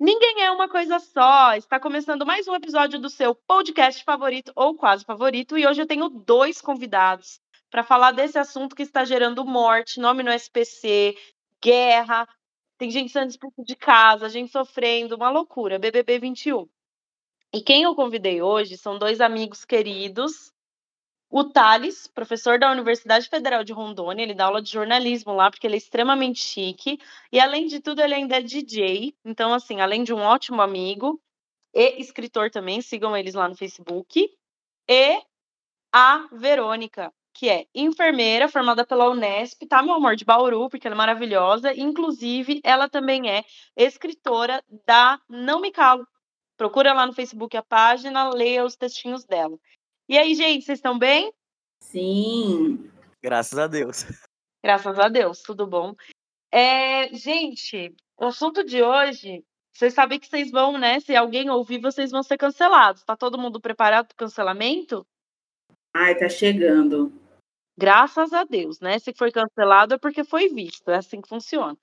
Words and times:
Ninguém 0.00 0.44
é 0.44 0.50
uma 0.50 0.66
coisa 0.66 0.98
só. 0.98 1.54
Está 1.54 1.78
começando 1.78 2.24
mais 2.24 2.48
um 2.48 2.54
episódio 2.54 2.98
do 2.98 3.10
seu 3.10 3.34
podcast 3.34 4.02
favorito 4.02 4.50
ou 4.56 4.74
quase 4.74 5.04
favorito. 5.04 5.58
E 5.58 5.66
hoje 5.66 5.82
eu 5.82 5.86
tenho 5.86 6.08
dois 6.08 6.58
convidados 6.58 7.38
para 7.70 7.84
falar 7.84 8.12
desse 8.12 8.38
assunto 8.38 8.74
que 8.74 8.82
está 8.82 9.04
gerando 9.04 9.44
morte, 9.44 10.00
nome 10.00 10.22
no 10.22 10.32
SPC, 10.32 11.14
guerra. 11.62 12.26
Tem 12.78 12.90
gente 12.90 13.12
sendo 13.12 13.28
expulsa 13.28 13.62
de 13.62 13.76
casa, 13.76 14.30
gente 14.30 14.50
sofrendo, 14.50 15.16
uma 15.16 15.28
loucura. 15.28 15.78
BBB 15.78 16.18
21. 16.18 16.66
E 17.52 17.60
quem 17.60 17.82
eu 17.82 17.94
convidei 17.94 18.40
hoje 18.40 18.78
são 18.78 18.98
dois 18.98 19.20
amigos 19.20 19.66
queridos 19.66 20.50
o 21.30 21.44
Thales, 21.44 22.08
professor 22.08 22.58
da 22.58 22.72
Universidade 22.72 23.28
Federal 23.28 23.62
de 23.62 23.72
Rondônia, 23.72 24.24
ele 24.24 24.34
dá 24.34 24.46
aula 24.46 24.60
de 24.60 24.70
jornalismo 24.70 25.32
lá, 25.32 25.48
porque 25.48 25.64
ele 25.64 25.76
é 25.76 25.78
extremamente 25.78 26.40
chique. 26.40 26.98
E, 27.30 27.38
além 27.38 27.66
de 27.68 27.78
tudo, 27.80 28.02
ele 28.02 28.14
ainda 28.14 28.38
é 28.38 28.42
DJ. 28.42 29.14
Então, 29.24 29.54
assim, 29.54 29.80
além 29.80 30.02
de 30.02 30.12
um 30.12 30.18
ótimo 30.18 30.60
amigo 30.60 31.20
e 31.72 32.00
escritor 32.00 32.50
também, 32.50 32.82
sigam 32.82 33.16
eles 33.16 33.34
lá 33.34 33.48
no 33.48 33.56
Facebook. 33.56 34.28
E 34.88 35.22
a 35.92 36.26
Verônica, 36.32 37.12
que 37.32 37.48
é 37.48 37.66
enfermeira, 37.72 38.48
formada 38.48 38.84
pela 38.84 39.08
Unesp, 39.08 39.64
tá, 39.68 39.82
meu 39.84 39.94
amor, 39.94 40.16
de 40.16 40.24
Bauru, 40.24 40.68
porque 40.68 40.88
ela 40.88 40.96
é 40.96 40.98
maravilhosa. 40.98 41.72
Inclusive, 41.72 42.60
ela 42.64 42.88
também 42.88 43.30
é 43.30 43.44
escritora 43.76 44.64
da 44.84 45.20
Não 45.28 45.60
Me 45.60 45.70
Calo. 45.70 46.04
Procura 46.56 46.92
lá 46.92 47.06
no 47.06 47.12
Facebook 47.12 47.56
a 47.56 47.62
página, 47.62 48.28
leia 48.30 48.64
os 48.64 48.76
textinhos 48.76 49.24
dela. 49.24 49.56
E 50.10 50.18
aí, 50.18 50.34
gente, 50.34 50.64
vocês 50.64 50.78
estão 50.78 50.98
bem? 50.98 51.32
Sim. 51.84 52.90
Graças 53.22 53.56
a 53.56 53.68
Deus. 53.68 54.04
Graças 54.60 54.98
a 54.98 55.08
Deus, 55.08 55.40
tudo 55.40 55.68
bom. 55.68 55.94
É, 56.50 57.14
gente, 57.14 57.94
o 58.18 58.24
assunto 58.24 58.64
de 58.64 58.82
hoje, 58.82 59.44
vocês 59.72 59.94
sabem 59.94 60.18
que 60.18 60.26
vocês 60.26 60.50
vão, 60.50 60.76
né? 60.76 60.98
Se 60.98 61.14
alguém 61.14 61.48
ouvir, 61.48 61.78
vocês 61.78 62.10
vão 62.10 62.24
ser 62.24 62.36
cancelados. 62.38 63.04
Tá 63.04 63.16
todo 63.16 63.38
mundo 63.38 63.60
preparado 63.60 64.08
para 64.08 64.14
o 64.14 64.16
cancelamento? 64.16 65.06
Ai, 65.94 66.18
tá 66.18 66.28
chegando. 66.28 67.12
Graças 67.78 68.32
a 68.32 68.42
Deus, 68.42 68.80
né? 68.80 68.98
Se 68.98 69.14
foi 69.14 69.30
cancelado 69.30 69.94
é 69.94 69.98
porque 69.98 70.24
foi 70.24 70.48
visto. 70.48 70.90
É 70.90 70.96
assim 70.96 71.20
que 71.20 71.28
funciona. 71.28 71.78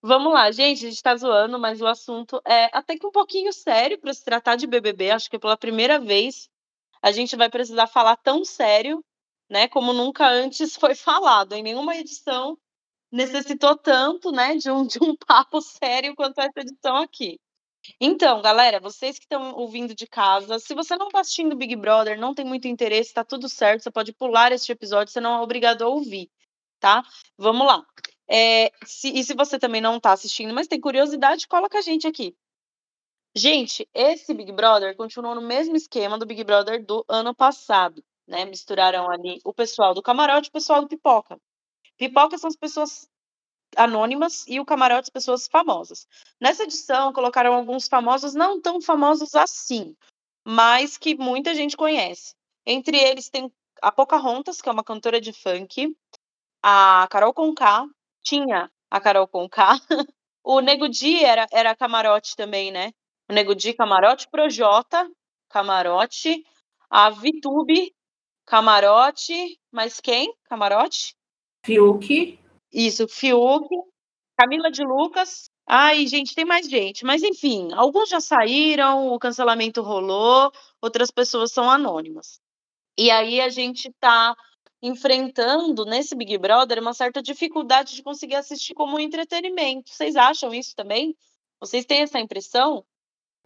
Vamos 0.00 0.32
lá, 0.32 0.50
gente, 0.50 0.86
a 0.86 0.88
gente 0.88 1.02
tá 1.02 1.14
zoando, 1.14 1.58
mas 1.58 1.82
o 1.82 1.86
assunto 1.86 2.40
é 2.46 2.74
até 2.74 2.96
que 2.96 3.06
um 3.06 3.12
pouquinho 3.12 3.52
sério 3.52 3.98
para 3.98 4.14
se 4.14 4.24
tratar 4.24 4.56
de 4.56 4.66
BBB. 4.66 5.10
Acho 5.10 5.28
que 5.28 5.38
pela 5.38 5.58
primeira 5.58 6.00
vez 6.00 6.49
a 7.02 7.12
gente 7.12 7.36
vai 7.36 7.50
precisar 7.50 7.86
falar 7.86 8.16
tão 8.16 8.44
sério, 8.44 9.04
né, 9.48 9.68
como 9.68 9.92
nunca 9.92 10.28
antes 10.28 10.76
foi 10.76 10.94
falado. 10.94 11.54
Em 11.54 11.62
nenhuma 11.62 11.96
edição 11.96 12.58
necessitou 13.10 13.76
tanto, 13.76 14.30
né, 14.30 14.56
de 14.56 14.70
um, 14.70 14.86
de 14.86 14.98
um 15.02 15.16
papo 15.16 15.60
sério 15.60 16.14
quanto 16.14 16.40
essa 16.40 16.60
edição 16.60 16.96
aqui. 16.96 17.38
Então, 18.00 18.42
galera, 18.42 18.78
vocês 18.78 19.18
que 19.18 19.24
estão 19.24 19.54
ouvindo 19.54 19.94
de 19.94 20.06
casa, 20.06 20.58
se 20.58 20.74
você 20.74 20.96
não 20.96 21.06
está 21.06 21.20
assistindo 21.20 21.56
Big 21.56 21.74
Brother, 21.76 22.18
não 22.18 22.34
tem 22.34 22.44
muito 22.44 22.68
interesse, 22.68 23.10
está 23.10 23.24
tudo 23.24 23.48
certo, 23.48 23.82
você 23.82 23.90
pode 23.90 24.12
pular 24.12 24.52
este 24.52 24.70
episódio, 24.70 25.12
você 25.12 25.20
não 25.20 25.36
é 25.36 25.40
obrigado 25.40 25.82
a 25.82 25.88
ouvir, 25.88 26.30
tá? 26.78 27.02
Vamos 27.38 27.66
lá. 27.66 27.84
É, 28.28 28.70
se, 28.84 29.08
e 29.08 29.24
se 29.24 29.34
você 29.34 29.58
também 29.58 29.80
não 29.80 29.96
está 29.96 30.12
assistindo, 30.12 30.54
mas 30.54 30.68
tem 30.68 30.80
curiosidade, 30.80 31.48
coloca 31.48 31.78
a 31.78 31.82
gente 31.82 32.06
aqui. 32.06 32.36
Gente, 33.34 33.88
esse 33.94 34.34
Big 34.34 34.50
Brother 34.50 34.96
continuou 34.96 35.36
no 35.36 35.40
mesmo 35.40 35.76
esquema 35.76 36.18
do 36.18 36.26
Big 36.26 36.42
Brother 36.42 36.84
do 36.84 37.04
ano 37.08 37.32
passado, 37.32 38.02
né? 38.26 38.44
Misturaram 38.44 39.08
ali 39.08 39.40
o 39.44 39.54
pessoal 39.54 39.94
do 39.94 40.02
camarote 40.02 40.48
e 40.48 40.50
o 40.50 40.52
pessoal 40.52 40.80
do 40.80 40.88
pipoca. 40.88 41.40
Pipoca 41.96 42.36
são 42.38 42.48
as 42.48 42.56
pessoas 42.56 43.08
anônimas 43.76 44.44
e 44.48 44.58
o 44.58 44.64
camarote 44.64 45.02
as 45.02 45.10
pessoas 45.10 45.46
famosas. 45.46 46.08
Nessa 46.40 46.64
edição 46.64 47.12
colocaram 47.12 47.54
alguns 47.54 47.86
famosos 47.86 48.34
não 48.34 48.60
tão 48.60 48.80
famosos 48.80 49.34
assim, 49.36 49.96
mas 50.44 50.98
que 50.98 51.14
muita 51.14 51.54
gente 51.54 51.76
conhece. 51.76 52.34
Entre 52.66 52.96
eles 52.98 53.30
tem 53.30 53.52
a 53.80 53.92
Pocahontas, 53.92 54.60
que 54.60 54.68
é 54.68 54.72
uma 54.72 54.84
cantora 54.84 55.20
de 55.20 55.32
funk, 55.32 55.96
a 56.62 57.06
Carol 57.08 57.32
Conká, 57.32 57.86
tinha 58.22 58.68
a 58.90 59.00
Carol 59.00 59.28
Conká, 59.28 59.78
o 60.42 60.60
Nego 60.60 60.88
Di 60.88 61.24
era, 61.24 61.46
era 61.52 61.76
camarote 61.76 62.34
também, 62.34 62.72
né? 62.72 62.92
O 63.30 63.32
Nego 63.32 63.54
Di 63.54 63.72
Camarote, 63.72 64.28
Projota 64.28 65.08
Camarote, 65.48 66.44
a 66.90 67.10
Vitube 67.10 67.94
Camarote, 68.44 69.58
mas 69.70 70.00
quem? 70.00 70.34
Camarote? 70.48 71.14
Fiuk. 71.64 72.38
Isso, 72.72 73.06
Fiuk, 73.06 73.68
Camila 74.36 74.70
de 74.70 74.82
Lucas. 74.82 75.48
Ai, 75.64 76.08
gente, 76.08 76.34
tem 76.34 76.44
mais 76.44 76.68
gente. 76.68 77.04
Mas 77.04 77.22
enfim, 77.22 77.72
alguns 77.72 78.08
já 78.08 78.20
saíram, 78.20 79.12
o 79.12 79.18
cancelamento 79.18 79.80
rolou, 79.80 80.50
outras 80.82 81.12
pessoas 81.12 81.52
são 81.52 81.70
anônimas. 81.70 82.40
E 82.98 83.10
aí 83.10 83.40
a 83.40 83.48
gente 83.48 83.92
tá 84.00 84.34
enfrentando 84.82 85.84
nesse 85.84 86.16
Big 86.16 86.36
Brother 86.38 86.80
uma 86.80 86.94
certa 86.94 87.22
dificuldade 87.22 87.94
de 87.94 88.02
conseguir 88.02 88.34
assistir 88.34 88.74
como 88.74 88.98
entretenimento. 88.98 89.90
Vocês 89.90 90.16
acham 90.16 90.52
isso 90.52 90.74
também? 90.74 91.16
Vocês 91.60 91.84
têm 91.84 92.00
essa 92.00 92.18
impressão? 92.18 92.84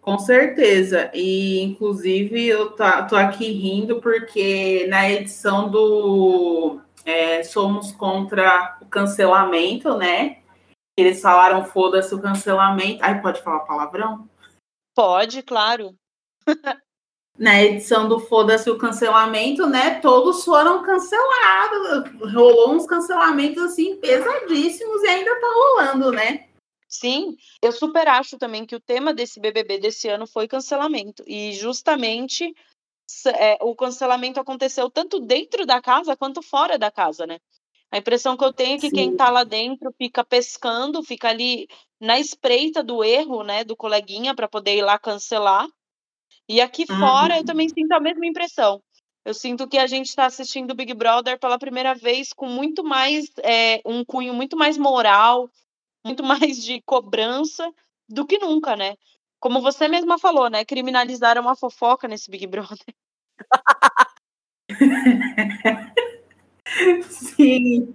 Com 0.05 0.19
certeza. 0.19 1.11
E, 1.15 1.63
inclusive, 1.63 2.47
eu 2.47 2.73
tá, 2.73 3.05
tô 3.05 3.17
aqui 3.17 3.51
rindo 3.51 4.03
porque 4.03 4.87
na 4.87 5.11
edição 5.11 5.71
do 5.71 6.79
é, 7.07 7.43
Somos 7.43 7.91
contra 7.91 8.77
o 8.83 8.87
cancelamento, 8.87 9.97
né? 9.97 10.43
Eles 10.95 11.23
falaram 11.23 11.65
foda-se 11.65 12.15
o 12.15 12.21
cancelamento. 12.21 12.99
Ai, 13.03 13.23
pode 13.23 13.41
falar 13.41 13.61
palavrão? 13.61 14.29
Pode, 14.95 15.43
claro. 15.43 15.95
na 17.39 17.63
edição 17.63 18.07
do 18.07 18.21
Foda-se 18.21 18.69
o 18.69 18.77
cancelamento, 18.77 19.67
né? 19.67 20.01
Todos 20.01 20.45
foram 20.45 20.83
cancelados. 20.83 22.11
Rolou 22.31 22.75
uns 22.75 22.87
cancelamentos 22.87 23.63
assim 23.63 23.97
pesadíssimos 23.97 25.03
e 25.03 25.07
ainda 25.07 25.41
tá 25.41 25.47
rolando, 25.47 26.13
né? 26.13 26.45
Sim, 26.95 27.37
eu 27.61 27.73
super 27.73 28.07
acho 28.07 28.39
também 28.39 28.65
que 28.65 28.77
o 28.77 28.81
tema 28.81 29.13
desse 29.13 29.41
BBB 29.41 29.79
desse 29.79 30.09
ano 30.09 30.29
foi 30.29 30.47
cancelamento. 30.47 31.25
E 31.27 31.53
justamente 31.53 32.55
é, 33.37 33.59
o 33.61 33.75
cancelamento 33.75 34.39
aconteceu 34.39 34.89
tanto 34.89 35.19
dentro 35.19 35.67
da 35.67 35.83
casa 35.83 36.17
quanto 36.17 36.41
fora 36.41 36.79
da 36.79 36.93
casa, 36.93 37.27
né? 37.27 37.39
A 37.91 37.99
impressão 37.99 38.37
que 38.37 38.45
eu 38.45 38.53
tenho 38.53 38.77
é 38.77 38.81
que 38.81 38.91
Sim. 38.91 38.95
quem 38.95 39.17
tá 39.17 39.29
lá 39.29 39.43
dentro 39.43 39.93
fica 39.99 40.25
pescando, 40.25 41.03
fica 41.03 41.29
ali 41.29 41.67
na 42.01 42.19
espreita 42.21 42.83
do 42.83 43.03
erro, 43.03 43.43
né, 43.43 43.65
do 43.65 43.77
coleguinha 43.77 44.35
para 44.35 44.49
poder 44.49 44.77
ir 44.77 44.83
lá 44.83 44.97
cancelar. 44.97 45.67
E 46.49 46.61
aqui 46.61 46.85
uhum. 46.89 46.99
fora 46.99 47.39
eu 47.39 47.45
também 47.45 47.69
sinto 47.69 47.93
a 47.93 48.01
mesma 48.01 48.27
impressão. 48.27 48.81
Eu 49.25 49.35
sinto 49.35 49.67
que 49.67 49.79
a 49.79 49.87
gente 49.87 50.07
está 50.07 50.27
assistindo 50.27 50.73
o 50.73 50.75
Big 50.75 50.95
Brother 50.95 51.41
pela 51.41 51.59
primeira 51.59 51.95
vez 51.95 52.33
com 52.33 52.47
muito 52.47 52.85
mais 52.85 53.27
é, 53.43 53.81
um 53.85 54.05
cunho 54.05 54.35
muito 54.35 54.57
mais 54.57 54.77
moral, 54.77 55.49
muito 56.05 56.23
mais 56.23 56.63
de 56.63 56.83
cobrança 56.83 57.73
do 58.09 58.27
que 58.27 58.39
nunca, 58.39 58.77
né? 58.77 58.97
Como 59.41 59.61
você 59.61 59.89
mesma 59.89 60.19
falou, 60.19 60.51
né? 60.51 60.65
Criminalizaram 60.65 61.49
a 61.49 61.57
fofoca 61.57 62.07
nesse 62.07 62.31
Big 62.31 62.47
Brother. 62.47 62.95
Sim. 67.09 67.95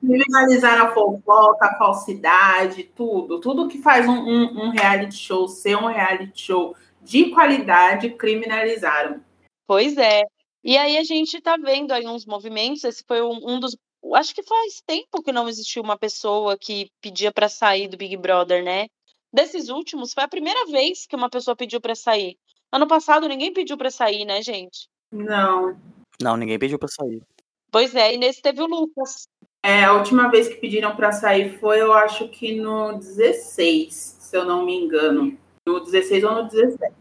Criminalizaram 0.00 0.86
a 0.86 0.94
fofoca, 0.94 1.66
a 1.66 1.78
falsidade, 1.78 2.84
tudo. 2.84 3.40
Tudo 3.40 3.68
que 3.68 3.80
faz 3.82 4.08
um, 4.08 4.12
um, 4.12 4.64
um 4.64 4.70
reality 4.70 5.14
show 5.16 5.46
ser 5.48 5.76
um 5.76 5.86
reality 5.86 6.42
show 6.42 6.74
de 7.02 7.30
qualidade, 7.30 8.10
criminalizaram. 8.10 9.22
Pois 9.66 9.96
é. 9.96 10.22
E 10.62 10.76
aí 10.76 10.98
a 10.98 11.04
gente 11.04 11.38
está 11.38 11.56
vendo 11.56 11.92
aí 11.92 12.06
uns 12.06 12.26
movimentos, 12.26 12.84
esse 12.84 13.02
foi 13.06 13.22
um, 13.22 13.40
um 13.42 13.58
dos 13.58 13.74
acho 14.14 14.34
que 14.34 14.42
faz 14.42 14.80
tempo 14.86 15.22
que 15.22 15.32
não 15.32 15.48
existiu 15.48 15.82
uma 15.82 15.98
pessoa 15.98 16.56
que 16.58 16.90
pedia 17.00 17.32
para 17.32 17.48
sair 17.48 17.88
do 17.88 17.96
Big 17.96 18.16
Brother, 18.16 18.62
né? 18.62 18.88
Desses 19.32 19.68
últimos, 19.68 20.12
foi 20.12 20.24
a 20.24 20.28
primeira 20.28 20.66
vez 20.66 21.06
que 21.06 21.14
uma 21.14 21.30
pessoa 21.30 21.54
pediu 21.54 21.80
para 21.80 21.94
sair. 21.94 22.36
Ano 22.72 22.86
passado 22.86 23.28
ninguém 23.28 23.52
pediu 23.52 23.76
para 23.76 23.90
sair, 23.90 24.24
né, 24.24 24.42
gente? 24.42 24.88
Não. 25.12 25.78
Não, 26.20 26.36
ninguém 26.36 26.58
pediu 26.58 26.78
para 26.78 26.88
sair. 26.88 27.22
Pois 27.70 27.94
é, 27.94 28.14
e 28.14 28.18
nesse 28.18 28.42
teve 28.42 28.60
o 28.60 28.66
Lucas. 28.66 29.28
É, 29.62 29.84
a 29.84 29.92
última 29.92 30.28
vez 30.28 30.48
que 30.48 30.56
pediram 30.56 30.96
para 30.96 31.12
sair 31.12 31.58
foi, 31.58 31.80
eu 31.80 31.92
acho 31.92 32.28
que 32.28 32.54
no 32.58 32.98
16, 32.98 33.94
se 34.20 34.36
eu 34.36 34.44
não 34.44 34.64
me 34.64 34.74
engano. 34.74 35.38
No 35.66 35.80
16 35.80 36.24
ou 36.24 36.34
no 36.34 36.48
17. 36.48 36.94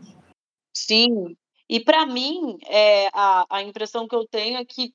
Sim. 0.76 1.36
E 1.68 1.80
para 1.80 2.06
mim, 2.06 2.58
é, 2.68 3.08
a, 3.14 3.46
a 3.50 3.64
impressão 3.64 4.08
que 4.08 4.16
eu 4.16 4.28
tenho 4.28 4.58
é 4.58 4.66
que 4.66 4.94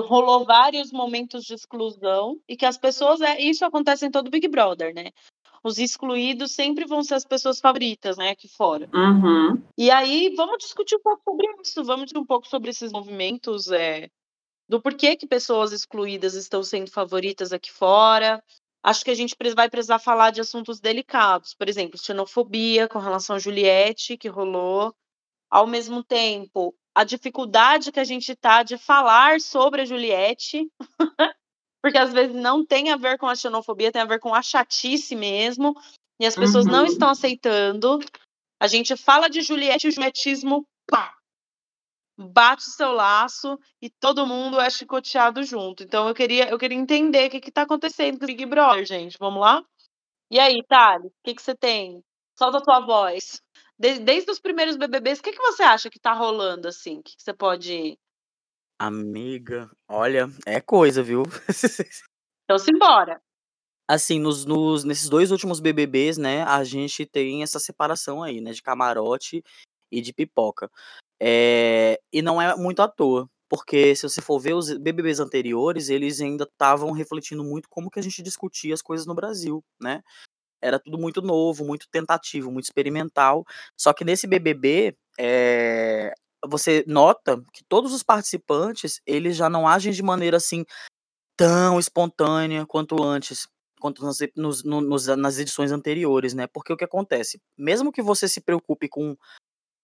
rolou 0.00 0.44
vários 0.44 0.92
momentos 0.92 1.44
de 1.44 1.54
exclusão 1.54 2.40
e 2.48 2.56
que 2.56 2.66
as 2.66 2.78
pessoas 2.78 3.20
é 3.20 3.40
isso 3.40 3.64
acontece 3.64 4.06
em 4.06 4.10
todo 4.10 4.30
Big 4.30 4.48
Brother, 4.48 4.94
né? 4.94 5.10
Os 5.62 5.78
excluídos 5.78 6.52
sempre 6.52 6.84
vão 6.84 7.02
ser 7.02 7.14
as 7.14 7.24
pessoas 7.24 7.60
favoritas, 7.60 8.16
né, 8.16 8.30
aqui 8.30 8.48
fora. 8.48 8.88
Uhum. 8.94 9.60
E 9.76 9.90
aí 9.90 10.32
vamos 10.36 10.58
discutir 10.58 10.96
um 10.96 11.02
pouco 11.02 11.22
sobre 11.24 11.46
isso, 11.62 11.84
vamos 11.84 12.04
discutir 12.06 12.22
um 12.22 12.26
pouco 12.26 12.46
sobre 12.46 12.70
esses 12.70 12.92
movimentos, 12.92 13.70
é, 13.70 14.08
do 14.68 14.80
porquê 14.80 15.16
que 15.16 15.26
pessoas 15.26 15.72
excluídas 15.72 16.34
estão 16.34 16.62
sendo 16.62 16.90
favoritas 16.90 17.52
aqui 17.52 17.72
fora. 17.72 18.42
acho 18.82 19.04
que 19.04 19.10
a 19.10 19.14
gente 19.14 19.34
vai 19.56 19.68
precisar 19.68 19.98
falar 19.98 20.30
de 20.30 20.40
assuntos 20.40 20.80
delicados, 20.80 21.54
por 21.54 21.68
exemplo, 21.68 21.98
xenofobia 21.98 22.86
com 22.86 22.98
relação 22.98 23.36
a 23.36 23.38
Juliette, 23.38 24.16
que 24.16 24.28
rolou. 24.28 24.94
Ao 25.50 25.66
mesmo 25.66 26.04
tempo, 26.04 26.74
a 26.98 27.04
dificuldade 27.04 27.92
que 27.92 28.00
a 28.00 28.04
gente 28.04 28.34
tá 28.34 28.64
de 28.64 28.76
falar 28.76 29.40
sobre 29.40 29.82
a 29.82 29.84
Juliette, 29.84 30.68
porque 31.80 31.96
às 31.96 32.12
vezes 32.12 32.34
não 32.34 32.66
tem 32.66 32.90
a 32.90 32.96
ver 32.96 33.16
com 33.18 33.28
a 33.28 33.36
xenofobia, 33.36 33.92
tem 33.92 34.02
a 34.02 34.04
ver 34.04 34.18
com 34.18 34.34
a 34.34 34.42
chatice 34.42 35.14
mesmo, 35.14 35.76
e 36.20 36.26
as 36.26 36.34
pessoas 36.34 36.66
uhum. 36.66 36.72
não 36.72 36.84
estão 36.84 37.08
aceitando. 37.08 38.00
A 38.60 38.66
gente 38.66 38.96
fala 38.96 39.30
de 39.30 39.42
Juliette 39.42 39.86
e 39.86 39.90
o 39.90 39.92
julietismo, 39.92 40.66
pá, 40.90 41.14
bate 42.18 42.66
o 42.66 42.72
seu 42.72 42.90
laço 42.90 43.56
e 43.80 43.88
todo 43.88 44.26
mundo 44.26 44.58
é 44.58 44.68
chicoteado 44.68 45.44
junto. 45.44 45.84
Então 45.84 46.08
eu 46.08 46.14
queria, 46.16 46.48
eu 46.48 46.58
queria 46.58 46.76
entender 46.76 47.28
o 47.28 47.30
que 47.30 47.48
está 47.48 47.62
acontecendo 47.62 48.18
com 48.18 48.24
o 48.24 48.26
Big 48.26 48.44
Brother, 48.44 48.84
gente. 48.84 49.16
Vamos 49.20 49.40
lá? 49.40 49.62
E 50.32 50.40
aí, 50.40 50.64
Thales, 50.66 51.12
o 51.12 51.22
que, 51.22 51.36
que 51.36 51.42
você 51.42 51.54
tem? 51.54 52.02
Solta 52.36 52.58
a 52.58 52.60
tua 52.60 52.80
voz. 52.80 53.40
Desde, 53.78 54.04
desde 54.04 54.30
os 54.30 54.40
primeiros 54.40 54.76
BBBs, 54.76 55.20
o 55.20 55.22
que, 55.22 55.32
que 55.32 55.42
você 55.42 55.62
acha 55.62 55.88
que 55.88 56.00
tá 56.00 56.12
rolando, 56.12 56.66
assim? 56.66 56.98
O 56.98 57.02
que, 57.02 57.16
que 57.16 57.22
você 57.22 57.32
pode... 57.32 57.98
Amiga, 58.80 59.70
olha, 59.88 60.28
é 60.46 60.60
coisa, 60.60 61.02
viu? 61.02 61.22
então 62.44 62.58
simbora. 62.58 63.20
Assim, 63.88 64.20
nos, 64.20 64.44
nos, 64.44 64.84
nesses 64.84 65.08
dois 65.08 65.30
últimos 65.30 65.60
BBBs, 65.60 66.18
né, 66.18 66.42
a 66.42 66.62
gente 66.62 67.06
tem 67.06 67.42
essa 67.42 67.58
separação 67.58 68.22
aí, 68.22 68.40
né, 68.40 68.52
de 68.52 68.62
camarote 68.62 69.42
e 69.90 70.00
de 70.00 70.12
pipoca. 70.12 70.70
É, 71.20 72.00
e 72.12 72.20
não 72.20 72.40
é 72.40 72.54
muito 72.56 72.82
à 72.82 72.88
toa, 72.88 73.28
porque 73.48 73.96
se 73.96 74.02
você 74.02 74.20
for 74.20 74.38
ver 74.38 74.54
os 74.54 74.76
BBBs 74.76 75.20
anteriores, 75.20 75.88
eles 75.88 76.20
ainda 76.20 76.44
estavam 76.44 76.92
refletindo 76.92 77.42
muito 77.42 77.68
como 77.68 77.90
que 77.90 77.98
a 77.98 78.02
gente 78.02 78.22
discutia 78.22 78.74
as 78.74 78.82
coisas 78.82 79.06
no 79.06 79.14
Brasil, 79.14 79.64
né? 79.80 80.02
Era 80.60 80.78
tudo 80.78 80.98
muito 80.98 81.22
novo, 81.22 81.64
muito 81.64 81.88
tentativo, 81.90 82.50
muito 82.50 82.64
experimental. 82.64 83.44
Só 83.76 83.92
que 83.92 84.04
nesse 84.04 84.26
BBB, 84.26 84.96
é, 85.18 86.12
você 86.46 86.84
nota 86.86 87.42
que 87.52 87.64
todos 87.68 87.92
os 87.92 88.02
participantes, 88.02 89.00
eles 89.06 89.36
já 89.36 89.48
não 89.48 89.66
agem 89.66 89.92
de 89.92 90.02
maneira 90.02 90.36
assim 90.36 90.64
tão 91.36 91.78
espontânea 91.78 92.66
quanto 92.66 93.02
antes, 93.02 93.48
quanto 93.80 94.04
nas, 94.04 94.18
nos, 94.36 94.64
nos, 94.64 95.06
nas 95.06 95.38
edições 95.38 95.72
anteriores, 95.72 96.34
né? 96.34 96.46
Porque 96.48 96.72
o 96.72 96.76
que 96.76 96.84
acontece? 96.84 97.40
Mesmo 97.56 97.92
que 97.92 98.02
você 98.02 98.28
se 98.28 98.40
preocupe 98.40 98.88
com 98.88 99.16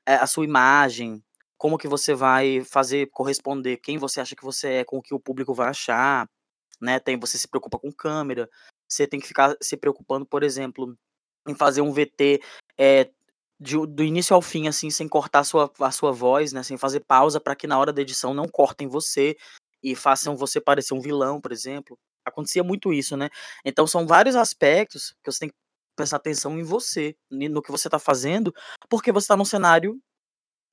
é, 0.06 0.16
a 0.16 0.26
sua 0.26 0.44
imagem, 0.44 1.22
como 1.56 1.78
que 1.78 1.88
você 1.88 2.14
vai 2.14 2.62
fazer 2.64 3.08
corresponder 3.10 3.78
quem 3.78 3.98
você 3.98 4.20
acha 4.20 4.36
que 4.36 4.44
você 4.44 4.68
é 4.68 4.84
com 4.84 4.98
o 4.98 5.02
que 5.02 5.14
o 5.14 5.20
público 5.20 5.54
vai 5.54 5.68
achar, 5.68 6.28
né? 6.80 7.00
Tem 7.00 7.18
você 7.18 7.38
se 7.38 7.48
preocupa 7.48 7.78
com 7.78 7.92
câmera, 7.92 8.48
você 8.94 9.06
tem 9.06 9.20
que 9.20 9.26
ficar 9.26 9.56
se 9.60 9.76
preocupando, 9.76 10.26
por 10.26 10.42
exemplo, 10.42 10.96
em 11.46 11.54
fazer 11.54 11.82
um 11.82 11.92
VT 11.92 12.40
é, 12.78 13.10
de, 13.60 13.76
do 13.86 14.02
início 14.02 14.34
ao 14.34 14.42
fim, 14.42 14.68
assim, 14.68 14.90
sem 14.90 15.08
cortar 15.08 15.40
a 15.40 15.44
sua, 15.44 15.72
a 15.80 15.90
sua 15.90 16.12
voz, 16.12 16.52
né? 16.52 16.62
Sem 16.62 16.76
fazer 16.76 17.00
pausa 17.00 17.40
para 17.40 17.56
que 17.56 17.66
na 17.66 17.78
hora 17.78 17.92
da 17.92 18.02
edição 18.02 18.34
não 18.34 18.48
cortem 18.48 18.88
você 18.88 19.36
e 19.82 19.94
façam 19.94 20.36
você 20.36 20.60
parecer 20.60 20.94
um 20.94 21.00
vilão, 21.00 21.40
por 21.40 21.52
exemplo. 21.52 21.98
Acontecia 22.24 22.64
muito 22.64 22.92
isso, 22.92 23.16
né? 23.16 23.28
Então 23.64 23.86
são 23.86 24.06
vários 24.06 24.36
aspectos 24.36 25.14
que 25.22 25.30
você 25.30 25.40
tem 25.40 25.48
que 25.50 25.54
prestar 25.96 26.16
atenção 26.16 26.58
em 26.58 26.62
você, 26.62 27.16
no 27.30 27.62
que 27.62 27.70
você 27.70 27.86
está 27.88 27.98
fazendo, 27.98 28.52
porque 28.88 29.12
você 29.12 29.24
está 29.24 29.36
num 29.36 29.44
cenário 29.44 30.00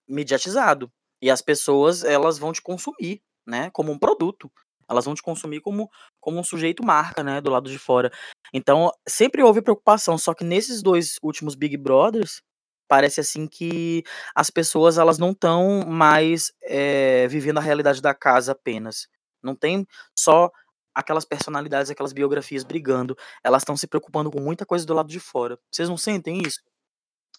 mediatizado. 0.08 0.92
E 1.22 1.30
as 1.30 1.42
pessoas, 1.42 2.04
elas 2.04 2.40
vão 2.40 2.52
te 2.52 2.62
consumir, 2.62 3.22
né, 3.46 3.70
como 3.72 3.92
um 3.92 4.00
produto. 4.00 4.52
Elas 4.92 5.06
vão 5.06 5.16
te 5.16 5.22
consumir 5.24 5.62
como, 5.62 5.90
como 6.20 6.40
um 6.40 6.44
sujeito 6.44 6.86
marca, 6.86 7.24
né, 7.24 7.42
do 7.42 7.50
lado 7.50 7.70
de 7.70 7.80
fora. 7.80 8.12
Então, 8.54 8.92
sempre 9.08 9.42
houve 9.42 9.62
preocupação, 9.62 10.18
só 10.18 10.34
que 10.34 10.44
nesses 10.44 10.82
dois 10.84 11.16
últimos 11.24 11.56
Big 11.56 11.78
Brothers, 11.78 12.42
parece 12.88 13.22
assim 13.22 13.48
que 13.48 14.04
as 14.36 14.50
pessoas, 14.50 14.98
elas 14.98 15.18
não 15.18 15.32
estão 15.32 15.86
mais 15.88 16.52
é, 16.62 17.28
vivendo 17.30 17.58
a 17.58 17.62
realidade 17.62 18.02
da 18.02 18.14
casa 18.14 18.52
apenas. 18.52 19.08
Não 19.42 19.56
tem 19.56 19.88
só 20.14 20.52
aquelas 20.94 21.24
personalidades, 21.24 21.90
aquelas 21.90 22.14
biografias 22.14 22.64
brigando. 22.66 23.16
Elas 23.44 23.62
estão 23.62 23.78
se 23.78 23.88
preocupando 23.88 24.30
com 24.30 24.42
muita 24.42 24.66
coisa 24.66 24.86
do 24.86 24.94
lado 24.94 25.10
de 25.10 25.20
fora. 25.20 25.58
Vocês 25.72 25.88
não 25.88 25.98
sentem 25.98 26.42
isso? 26.46 26.60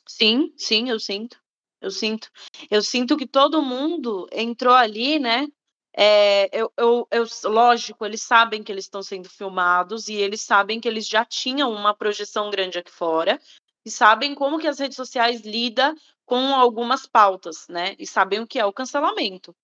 Sim, 0.08 0.52
sim, 0.56 0.88
eu 0.88 0.98
sinto. 0.98 1.36
Eu 1.80 1.90
sinto. 1.90 2.30
Eu 2.70 2.80
sinto 2.80 3.16
que 3.16 3.26
todo 3.26 3.60
mundo 3.60 4.26
entrou 4.32 4.74
ali, 4.74 5.18
né? 5.18 5.46
É, 5.94 6.48
eu, 6.58 6.72
eu, 6.76 7.06
eu, 7.10 7.26
lógico, 7.44 8.04
eles 8.04 8.22
sabem 8.22 8.62
que 8.62 8.72
eles 8.72 8.84
estão 8.84 9.02
sendo 9.02 9.28
filmados 9.28 10.08
e 10.08 10.14
eles 10.14 10.40
sabem 10.40 10.80
que 10.80 10.88
eles 10.88 11.06
já 11.06 11.24
tinham 11.24 11.70
uma 11.70 11.94
projeção 11.94 12.50
grande 12.50 12.78
aqui 12.78 12.90
fora 12.90 13.38
e 13.84 13.90
sabem 13.90 14.34
como 14.34 14.58
que 14.58 14.66
as 14.66 14.78
redes 14.78 14.96
sociais 14.96 15.42
lidam 15.42 15.94
com 16.24 16.54
algumas 16.54 17.06
pautas, 17.06 17.66
né? 17.68 17.94
E 17.98 18.06
sabem 18.06 18.40
o 18.40 18.46
que 18.46 18.58
é 18.58 18.64
o 18.64 18.72
cancelamento. 18.72 19.54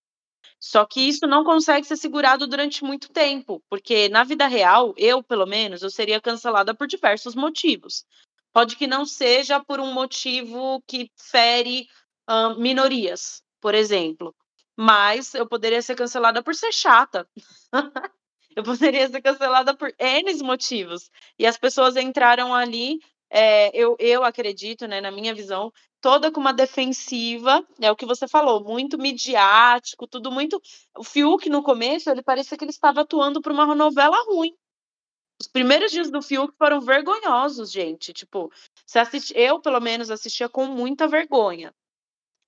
Só 0.60 0.84
que 0.84 1.00
isso 1.00 1.26
não 1.26 1.44
consegue 1.44 1.86
ser 1.86 1.96
segurado 1.96 2.46
durante 2.46 2.84
muito 2.84 3.10
tempo, 3.10 3.62
porque 3.70 4.08
na 4.08 4.25
vida 4.25 4.46
real, 4.46 4.92
eu, 4.96 5.22
pelo 5.22 5.46
menos, 5.46 5.82
eu 5.82 5.90
seria 5.90 6.20
cancelada 6.20 6.75
por 6.75 6.86
diversos 6.86 7.34
motivos. 7.34 8.04
Pode 8.52 8.76
que 8.76 8.86
não 8.86 9.06
seja 9.06 9.62
por 9.62 9.78
um 9.78 9.92
motivo 9.92 10.82
que 10.86 11.10
fere 11.16 11.86
uh, 12.28 12.58
minorias, 12.58 13.42
por 13.60 13.75
exemplo, 13.75 14.34
mas 14.78 15.34
eu 15.34 15.44
poderia 15.44 15.82
ser 15.82 15.96
cancelada 15.96 16.40
por 16.40 16.54
ser 16.54 16.72
chata. 16.72 17.28
eu 18.54 18.62
poderia 18.62 19.08
ser 19.08 19.20
cancelada 19.20 19.76
por 19.76 19.92
N 19.98 20.32
motivos. 20.44 21.10
E 21.36 21.44
as 21.44 21.58
pessoas 21.58 21.96
entraram 21.96 22.54
ali 22.54 23.00
é, 23.28 23.76
eu, 23.76 23.96
eu 23.98 24.22
acredito, 24.22 24.86
né, 24.86 25.00
na 25.00 25.10
minha 25.10 25.34
visão, 25.34 25.72
toda 26.00 26.30
com 26.30 26.40
uma 26.40 26.52
defensiva, 26.52 27.66
é 27.80 27.90
o 27.90 27.96
que 27.96 28.06
você 28.06 28.28
falou, 28.28 28.62
muito 28.62 28.96
midiático, 28.96 30.06
tudo 30.06 30.30
muito. 30.30 30.62
O 30.96 31.02
Fiuk, 31.02 31.50
no 31.50 31.62
começo, 31.62 32.08
ele 32.08 32.22
parecia 32.22 32.56
que 32.56 32.64
ele 32.64 32.70
estava 32.70 33.00
atuando 33.00 33.42
para 33.42 33.52
uma 33.52 33.75
novela 33.75 34.16
ruim. 34.28 34.54
Os 35.40 35.48
primeiros 35.48 35.90
dias 35.90 36.10
do 36.10 36.22
Fiuk 36.22 36.54
foram 36.56 36.80
vergonhosos, 36.80 37.70
gente. 37.70 38.12
Tipo, 38.12 38.50
você 38.86 39.00
assiste... 39.00 39.32
eu, 39.36 39.60
pelo 39.60 39.80
menos, 39.80 40.10
assistia 40.10 40.48
com 40.48 40.66
muita 40.66 41.06
vergonha. 41.06 41.75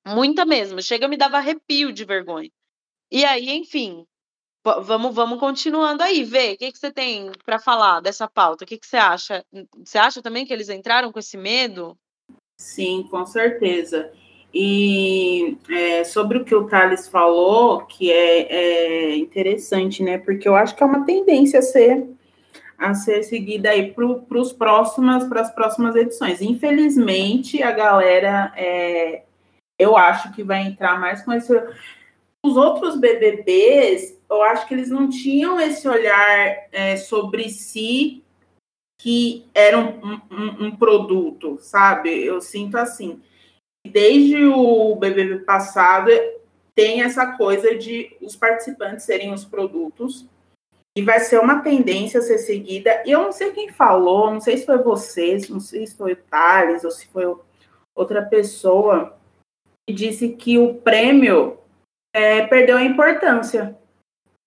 Muita 0.07 0.45
mesmo. 0.45 0.83
Chega, 0.83 1.09
me 1.09 1.17
dava 1.17 1.39
arrepio 1.39 1.93
de 1.93 2.05
vergonha. 2.05 2.51
E 3.11 3.25
aí, 3.25 3.51
enfim, 3.51 4.07
Vamos, 4.63 5.15
vamos 5.15 5.41
continuando 5.41 6.03
aí, 6.03 6.23
Vê, 6.23 6.53
o 6.53 6.59
que, 6.59 6.71
que 6.71 6.79
você 6.79 6.93
tem 6.93 7.33
para 7.47 7.59
falar 7.59 8.01
dessa 8.01 8.29
pauta? 8.29 8.65
O 8.65 8.67
que, 8.67 8.77
que 8.77 8.87
você 8.87 8.99
acha? 8.99 9.43
Você 9.83 9.97
acha 9.97 10.21
também 10.21 10.45
que 10.45 10.53
eles 10.53 10.69
entraram 10.69 11.11
com 11.11 11.19
esse 11.19 11.39
medo? 11.39 11.97
Sim, 12.59 13.09
com 13.11 13.25
certeza. 13.25 14.13
E 14.53 15.57
é, 15.71 16.05
sobre 16.05 16.37
o 16.37 16.45
que 16.45 16.55
o 16.55 16.67
Thales 16.67 17.09
falou, 17.09 17.87
que 17.87 18.13
é, 18.13 18.53
é, 18.53 19.17
interessante, 19.17 20.03
né? 20.03 20.19
Porque 20.19 20.47
eu 20.47 20.55
acho 20.55 20.77
que 20.77 20.83
é 20.83 20.87
uma 20.87 21.07
tendência 21.07 21.61
a 21.61 21.63
ser, 21.63 22.07
a 22.77 22.93
ser 22.93 23.23
seguida 23.23 23.71
aí 23.71 23.95
para 23.95 25.41
as 25.41 25.55
próximas 25.55 25.97
edições. 25.97 26.43
Infelizmente, 26.43 27.63
a 27.63 27.73
galera 27.73 28.53
é, 28.55 29.23
eu 29.81 29.97
acho 29.97 30.31
que 30.33 30.43
vai 30.43 30.61
entrar 30.61 31.01
mais 31.01 31.23
com 31.23 31.33
esse. 31.33 31.51
Os 32.45 32.57
outros 32.57 33.01
BBBs, 33.01 34.19
eu 34.29 34.43
acho 34.43 34.69
que 34.69 34.75
eles 34.75 34.91
não 34.91 35.09
tinham 35.09 35.59
esse 35.59 35.89
olhar 35.89 36.69
é, 36.71 36.97
sobre 36.99 37.49
si 37.49 38.23
que 39.01 39.47
era 39.55 39.79
um, 39.79 40.21
um, 40.31 40.67
um, 40.67 40.77
produto, 40.77 41.57
sabe? 41.61 42.11
Eu 42.23 42.43
sinto 42.43 42.77
assim. 42.77 43.23
Desde 43.87 44.45
o 44.45 44.95
BBB 44.97 45.39
passado, 45.39 46.11
tem 46.75 47.03
essa 47.03 47.33
coisa 47.39 47.75
de 47.79 48.15
os 48.21 48.37
participantes 48.37 49.07
serem 49.07 49.33
os 49.33 49.47
produtos. 49.47 50.27
E 50.95 51.03
vai 51.03 51.21
ser 51.21 51.41
uma 51.41 51.63
tendência 51.63 52.21
a 52.21 52.23
ser 52.23 52.37
seguida. 52.37 53.03
E 53.07 53.13
eu 53.13 53.23
não 53.23 53.33
sei 53.33 53.53
quem 53.53 53.71
falou, 53.71 54.31
não 54.31 54.41
sei 54.41 54.59
se 54.59 54.67
foi 54.67 54.79
vocês, 54.79 55.49
não 55.49 55.61
sei 55.61 55.87
se 55.87 55.97
foi 55.97 56.13
o 56.13 56.17
Thales 56.17 56.85
ou 56.85 56.91
se 56.91 57.07
foi 57.07 57.25
outra 57.95 58.23
pessoa, 58.23 59.19
disse 59.91 60.31
que 60.31 60.59
o 60.59 60.75
prêmio 60.75 61.59
é, 62.15 62.47
perdeu 62.47 62.77
a 62.77 62.83
importância 62.83 63.79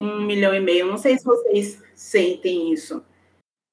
um 0.04 0.22
milhão 0.22 0.54
e 0.54 0.60
meio. 0.60 0.86
Não 0.86 0.98
sei 0.98 1.18
se 1.18 1.24
vocês 1.24 1.82
sentem 1.96 2.72
isso. 2.74 3.04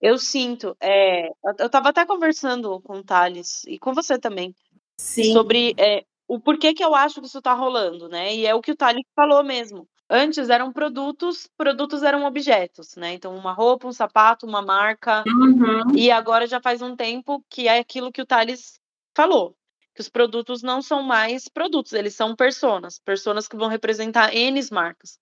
Eu 0.01 0.17
sinto. 0.17 0.77
É, 0.81 1.29
eu 1.59 1.67
estava 1.67 1.91
até 1.91 2.07
conversando 2.07 2.81
com 2.81 2.99
o 2.99 3.05
Thales 3.05 3.65
e 3.67 3.79
com 3.79 3.93
você 3.93 4.19
também 4.19 4.55
Sim. 4.99 5.33
sobre 5.33 5.75
é, 5.77 6.05
o 6.27 6.41
porquê 6.41 6.73
que 6.73 6.85
eu 6.85 6.95
acho 6.95 7.21
que 7.21 7.27
isso 7.27 7.39
está 7.39 7.53
rolando, 7.53 8.09
né? 8.09 8.35
E 8.35 8.47
é 8.47 8.55
o 8.55 8.63
que 8.63 8.73
o 8.73 8.77
Thales 8.77 9.05
falou 9.15 9.43
mesmo. 9.43 9.87
Antes 10.09 10.49
eram 10.49 10.73
produtos, 10.73 11.49
produtos 11.57 12.03
eram 12.03 12.25
objetos, 12.25 12.97
né? 12.97 13.15
Então, 13.15 13.37
uma 13.37 13.53
roupa, 13.53 13.87
um 13.87 13.93
sapato, 13.93 14.47
uma 14.47 14.63
marca. 14.63 15.23
Uhum. 15.27 15.95
E 15.95 16.11
agora 16.11 16.47
já 16.47 16.61
faz 16.61 16.83
um 16.83 16.97
tempo 16.97 17.45
que 17.49 17.69
é 17.69 17.79
aquilo 17.79 18.11
que 18.11 18.23
o 18.23 18.27
Thales 18.27 18.81
falou. 19.15 19.55
Que 19.95 20.01
os 20.01 20.09
produtos 20.09 20.63
não 20.63 20.81
são 20.81 21.03
mais 21.03 21.49
produtos, 21.49 21.93
eles 21.93 22.15
são 22.15 22.37
personas, 22.37 22.99
personas 22.99 23.49
que 23.49 23.57
vão 23.57 23.69
representar 23.69 24.35
N 24.35 24.61
marcas. 24.71 25.19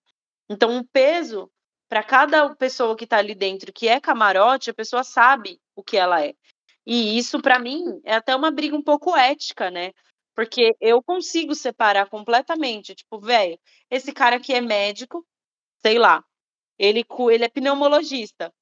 Então, 0.49 0.77
o 0.77 0.87
peso 0.87 1.51
para 1.89 2.03
cada 2.03 2.55
pessoa 2.55 2.95
que 2.95 3.03
está 3.03 3.17
ali 3.17 3.33
dentro 3.33 3.73
que 3.73 3.87
é 3.87 3.99
camarote, 3.99 4.69
a 4.69 4.73
pessoa 4.73 5.03
sabe 5.03 5.59
o 5.75 5.83
que 5.83 5.97
ela 5.97 6.23
é. 6.23 6.35
E 6.85 7.17
isso, 7.17 7.41
para 7.41 7.59
mim, 7.59 7.99
é 8.03 8.15
até 8.15 8.35
uma 8.35 8.51
briga 8.51 8.75
um 8.75 8.81
pouco 8.81 9.15
ética, 9.15 9.71
né? 9.71 9.91
Porque 10.35 10.75
eu 10.79 11.01
consigo 11.03 11.53
separar 11.55 12.07
completamente. 12.09 12.95
Tipo, 12.95 13.19
velho, 13.19 13.59
esse 13.89 14.11
cara 14.13 14.37
aqui 14.37 14.53
é 14.53 14.61
médico, 14.61 15.25
sei 15.81 15.97
lá, 15.97 16.23
ele, 16.77 17.05
ele 17.31 17.43
é 17.43 17.49
pneumologista. 17.49 18.53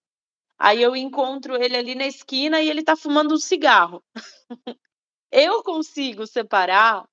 Aí 0.57 0.81
eu 0.81 0.95
encontro 0.95 1.61
ele 1.61 1.77
ali 1.77 1.93
na 1.95 2.07
esquina 2.07 2.61
e 2.61 2.69
ele 2.69 2.83
tá 2.83 2.95
fumando 2.95 3.33
um 3.33 3.37
cigarro. 3.37 4.03
eu 5.31 5.63
consigo 5.63 6.25
separar 6.25 7.05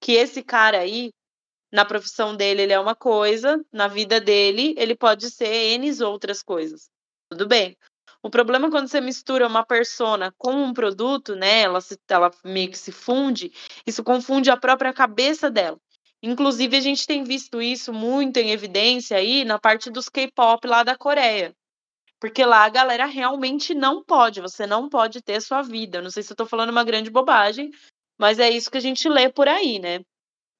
que 0.00 0.12
esse 0.12 0.42
cara 0.42 0.78
aí, 0.78 1.10
na 1.72 1.84
profissão 1.84 2.34
dele, 2.34 2.62
ele 2.62 2.72
é 2.72 2.80
uma 2.80 2.96
coisa, 2.96 3.62
na 3.72 3.86
vida 3.86 4.20
dele, 4.20 4.74
ele 4.76 4.96
pode 4.96 5.30
ser 5.30 5.74
N 5.74 6.02
outras 6.02 6.42
coisas. 6.42 6.88
Tudo 7.30 7.46
bem. 7.46 7.76
O 8.22 8.28
problema 8.28 8.66
é 8.66 8.70
quando 8.70 8.88
você 8.88 9.00
mistura 9.00 9.46
uma 9.46 9.64
persona 9.64 10.32
com 10.36 10.52
um 10.52 10.74
produto, 10.74 11.34
né? 11.34 11.62
Ela, 11.62 11.80
se, 11.80 11.98
ela 12.08 12.30
meio 12.44 12.70
que 12.70 12.76
se 12.78 12.92
funde, 12.92 13.52
isso 13.86 14.04
confunde 14.04 14.50
a 14.50 14.56
própria 14.56 14.92
cabeça 14.92 15.50
dela. 15.50 15.78
Inclusive, 16.22 16.76
a 16.76 16.80
gente 16.80 17.06
tem 17.06 17.24
visto 17.24 17.62
isso 17.62 17.92
muito 17.94 18.36
em 18.36 18.50
evidência 18.50 19.16
aí 19.16 19.44
na 19.44 19.58
parte 19.58 19.90
dos 19.90 20.08
K-pop 20.08 20.66
lá 20.66 20.82
da 20.82 20.96
Coreia. 20.96 21.54
Porque 22.20 22.44
lá 22.44 22.64
a 22.64 22.68
galera 22.68 23.06
realmente 23.06 23.74
não 23.74 24.04
pode, 24.04 24.40
você 24.40 24.66
não 24.66 24.88
pode 24.88 25.22
ter 25.22 25.40
sua 25.40 25.62
vida. 25.62 26.02
Não 26.02 26.10
sei 26.10 26.22
se 26.22 26.32
eu 26.32 26.36
tô 26.36 26.44
falando 26.44 26.70
uma 26.70 26.84
grande 26.84 27.10
bobagem, 27.10 27.70
mas 28.18 28.38
é 28.38 28.50
isso 28.50 28.70
que 28.70 28.78
a 28.78 28.82
gente 28.82 29.08
lê 29.08 29.30
por 29.30 29.48
aí, 29.48 29.78
né? 29.78 30.00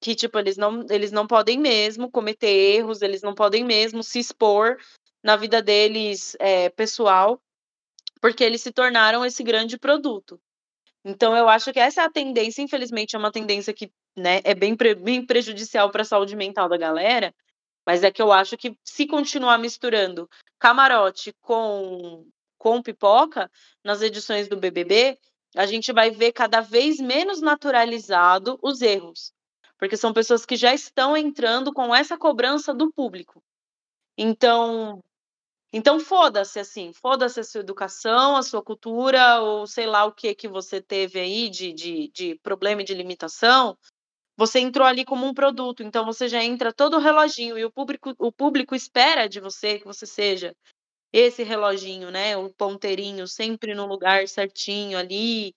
Que, 0.01 0.15
tipo, 0.15 0.39
eles 0.39 0.57
não, 0.57 0.83
eles 0.89 1.11
não 1.11 1.27
podem 1.27 1.59
mesmo 1.59 2.09
cometer 2.09 2.47
erros, 2.49 3.03
eles 3.03 3.21
não 3.21 3.35
podem 3.35 3.63
mesmo 3.63 4.01
se 4.01 4.17
expor 4.17 4.77
na 5.23 5.35
vida 5.35 5.61
deles 5.61 6.35
é, 6.39 6.69
pessoal 6.69 7.39
porque 8.21 8.43
eles 8.43 8.61
se 8.61 8.71
tornaram 8.71 9.25
esse 9.25 9.43
grande 9.43 9.77
produto. 9.77 10.39
Então, 11.03 11.35
eu 11.35 11.49
acho 11.49 11.73
que 11.73 11.79
essa 11.79 12.03
é 12.03 12.05
a 12.05 12.11
tendência, 12.11 12.61
infelizmente, 12.61 13.15
é 13.15 13.19
uma 13.19 13.31
tendência 13.31 13.73
que 13.73 13.91
né, 14.15 14.39
é 14.43 14.53
bem, 14.53 14.75
pre 14.75 14.93
bem 14.93 15.25
prejudicial 15.25 15.89
para 15.89 16.03
a 16.03 16.05
saúde 16.05 16.35
mental 16.35 16.69
da 16.69 16.77
galera, 16.77 17.33
mas 17.85 18.03
é 18.03 18.11
que 18.11 18.21
eu 18.21 18.31
acho 18.31 18.57
que 18.57 18.77
se 18.83 19.07
continuar 19.07 19.57
misturando 19.57 20.29
camarote 20.59 21.33
com, 21.41 22.25
com 22.57 22.81
pipoca 22.81 23.49
nas 23.83 24.01
edições 24.01 24.47
do 24.47 24.57
BBB, 24.57 25.17
a 25.55 25.65
gente 25.65 25.91
vai 25.91 26.11
ver 26.11 26.31
cada 26.31 26.61
vez 26.61 26.99
menos 26.99 27.41
naturalizado 27.41 28.57
os 28.61 28.81
erros, 28.81 29.33
porque 29.77 29.97
são 29.97 30.13
pessoas 30.13 30.45
que 30.45 30.55
já 30.55 30.73
estão 30.73 31.17
entrando 31.17 31.73
com 31.73 31.93
essa 31.93 32.17
cobrança 32.17 32.73
do 32.73 32.91
público. 32.91 33.43
Então, 34.17 35.01
então 35.73 35.99
foda-se, 35.99 36.59
assim, 36.59 36.93
foda-se 36.93 37.39
a 37.39 37.43
sua 37.43 37.61
educação, 37.61 38.35
a 38.35 38.43
sua 38.43 38.61
cultura, 38.61 39.41
ou 39.41 39.65
sei 39.65 39.87
lá 39.87 40.05
o 40.05 40.11
que 40.11 40.35
que 40.35 40.47
você 40.47 40.81
teve 40.81 41.19
aí 41.19 41.49
de, 41.49 41.73
de, 41.73 42.11
de 42.13 42.35
problema 42.43 42.81
e 42.81 42.85
de 42.85 42.93
limitação, 42.93 43.77
você 44.41 44.59
entrou 44.59 44.87
ali 44.87 45.05
como 45.05 45.27
um 45.27 45.35
produto, 45.35 45.83
então 45.83 46.03
você 46.03 46.27
já 46.27 46.43
entra 46.43 46.73
todo 46.73 46.95
o 46.95 46.99
reloginho, 46.99 47.59
e 47.59 47.63
o 47.63 47.71
público, 47.71 48.11
o 48.17 48.31
público 48.31 48.73
espera 48.73 49.29
de 49.29 49.39
você 49.39 49.77
que 49.77 49.85
você 49.85 50.07
seja 50.07 50.55
esse 51.13 51.43
reloginho, 51.43 52.09
né? 52.09 52.35
O 52.35 52.49
ponteirinho 52.49 53.27
sempre 53.27 53.75
no 53.75 53.85
lugar 53.85 54.27
certinho 54.27 54.97
ali. 54.97 55.53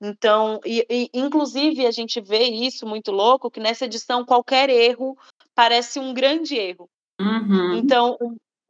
Então, 0.00 0.60
e, 0.64 0.86
e, 0.88 1.10
inclusive 1.12 1.86
a 1.86 1.90
gente 1.90 2.22
vê 2.22 2.44
isso 2.44 2.86
muito 2.86 3.12
louco, 3.12 3.50
que 3.50 3.60
nessa 3.60 3.84
edição 3.84 4.24
qualquer 4.24 4.70
erro 4.70 5.14
parece 5.54 6.00
um 6.00 6.14
grande 6.14 6.56
erro. 6.56 6.88
Uhum. 7.20 7.74
Então, 7.74 8.16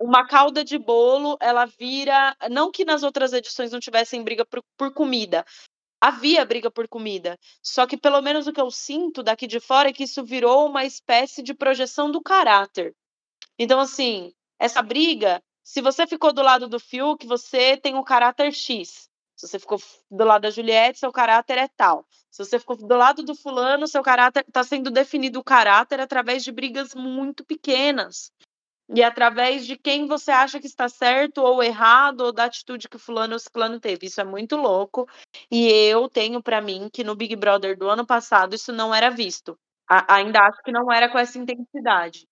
uma 0.01 0.27
calda 0.27 0.65
de 0.65 0.77
bolo, 0.77 1.37
ela 1.41 1.67
vira. 1.67 2.37
Não 2.51 2.73
que 2.73 2.85
nas 2.85 3.05
outras 3.05 3.33
edições 3.33 3.71
não 3.71 3.79
tivessem 3.79 4.25
briga 4.25 4.45
por, 4.45 4.61
por, 4.77 4.93
comida. 4.93 5.45
Havia 6.05 6.45
briga 6.45 6.69
por 6.69 6.89
comida. 6.89 7.39
Só 7.63 7.87
que, 7.87 7.97
pelo 7.97 8.21
menos, 8.21 8.49
o 8.49 8.53
que 8.53 8.61
eu 8.61 8.73
sinto 8.73 9.23
daqui 9.23 9.47
de 9.47 9.61
fora 9.61 9.89
é 9.89 9.93
que 9.93 10.03
isso 10.03 10.25
virou 10.25 10.67
uma 10.67 10.85
espécie 10.85 11.45
de 11.45 11.55
projeção 11.55 12.11
do 12.11 12.21
caráter. 12.21 12.93
Então, 13.57 13.79
assim, 13.79 14.35
essa 14.59 14.83
briga, 14.83 15.41
se 15.63 15.81
você 15.81 16.05
ficou 16.05 16.33
do 16.33 16.43
lado 16.43 16.67
do 16.67 16.81
Fiuk, 16.81 17.25
você 17.25 17.77
tem 17.77 17.95
um 17.95 18.03
caráter 18.03 18.53
X. 18.53 19.09
Se 19.37 19.47
você 19.47 19.61
ficou 19.61 19.81
do 20.11 20.25
lado 20.25 20.43
da 20.43 20.51
Juliette, 20.51 20.99
seu 20.99 21.13
caráter 21.13 21.57
é 21.57 21.69
tal. 21.69 22.05
Se 22.33 22.45
você 22.45 22.59
ficou 22.59 22.77
do 22.77 22.97
lado 22.97 23.23
do 23.23 23.37
fulano, 23.37 23.87
seu 23.87 24.03
caráter 24.03 24.45
está 24.49 24.65
sendo 24.65 24.91
definido 24.91 25.39
o 25.39 25.45
caráter 25.45 26.01
através 26.01 26.43
de 26.43 26.51
brigas 26.51 26.97
muito 26.97 27.45
pequenas 27.45 28.33
e 28.89 29.03
através 29.03 29.67
de 29.67 29.77
quem 29.77 30.07
você 30.07 30.31
acha 30.31 30.61
que 30.61 30.67
está 30.67 30.89
certo 30.89 31.39
ou 31.39 31.63
errado, 31.63 32.23
ou 32.23 32.33
da 32.33 32.45
atitude 32.45 32.89
que 32.89 32.99
fulano 32.99 33.35
ou 33.35 33.39
ciclano 33.39 33.81
teve. 33.81 34.07
Isso 34.07 34.21
é 34.21 34.25
muito 34.25 34.57
louco. 34.57 35.09
E 35.51 35.67
eu 35.69 36.09
tenho 36.09 36.43
para 36.43 36.61
mim 36.61 36.89
que 36.93 37.05
no 37.05 37.15
Big 37.15 37.35
Brother 37.37 37.77
do 37.77 37.89
ano 37.89 38.07
passado 38.07 38.55
isso 38.55 38.73
não 38.73 38.95
era 38.95 39.11
visto. 39.11 39.57
A 39.89 40.17
ainda 40.17 40.41
acho 40.41 40.63
que 40.63 40.73
não 40.73 40.91
era 40.93 41.09
com 41.09 41.19
essa 41.19 41.39
intensidade. 41.39 42.27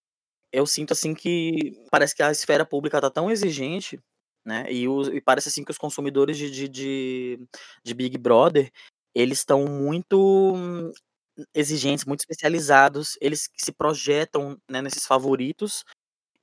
Eu 0.52 0.66
sinto 0.66 0.92
assim 0.92 1.14
que 1.14 1.72
parece 1.90 2.14
que 2.14 2.22
a 2.22 2.30
esfera 2.30 2.66
pública 2.66 2.98
está 2.98 3.10
tão 3.10 3.30
exigente, 3.30 3.98
né? 4.44 4.70
E, 4.70 4.88
os, 4.88 5.08
e, 5.08 5.20
parece 5.20 5.48
assim 5.48 5.64
que 5.64 5.70
os 5.70 5.78
consumidores 5.78 6.36
de, 6.36 6.50
de, 6.50 6.68
de, 6.68 7.40
de 7.84 7.94
Big 7.94 8.18
Brother 8.18 8.70
eles 9.14 9.38
estão 9.38 9.64
muito 9.64 10.54
exigentes, 11.54 12.04
muito 12.04 12.20
especializados, 12.20 13.16
eles 13.20 13.48
se 13.56 13.72
projetam 13.72 14.56
né, 14.70 14.82
nesses 14.82 15.06
favoritos 15.06 15.84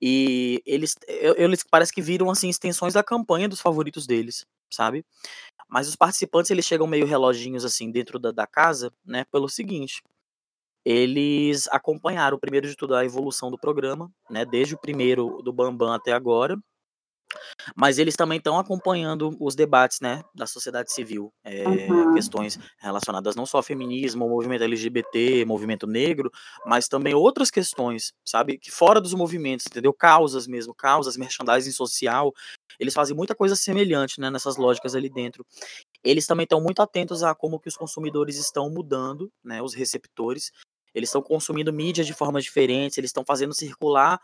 e 0.01 0.61
eles, 0.65 0.95
eles 1.07 1.63
parece 1.69 1.91
que 1.93 2.01
viram 2.01 2.29
assim 2.29 2.49
extensões 2.49 2.93
da 2.93 3.03
campanha 3.03 3.49
dos 3.49 3.61
favoritos 3.61 4.05
deles, 4.05 4.45
sabe? 4.71 5.05
Mas 5.67 5.87
os 5.87 5.95
participantes 5.95 6.51
eles 6.51 6.65
chegam 6.65 6.87
meio 6.87 7.05
reloginhos 7.05 7.65
assim 7.65 7.91
dentro 7.91 8.19
da, 8.19 8.31
da 8.31 8.47
casa, 8.47 8.91
né? 9.05 9.25
Pelo 9.31 9.49
seguinte, 9.49 10.01
eles 10.85 11.67
acompanharam 11.69 12.39
primeiro 12.39 12.67
de 12.67 12.75
tudo 12.75 12.95
a 12.95 13.05
evolução 13.05 13.51
do 13.51 13.57
programa, 13.57 14.11
né? 14.29 14.45
Desde 14.45 14.75
o 14.75 14.79
primeiro 14.79 15.41
do 15.43 15.51
Bambam 15.53 15.91
até 15.93 16.13
agora, 16.13 16.57
mas 17.75 17.97
eles 17.97 18.15
também 18.15 18.37
estão 18.37 18.57
acompanhando 18.57 19.35
os 19.39 19.55
debates, 19.55 19.99
né, 19.99 20.23
da 20.33 20.47
sociedade 20.47 20.91
civil, 20.91 21.33
é, 21.43 21.67
uhum. 21.67 22.13
questões 22.13 22.57
relacionadas 22.77 23.35
não 23.35 23.45
só 23.45 23.57
ao 23.57 23.63
feminismo, 23.63 24.23
ao 24.23 24.29
movimento 24.29 24.63
LGBT, 24.63 25.45
movimento 25.45 25.87
negro, 25.87 26.31
mas 26.65 26.87
também 26.87 27.13
outras 27.13 27.51
questões, 27.51 28.13
sabe, 28.25 28.57
que 28.57 28.71
fora 28.71 29.01
dos 29.01 29.13
movimentos, 29.13 29.65
entendeu? 29.67 29.93
Causas 29.93 30.47
mesmo, 30.47 30.73
causas, 30.73 31.17
merchandising 31.17 31.71
social, 31.71 32.33
eles 32.79 32.93
fazem 32.93 33.15
muita 33.15 33.35
coisa 33.35 33.55
semelhante, 33.55 34.19
né, 34.19 34.29
nessas 34.29 34.57
lógicas 34.57 34.95
ali 34.95 35.09
dentro. 35.09 35.45
Eles 36.03 36.25
também 36.25 36.43
estão 36.43 36.61
muito 36.61 36.81
atentos 36.81 37.23
a 37.23 37.33
como 37.33 37.59
que 37.59 37.67
os 37.67 37.75
consumidores 37.75 38.37
estão 38.37 38.69
mudando, 38.69 39.31
né, 39.43 39.61
os 39.61 39.73
receptores, 39.73 40.51
eles 40.93 41.09
estão 41.09 41.21
consumindo 41.21 41.71
mídia 41.73 42.03
de 42.03 42.13
formas 42.13 42.43
diferentes, 42.43 42.97
eles 42.97 43.09
estão 43.09 43.23
fazendo 43.25 43.53
circular 43.53 44.19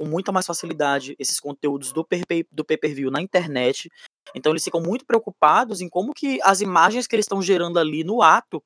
com 0.00 0.06
muita 0.06 0.32
mais 0.32 0.46
facilidade 0.46 1.14
esses 1.18 1.38
conteúdos 1.38 1.92
do, 1.92 2.08
do 2.50 2.64
pay-per-view 2.64 3.10
na 3.10 3.20
internet. 3.20 3.90
Então 4.34 4.50
eles 4.50 4.64
ficam 4.64 4.80
muito 4.80 5.04
preocupados 5.04 5.82
em 5.82 5.90
como 5.90 6.14
que 6.14 6.40
as 6.42 6.62
imagens 6.62 7.06
que 7.06 7.14
eles 7.14 7.24
estão 7.24 7.42
gerando 7.42 7.78
ali 7.78 8.02
no 8.02 8.22
ato, 8.22 8.64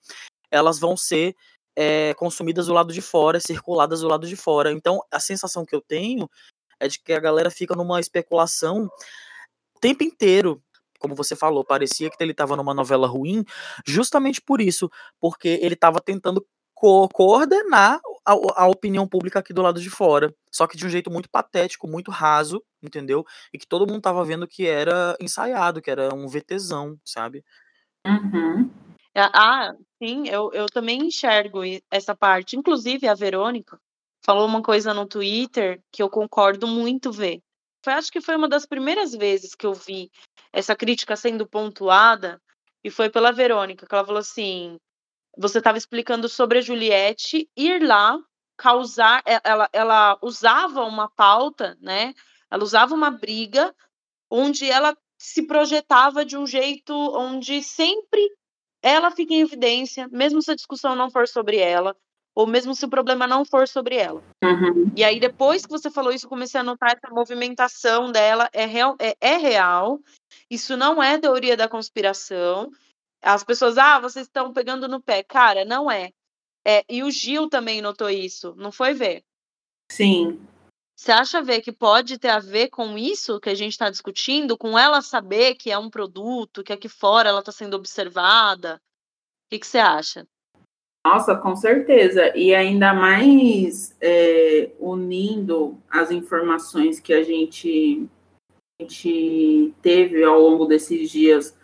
elas 0.49 0.79
vão 0.79 0.97
ser 0.97 1.35
é, 1.75 2.15
consumidas 2.15 2.69
do 2.69 2.73
lado 2.73 2.93
de 2.93 3.03
fora, 3.03 3.41
circuladas 3.41 4.01
do 4.01 4.07
lado 4.07 4.29
de 4.29 4.37
fora. 4.37 4.71
Então 4.71 5.01
a 5.11 5.19
sensação 5.19 5.67
que 5.67 5.75
eu 5.75 5.81
tenho 5.81 6.31
é 6.79 6.87
de 6.87 7.01
que 7.01 7.13
a 7.13 7.19
galera 7.19 7.51
fica 7.51 7.75
numa 7.75 7.99
especulação 7.99 8.89
o 9.77 9.81
tempo 9.81 10.05
inteiro. 10.05 10.63
Como 11.01 11.17
você 11.17 11.35
falou, 11.35 11.65
parecia 11.65 12.11
que 12.11 12.17
ele 12.21 12.31
estava 12.31 12.55
numa 12.55 12.73
novela 12.73 13.09
ruim, 13.09 13.45
justamente 13.85 14.41
por 14.41 14.61
isso, 14.61 14.89
porque 15.21 15.59
ele 15.61 15.75
estava 15.75 16.01
tentando 16.01 16.47
co 16.73 17.09
coordenar 17.09 18.01
a, 18.25 18.33
a, 18.33 18.67
opinião 18.67 19.07
pública 19.07 19.39
aqui 19.39 19.53
do 19.53 19.63
lado 19.63 19.81
de 19.81 19.91
fora. 19.91 20.35
Só 20.51 20.67
que 20.67 20.77
de 20.77 20.87
um 20.87 20.89
jeito 20.89 21.11
muito 21.11 21.29
patético, 21.29 21.87
muito 21.87 22.11
raso, 22.11 22.63
entendeu? 22.83 23.25
E 23.53 23.59
que 23.59 23.67
todo 23.67 23.87
mundo 23.87 24.03
tava 24.03 24.25
vendo 24.25 24.49
que 24.49 24.67
era 24.67 25.17
ensaiado, 25.21 25.83
que 25.83 25.91
era 25.91 26.15
um 26.15 26.27
VTzão, 26.27 26.99
sabe? 27.05 27.45
Uhum. 28.07 28.71
Ah, 29.15 29.73
sim, 30.03 30.29
eu, 30.29 30.51
eu 30.53 30.67
também 30.67 31.07
enxergo 31.07 31.61
essa 31.91 32.15
parte. 32.15 32.57
Inclusive, 32.57 33.07
a 33.07 33.15
Verônica 33.15 33.79
falou 34.25 34.47
uma 34.47 34.63
coisa 34.63 34.93
no 34.93 35.07
Twitter 35.07 35.81
que 35.93 36.03
eu 36.03 36.11
concordo 36.11 36.67
muito 36.67 37.13
ver. 37.13 37.41
Foi, 37.85 37.93
acho 37.93 38.11
que 38.11 38.21
foi 38.21 38.35
uma 38.35 38.49
das 38.49 38.67
primeiras 38.67 39.13
vezes 39.13 39.55
que 39.55 39.67
eu 39.67 39.75
vi 39.75 40.11
essa 40.53 40.75
crítica 40.75 41.15
sendo 41.17 41.47
pontuada, 41.47 42.41
e 42.83 42.91
foi 42.91 43.09
pela 43.09 43.33
Verônica, 43.33 43.87
que 43.87 43.95
ela 43.95 44.05
falou 44.05 44.21
assim: 44.21 44.79
você 45.37 45.59
estava 45.59 45.79
explicando 45.79 46.29
sobre 46.29 46.59
a 46.59 46.63
Juliette 46.63 47.49
ir 47.57 47.83
lá 47.83 48.19
causar, 48.57 49.23
ela, 49.43 49.69
ela 49.73 50.19
usava 50.23 50.85
uma 50.85 51.09
pauta, 51.09 51.77
né? 51.81 52.15
Ela 52.51 52.63
usava 52.63 52.95
uma 52.95 53.11
briga 53.11 53.75
onde 54.31 54.71
ela 54.71 54.97
se 55.19 55.47
projetava 55.47 56.25
de 56.25 56.37
um 56.37 56.47
jeito 56.47 56.95
onde 56.95 57.63
sempre 57.63 58.31
ela 58.83 59.11
fica 59.11 59.33
em 59.33 59.41
evidência, 59.41 60.09
mesmo 60.13 60.43
se 60.43 60.51
a 60.51 60.55
discussão 60.55 60.95
não 60.95 61.11
for 61.11 61.27
sobre 61.27 61.57
ela, 61.57 61.97
ou 62.35 62.47
mesmo 62.47 62.75
se 62.75 62.85
o 62.85 62.91
problema 62.91 63.27
não 63.27 63.45
for 63.45 63.67
sobre 63.67 63.97
ela. 63.97 64.23
Uhum. 64.43 64.93
E 64.97 65.03
aí, 65.03 65.19
depois 65.19 65.65
que 65.65 65.71
você 65.71 65.91
falou 65.91 66.13
isso, 66.13 66.27
eu 66.27 66.31
comecei 66.31 66.61
a 66.61 66.65
notar 66.65 66.91
essa 66.91 67.15
movimentação 67.15 68.13
dela 68.13 68.49
é 68.53 68.67
real, 68.67 68.97
é, 68.99 69.17
é 69.21 69.37
real. 69.37 70.01
Isso 70.51 70.77
não 70.77 71.03
é 71.03 71.17
teoria 71.17 71.57
da 71.57 71.69
conspiração. 71.69 72.71
As 73.25 73.43
pessoas, 73.43 73.79
ah, 73.79 73.99
vocês 73.99 74.27
estão 74.27 74.53
pegando 74.53 74.87
no 74.87 75.01
pé. 75.01 75.23
Cara, 75.23 75.65
não 75.65 75.91
é. 75.91 76.11
é. 76.63 76.85
E 76.87 77.03
o 77.03 77.11
Gil 77.11 77.49
também 77.49 77.81
notou 77.81 78.11
isso, 78.11 78.55
não 78.59 78.71
foi 78.71 78.93
ver? 78.93 79.25
Sim. 79.91 80.47
Você 80.95 81.11
acha 81.11 81.43
ver 81.43 81.63
que 81.63 81.73
pode 81.73 82.19
ter 82.19 82.29
a 82.29 82.39
ver 82.39 82.69
com 82.69 82.99
isso 82.99 83.41
que 83.41 83.49
a 83.49 83.55
gente 83.55 83.73
está 83.73 83.89
discutindo, 83.89 84.59
com 84.59 84.79
ela 84.79 85.01
saber 85.01 85.55
que 85.55 85.71
é 85.71 85.79
um 85.79 85.89
produto, 85.89 86.63
que 86.63 86.73
aqui 86.73 86.89
fora 86.89 87.31
ela 87.31 87.41
está 87.41 87.51
sendo 87.51 87.75
observada? 87.75 88.77
O 89.47 89.59
que, 89.59 89.67
você 89.67 89.79
acha? 89.79 90.27
Nossa, 91.05 91.35
com 91.35 91.57
certeza. 91.57 92.37
E 92.37 92.55
ainda 92.55 92.93
mais 92.93 93.97
é, 94.01 94.71
unindo 94.79 95.79
as 95.91 96.11
informações 96.11 97.01
que 97.01 97.13
a 97.13 97.23
gente, 97.23 98.07
a 98.79 98.83
gente 98.85 99.75
teve 99.81 100.23
ao 100.23 100.39
longo 100.39 100.67
desses 100.67 101.11
dias 101.11 101.57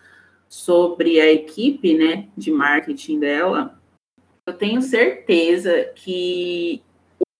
sobre 0.51 1.21
a 1.21 1.33
equipe 1.33 1.97
né, 1.97 2.27
de 2.37 2.51
marketing 2.51 3.21
dela, 3.21 3.81
eu 4.45 4.53
tenho 4.53 4.83
certeza 4.83 5.93
que 5.95 6.83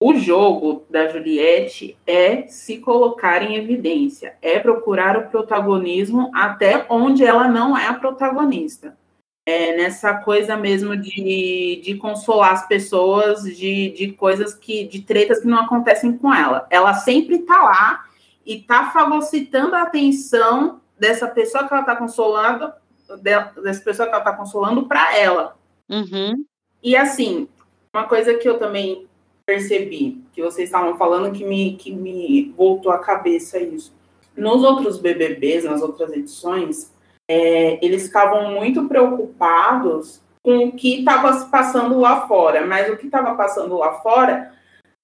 o 0.01 0.15
jogo 0.15 0.87
da 0.89 1.09
Juliette 1.09 1.99
é 2.07 2.47
se 2.47 2.79
colocar 2.79 3.43
em 3.43 3.57
evidência, 3.57 4.37
é 4.41 4.59
procurar 4.61 5.19
o 5.19 5.29
protagonismo 5.29 6.31
até 6.33 6.87
onde 6.89 7.25
ela 7.25 7.49
não 7.49 7.77
é 7.77 7.87
a 7.89 7.95
protagonista 7.95 8.97
é, 9.51 9.77
nessa 9.77 10.15
coisa 10.15 10.57
mesmo 10.57 10.97
de, 10.97 11.81
de 11.83 11.97
consolar 11.97 12.53
as 12.53 12.69
pessoas 12.69 13.43
de, 13.43 13.91
de 13.91 14.13
coisas 14.13 14.55
que, 14.55 14.87
de 14.87 15.03
tretas 15.03 15.41
que 15.41 15.49
não 15.49 15.59
acontecem 15.59 16.17
com 16.17 16.33
ela. 16.33 16.67
Ela 16.71 16.95
sempre 16.95 17.41
tá 17.41 17.61
lá 17.61 18.05
e 18.47 18.61
tá 18.61 18.91
fagocitando 18.93 19.75
a 19.75 19.83
atenção 19.83 20.81
dessa 20.99 21.27
pessoa 21.27 21.67
que 21.67 21.75
ela 21.75 21.83
tá 21.83 21.97
consolando, 21.97 22.73
dessa 23.17 23.83
pessoa 23.83 24.09
que 24.09 24.15
ela 24.15 24.25
tá 24.25 24.33
consolando 24.33 24.87
para 24.87 25.17
ela. 25.17 25.57
Uhum. 25.89 26.45
E 26.83 26.97
assim, 26.97 27.49
uma 27.93 28.05
coisa 28.05 28.35
que 28.35 28.49
eu 28.49 28.59
também 28.59 29.07
percebi, 29.45 30.23
que 30.33 30.43
vocês 30.43 30.69
estavam 30.69 30.97
falando 30.97 31.33
que 31.33 31.45
me, 31.45 31.77
que 31.77 31.93
me 31.93 32.55
voltou 32.57 32.93
à 32.93 32.99
cabeça 32.99 33.59
isso. 33.59 33.93
Nos 34.37 34.63
outros 34.63 34.99
BBBs, 34.99 35.65
nas 35.65 35.83
outras 35.83 36.13
edições, 36.13 36.93
é, 37.29 37.85
eles 37.85 38.07
ficavam 38.07 38.53
muito 38.53 38.87
preocupados 38.87 40.23
com 40.43 40.67
o 40.67 40.73
que 40.73 41.01
estava 41.01 41.33
se 41.33 41.51
passando 41.51 41.99
lá 41.99 42.27
fora, 42.27 42.67
mas 42.67 42.91
o 42.91 42.97
que 42.97 43.07
estava 43.07 43.35
passando 43.35 43.77
lá 43.77 43.95
fora 44.01 44.53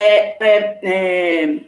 é, 0.00 0.44
é, 0.44 0.78
é, 0.82 1.60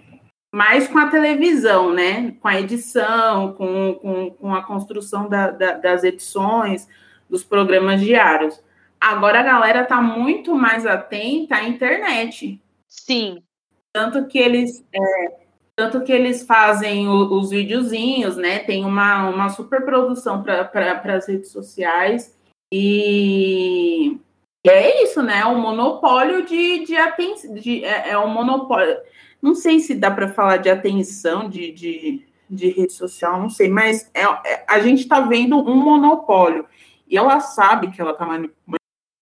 mais 0.55 0.89
com 0.89 0.99
a 0.99 1.09
televisão, 1.09 1.93
né? 1.93 2.33
Com 2.41 2.49
a 2.49 2.61
edição, 2.61 3.53
com, 3.53 3.95
com, 3.95 4.31
com 4.31 4.55
a 4.55 4.63
construção 4.63 5.29
da, 5.29 5.51
da, 5.51 5.73
das 5.73 6.05
edições, 6.05 6.89
dos 7.29 7.45
programas 7.45 8.01
diários. 8.01 8.63
Agora 9.01 9.41
a 9.41 9.45
galera 9.45 9.83
está 9.83 10.01
muito 10.01 10.55
mais 10.55 10.87
atenta 10.87 11.57
à 11.57 11.65
internet. 11.69 12.61
Sim. 12.87 13.43
Tanto 13.93 14.27
que 14.27 14.39
eles 14.39 14.85
é, 14.93 15.39
tanto 15.79 16.03
que 16.03 16.11
eles 16.11 16.45
fazem 16.45 17.09
o, 17.09 17.33
os 17.33 17.51
videozinhos, 17.51 18.37
né? 18.37 18.59
Tem 18.59 18.85
uma, 18.85 19.29
uma 19.29 19.49
super 19.49 19.85
produção 19.85 20.43
para 20.43 20.65
pra, 20.65 21.15
as 21.15 21.29
redes 21.29 21.53
sociais. 21.53 22.37
E, 22.73 24.19
é 24.67 25.05
isso, 25.05 25.23
né? 25.23 25.45
O 25.45 25.57
monopólio 25.57 26.45
de, 26.45 26.85
de 26.85 26.97
atenção. 26.97 27.55
É, 27.85 28.11
é 28.11 28.19
um 28.19 28.29
monopólio. 28.29 28.97
Não 29.41 29.55
sei 29.55 29.81
se 29.81 29.95
dá 29.95 30.11
para 30.11 30.29
falar 30.29 30.57
de 30.59 30.69
atenção 30.69 31.49
de, 31.49 31.71
de, 31.73 32.27
de 32.49 32.69
rede 32.71 32.93
social, 32.93 33.41
não 33.41 33.49
sei, 33.49 33.69
mas 33.69 34.11
é, 34.13 34.23
é 34.23 34.65
a 34.69 34.81
gente 34.81 35.01
está 35.01 35.21
vendo 35.21 35.57
um 35.57 35.77
monopólio. 35.77 36.67
E 37.07 37.17
ela 37.17 37.41
sabe 37.41 37.91
que 37.91 38.01
ela 38.01 38.13
está 38.13 38.27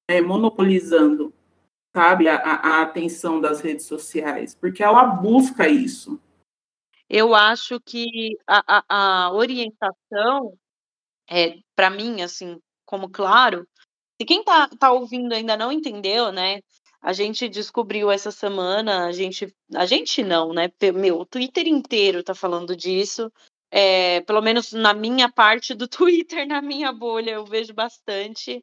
é, 0.08 0.20
monopolizando, 0.20 1.32
sabe, 1.94 2.28
a, 2.28 2.36
a 2.36 2.82
atenção 2.82 3.40
das 3.40 3.60
redes 3.60 3.86
sociais, 3.86 4.54
porque 4.54 4.82
ela 4.82 5.04
busca 5.04 5.68
isso. 5.68 6.20
Eu 7.08 7.34
acho 7.34 7.80
que 7.80 8.36
a 8.46 8.82
a 8.88 9.26
a 9.26 9.32
orientação, 9.32 10.58
é 11.30 11.58
para 11.76 11.90
mim, 11.90 12.22
assim, 12.22 12.60
como 12.84 13.08
claro, 13.08 13.66
e 14.18 14.24
quem 14.24 14.42
tá 14.42 14.68
tá 14.68 14.90
ouvindo 14.90 15.32
ainda 15.32 15.56
não 15.56 15.70
entendeu, 15.70 16.32
né, 16.32 16.60
a 17.06 17.12
gente 17.12 17.48
descobriu 17.48 18.10
essa 18.10 18.32
semana, 18.32 19.06
a 19.06 19.12
gente 19.12 19.54
a 19.76 19.86
gente 19.86 20.24
não, 20.24 20.52
né, 20.52 20.68
meu, 20.92 21.20
o 21.20 21.24
Twitter 21.24 21.68
inteiro 21.68 22.20
tá 22.20 22.34
falando 22.34 22.74
disso, 22.74 23.32
é 23.70 24.22
pelo 24.22 24.42
menos 24.42 24.72
na 24.72 24.92
minha 24.92 25.30
parte 25.30 25.72
do 25.72 25.86
Twitter, 25.86 26.44
na 26.48 26.60
minha 26.60 26.92
bolha, 26.92 27.30
eu 27.30 27.44
vejo 27.44 27.72
bastante 27.72 28.60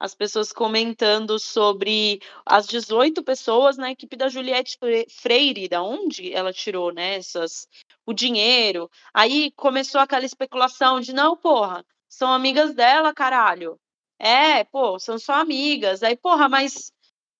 as 0.00 0.16
pessoas 0.16 0.52
comentando 0.52 1.38
sobre 1.38 2.20
as 2.44 2.66
18 2.66 3.22
pessoas 3.22 3.76
na 3.76 3.92
equipe 3.92 4.16
da 4.16 4.28
Juliette 4.28 4.76
Freire, 5.08 5.68
da 5.68 5.80
onde 5.80 6.32
ela 6.32 6.52
tirou, 6.52 6.92
né, 6.92 7.14
essas, 7.14 7.68
o 8.04 8.12
dinheiro. 8.12 8.90
Aí 9.14 9.52
começou 9.52 10.00
aquela 10.00 10.24
especulação 10.24 11.00
de, 11.00 11.12
não, 11.12 11.36
porra, 11.36 11.86
são 12.08 12.32
amigas 12.32 12.74
dela, 12.74 13.14
caralho. 13.14 13.78
É, 14.18 14.64
pô, 14.64 14.98
são 14.98 15.18
só 15.18 15.34
amigas. 15.34 16.02
Aí, 16.02 16.16
porra, 16.16 16.48
mas 16.48 16.92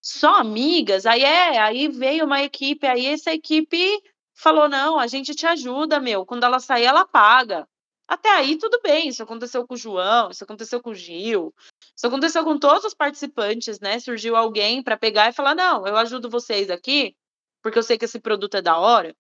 só 0.07 0.37
amigas? 0.37 1.05
Aí 1.05 1.23
é, 1.25 1.59
aí 1.59 1.89
veio 1.89 2.25
uma 2.25 2.43
equipe, 2.43 2.87
aí 2.87 3.07
essa 3.07 3.33
equipe 3.33 4.01
falou, 4.35 4.69
não, 4.69 4.99
a 4.99 5.07
gente 5.09 5.35
te 5.35 5.47
ajuda, 5.47 5.99
meu, 5.99 6.25
quando 6.25 6.45
ela 6.45 6.61
sair, 6.61 6.85
ela 6.85 7.05
paga. 7.05 7.67
Até 8.07 8.31
aí, 8.31 8.57
tudo 8.57 8.81
bem. 8.83 9.09
Isso 9.09 9.23
aconteceu 9.23 9.67
com 9.67 9.75
o 9.75 9.77
João, 9.77 10.31
isso 10.31 10.45
aconteceu 10.45 10.81
com 10.81 10.91
o 10.91 10.95
Gil, 10.95 11.53
isso 11.97 12.07
aconteceu 12.07 12.45
com 12.45 12.57
todos 12.57 12.85
os 12.85 12.95
participantes, 12.95 13.81
né? 13.81 13.99
Surgiu 13.99 14.37
alguém 14.37 14.81
para 14.81 14.97
pegar 14.97 15.29
e 15.29 15.33
falar: 15.33 15.57
não, 15.57 15.85
eu 15.87 15.97
ajudo 15.97 16.31
vocês 16.31 16.71
aqui, 16.71 17.17
porque 17.61 17.79
eu 17.79 17.83
sei 17.83 17.99
que 17.99 18.05
esse 18.05 18.21
produto 18.21 18.57
é 18.57 18.63
da 18.63 18.79
hora. 18.79 19.13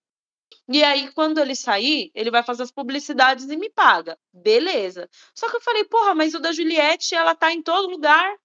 E 0.68 0.85
aí, 0.85 1.11
quando 1.12 1.38
ele 1.40 1.57
sair, 1.57 2.12
ele 2.14 2.31
vai 2.31 2.44
fazer 2.44 2.62
as 2.62 2.70
publicidades 2.70 3.46
e 3.51 3.57
me 3.57 3.68
paga. 3.70 4.16
Beleza. 4.33 5.09
Só 5.35 5.51
que 5.51 5.57
eu 5.57 5.61
falei, 5.61 5.85
porra, 5.85 6.14
mas 6.14 6.35
o 6.35 6.38
da 6.38 6.53
Juliette, 6.53 7.16
ela 7.16 7.35
tá 7.35 7.53
em 7.53 7.61
todo 7.62 7.90
lugar. 7.90 8.37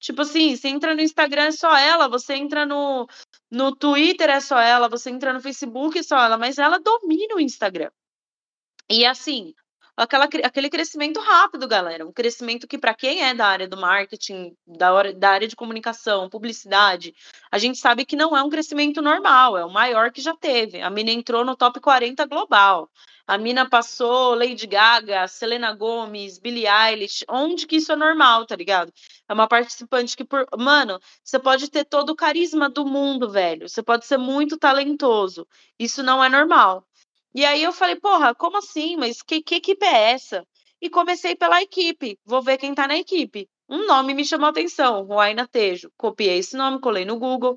Tipo 0.00 0.22
assim, 0.22 0.56
você 0.56 0.68
entra 0.68 0.94
no 0.94 1.02
Instagram 1.02 1.44
é 1.44 1.52
só 1.52 1.76
ela, 1.76 2.08
você 2.08 2.34
entra 2.34 2.64
no, 2.64 3.06
no 3.50 3.76
Twitter 3.76 4.30
é 4.30 4.40
só 4.40 4.58
ela, 4.58 4.88
você 4.88 5.10
entra 5.10 5.32
no 5.32 5.40
Facebook 5.40 5.98
é 5.98 6.02
só 6.02 6.18
ela, 6.18 6.38
mas 6.38 6.58
ela 6.58 6.78
domina 6.80 7.36
o 7.36 7.40
Instagram. 7.40 7.90
E 8.88 9.04
assim, 9.04 9.54
aquela, 9.96 10.24
aquele 10.24 10.70
crescimento 10.70 11.20
rápido, 11.20 11.68
galera. 11.68 12.06
Um 12.06 12.12
crescimento 12.12 12.66
que, 12.66 12.78
para 12.78 12.94
quem 12.94 13.22
é 13.22 13.34
da 13.34 13.46
área 13.46 13.68
do 13.68 13.76
marketing, 13.76 14.56
da, 14.66 14.92
hora, 14.92 15.12
da 15.12 15.30
área 15.30 15.46
de 15.46 15.54
comunicação, 15.54 16.30
publicidade, 16.30 17.14
a 17.50 17.58
gente 17.58 17.78
sabe 17.78 18.04
que 18.04 18.16
não 18.16 18.36
é 18.36 18.42
um 18.42 18.50
crescimento 18.50 19.02
normal, 19.02 19.58
é 19.58 19.64
o 19.64 19.70
maior 19.70 20.10
que 20.10 20.20
já 20.20 20.34
teve. 20.34 20.80
A 20.80 20.90
mina 20.90 21.10
entrou 21.10 21.44
no 21.44 21.56
top 21.56 21.80
40 21.80 22.24
global. 22.26 22.90
A 23.30 23.38
mina 23.38 23.64
passou 23.64 24.34
Lady 24.34 24.66
Gaga, 24.66 25.28
Selena 25.28 25.72
Gomez, 25.72 26.36
Billie 26.36 26.66
Eilish. 26.66 27.24
Onde 27.28 27.64
que 27.64 27.76
isso 27.76 27.92
é 27.92 27.94
normal, 27.94 28.44
tá 28.44 28.56
ligado? 28.56 28.92
É 29.28 29.32
uma 29.32 29.46
participante 29.46 30.16
que, 30.16 30.24
por. 30.24 30.44
Mano, 30.58 30.98
você 31.22 31.38
pode 31.38 31.70
ter 31.70 31.84
todo 31.84 32.10
o 32.10 32.16
carisma 32.16 32.68
do 32.68 32.84
mundo, 32.84 33.30
velho. 33.30 33.68
Você 33.68 33.84
pode 33.84 34.04
ser 34.04 34.16
muito 34.16 34.58
talentoso. 34.58 35.46
Isso 35.78 36.02
não 36.02 36.24
é 36.24 36.28
normal. 36.28 36.84
E 37.32 37.44
aí 37.44 37.62
eu 37.62 37.72
falei, 37.72 37.94
porra, 37.94 38.34
como 38.34 38.58
assim? 38.58 38.96
Mas 38.96 39.22
que, 39.22 39.40
que 39.40 39.54
equipe 39.54 39.86
é 39.86 40.10
essa? 40.10 40.44
E 40.82 40.90
comecei 40.90 41.36
pela 41.36 41.62
equipe, 41.62 42.18
vou 42.24 42.42
ver 42.42 42.58
quem 42.58 42.74
tá 42.74 42.88
na 42.88 42.96
equipe. 42.96 43.48
Um 43.68 43.86
nome 43.86 44.12
me 44.12 44.24
chamou 44.24 44.48
a 44.48 44.50
atenção, 44.50 45.04
Ruaina 45.04 45.46
Tejo. 45.46 45.92
Copiei 45.96 46.38
esse 46.38 46.56
nome, 46.56 46.80
colei 46.80 47.04
no 47.04 47.16
Google. 47.16 47.54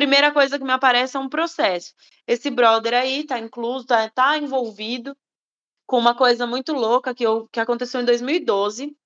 Primeira 0.00 0.32
coisa 0.32 0.58
que 0.58 0.64
me 0.64 0.72
aparece 0.72 1.18
é 1.18 1.20
um 1.20 1.28
processo. 1.28 1.92
Esse 2.26 2.48
brother 2.48 2.94
aí 2.94 3.22
tá 3.22 3.38
incluso, 3.38 3.84
tá, 3.84 4.08
tá 4.08 4.38
envolvido 4.38 5.14
com 5.86 5.98
uma 5.98 6.14
coisa 6.14 6.46
muito 6.46 6.72
louca 6.72 7.14
que, 7.14 7.22
eu, 7.22 7.46
que 7.52 7.60
aconteceu 7.60 8.00
em 8.00 8.06
2012. 8.06 8.96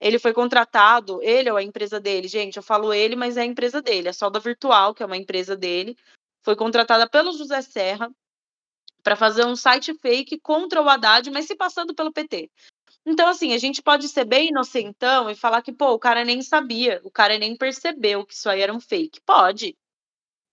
Ele 0.00 0.16
foi 0.16 0.32
contratado, 0.32 1.20
ele 1.24 1.50
ou 1.50 1.56
a 1.56 1.62
empresa 1.64 1.98
dele, 1.98 2.28
gente, 2.28 2.56
eu 2.56 2.62
falo 2.62 2.94
ele, 2.94 3.16
mas 3.16 3.36
é 3.36 3.40
a 3.40 3.44
empresa 3.44 3.82
dele, 3.82 4.08
a 4.08 4.12
Solda 4.12 4.38
Virtual, 4.38 4.94
que 4.94 5.02
é 5.02 5.06
uma 5.06 5.16
empresa 5.16 5.56
dele, 5.56 5.96
foi 6.44 6.54
contratada 6.54 7.10
pelo 7.10 7.32
José 7.32 7.60
Serra 7.60 8.08
para 9.02 9.16
fazer 9.16 9.44
um 9.44 9.56
site 9.56 9.92
fake 9.94 10.38
contra 10.38 10.80
o 10.80 10.88
Haddad, 10.88 11.32
mas 11.32 11.46
se 11.46 11.56
passando 11.56 11.96
pelo 11.96 12.12
PT. 12.12 12.48
Então, 13.04 13.26
assim, 13.26 13.54
a 13.54 13.58
gente 13.58 13.82
pode 13.82 14.08
ser 14.08 14.24
bem 14.24 14.50
inocentão 14.50 15.28
e 15.28 15.34
falar 15.34 15.62
que, 15.62 15.72
pô, 15.72 15.90
o 15.94 15.98
cara 15.98 16.24
nem 16.24 16.42
sabia, 16.42 17.00
o 17.02 17.10
cara 17.10 17.36
nem 17.38 17.56
percebeu 17.56 18.24
que 18.24 18.34
isso 18.34 18.48
aí 18.48 18.60
era 18.60 18.72
um 18.72 18.78
fake. 18.78 19.20
Pode. 19.22 19.76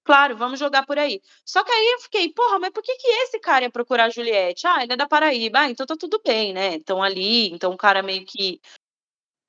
Claro, 0.04 0.36
vamos 0.36 0.60
jogar 0.60 0.86
por 0.86 0.98
aí. 0.98 1.22
Só 1.46 1.64
que 1.64 1.72
aí 1.72 1.92
eu 1.94 2.00
fiquei, 2.00 2.34
porra, 2.34 2.60
mas 2.60 2.72
por 2.72 2.82
que, 2.82 2.96
que 2.96 3.08
esse 3.08 3.40
cara 3.40 3.66
ia 3.66 3.70
procurar 3.72 4.06
a 4.06 4.10
Juliette? 4.10 4.66
Ah, 4.66 4.84
ele 4.84 4.94
é 4.94 4.98
da 4.98 5.08
Paraíba. 5.08 5.60
Ah, 5.60 5.70
então 5.70 5.86
tá 5.86 5.96
tudo 5.96 6.20
bem, 6.26 6.54
né? 6.54 6.74
Então 6.76 7.04
ali, 7.04 7.52
então 7.52 7.72
o 7.72 7.78
cara 7.78 8.02
meio 8.02 8.26
que 8.26 8.60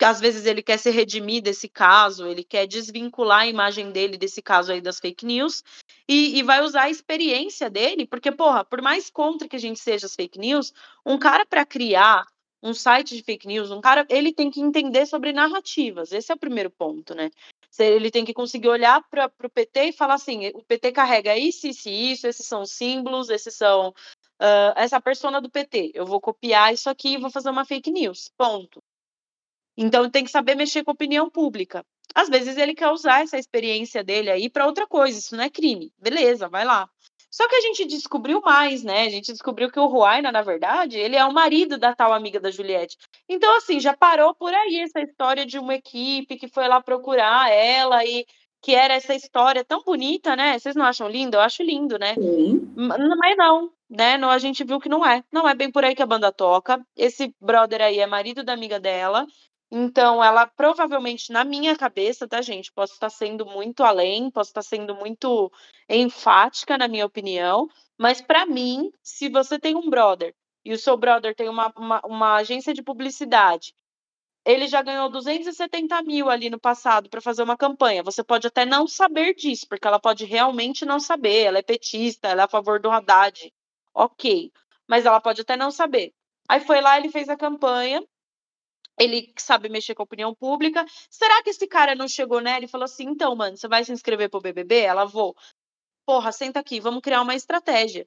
às 0.05 0.21
vezes 0.21 0.47
ele 0.47 0.63
quer 0.63 0.79
se 0.79 0.91
redimir 0.91 1.43
desse 1.43 1.69
caso, 1.69 2.27
ele 2.27 2.43
quer 2.43 2.67
desvincular 2.67 3.41
a 3.41 3.47
imagem 3.47 3.93
dele 3.93 4.17
desse 4.19 4.43
caso 4.43 4.73
aí 4.73 4.81
das 4.81 4.99
fake 4.99 5.25
news 5.25 5.63
e, 6.09 6.39
e, 6.39 6.43
vai 6.43 6.61
usar 6.61 6.83
a 6.83 6.91
experiência 6.91 7.71
dele, 7.71 8.07
porque, 8.07 8.33
porra, 8.33 8.65
por 8.65 8.83
mais 8.83 9.09
contra 9.09 9.49
que 9.49 9.57
a 9.57 9.59
gente 9.61 9.79
seja 9.79 10.07
as 10.07 10.15
fake 10.15 10.39
news, 10.39 10.73
um 11.07 11.19
cara 11.19 11.47
para 11.47 11.65
criar 11.65 12.27
um 12.63 12.75
site 12.75 13.17
de 13.17 13.23
fake 13.23 13.47
news, 13.47 13.71
um 13.71 13.81
cara, 13.81 14.05
ele 14.09 14.33
tem 14.33 14.51
que 14.51 14.61
entender 14.61 15.07
sobre 15.07 15.33
narrativas, 15.33 16.13
esse 16.13 16.33
é 16.33 16.35
o 16.35 16.39
primeiro 16.39 16.71
ponto, 16.71 17.15
né? 17.15 17.31
Ele 17.79 18.11
tem 18.11 18.25
que 18.25 18.35
conseguir 18.35 18.69
olhar 18.69 19.03
para 19.09 19.31
o 19.43 19.51
PT 19.51 19.85
e 19.85 19.93
falar 19.93 20.15
assim: 20.15 20.49
o 20.55 20.63
PT 20.63 20.93
carrega 20.93 21.37
isso, 21.37 21.67
isso 21.67 21.89
isso, 21.89 22.27
esses 22.27 22.47
são 22.47 22.65
símbolos, 22.65 23.29
esses 23.29 23.55
são. 23.55 23.95
Uh, 24.41 24.75
essa 24.75 25.01
persona 25.01 25.41
do 25.41 25.49
PT. 25.49 25.93
Eu 25.95 26.05
vou 26.05 26.21
copiar 26.21 26.75
isso 26.75 26.91
aqui 26.91 27.15
e 27.15 27.19
vou 27.19 27.31
fazer 27.31 27.49
uma 27.49 27.65
fake 27.65 27.93
news. 27.93 28.29
Ponto. 28.37 28.83
Então 29.77 30.11
tem 30.11 30.25
que 30.25 30.31
saber 30.31 30.57
mexer 30.57 30.83
com 30.83 30.91
a 30.91 30.95
opinião 30.95 31.31
pública. 31.31 31.85
Às 32.15 32.29
vezes 32.29 32.57
ele 32.57 32.75
quer 32.75 32.91
usar 32.91 33.23
essa 33.23 33.39
experiência 33.39 34.05
dele 34.05 34.31
aí 34.31 34.51
para 34.51 34.67
outra 34.67 34.87
coisa, 34.87 35.19
isso 35.19 35.37
não 35.37 35.45
é 35.45 35.51
crime. 35.51 35.93
Beleza, 35.99 36.49
vai 36.49 36.65
lá. 36.65 36.91
Só 37.33 37.49
que 37.49 37.57
a 37.57 37.61
gente 37.63 37.87
descobriu 37.87 38.43
mais, 38.43 38.85
né? 38.85 39.07
A 39.07 39.09
gente 39.09 39.33
descobriu 39.33 39.71
que 39.71 39.81
o 39.81 39.87
Ruaina, 39.87 40.31
na 40.31 40.43
verdade, 40.43 40.99
ele 40.99 41.17
é 41.17 41.25
o 41.25 41.33
marido 41.33 41.79
da 41.79 41.95
tal 41.95 42.13
amiga 42.13 42.39
da 42.39 42.51
Juliette. 42.51 42.99
Então, 43.27 43.57
assim, 43.57 43.81
já 43.81 43.97
parou 43.97 44.35
por 44.35 44.53
aí 44.53 44.81
essa 44.81 45.01
história 45.01 45.47
de 45.47 45.59
uma 45.59 45.75
equipe 45.75 46.37
que 46.37 46.47
foi 46.47 46.69
lá 46.69 46.83
procurar 46.83 47.51
ela 47.51 48.05
e 48.05 48.27
que 48.61 48.75
era 48.75 48.95
essa 48.95 49.15
história 49.15 49.65
tão 49.65 49.83
bonita, 49.83 50.37
né? 50.37 50.59
Vocês 50.59 50.77
não 50.77 50.85
acham 50.85 51.09
lindo? 51.09 51.37
Eu 51.37 51.41
acho 51.41 51.63
lindo, 51.63 51.99
né? 51.99 52.15
Sim. 52.15 52.71
Mas 52.77 53.37
não, 53.37 53.73
né? 53.89 54.19
Não, 54.19 54.29
a 54.29 54.39
gente 54.39 54.63
viu 54.63 54.79
que 54.79 54.91
não 54.91 55.05
é. 55.05 55.25
Não 55.33 55.49
é 55.49 55.55
bem 55.55 55.71
por 55.71 55.85
aí 55.85 55.95
que 55.95 56.03
a 56.03 56.07
banda 56.07 56.31
toca. 56.31 56.85
Esse 56.95 57.35
brother 57.41 57.81
aí 57.81 57.99
é 57.99 58.07
marido 58.07 58.45
da 58.45 58.53
amiga 58.53 58.79
dela. 58.79 59.27
Então, 59.75 60.23
ela 60.23 60.47
provavelmente, 60.47 61.33
na 61.33 61.45
minha 61.45 61.75
cabeça, 61.75 62.29
tá, 62.29 62.43
gente? 62.43 62.71
Posso 62.71 62.93
estar 62.93 63.09
sendo 63.09 63.47
muito 63.47 63.83
além, 63.83 64.31
posso 64.31 64.51
estar 64.51 64.61
sendo 64.61 64.95
muito 64.95 65.51
enfática, 65.89 66.77
na 66.77 66.87
minha 66.87 67.07
opinião, 67.07 67.67
mas 67.99 68.21
para 68.21 68.45
mim, 68.45 68.93
se 69.03 69.31
você 69.31 69.59
tem 69.59 69.75
um 69.75 69.89
brother 69.89 70.35
e 70.63 70.75
o 70.75 70.79
seu 70.79 70.95
brother 70.99 71.35
tem 71.35 71.49
uma, 71.49 71.73
uma, 71.75 72.01
uma 72.05 72.35
agência 72.35 72.75
de 72.75 72.83
publicidade, 72.83 73.75
ele 74.45 74.67
já 74.69 74.83
ganhou 74.83 75.09
270 75.09 76.03
mil 76.03 76.29
ali 76.29 76.51
no 76.51 76.61
passado 76.61 77.09
para 77.09 77.23
fazer 77.23 77.43
uma 77.43 77.57
campanha. 77.57 78.03
Você 78.03 78.23
pode 78.23 78.47
até 78.47 78.67
não 78.67 78.87
saber 78.87 79.35
disso, 79.35 79.67
porque 79.67 79.89
ela 79.89 79.99
pode 79.99 80.27
realmente 80.27 80.85
não 80.85 81.01
saber. 81.01 81.45
Ela 81.45 81.59
é 81.61 81.63
petista, 81.63 82.29
ela 82.29 82.43
é 82.43 82.45
a 82.45 82.49
favor 82.49 82.79
do 82.79 82.91
Haddad. 82.91 83.51
Ok. 83.95 84.53
Mas 84.87 85.07
ela 85.07 85.21
pode 85.21 85.41
até 85.41 85.57
não 85.57 85.71
saber. 85.71 86.13
Aí 86.49 86.61
foi 86.61 86.81
lá, 86.83 86.99
ele 86.99 87.09
fez 87.09 87.29
a 87.31 87.37
campanha 87.37 88.03
ele 88.99 89.33
sabe 89.39 89.69
mexer 89.69 89.95
com 89.95 90.03
a 90.03 90.05
opinião 90.05 90.35
pública. 90.35 90.85
Será 91.11 91.43
que 91.43 91.51
esse 91.51 91.67
cara 91.67 91.95
não 91.95 92.09
chegou 92.09 92.41
nela 92.41 92.65
e 92.65 92.69
falou 92.69 92.85
assim: 92.85 93.05
então, 93.05 93.35
mano, 93.35 93.57
você 93.57 93.69
vai 93.69 93.85
se 93.85 93.93
inscrever 93.93 94.31
pro 94.31 94.41
BBB? 94.41 94.81
Ela 94.81 95.05
vou. 95.05 95.37
Porra, 96.07 96.33
senta 96.33 96.61
aqui, 96.61 96.81
vamos 96.81 97.01
criar 97.03 97.23
uma 97.23 97.35
estratégia. 97.35 98.07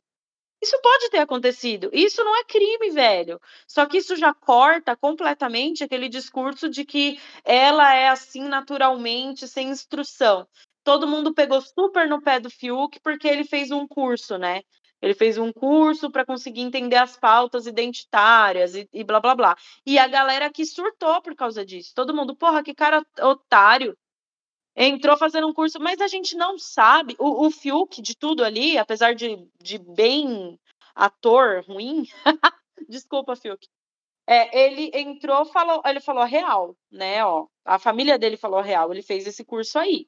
Isso 0.61 0.79
pode 0.81 1.09
ter 1.09 1.19
acontecido. 1.19 1.89
Isso 1.93 2.23
não 2.23 2.35
é 2.35 2.43
crime, 2.43 2.89
velho. 2.91 3.39
Só 3.67 3.85
que 3.85 3.97
isso 3.97 4.15
já 4.15 4.33
corta 4.33 4.95
completamente 4.95 5.83
aquele 5.83 6.09
discurso 6.09 6.69
de 6.69 6.85
que 6.85 7.19
ela 7.43 7.93
é 7.93 8.07
assim 8.07 8.43
naturalmente, 8.47 9.47
sem 9.47 9.69
instrução. 9.69 10.47
Todo 10.83 11.07
mundo 11.07 11.33
pegou 11.33 11.61
super 11.61 12.07
no 12.07 12.21
pé 12.21 12.39
do 12.39 12.49
Fiuk 12.49 12.99
porque 13.01 13.27
ele 13.27 13.43
fez 13.43 13.71
um 13.71 13.87
curso, 13.87 14.37
né? 14.37 14.61
Ele 15.05 15.13
fez 15.13 15.37
um 15.37 15.53
curso 15.53 16.09
para 16.09 16.25
conseguir 16.25 16.61
entender 16.61 16.95
as 16.95 17.15
pautas 17.15 17.67
identitárias 17.67 18.73
e, 18.73 18.89
e, 18.91 19.03
blá 19.03 19.19
blá 19.19 19.35
blá. 19.35 19.57
E 19.85 19.99
a 19.99 20.07
galera 20.07 20.51
que 20.51 20.65
surtou 20.65 21.21
por 21.21 21.35
causa 21.35 21.63
disso. 21.63 21.93
Todo 21.93 22.13
mundo, 22.13 22.35
porra, 22.35 22.63
que 22.63 22.73
cara 22.73 23.05
otário. 23.21 23.95
Entrou 24.75 25.15
fazendo 25.15 25.47
um 25.47 25.53
curso, 25.53 25.79
mas 25.79 26.01
a 26.01 26.07
gente 26.07 26.35
não 26.35 26.57
sabe. 26.57 27.15
O, 27.19 27.45
o 27.45 27.51
Fiuk 27.51 28.01
de 28.01 28.17
tudo 28.17 28.43
ali, 28.43 28.79
apesar 28.79 29.13
de, 29.13 29.47
de 29.61 29.77
bem 29.77 30.59
ator 30.95 31.63
ruim, 31.67 32.07
desculpa, 32.89 33.35
Fiuk. 33.35 33.67
É, 34.27 34.65
ele 34.65 34.89
entrou, 34.91 35.45
falou, 35.45 35.83
ele 35.85 35.99
falou 35.99 36.25
real, 36.25 36.75
né? 36.91 37.23
Ó, 37.23 37.45
a 37.63 37.77
família 37.77 38.17
dele 38.17 38.37
falou 38.37 38.59
real, 38.59 38.91
ele 38.91 39.03
fez 39.03 39.27
esse 39.27 39.45
curso 39.45 39.77
aí. 39.77 40.07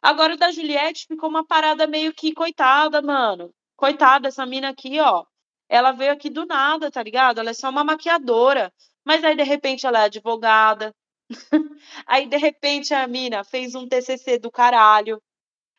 Agora 0.00 0.34
o 0.34 0.36
da 0.36 0.52
Juliette 0.52 1.08
ficou 1.08 1.28
uma 1.28 1.44
parada 1.44 1.84
meio 1.88 2.14
que 2.14 2.32
coitada, 2.32 3.02
mano 3.02 3.52
coitada, 3.80 4.28
essa 4.28 4.44
mina 4.44 4.68
aqui, 4.68 5.00
ó, 5.00 5.24
ela 5.66 5.90
veio 5.92 6.12
aqui 6.12 6.28
do 6.28 6.44
nada, 6.44 6.90
tá 6.90 7.02
ligado? 7.02 7.40
Ela 7.40 7.50
é 7.50 7.54
só 7.54 7.70
uma 7.70 7.82
maquiadora. 7.82 8.70
Mas 9.02 9.24
aí, 9.24 9.34
de 9.34 9.42
repente, 9.42 9.86
ela 9.86 10.02
é 10.02 10.04
advogada. 10.04 10.94
aí, 12.06 12.26
de 12.26 12.36
repente, 12.36 12.92
a 12.92 13.06
mina 13.06 13.42
fez 13.42 13.74
um 13.74 13.88
TCC 13.88 14.38
do 14.38 14.50
caralho. 14.50 15.22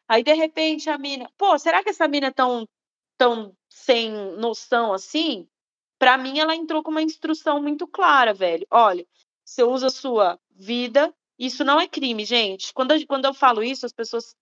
Aí, 0.07 0.23
de 0.23 0.33
repente, 0.33 0.89
a 0.89 0.97
mina. 0.97 1.29
Pô, 1.37 1.59
será 1.59 1.83
que 1.83 1.91
essa 1.91 2.07
mina 2.07 2.27
é 2.27 2.31
tão, 2.31 2.67
tão 3.19 3.55
sem 3.69 4.09
noção 4.11 4.93
assim? 4.93 5.47
Pra 5.99 6.17
mim, 6.17 6.39
ela 6.39 6.55
entrou 6.55 6.81
com 6.81 6.89
uma 6.89 7.03
instrução 7.03 7.61
muito 7.61 7.87
clara, 7.87 8.33
velho. 8.33 8.65
Olha, 8.71 9.05
você 9.45 9.63
usa 9.63 9.87
a 9.87 9.91
sua 9.91 10.39
vida. 10.49 11.13
Isso 11.37 11.63
não 11.63 11.79
é 11.79 11.87
crime, 11.87 12.25
gente. 12.25 12.73
Quando, 12.73 12.95
quando 13.05 13.25
eu 13.25 13.33
falo 13.33 13.61
isso, 13.61 13.85
as 13.85 13.93
pessoas 13.93 14.35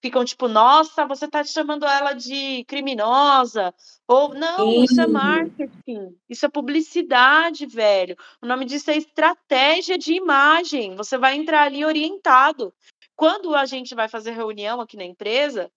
ficam 0.00 0.24
tipo, 0.24 0.48
nossa, 0.48 1.06
você 1.06 1.24
está 1.24 1.42
chamando 1.44 1.86
ela 1.86 2.12
de 2.12 2.64
criminosa. 2.64 3.74
Ou, 4.06 4.34
não, 4.34 4.70
Sim. 4.70 4.84
isso 4.84 5.00
é 5.00 5.06
marketing, 5.06 6.16
isso 6.28 6.46
é 6.46 6.48
publicidade, 6.48 7.66
velho. 7.66 8.16
O 8.40 8.46
nome 8.46 8.64
disso 8.64 8.90
é 8.90 8.96
estratégia 8.96 9.98
de 9.98 10.14
imagem. 10.14 10.94
Você 10.96 11.18
vai 11.18 11.34
entrar 11.34 11.62
ali 11.62 11.84
orientado. 11.84 12.72
Quando 13.14 13.54
a 13.54 13.64
gente 13.64 13.94
vai 13.94 14.08
fazer 14.08 14.32
reunião 14.32 14.80
aqui 14.80 14.96
na 14.96 15.04
empresa, 15.04 15.70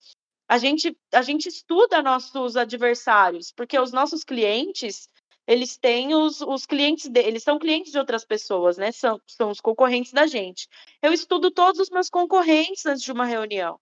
a 0.47 0.57
gente, 0.57 0.95
a 1.13 1.21
gente 1.21 1.47
estuda 1.47 2.01
nossos 2.01 2.57
adversários, 2.57 3.51
porque 3.55 3.79
os 3.79 3.91
nossos 3.91 4.23
clientes, 4.23 5.07
eles 5.47 5.77
têm 5.77 6.13
os, 6.13 6.41
os 6.41 6.65
clientes 6.65 7.07
deles, 7.07 7.29
eles 7.29 7.43
são 7.43 7.57
clientes 7.57 7.91
de 7.91 7.97
outras 7.97 8.25
pessoas, 8.25 8.77
né? 8.77 8.91
São, 8.91 9.21
são 9.25 9.49
os 9.49 9.61
concorrentes 9.61 10.11
da 10.11 10.27
gente. 10.27 10.67
Eu 11.01 11.13
estudo 11.13 11.49
todos 11.49 11.79
os 11.79 11.89
meus 11.89 12.09
concorrentes 12.09 12.85
antes 12.85 13.03
de 13.03 13.11
uma 13.11 13.25
reunião 13.25 13.79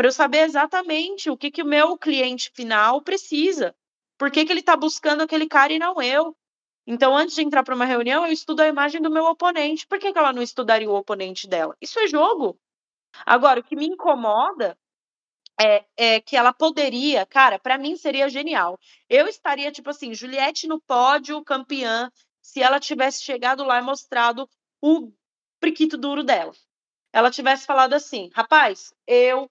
para 0.00 0.08
eu 0.08 0.12
saber 0.12 0.38
exatamente 0.38 1.28
o 1.28 1.36
que, 1.36 1.50
que 1.50 1.62
o 1.62 1.66
meu 1.66 1.94
cliente 1.98 2.50
final 2.54 3.02
precisa. 3.02 3.76
Por 4.16 4.30
que, 4.30 4.46
que 4.46 4.50
ele 4.50 4.60
está 4.60 4.74
buscando 4.74 5.20
aquele 5.20 5.46
cara 5.46 5.74
e 5.74 5.78
não 5.78 6.00
eu? 6.00 6.34
Então, 6.86 7.14
antes 7.14 7.34
de 7.34 7.42
entrar 7.42 7.62
para 7.62 7.74
uma 7.74 7.84
reunião, 7.84 8.24
eu 8.24 8.32
estudo 8.32 8.60
a 8.60 8.66
imagem 8.66 9.02
do 9.02 9.10
meu 9.10 9.26
oponente. 9.26 9.86
Por 9.86 9.98
que, 9.98 10.10
que 10.10 10.18
ela 10.18 10.32
não 10.32 10.40
estudaria 10.40 10.90
o 10.90 10.94
oponente 10.94 11.46
dela? 11.46 11.76
Isso 11.82 11.98
é 11.98 12.08
jogo. 12.08 12.58
Agora, 13.26 13.60
o 13.60 13.62
que 13.62 13.76
me 13.76 13.88
incomoda 13.88 14.74
é, 15.60 15.84
é, 15.94 16.18
que 16.18 16.34
ela 16.34 16.54
poderia, 16.54 17.26
cara, 17.26 17.58
para 17.58 17.76
mim 17.76 17.94
seria 17.94 18.30
genial. 18.30 18.80
Eu 19.06 19.28
estaria, 19.28 19.70
tipo 19.70 19.90
assim, 19.90 20.14
Juliette 20.14 20.66
no 20.66 20.80
pódio, 20.80 21.44
campeã, 21.44 22.10
se 22.40 22.62
ela 22.62 22.80
tivesse 22.80 23.22
chegado 23.22 23.64
lá 23.64 23.78
e 23.78 23.82
mostrado 23.82 24.48
o 24.80 25.12
priquito 25.60 25.98
duro 25.98 26.24
dela. 26.24 26.52
Ela 27.12 27.30
tivesse 27.30 27.66
falado 27.66 27.92
assim, 27.92 28.30
rapaz, 28.32 28.94
eu 29.06 29.50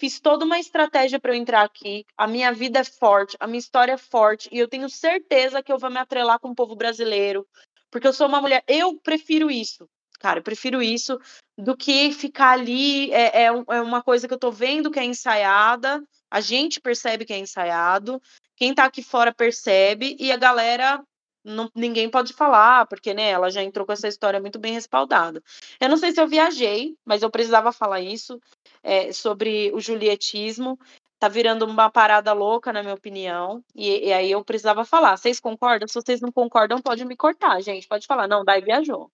Fiz 0.00 0.18
toda 0.18 0.46
uma 0.46 0.58
estratégia 0.58 1.20
para 1.20 1.32
eu 1.32 1.36
entrar 1.36 1.60
aqui. 1.62 2.06
A 2.16 2.26
minha 2.26 2.50
vida 2.54 2.78
é 2.78 2.84
forte, 2.84 3.36
a 3.38 3.46
minha 3.46 3.58
história 3.58 3.92
é 3.92 3.98
forte 3.98 4.48
e 4.50 4.58
eu 4.58 4.66
tenho 4.66 4.88
certeza 4.88 5.62
que 5.62 5.70
eu 5.70 5.78
vou 5.78 5.90
me 5.90 5.98
atrelar 5.98 6.40
com 6.40 6.48
o 6.48 6.54
povo 6.54 6.74
brasileiro, 6.74 7.46
porque 7.90 8.06
eu 8.06 8.12
sou 8.14 8.26
uma 8.26 8.40
mulher. 8.40 8.64
Eu 8.66 8.98
prefiro 8.98 9.50
isso, 9.50 9.86
cara. 10.18 10.38
Eu 10.38 10.42
prefiro 10.42 10.82
isso 10.82 11.20
do 11.58 11.76
que 11.76 12.12
ficar 12.12 12.52
ali. 12.52 13.12
É, 13.12 13.42
é, 13.42 13.44
é 13.44 13.82
uma 13.82 14.02
coisa 14.02 14.26
que 14.26 14.32
eu 14.32 14.38
tô 14.38 14.50
vendo 14.50 14.90
que 14.90 14.98
é 14.98 15.04
ensaiada. 15.04 16.02
A 16.30 16.40
gente 16.40 16.80
percebe 16.80 17.26
que 17.26 17.34
é 17.34 17.38
ensaiado. 17.38 18.22
Quem 18.56 18.74
tá 18.74 18.86
aqui 18.86 19.02
fora 19.02 19.34
percebe 19.34 20.16
e 20.18 20.32
a 20.32 20.36
galera 20.38 21.04
não, 21.44 21.70
ninguém 21.74 22.10
pode 22.10 22.32
falar, 22.32 22.86
porque 22.86 23.14
né, 23.14 23.30
ela 23.30 23.50
já 23.50 23.62
entrou 23.62 23.86
com 23.86 23.92
essa 23.92 24.08
história 24.08 24.40
muito 24.40 24.58
bem 24.58 24.72
respaldada. 24.72 25.42
Eu 25.80 25.88
não 25.88 25.96
sei 25.96 26.12
se 26.12 26.20
eu 26.20 26.28
viajei, 26.28 26.96
mas 27.04 27.22
eu 27.22 27.30
precisava 27.30 27.72
falar 27.72 28.00
isso 28.00 28.38
é, 28.82 29.12
sobre 29.12 29.72
o 29.72 29.80
julietismo. 29.80 30.78
Tá 31.18 31.28
virando 31.28 31.66
uma 31.66 31.90
parada 31.90 32.32
louca, 32.32 32.72
na 32.72 32.82
minha 32.82 32.94
opinião. 32.94 33.62
E, 33.74 34.08
e, 34.08 34.12
aí 34.12 34.30
eu 34.30 34.44
precisava 34.44 34.84
falar. 34.84 35.16
Vocês 35.16 35.38
concordam? 35.38 35.86
Se 35.86 35.94
vocês 35.94 36.20
não 36.20 36.32
concordam, 36.32 36.80
pode 36.80 37.04
me 37.04 37.16
cortar, 37.16 37.60
gente. 37.60 37.86
Pode 37.86 38.06
falar. 38.06 38.26
Não, 38.26 38.42
daí 38.42 38.62
viajou. 38.62 39.10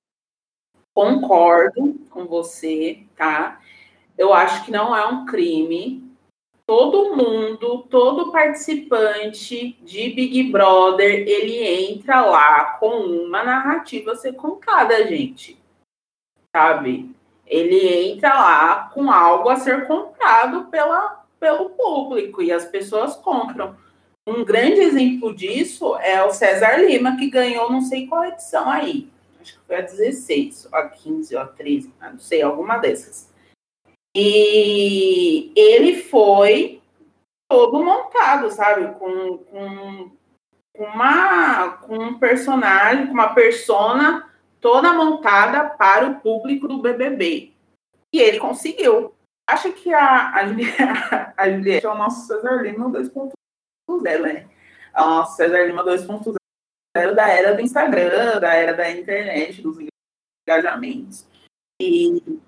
Concordo 0.94 1.94
com 2.10 2.24
você, 2.26 3.04
tá? 3.16 3.60
Eu 4.16 4.32
acho 4.32 4.64
que 4.64 4.70
não 4.70 4.96
é 4.96 5.04
um 5.06 5.26
crime 5.26 6.05
todo 6.66 7.14
mundo, 7.14 7.86
todo 7.88 8.32
participante 8.32 9.78
de 9.82 10.10
Big 10.10 10.50
Brother, 10.50 11.26
ele 11.26 11.62
entra 11.62 12.26
lá 12.26 12.76
com 12.80 12.88
uma 12.88 13.44
narrativa 13.44 14.16
ser 14.16 14.32
contada, 14.32 15.06
gente. 15.06 15.56
Sabe? 16.54 17.14
Ele 17.46 18.10
entra 18.10 18.34
lá 18.34 18.90
com 18.92 19.10
algo 19.10 19.48
a 19.48 19.56
ser 19.56 19.86
comprado 19.86 20.64
pela, 20.64 21.24
pelo 21.38 21.70
público 21.70 22.42
e 22.42 22.50
as 22.50 22.64
pessoas 22.64 23.14
compram. 23.14 23.76
Um 24.26 24.44
grande 24.44 24.80
exemplo 24.80 25.32
disso 25.32 25.96
é 25.98 26.20
o 26.24 26.32
César 26.32 26.78
Lima, 26.78 27.16
que 27.16 27.30
ganhou 27.30 27.70
não 27.70 27.80
sei 27.80 28.08
qual 28.08 28.24
edição 28.24 28.68
aí. 28.68 29.08
acho 29.40 29.52
que 29.52 29.64
foi 29.64 29.76
a 29.76 29.82
16, 29.82 30.68
ou 30.72 30.78
a 30.78 30.88
15, 30.88 31.36
ou 31.36 31.42
a 31.42 31.46
13, 31.46 31.94
não 32.00 32.18
sei, 32.18 32.42
alguma 32.42 32.78
dessas. 32.78 33.30
E 34.18 35.52
ele 35.54 36.00
foi 36.00 36.80
todo 37.50 37.84
montado, 37.84 38.50
sabe? 38.50 38.98
Com, 38.98 39.36
com, 39.36 40.10
uma, 40.78 41.76
com 41.82 41.98
um 41.98 42.18
personagem, 42.18 43.08
com 43.08 43.12
uma 43.12 43.34
persona 43.34 44.26
toda 44.58 44.94
montada 44.94 45.68
para 45.68 46.06
o 46.06 46.20
público 46.20 46.66
do 46.66 46.80
BBB. 46.80 47.52
E 48.10 48.18
ele 48.18 48.38
conseguiu. 48.38 49.14
Acho 49.50 49.70
que 49.74 49.92
a, 49.92 50.30
a, 50.30 50.40
a 51.36 51.50
Juliette 51.50 51.84
é 51.84 51.90
o 51.90 51.94
nosso 51.94 52.26
Cesar 52.26 52.62
Lima 52.62 52.88
2.0, 52.88 54.22
né? 54.22 54.48
A 54.94 55.04
nossa 55.04 55.36
Cesar 55.36 55.66
Lima 55.66 55.84
2.0 55.84 56.34
da 57.14 57.28
era 57.28 57.54
do 57.54 57.60
Instagram, 57.60 58.40
da 58.40 58.54
era 58.54 58.72
da 58.72 58.90
internet, 58.90 59.60
dos 59.60 59.76
engajamentos. 60.48 61.26
E, 61.82 62.40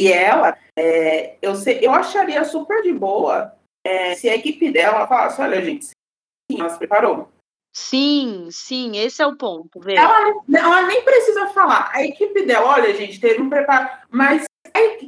e 0.00 0.12
ela, 0.12 0.56
é, 0.76 1.36
eu, 1.42 1.54
sei, 1.56 1.80
eu 1.82 1.92
acharia 1.92 2.44
super 2.44 2.82
de 2.82 2.92
boa 2.92 3.54
é, 3.84 4.14
se 4.14 4.28
a 4.28 4.36
equipe 4.36 4.70
dela 4.70 5.06
falasse, 5.06 5.40
olha, 5.40 5.60
gente, 5.62 5.86
sim, 5.86 6.60
ela 6.60 6.68
se 6.68 6.78
preparou. 6.78 7.28
Sim, 7.74 8.48
sim, 8.50 8.96
esse 8.96 9.22
é 9.22 9.26
o 9.26 9.36
ponto. 9.36 9.80
Ela, 9.88 10.42
ela, 10.52 10.86
nem 10.86 11.02
precisa 11.04 11.48
falar. 11.48 11.90
A 11.92 12.02
equipe 12.02 12.44
dela, 12.44 12.68
olha, 12.68 12.94
gente, 12.94 13.20
teve 13.20 13.40
um 13.40 13.48
preparo, 13.48 13.88
mas 14.10 14.44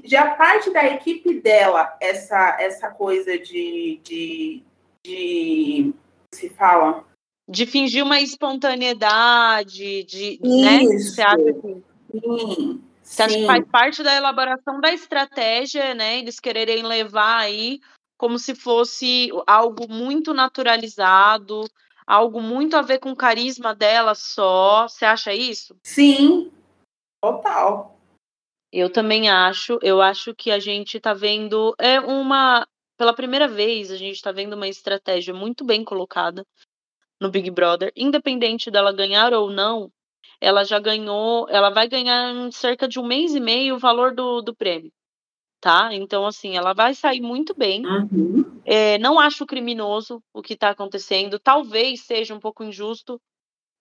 já 0.05 0.35
parte 0.35 0.73
da 0.73 0.87
equipe 0.87 1.41
dela, 1.41 1.97
essa, 2.01 2.57
essa 2.61 2.91
coisa 2.91 3.39
de, 3.39 4.01
de, 4.03 4.63
de 5.05 5.93
se 6.33 6.49
fala? 6.51 7.05
De 7.49 7.67
fingir 7.67 8.05
uma 8.05 8.21
espontaneidade, 8.21 10.05
de, 10.05 10.39
né? 10.43 10.85
Você 10.85 11.23
acha 11.23 11.53
que... 11.55 11.83
Sim. 12.13 12.90
Você 13.11 13.23
acha 13.25 13.37
que 13.37 13.47
faz 13.47 13.69
parte 13.69 14.03
da 14.05 14.15
elaboração 14.15 14.81
da 14.81 14.93
estratégia, 14.93 15.95
né? 15.95 16.21
Eles 16.21 16.39
quererem 16.39 16.85
levar 16.85 17.39
aí 17.39 17.81
como 18.17 18.39
se 18.39 18.55
fosse 18.55 19.31
algo 19.47 19.89
muito 19.89 20.33
naturalizado, 20.33 21.69
algo 22.07 22.41
muito 22.41 22.77
a 22.77 22.83
ver 22.83 22.99
com 22.99 23.11
o 23.11 23.17
carisma 23.17 23.75
dela 23.75 24.15
só. 24.15 24.87
Você 24.87 25.05
acha 25.05 25.35
isso? 25.35 25.77
Sim, 25.83 26.53
total. 27.21 27.99
Eu 28.73 28.93
também 28.93 29.29
acho. 29.29 29.81
Eu 29.83 30.01
acho 30.01 30.33
que 30.33 30.53
a 30.53 30.61
gente 30.61 30.97
está 30.97 31.13
vendo 31.13 31.75
é 31.79 31.99
uma 31.99 32.65
pela 32.97 33.13
primeira 33.13 33.49
vez 33.49 33.91
a 33.91 33.97
gente 33.97 34.15
está 34.17 34.31
vendo 34.31 34.53
uma 34.53 34.69
estratégia 34.69 35.35
muito 35.35 35.65
bem 35.65 35.83
colocada 35.83 36.47
no 37.19 37.31
Big 37.31 37.51
Brother, 37.51 37.91
independente 37.97 38.71
dela 38.71 38.93
ganhar 38.93 39.33
ou 39.35 39.51
não. 39.51 39.91
Ela 40.41 40.65
já 40.65 40.79
ganhou, 40.79 41.47
ela 41.51 41.71
vai 41.71 41.89
ganhar 41.89 42.35
em 42.35 42.51
cerca 42.51 42.89
de 42.89 42.99
um 42.99 43.07
mês 43.07 43.35
e 43.35 43.41
meio 43.41 43.75
o 43.75 43.79
valor 43.79 44.15
do, 44.15 44.41
do 44.41 44.55
prêmio 44.55 44.93
tá? 45.61 45.93
Então, 45.93 46.27
assim, 46.27 46.57
ela 46.57 46.73
vai 46.73 46.95
sair 46.95 47.21
muito 47.21 47.55
bem. 47.55 47.85
Uhum. 47.85 48.61
É, 48.65 48.99
não 48.99 49.21
acho 49.21 49.47
criminoso 49.47 50.23
o 50.33 50.43
que 50.43 50.55
está 50.55 50.71
acontecendo. 50.71 51.39
Talvez 51.39 52.01
seja 52.03 52.35
um 52.35 52.41
pouco 52.41 52.65
injusto 52.65 53.21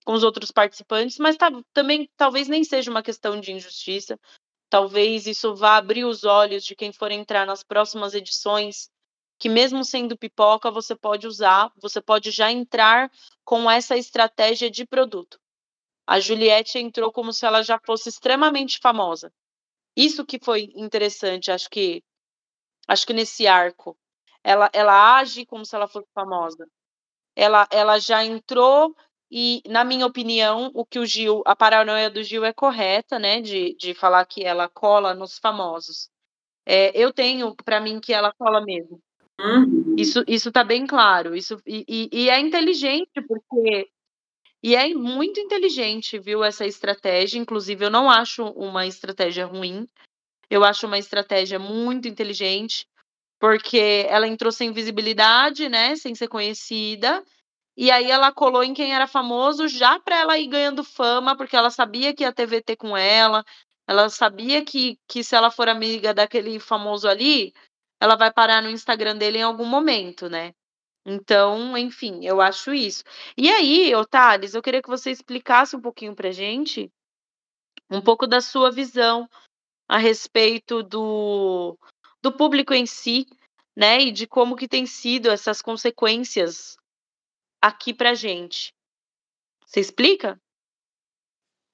com 0.05 0.13
os 0.13 0.23
outros 0.23 0.51
participantes, 0.51 1.17
mas 1.17 1.37
tá, 1.37 1.49
também 1.73 2.09
talvez 2.17 2.47
nem 2.47 2.63
seja 2.63 2.91
uma 2.91 3.03
questão 3.03 3.39
de 3.39 3.51
injustiça. 3.51 4.19
Talvez 4.69 5.25
isso 5.25 5.55
vá 5.55 5.77
abrir 5.77 6.05
os 6.05 6.23
olhos 6.23 6.63
de 6.63 6.75
quem 6.75 6.91
for 6.91 7.11
entrar 7.11 7.45
nas 7.45 7.63
próximas 7.63 8.13
edições, 8.13 8.89
que 9.39 9.49
mesmo 9.49 9.83
sendo 9.83 10.17
pipoca, 10.17 10.69
você 10.69 10.95
pode 10.95 11.27
usar, 11.27 11.71
você 11.81 12.01
pode 12.01 12.29
já 12.31 12.51
entrar 12.51 13.11
com 13.43 13.69
essa 13.69 13.97
estratégia 13.97 14.69
de 14.69 14.85
produto. 14.85 15.39
A 16.09 16.19
Juliette 16.19 16.79
entrou 16.79 17.11
como 17.11 17.31
se 17.31 17.45
ela 17.45 17.61
já 17.61 17.79
fosse 17.85 18.09
extremamente 18.09 18.79
famosa. 18.79 19.31
Isso 19.95 20.25
que 20.25 20.39
foi 20.43 20.71
interessante, 20.75 21.51
acho 21.51 21.69
que 21.69 22.03
acho 22.87 23.05
que 23.05 23.13
nesse 23.13 23.45
arco. 23.45 23.95
Ela, 24.43 24.71
ela 24.73 25.19
age 25.19 25.45
como 25.45 25.63
se 25.63 25.75
ela 25.75 25.87
fosse 25.87 26.07
famosa. 26.11 26.67
Ela, 27.35 27.67
ela 27.71 27.99
já 27.99 28.25
entrou 28.25 28.95
e, 29.29 29.61
na 29.67 29.83
minha 29.83 30.07
opinião, 30.07 30.71
o 30.73 30.83
que 30.83 30.97
o 30.97 31.05
Gil, 31.05 31.43
a 31.45 31.55
paranoia 31.55 32.09
do 32.09 32.23
Gil 32.23 32.43
é 32.43 32.51
correta, 32.51 33.19
né? 33.19 33.39
De, 33.39 33.75
de 33.75 33.93
falar 33.93 34.25
que 34.25 34.43
ela 34.43 34.67
cola 34.67 35.13
nos 35.13 35.37
famosos. 35.37 36.09
É, 36.65 36.91
eu 36.99 37.13
tenho 37.13 37.55
para 37.63 37.79
mim 37.79 37.99
que 37.99 38.13
ela 38.13 38.33
cola 38.33 38.61
mesmo. 38.61 38.99
Uhum. 39.39 39.93
Isso, 39.95 40.23
isso 40.27 40.51
tá 40.51 40.63
bem 40.63 40.87
claro. 40.87 41.35
Isso, 41.35 41.61
e, 41.67 41.85
e, 41.87 42.09
e 42.11 42.29
é 42.31 42.39
inteligente, 42.39 43.21
porque 43.27 43.91
e 44.61 44.75
é 44.75 44.93
muito 44.93 45.39
inteligente, 45.39 46.19
viu, 46.19 46.43
essa 46.43 46.65
estratégia. 46.65 47.39
Inclusive, 47.39 47.85
eu 47.85 47.89
não 47.89 48.09
acho 48.09 48.43
uma 48.51 48.85
estratégia 48.85 49.45
ruim. 49.45 49.87
Eu 50.49 50.63
acho 50.63 50.87
uma 50.87 50.97
estratégia 50.97 51.59
muito 51.59 52.07
inteligente, 52.07 52.85
porque 53.39 54.05
ela 54.09 54.27
entrou 54.27 54.51
sem 54.51 54.71
visibilidade, 54.73 55.69
né, 55.69 55.95
sem 55.95 56.15
ser 56.15 56.27
conhecida, 56.27 57.23
e 57.77 57.89
aí 57.91 58.11
ela 58.11 58.33
colou 58.33 58.63
em 58.63 58.73
quem 58.73 58.93
era 58.93 59.07
famoso 59.07 59.67
já 59.67 59.99
para 59.99 60.19
ela 60.19 60.37
ir 60.37 60.47
ganhando 60.47 60.83
fama, 60.83 61.37
porque 61.37 61.55
ela 61.55 61.69
sabia 61.69 62.13
que 62.13 62.23
ia 62.23 62.33
ter 62.33 62.45
VT 62.45 62.75
com 62.75 62.97
ela, 62.97 63.43
ela 63.87 64.09
sabia 64.09 64.65
que, 64.65 64.99
que 65.07 65.23
se 65.23 65.35
ela 65.35 65.49
for 65.49 65.69
amiga 65.69 66.13
daquele 66.13 66.59
famoso 66.59 67.07
ali, 67.07 67.53
ela 67.99 68.15
vai 68.15 68.33
parar 68.33 68.61
no 68.61 68.69
Instagram 68.69 69.17
dele 69.17 69.37
em 69.39 69.43
algum 69.43 69.65
momento, 69.65 70.29
né? 70.29 70.53
Então, 71.05 71.77
enfim, 71.77 72.25
eu 72.25 72.41
acho 72.41 72.73
isso. 72.73 73.03
E 73.38 73.49
aí, 73.49 73.93
ô 73.95 74.05
Thales, 74.05 74.53
eu 74.53 74.62
queria 74.62 74.81
que 74.81 74.89
você 74.89 75.12
explicasse 75.12 75.75
um 75.75 75.81
pouquinho 75.81 76.15
pra 76.15 76.31
gente 76.31 76.91
um 77.89 78.01
pouco 78.01 78.27
da 78.27 78.39
sua 78.39 78.71
visão 78.71 79.27
a 79.88 79.97
respeito 79.97 80.83
do, 80.83 81.77
do 82.21 82.31
público 82.31 82.73
em 82.73 82.85
si, 82.85 83.25
né? 83.75 84.01
E 84.01 84.12
de 84.12 84.27
como 84.27 84.55
que 84.55 84.67
tem 84.67 84.85
sido 84.85 85.29
essas 85.29 85.62
consequências 85.62 86.77
aqui 87.62 87.93
pra 87.93 88.13
gente. 88.13 88.73
Você 89.65 89.79
explica? 89.79 90.39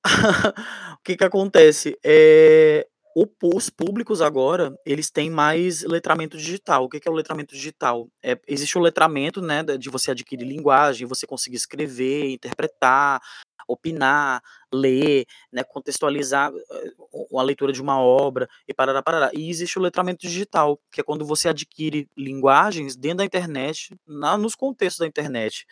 o 0.93 1.03
que 1.03 1.17
que 1.17 1.23
acontece? 1.23 1.97
É, 2.03 2.87
os 3.15 3.69
públicos 3.69 4.21
agora, 4.21 4.75
eles 4.85 5.09
têm 5.09 5.29
mais 5.29 5.83
letramento 5.83 6.37
digital. 6.37 6.83
O 6.83 6.89
que 6.89 7.07
é 7.07 7.11
o 7.11 7.13
letramento 7.13 7.55
digital? 7.55 8.09
É, 8.21 8.37
existe 8.45 8.77
o 8.77 8.81
letramento, 8.81 9.41
né, 9.41 9.63
de 9.63 9.89
você 9.89 10.11
adquirir 10.11 10.45
linguagem, 10.45 11.07
você 11.07 11.25
conseguir 11.25 11.55
escrever, 11.55 12.31
interpretar, 12.31 13.21
opinar, 13.67 14.41
ler, 14.73 15.25
né, 15.51 15.63
contextualizar 15.63 16.51
eh, 16.53 16.91
a 17.37 17.41
leitura 17.41 17.71
de 17.71 17.81
uma 17.81 17.99
obra 17.99 18.47
e 18.67 18.73
parará, 18.73 19.01
parará. 19.01 19.31
E 19.33 19.49
existe 19.49 19.79
o 19.79 19.81
letramento 19.81 20.21
digital, 20.21 20.79
que 20.91 21.01
é 21.01 21.03
quando 21.03 21.25
você 21.25 21.49
adquire 21.49 22.07
linguagens 22.17 22.95
dentro 22.95 23.19
da 23.19 23.25
internet, 23.25 23.95
na, 24.05 24.37
nos 24.37 24.55
contextos 24.55 24.99
da 24.99 25.07
internet. 25.07 25.65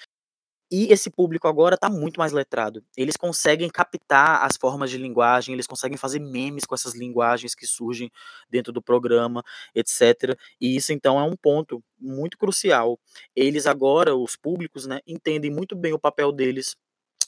E 0.72 0.92
esse 0.92 1.10
público 1.10 1.48
agora 1.48 1.76
está 1.76 1.90
muito 1.90 2.18
mais 2.18 2.32
letrado. 2.32 2.84
Eles 2.98 3.16
conseguem 3.16 3.70
captar 3.70 4.44
as 4.44 4.58
formas 4.58 4.90
de 4.90 4.98
linguagem, 4.98 5.54
eles 5.54 5.68
conseguem 5.68 5.98
fazer 5.98 6.20
memes 6.20 6.66
com 6.66 6.74
essas 6.74 6.96
linguagens 6.96 7.54
que 7.54 7.68
surgem 7.68 8.12
dentro 8.50 8.74
do 8.74 8.82
programa, 8.82 9.44
etc. 9.76 10.38
E 10.60 10.76
isso 10.76 10.92
então 10.92 11.20
é 11.20 11.24
um 11.24 11.36
ponto 11.36 11.84
muito 12.00 12.38
crucial. 12.38 13.00
Eles 13.36 13.68
agora, 13.68 14.16
os 14.16 14.36
públicos, 14.36 14.88
né, 14.88 15.00
entendem 15.06 15.52
muito 15.52 15.76
bem 15.76 15.94
o 15.94 16.00
papel 16.00 16.32
deles 16.32 16.76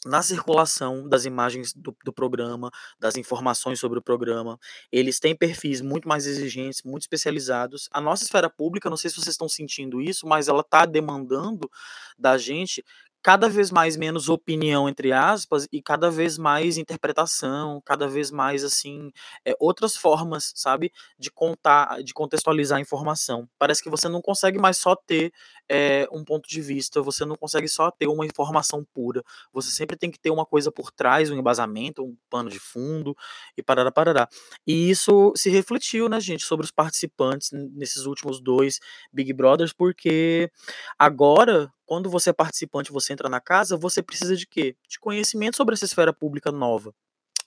na 0.06 0.22
circulação 0.22 1.10
das 1.10 1.26
imagens 1.26 1.74
do, 1.74 1.96
do, 2.06 2.14
programa, 2.14 2.70
das 3.00 3.18
informações 3.18 3.80
sobre 3.80 3.98
o 3.98 4.02
programa. 4.02 4.60
Eles 4.92 5.20
têm 5.20 5.36
perfis 5.36 5.82
muito 5.82 6.08
mais 6.08 6.28
exigentes, 6.28 6.84
muito 6.86 7.02
especializados. 7.02 7.90
A 7.92 8.00
nossa 8.00 8.24
esfera 8.24 8.48
pública, 8.48 8.88
não 8.88 8.98
sei 8.98 9.10
se 9.10 9.16
vocês 9.16 9.34
estão 9.34 9.50
sentindo 9.50 10.00
isso, 10.00 10.28
mas 10.28 10.48
ela 10.48 10.62
está 10.62 10.86
demandando 10.86 11.70
da 12.18 12.38
gente 12.38 12.86
cada 13.26 13.50
vez 13.50 13.72
mais 13.72 13.98
menos 13.98 14.30
opinião 14.30 14.88
entre 14.88 15.12
aspas 15.12 15.68
e 15.72 15.82
cada 15.82 16.12
vez 16.12 16.38
mais 16.38 16.78
interpretação, 16.78 17.82
cada 17.84 18.08
vez 18.08 18.30
mais 18.30 18.64
assim 18.64 19.12
é, 19.44 19.56
outras 19.60 19.96
formas, 19.98 20.54
sabe, 20.56 20.92
de 21.18 21.32
contar, 21.32 22.04
de 22.04 22.14
contextualizar 22.14 22.78
a 22.78 22.82
informação. 22.82 23.50
Parece 23.58 23.82
que 23.82 23.90
você 23.90 24.08
não 24.08 24.22
consegue 24.22 24.60
mais 24.60 24.78
só 24.78 24.96
ter 24.96 25.34
é, 25.68 26.08
um 26.12 26.24
ponto 26.24 26.48
de 26.48 26.62
vista, 26.62 27.02
você 27.02 27.26
não 27.26 27.36
consegue 27.36 27.68
só 27.68 27.90
ter 27.90 28.08
uma 28.08 28.28
informação 28.28 28.86
pura. 28.94 29.24
Você 29.52 29.72
sempre 29.72 29.98
tem 29.98 30.12
que 30.12 30.20
ter 30.20 30.30
uma 30.30 30.46
coisa 30.46 30.72
por 30.72 30.92
trás, 30.92 31.32
um 31.32 31.36
embasamento, 31.36 32.04
um 32.04 32.16
pano 32.30 32.52
de 32.52 32.60
fundo 32.60 33.18
e 33.58 33.64
parará, 33.64 33.92
parará. 33.92 34.30
E 34.68 34.88
isso 34.92 35.34
se 35.36 35.50
refletiu, 35.50 36.08
né, 36.08 36.20
gente, 36.20 36.44
sobre 36.44 36.64
os 36.64 36.72
participantes 36.72 37.50
nesses 37.52 38.06
últimos 38.06 38.40
dois 38.40 38.80
Big 39.12 39.34
Brothers, 39.34 39.74
porque 39.74 40.52
agora 41.00 41.74
quando 41.86 42.10
você 42.10 42.30
é 42.32 42.34
participante, 42.34 42.92
você 42.92 43.14
entra 43.14 43.30
na 43.30 43.40
casa, 43.42 43.78
você 43.78 44.02
precisa 44.04 44.36
de 44.36 44.48
quê? 44.48 44.76
De 44.90 45.00
conhecimento 45.00 45.58
sobre 45.58 45.76
essa 45.76 45.86
esfera 45.86 46.14
pública 46.14 46.52
nova. 46.52 46.94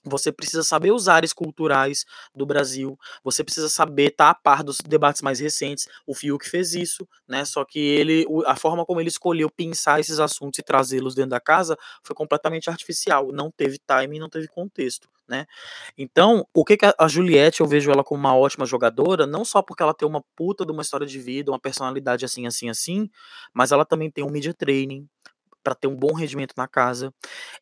Você 0.03 0.31
precisa 0.31 0.63
saber 0.63 0.91
os 0.91 1.07
ares 1.07 1.33
culturais 1.33 2.05
do 2.33 2.45
Brasil, 2.45 2.97
você 3.23 3.43
precisa 3.43 3.69
saber 3.69 4.11
estar 4.11 4.25
tá 4.25 4.31
a 4.31 4.35
par 4.35 4.63
dos 4.63 4.77
debates 4.77 5.21
mais 5.21 5.39
recentes. 5.39 5.87
O 6.07 6.15
Fiuk 6.15 6.47
fez 6.47 6.73
isso, 6.73 7.07
né? 7.27 7.43
Só 7.45 7.65
que 7.65 7.79
ele, 7.79 8.25
a 8.45 8.55
forma 8.55 8.85
como 8.85 9.01
ele 9.01 9.09
escolheu 9.09 9.49
pensar 9.49 9.99
esses 9.99 10.19
assuntos 10.19 10.59
e 10.59 10.63
trazê-los 10.63 11.15
dentro 11.15 11.31
da 11.31 11.39
casa 11.39 11.77
foi 12.03 12.15
completamente 12.15 12.69
artificial, 12.69 13.31
não 13.31 13.51
teve 13.51 13.77
timing, 13.79 14.19
não 14.19 14.29
teve 14.29 14.47
contexto, 14.47 15.09
né? 15.27 15.45
Então, 15.97 16.45
o 16.53 16.63
que, 16.63 16.77
que 16.77 16.85
a 16.85 17.07
Juliette, 17.07 17.61
eu 17.61 17.67
vejo 17.67 17.91
ela 17.91 18.03
como 18.03 18.19
uma 18.19 18.35
ótima 18.35 18.65
jogadora, 18.65 19.27
não 19.27 19.43
só 19.43 19.61
porque 19.61 19.83
ela 19.83 19.93
tem 19.93 20.07
uma 20.07 20.23
puta 20.35 20.65
de 20.65 20.71
uma 20.71 20.81
história 20.81 21.05
de 21.05 21.19
vida, 21.19 21.51
uma 21.51 21.59
personalidade 21.59 22.25
assim, 22.25 22.47
assim, 22.47 22.69
assim, 22.69 23.09
mas 23.53 23.71
ela 23.71 23.85
também 23.85 24.09
tem 24.09 24.23
um 24.23 24.29
media 24.29 24.53
training, 24.53 25.07
para 25.63 25.75
ter 25.75 25.87
um 25.87 25.95
bom 25.95 26.13
rendimento 26.13 26.53
na 26.57 26.67
casa. 26.67 27.13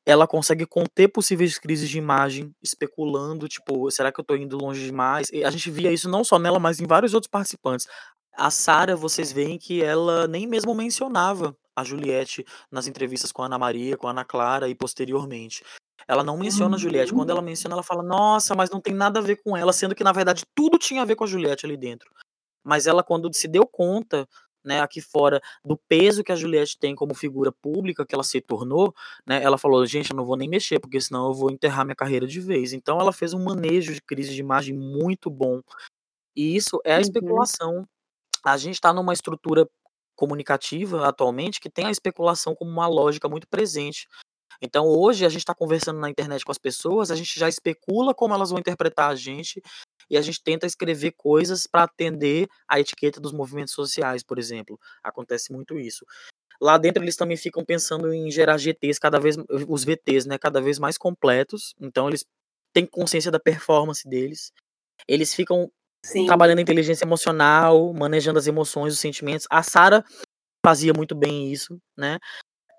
Ela 0.06 0.28
consegue 0.28 0.66
conter 0.66 1.08
possíveis 1.08 1.58
crises 1.58 1.90
de 1.90 1.98
imagem, 1.98 2.54
especulando, 2.62 3.48
tipo, 3.48 3.90
será 3.92 4.12
que 4.12 4.20
eu 4.20 4.26
tô 4.26 4.36
indo 4.36 4.58
longe 4.58 4.84
demais? 4.86 5.28
E 5.32 5.44
a 5.44 5.50
gente 5.50 5.70
via 5.70 5.92
isso 5.92 6.10
não 6.10 6.24
só 6.24 6.38
nela, 6.38 6.60
mas 6.60 6.80
em 6.80 6.88
vários 6.88 7.14
outros 7.14 7.30
participantes. 7.30 7.88
A 8.36 8.52
Sara, 8.52 8.96
vocês 8.96 9.32
veem 9.32 9.58
que 9.58 9.84
ela 9.84 10.28
nem 10.28 10.46
mesmo 10.46 10.74
mencionava 10.76 11.56
a 11.76 11.84
Juliette 11.84 12.46
nas 12.72 12.88
entrevistas 12.88 13.32
com 13.32 13.44
a 13.44 13.46
Ana 13.46 13.58
Maria, 13.58 13.98
com 13.98 14.08
a 14.08 14.12
Ana 14.12 14.26
Clara 14.26 14.68
e 14.70 14.76
posteriormente. 14.76 15.64
Ela 16.08 16.24
não 16.24 16.38
menciona 16.38 16.76
a 16.76 16.80
Juliette. 16.80 17.14
Quando 17.14 17.30
ela 17.30 17.40
uhum. 17.40 17.46
menciona, 17.46 17.76
ela 17.76 17.84
fala, 17.84 18.02
nossa, 18.02 18.56
mas 18.56 18.70
não 18.70 18.80
tem 18.80 18.94
nada 18.94 19.20
a 19.20 19.24
ver 19.24 19.42
com 19.44 19.58
ela, 19.58 19.74
sendo 19.74 19.94
que, 19.94 20.04
na 20.04 20.12
verdade, 20.12 20.44
tudo 20.56 20.78
tinha 20.78 21.02
a 21.02 21.06
ver 21.06 21.16
com 21.16 21.24
a 21.24 21.28
Juliette 21.28 21.66
ali 21.66 21.76
dentro. 21.76 22.10
Mas 22.64 22.88
ela, 22.88 23.04
quando 23.04 23.34
se 23.34 23.48
deu 23.48 23.66
conta 23.66 24.28
né, 24.68 24.82
aqui 24.82 25.02
fora 25.02 25.42
do 25.64 25.78
peso 25.78 26.24
que 26.24 26.32
a 26.32 26.36
Juliette 26.36 26.78
tem 26.78 26.94
como 26.94 27.16
figura 27.16 27.52
pública 27.52 28.06
que 28.06 28.14
ela 28.14 28.24
se 28.24 28.42
tornou, 28.42 28.94
né, 29.26 29.42
ela 29.42 29.58
falou, 29.58 29.86
gente, 29.86 30.12
eu 30.12 30.18
não 30.18 30.26
vou 30.26 30.36
nem 30.36 30.50
mexer, 30.50 30.80
porque 30.80 31.00
senão 31.00 31.28
eu 31.28 31.34
vou 31.34 31.50
enterrar 31.50 31.86
minha 31.86 31.96
carreira 31.96 32.28
de 32.28 32.40
vez. 32.40 32.74
Então 32.74 33.00
ela 33.00 33.14
fez 33.14 33.34
um 33.34 33.44
manejo 33.44 33.94
de 33.94 34.02
crise 34.02 34.34
de 34.34 34.42
imagem 34.42 34.76
muito 34.76 35.30
bom. 35.30 35.62
E 36.36 36.56
isso 36.56 36.80
é 36.86 36.94
a 36.94 36.96
uhum. 36.96 37.02
especulação. 37.02 37.88
A 38.44 38.58
gente 38.58 38.76
está 38.76 38.94
numa 38.94 39.14
estrutura 39.14 39.68
comunicativa 40.16 41.08
atualmente 41.08 41.62
que 41.62 41.70
tem 41.70 41.86
a 41.86 41.92
especulação 41.92 42.54
como 42.56 42.70
uma 42.70 42.88
lógica 42.88 43.30
muito 43.30 43.48
presente. 43.48 44.08
Então 44.62 44.86
hoje 44.86 45.26
a 45.26 45.30
gente 45.30 45.42
está 45.42 45.54
conversando 45.54 46.00
na 46.00 46.10
internet 46.10 46.44
com 46.44 46.52
as 46.52 46.58
pessoas, 46.58 47.12
a 47.12 47.16
gente 47.16 47.40
já 47.40 47.48
especula 47.48 48.14
como 48.14 48.34
elas 48.34 48.50
vão 48.50 48.60
interpretar 48.60 49.10
a 49.12 49.16
gente 49.16 49.62
e 50.10 50.18
a 50.18 50.22
gente 50.22 50.42
tenta 50.42 50.66
escrever 50.66 51.14
coisas 51.18 51.68
para 51.68 51.84
atender 51.84 52.48
a 52.68 52.80
etiqueta 52.80 53.20
dos 53.20 53.34
movimentos 53.34 53.74
sociais, 53.74 54.24
por 54.24 54.40
exemplo. 54.40 54.80
Acontece 55.04 55.52
muito 55.52 55.78
isso. 55.78 56.06
Lá 56.62 56.78
dentro 56.78 57.04
eles 57.04 57.16
também 57.16 57.38
ficam 57.38 57.64
pensando 57.64 58.14
em 58.14 58.32
gerar 58.32 58.58
GTs 58.58 59.00
cada 59.00 59.20
vez 59.20 59.36
os 59.68 59.84
VTs, 59.84 60.28
né, 60.28 60.38
cada 60.38 60.62
vez 60.62 60.80
mais 60.80 60.98
completos. 60.98 61.76
Então 61.80 62.08
eles 62.08 62.26
têm 62.74 62.86
consciência 62.86 63.32
da 63.32 63.40
performance 63.40 64.08
deles. 64.08 64.52
Eles 65.08 65.34
ficam 65.34 65.72
Sim. 66.04 66.26
trabalhando 66.26 66.60
a 66.60 66.62
inteligência 66.62 67.06
emocional, 67.06 67.94
manejando 67.94 68.40
as 68.40 68.48
emoções, 68.48 68.94
os 68.94 69.00
sentimentos. 69.00 69.46
A 69.50 69.62
Sara 69.62 70.04
fazia 70.66 70.94
muito 70.94 71.16
bem 71.16 71.52
isso, 71.52 71.80
né? 71.96 72.18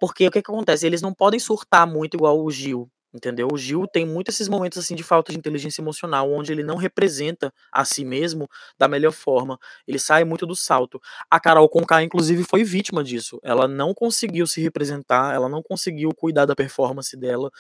Porque 0.01 0.27
o 0.27 0.31
que, 0.31 0.43
que 0.43 0.51
acontece? 0.51 0.87
Eles 0.87 1.03
não 1.03 1.15
podem 1.15 1.41
surtar 1.41 1.87
muito 1.87 2.17
igual 2.17 2.43
o 2.43 2.51
Gil. 2.51 2.91
Entendeu? 3.13 3.49
O 3.51 3.57
Gil 3.57 3.87
tem 3.87 4.05
muito 4.05 4.29
esses 4.29 4.49
momentos 4.49 4.77
assim 4.77 4.95
de 4.95 5.03
falta 5.03 5.33
de 5.33 5.39
inteligência 5.39 5.81
emocional, 5.81 6.31
onde 6.31 6.53
ele 6.53 6.63
não 6.63 6.77
representa 6.77 7.53
a 7.73 7.83
si 7.83 8.05
mesmo 8.05 8.47
da 8.79 8.87
melhor 8.87 9.13
forma. 9.13 9.59
Ele 9.87 9.99
sai 9.99 10.25
muito 10.25 10.47
do 10.47 10.55
salto. 10.55 11.01
A 11.31 11.41
Carol 11.41 11.69
Conká, 11.71 12.03
inclusive, 12.03 12.45
foi 12.45 12.63
vítima 12.65 13.03
disso. 13.03 13.41
Ela 13.43 13.67
não 13.67 13.95
conseguiu 13.95 14.47
se 14.47 14.61
representar, 14.61 15.35
ela 15.35 15.49
não 15.49 15.63
conseguiu 15.63 16.11
cuidar 16.15 16.45
da 16.45 16.55
performance 16.55 17.17
dela, 17.17 17.51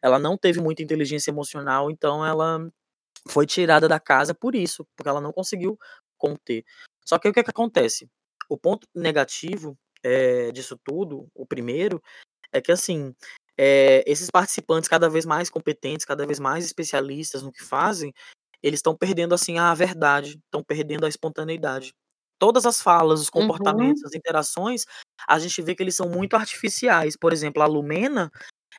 ela 0.00 0.18
não 0.20 0.36
teve 0.38 0.60
muita 0.60 0.82
inteligência 0.82 1.30
emocional, 1.32 1.90
então 1.90 2.24
ela 2.24 2.70
foi 3.28 3.46
tirada 3.46 3.88
da 3.88 4.00
casa 4.00 4.34
por 4.34 4.54
isso, 4.54 4.86
porque 4.96 5.08
ela 5.08 5.20
não 5.20 5.32
conseguiu 5.32 5.78
conter. 6.16 6.64
Só 7.04 7.18
que 7.18 7.28
o 7.28 7.32
que, 7.32 7.42
que 7.42 7.50
acontece? 7.50 8.08
O 8.48 8.56
ponto 8.56 8.86
negativo 8.94 9.76
é, 10.02 10.50
disso 10.52 10.78
tudo, 10.84 11.28
o 11.34 11.46
primeiro, 11.46 12.02
é 12.52 12.60
que 12.60 12.72
assim, 12.72 13.14
é, 13.56 14.02
esses 14.06 14.30
participantes 14.30 14.88
cada 14.88 15.08
vez 15.08 15.24
mais 15.24 15.50
competentes, 15.50 16.04
cada 16.04 16.26
vez 16.26 16.38
mais 16.38 16.64
especialistas 16.64 17.42
no 17.42 17.52
que 17.52 17.62
fazem, 17.62 18.12
eles 18.62 18.78
estão 18.78 18.96
perdendo 18.96 19.34
assim 19.34 19.58
a 19.58 19.74
verdade, 19.74 20.38
estão 20.44 20.62
perdendo 20.62 21.04
a 21.04 21.08
espontaneidade. 21.08 21.92
Todas 22.38 22.66
as 22.66 22.80
falas, 22.80 23.20
os 23.20 23.26
uhum. 23.26 23.42
comportamentos, 23.42 24.02
uhum. 24.02 24.08
as 24.08 24.14
interações, 24.14 24.84
a 25.28 25.38
gente 25.38 25.62
vê 25.62 25.74
que 25.74 25.82
eles 25.82 25.96
são 25.96 26.08
muito 26.08 26.34
artificiais. 26.34 27.16
Por 27.16 27.32
exemplo, 27.32 27.62
a 27.62 27.66
Lumena, 27.66 28.30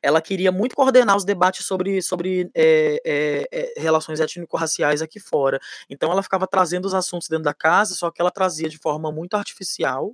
ela 0.02 0.22
queria 0.22 0.52
muito 0.52 0.76
coordenar 0.76 1.16
os 1.16 1.24
debates 1.26 1.66
sobre, 1.66 2.02
sobre 2.02 2.50
é, 2.56 3.00
é, 3.06 3.74
relações 3.78 4.20
étnico-raciais 4.20 5.02
aqui 5.02 5.20
fora. 5.20 5.60
Então 5.90 6.12
ela 6.12 6.24
ficava 6.24 6.48
trazendo 6.48 6.86
os 6.86 6.94
assuntos 6.94 7.28
dentro 7.28 7.46
da 7.46 7.54
casa, 7.54 7.96
só 7.96 8.12
que 8.12 8.22
ela 8.22 8.32
trazia 8.32 8.68
de 8.68 8.78
forma 8.78 9.12
muito 9.12 9.36
artificial 9.36 10.14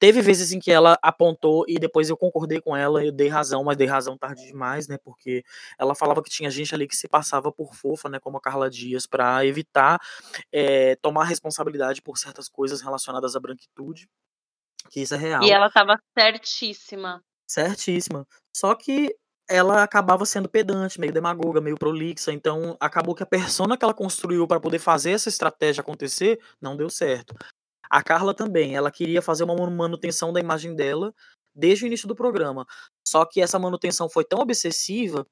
Teve 0.00 0.22
vezes 0.22 0.50
em 0.50 0.58
que 0.58 0.72
ela 0.72 0.98
apontou 1.02 1.66
e 1.68 1.78
depois 1.78 2.08
eu 2.08 2.16
concordei 2.16 2.58
com 2.58 2.74
ela, 2.74 3.04
eu 3.04 3.12
dei 3.12 3.28
razão, 3.28 3.62
mas 3.62 3.76
dei 3.76 3.86
razão 3.86 4.16
tarde 4.16 4.46
demais, 4.46 4.88
né? 4.88 4.96
Porque 4.96 5.44
ela 5.78 5.94
falava 5.94 6.22
que 6.22 6.30
tinha 6.30 6.50
gente 6.50 6.74
ali 6.74 6.88
que 6.88 6.96
se 6.96 7.06
passava 7.06 7.52
por 7.52 7.74
fofa, 7.74 8.08
né? 8.08 8.18
Como 8.18 8.38
a 8.38 8.40
Carla 8.40 8.70
Dias, 8.70 9.06
para 9.06 9.44
evitar 9.44 10.00
é, 10.50 10.96
tomar 10.96 11.24
responsabilidade 11.24 12.00
por 12.00 12.16
certas 12.16 12.48
coisas 12.48 12.80
relacionadas 12.80 13.36
à 13.36 13.40
branquitude. 13.40 14.08
Que 14.88 15.02
isso 15.02 15.14
é 15.14 15.18
real. 15.18 15.42
E 15.44 15.52
ela 15.52 15.66
estava 15.66 15.98
certíssima. 16.18 17.22
Certíssima. 17.46 18.26
Só 18.56 18.74
que 18.74 19.14
ela 19.46 19.82
acabava 19.82 20.24
sendo 20.24 20.48
pedante, 20.48 20.98
meio 20.98 21.12
demagoga, 21.12 21.60
meio 21.60 21.76
prolixa, 21.76 22.32
então 22.32 22.74
acabou 22.80 23.14
que 23.14 23.22
a 23.22 23.26
persona 23.26 23.76
que 23.76 23.84
ela 23.84 23.92
construiu 23.92 24.46
para 24.46 24.60
poder 24.60 24.78
fazer 24.78 25.10
essa 25.10 25.28
estratégia 25.28 25.82
acontecer 25.82 26.40
não 26.58 26.74
deu 26.74 26.88
certo. 26.88 27.34
A 27.90 28.02
Carla 28.02 28.32
também, 28.32 28.76
ela 28.76 28.90
queria 28.90 29.20
fazer 29.20 29.42
uma 29.42 29.54
manutenção 29.68 30.32
da 30.32 30.38
imagem 30.38 30.74
dela 30.76 31.12
desde 31.54 31.84
o 31.84 31.86
início 31.86 32.06
do 32.06 32.14
programa. 32.14 32.64
Só 33.06 33.24
que 33.24 33.40
essa 33.40 33.58
manutenção 33.58 34.08
foi 34.08 34.24
tão 34.24 34.38
obsessiva 34.38 35.26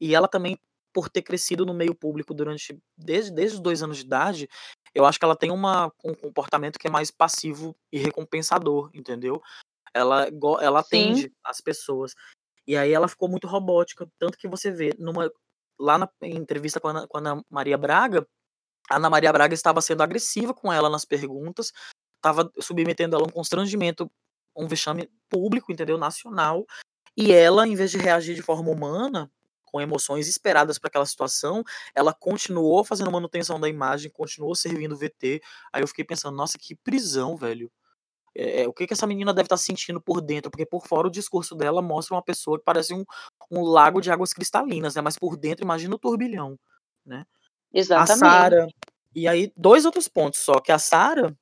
e 0.00 0.14
ela 0.14 0.28
também, 0.28 0.58
por 0.92 1.08
ter 1.08 1.22
crescido 1.22 1.66
no 1.66 1.74
meio 1.74 1.94
público 1.94 2.32
durante 2.32 2.78
desde, 2.96 3.32
desde 3.32 3.56
os 3.56 3.62
dois 3.62 3.82
anos 3.82 3.98
de 3.98 4.04
idade, 4.04 4.48
eu 4.94 5.04
acho 5.04 5.18
que 5.18 5.24
ela 5.24 5.36
tem 5.36 5.50
uma, 5.50 5.92
um 6.04 6.14
comportamento 6.14 6.78
que 6.78 6.86
é 6.86 6.90
mais 6.90 7.10
passivo 7.10 7.76
e 7.92 7.98
recompensador, 7.98 8.90
entendeu? 8.94 9.42
Ela, 9.92 10.28
ela 10.60 10.80
atende 10.80 11.22
Sim. 11.22 11.32
as 11.44 11.60
pessoas. 11.60 12.14
E 12.66 12.76
aí 12.76 12.92
ela 12.92 13.08
ficou 13.08 13.28
muito 13.28 13.46
robótica, 13.48 14.08
tanto 14.18 14.38
que 14.38 14.48
você 14.48 14.70
vê 14.70 14.94
numa 14.98 15.30
lá 15.78 15.98
na 15.98 16.08
entrevista 16.22 16.78
com 16.78 16.86
a, 16.86 16.90
Ana, 16.92 17.08
com 17.08 17.16
a 17.16 17.20
Ana 17.20 17.44
Maria 17.50 17.76
Braga, 17.76 18.26
a 18.88 18.96
Ana 18.96 19.10
Maria 19.10 19.32
Braga 19.32 19.54
estava 19.54 19.80
sendo 19.80 20.02
agressiva 20.02 20.54
com 20.54 20.72
ela 20.72 20.88
nas 20.88 21.04
perguntas, 21.04 21.72
estava 22.24 22.50
submetendo 22.58 23.14
ela 23.14 23.24
a 23.24 23.28
um 23.28 23.32
constrangimento, 23.32 24.10
um 24.56 24.66
vexame 24.66 25.10
público, 25.28 25.70
entendeu? 25.70 25.98
Nacional. 25.98 26.64
E 27.16 27.32
ela, 27.32 27.66
em 27.66 27.74
vez 27.74 27.90
de 27.90 27.98
reagir 27.98 28.34
de 28.34 28.42
forma 28.42 28.70
humana, 28.70 29.30
com 29.64 29.80
emoções 29.80 30.28
esperadas 30.28 30.78
para 30.78 30.88
aquela 30.88 31.04
situação, 31.04 31.62
ela 31.94 32.14
continuou 32.14 32.84
fazendo 32.84 33.10
manutenção 33.10 33.58
da 33.58 33.68
imagem, 33.68 34.10
continuou 34.10 34.54
servindo 34.54 34.92
o 34.92 34.96
VT. 34.96 35.40
Aí 35.72 35.82
eu 35.82 35.88
fiquei 35.88 36.04
pensando, 36.04 36.36
nossa, 36.36 36.56
que 36.58 36.74
prisão, 36.76 37.36
velho. 37.36 37.70
É, 38.36 38.62
é, 38.62 38.68
o 38.68 38.72
que, 38.72 38.86
que 38.86 38.92
essa 38.92 39.06
menina 39.06 39.32
deve 39.32 39.46
estar 39.46 39.56
tá 39.56 39.62
sentindo 39.62 40.00
por 40.00 40.20
dentro? 40.20 40.50
Porque 40.50 40.66
por 40.66 40.86
fora 40.86 41.06
o 41.06 41.10
discurso 41.10 41.54
dela 41.54 41.82
mostra 41.82 42.14
uma 42.14 42.22
pessoa 42.22 42.58
que 42.58 42.64
parece 42.64 42.94
um, 42.94 43.04
um 43.50 43.62
lago 43.62 44.00
de 44.00 44.10
águas 44.10 44.32
cristalinas, 44.32 44.94
né? 44.94 45.02
Mas 45.02 45.18
por 45.18 45.36
dentro, 45.36 45.64
imagina 45.64 45.94
o 45.94 45.98
turbilhão, 45.98 46.58
né? 47.04 47.24
Exatamente. 47.72 48.24
A 48.24 48.28
Sara. 48.28 48.68
E 49.14 49.28
aí, 49.28 49.52
dois 49.56 49.84
outros 49.84 50.08
pontos 50.08 50.40
só. 50.40 50.60
Que 50.60 50.72
a 50.72 50.78
Sara, 50.78 51.36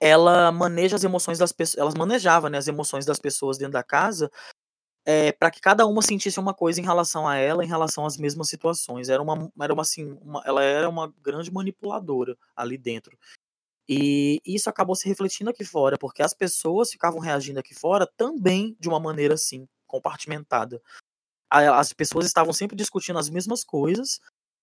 ela 0.00 0.50
maneja 0.50 0.96
as 0.96 1.04
emoções 1.04 1.38
das 1.38 1.52
pessoas, 1.52 1.78
elas 1.78 1.94
manejava 1.94 2.48
né, 2.48 2.58
as 2.58 2.66
emoções 2.68 3.04
das 3.04 3.18
pessoas 3.18 3.58
dentro 3.58 3.74
da 3.74 3.82
casa 3.82 4.30
é, 5.06 5.28
eh, 5.28 5.32
para 5.32 5.50
que 5.50 5.60
cada 5.60 5.86
uma 5.86 6.02
sentisse 6.02 6.40
uma 6.40 6.54
coisa 6.54 6.80
em 6.80 6.84
relação 6.84 7.26
a 7.28 7.36
ela, 7.36 7.64
em 7.64 7.68
relação 7.68 8.06
às 8.06 8.16
mesmas 8.16 8.48
situações. 8.48 9.08
Era 9.08 9.22
uma, 9.22 9.50
era 9.60 9.72
uma 9.72 9.82
assim, 9.82 10.18
uma, 10.22 10.42
ela 10.44 10.62
era 10.62 10.88
uma 10.88 11.12
grande 11.22 11.52
manipuladora 11.52 12.36
ali 12.56 12.78
dentro. 12.78 13.18
E 13.88 14.40
isso 14.46 14.70
acabou 14.70 14.94
se 14.94 15.08
refletindo 15.08 15.50
aqui 15.50 15.64
fora, 15.64 15.98
porque 15.98 16.22
as 16.22 16.32
pessoas 16.34 16.90
ficavam 16.92 17.20
reagindo 17.20 17.58
aqui 17.60 17.74
fora 17.74 18.06
também 18.16 18.76
de 18.78 18.88
uma 18.88 19.00
maneira 19.00 19.34
assim, 19.34 19.66
compartimentada. 19.86 20.80
As 21.50 21.92
pessoas 21.92 22.26
estavam 22.26 22.52
sempre 22.52 22.76
discutindo 22.76 23.18
as 23.18 23.28
mesmas 23.28 23.64
coisas, 23.64 24.20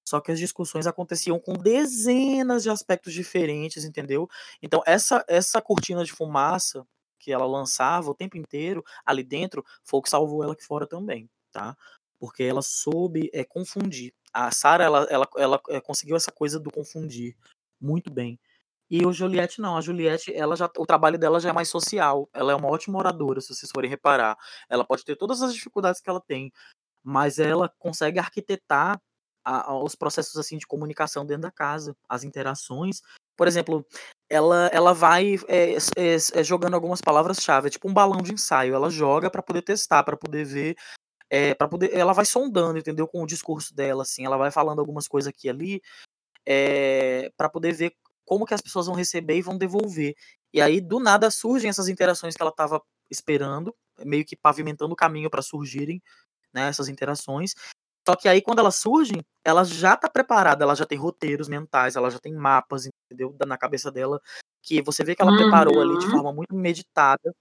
só 0.08 0.22
que 0.22 0.32
as 0.32 0.39
discussões 0.39 0.88
aconteciam 0.88 1.38
com 1.38 1.52
dezenas 1.52 2.63
de 2.63 2.70
aspectos 2.70 3.13
diferentes, 3.13 3.84
entendeu? 3.84 4.30
Então, 4.62 4.82
essa, 4.86 5.22
essa 5.28 5.62
cortina 5.62 6.06
de 6.06 6.13
fumaça 6.13 6.88
que 7.20 7.30
ela 7.30 7.46
lançava 7.46 8.10
o 8.10 8.15
tempo 8.15 8.38
inteiro 8.38 8.86
ali 9.06 9.22
dentro 9.22 9.65
foi 9.84 10.00
o 10.00 10.02
que 10.02 10.10
salvou 10.10 10.41
ela 10.46 10.54
aqui 10.54 10.63
fora 10.63 10.88
também, 10.88 11.30
tá? 11.51 11.76
Porque 12.18 12.41
ela 12.41 12.62
soube 12.62 13.30
é, 13.34 13.43
confundir. 13.43 14.14
A 14.32 14.49
Sarah, 14.49 14.86
ela, 14.86 15.03
ela, 15.10 15.28
ela 15.36 15.62
é, 15.68 15.82
conseguiu 15.82 16.16
essa 16.16 16.32
coisa 16.32 16.58
do 16.58 16.72
confundir 16.72 17.36
muito 17.78 18.10
bem. 18.10 18.39
E 18.89 19.05
o 19.05 19.12
Juliette 19.12 19.60
não, 19.60 19.76
a 19.76 19.82
Juliette, 19.82 20.34
ela 20.34 20.55
já, 20.55 20.72
o 20.78 20.86
trabalho 20.86 21.20
dela 21.20 21.41
já 21.41 21.49
é 21.49 21.53
mais 21.53 21.68
social. 21.68 22.30
Ela 22.34 22.53
é 22.53 22.55
uma 22.55 22.70
ótima 22.70 22.97
oradora, 22.97 23.41
se 23.41 23.53
vocês 23.53 23.70
forem 23.70 23.89
reparar. 23.89 24.38
Ela 24.70 24.86
pode 24.86 25.03
ter 25.03 25.18
todas 25.18 25.41
as 25.41 25.53
dificuldades 25.53 25.99
que 25.99 26.10
ela 26.10 26.22
tem, 26.22 26.53
mas 27.03 27.39
ela 27.39 27.68
consegue 27.78 28.20
arquitetar 28.20 29.01
a, 29.48 29.72
a, 29.72 29.82
os 29.82 29.95
processos 29.95 30.36
assim 30.36 30.58
de 30.58 30.68
comunicação 30.68 31.26
dentro 31.26 31.43
da 31.43 31.52
casa, 31.52 31.95
as 32.10 32.26
interações. 32.26 33.02
Por 33.38 33.48
exemplo, 33.48 33.86
ela, 34.30 34.68
ela 34.74 34.93
vai 34.93 35.36
é, 35.48 35.76
é, 35.95 36.16
é, 36.34 36.43
jogando 36.43 36.74
algumas 36.74 37.00
palavras-chave, 37.00 37.68
é 37.68 37.70
tipo 37.70 37.89
um 37.89 37.93
balão 37.93 38.22
de 38.22 38.34
ensaio. 38.34 38.76
Ela 38.76 38.89
joga 38.89 39.30
para 39.30 39.41
poder 39.41 39.62
testar, 39.62 40.04
para 40.04 40.18
poder 40.18 40.43
ver, 40.43 40.76
é, 41.30 41.54
para 41.54 41.68
poder. 41.70 41.95
Ela 41.95 42.12
vai 42.12 42.26
sondando, 42.26 42.78
entendeu? 42.78 43.08
Com 43.08 43.24
o 43.24 43.28
discurso 43.28 43.74
dela, 43.74 44.04
assim. 44.04 44.26
Ela 44.26 44.38
vai 44.38 44.52
falando 44.52 44.80
algumas 44.80 45.08
coisas 45.08 45.30
aqui 45.30 45.48
e 45.48 45.50
ali, 45.50 45.82
é, 46.45 47.32
para 47.38 47.50
poder 47.50 47.72
ver 47.72 47.93
como 48.26 48.45
que 48.45 48.54
as 48.54 48.62
pessoas 48.62 48.88
vão 48.88 48.95
receber 48.95 49.38
e 49.38 49.41
vão 49.41 49.58
devolver. 49.58 50.14
E 50.54 50.60
aí, 50.62 50.82
do 50.82 51.00
nada, 51.00 51.32
surgem 51.32 51.70
essas 51.70 51.88
interações 51.88 52.36
que 52.36 52.41
ela 52.41 52.52
estava 52.52 52.82
esperando, 53.10 53.74
meio 54.00 54.26
que 54.26 54.36
pavimentando 54.36 54.93
o 54.93 54.98
caminho 54.98 55.30
para 55.30 55.41
surgirem 55.41 56.02
né, 56.54 56.68
essas 56.68 56.89
interações. 56.89 57.54
Só 58.08 58.16
que 58.16 58.30
aí, 58.30 58.41
quando 58.41 58.60
elas 58.60 58.76
surgem, 58.76 59.22
ela 59.43 59.66
já 59.66 59.93
está 59.93 60.10
preparada, 60.10 60.64
ela 60.64 60.74
já 60.74 60.86
tem 60.86 60.97
roteiros 60.97 61.49
mentais, 61.49 61.97
ela 61.97 62.10
já 62.10 62.18
tem 62.18 62.34
mapas, 62.34 62.86
entendeu? 62.86 63.36
Na 63.45 63.58
cabeça 63.58 63.91
dela, 63.91 64.22
que 64.64 64.82
você 64.82 65.03
vê 65.03 65.14
que 65.14 65.22
ela 65.22 65.32
uhum. 65.32 65.38
preparou 65.38 65.82
ali 65.82 65.99
de 65.99 66.05
uhum. 66.05 66.12
forma 66.12 66.32
muito 66.32 66.55
meditada. 66.55 67.36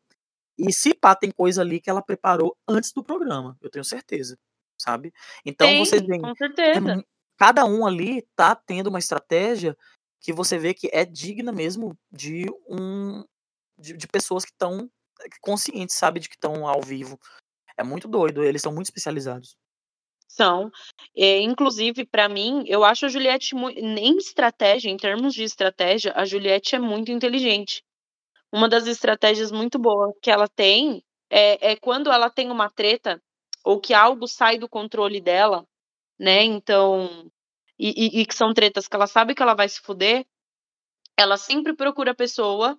E 0.58 0.72
se 0.72 0.92
pá, 0.92 1.14
tem 1.14 1.30
coisa 1.30 1.60
ali 1.62 1.80
que 1.80 1.88
ela 1.88 2.02
preparou 2.02 2.56
antes 2.66 2.92
do 2.92 3.04
programa, 3.04 3.56
eu 3.62 3.70
tenho 3.70 3.84
certeza, 3.84 4.36
sabe? 4.76 5.12
Então 5.44 5.68
Sim, 5.68 5.78
vocês 5.78 6.02
veem. 6.04 6.20
Com 6.20 6.34
certeza. 6.34 6.94
É, 6.94 7.04
cada 7.36 7.64
um 7.64 7.86
ali 7.86 8.26
tá 8.34 8.56
tendo 8.56 8.88
uma 8.88 8.98
estratégia 8.98 9.78
que 10.20 10.32
você 10.32 10.58
vê 10.58 10.74
que 10.74 10.90
é 10.92 11.04
digna 11.04 11.52
mesmo 11.52 11.96
de 12.10 12.46
um. 12.68 13.24
de, 13.78 13.96
de 13.96 14.08
pessoas 14.08 14.44
que 14.44 14.50
estão 14.50 14.90
conscientes, 15.40 15.94
sabe, 15.94 16.18
de 16.18 16.28
que 16.28 16.34
estão 16.34 16.66
ao 16.66 16.82
vivo. 16.82 17.20
É 17.76 17.84
muito 17.84 18.08
doido, 18.08 18.42
eles 18.42 18.62
são 18.62 18.72
muito 18.72 18.86
especializados. 18.86 19.56
São. 20.28 20.70
É, 21.16 21.40
inclusive, 21.40 22.04
para 22.04 22.28
mim, 22.28 22.64
eu 22.66 22.84
acho 22.84 23.06
a 23.06 23.08
Juliette 23.08 23.54
nem 23.54 24.16
estratégia, 24.16 24.90
em 24.90 24.96
termos 24.96 25.34
de 25.34 25.44
estratégia, 25.44 26.12
a 26.16 26.24
Juliette 26.24 26.74
é 26.74 26.78
muito 26.78 27.10
inteligente. 27.10 27.82
Uma 28.52 28.68
das 28.68 28.86
estratégias 28.86 29.50
muito 29.52 29.78
boas 29.78 30.12
que 30.22 30.30
ela 30.30 30.48
tem 30.48 31.02
é, 31.30 31.72
é 31.72 31.76
quando 31.76 32.10
ela 32.10 32.30
tem 32.30 32.50
uma 32.50 32.70
treta 32.70 33.20
ou 33.64 33.80
que 33.80 33.92
algo 33.94 34.28
sai 34.28 34.58
do 34.58 34.68
controle 34.68 35.20
dela, 35.20 35.66
né? 36.18 36.42
Então, 36.44 37.30
e, 37.78 38.18
e, 38.18 38.20
e 38.20 38.26
que 38.26 38.34
são 38.34 38.54
tretas 38.54 38.88
que 38.88 38.94
ela 38.96 39.06
sabe 39.06 39.34
que 39.34 39.42
ela 39.42 39.54
vai 39.54 39.68
se 39.68 39.80
fuder, 39.80 40.24
ela 41.16 41.36
sempre 41.36 41.74
procura 41.74 42.12
a 42.12 42.14
pessoa 42.14 42.78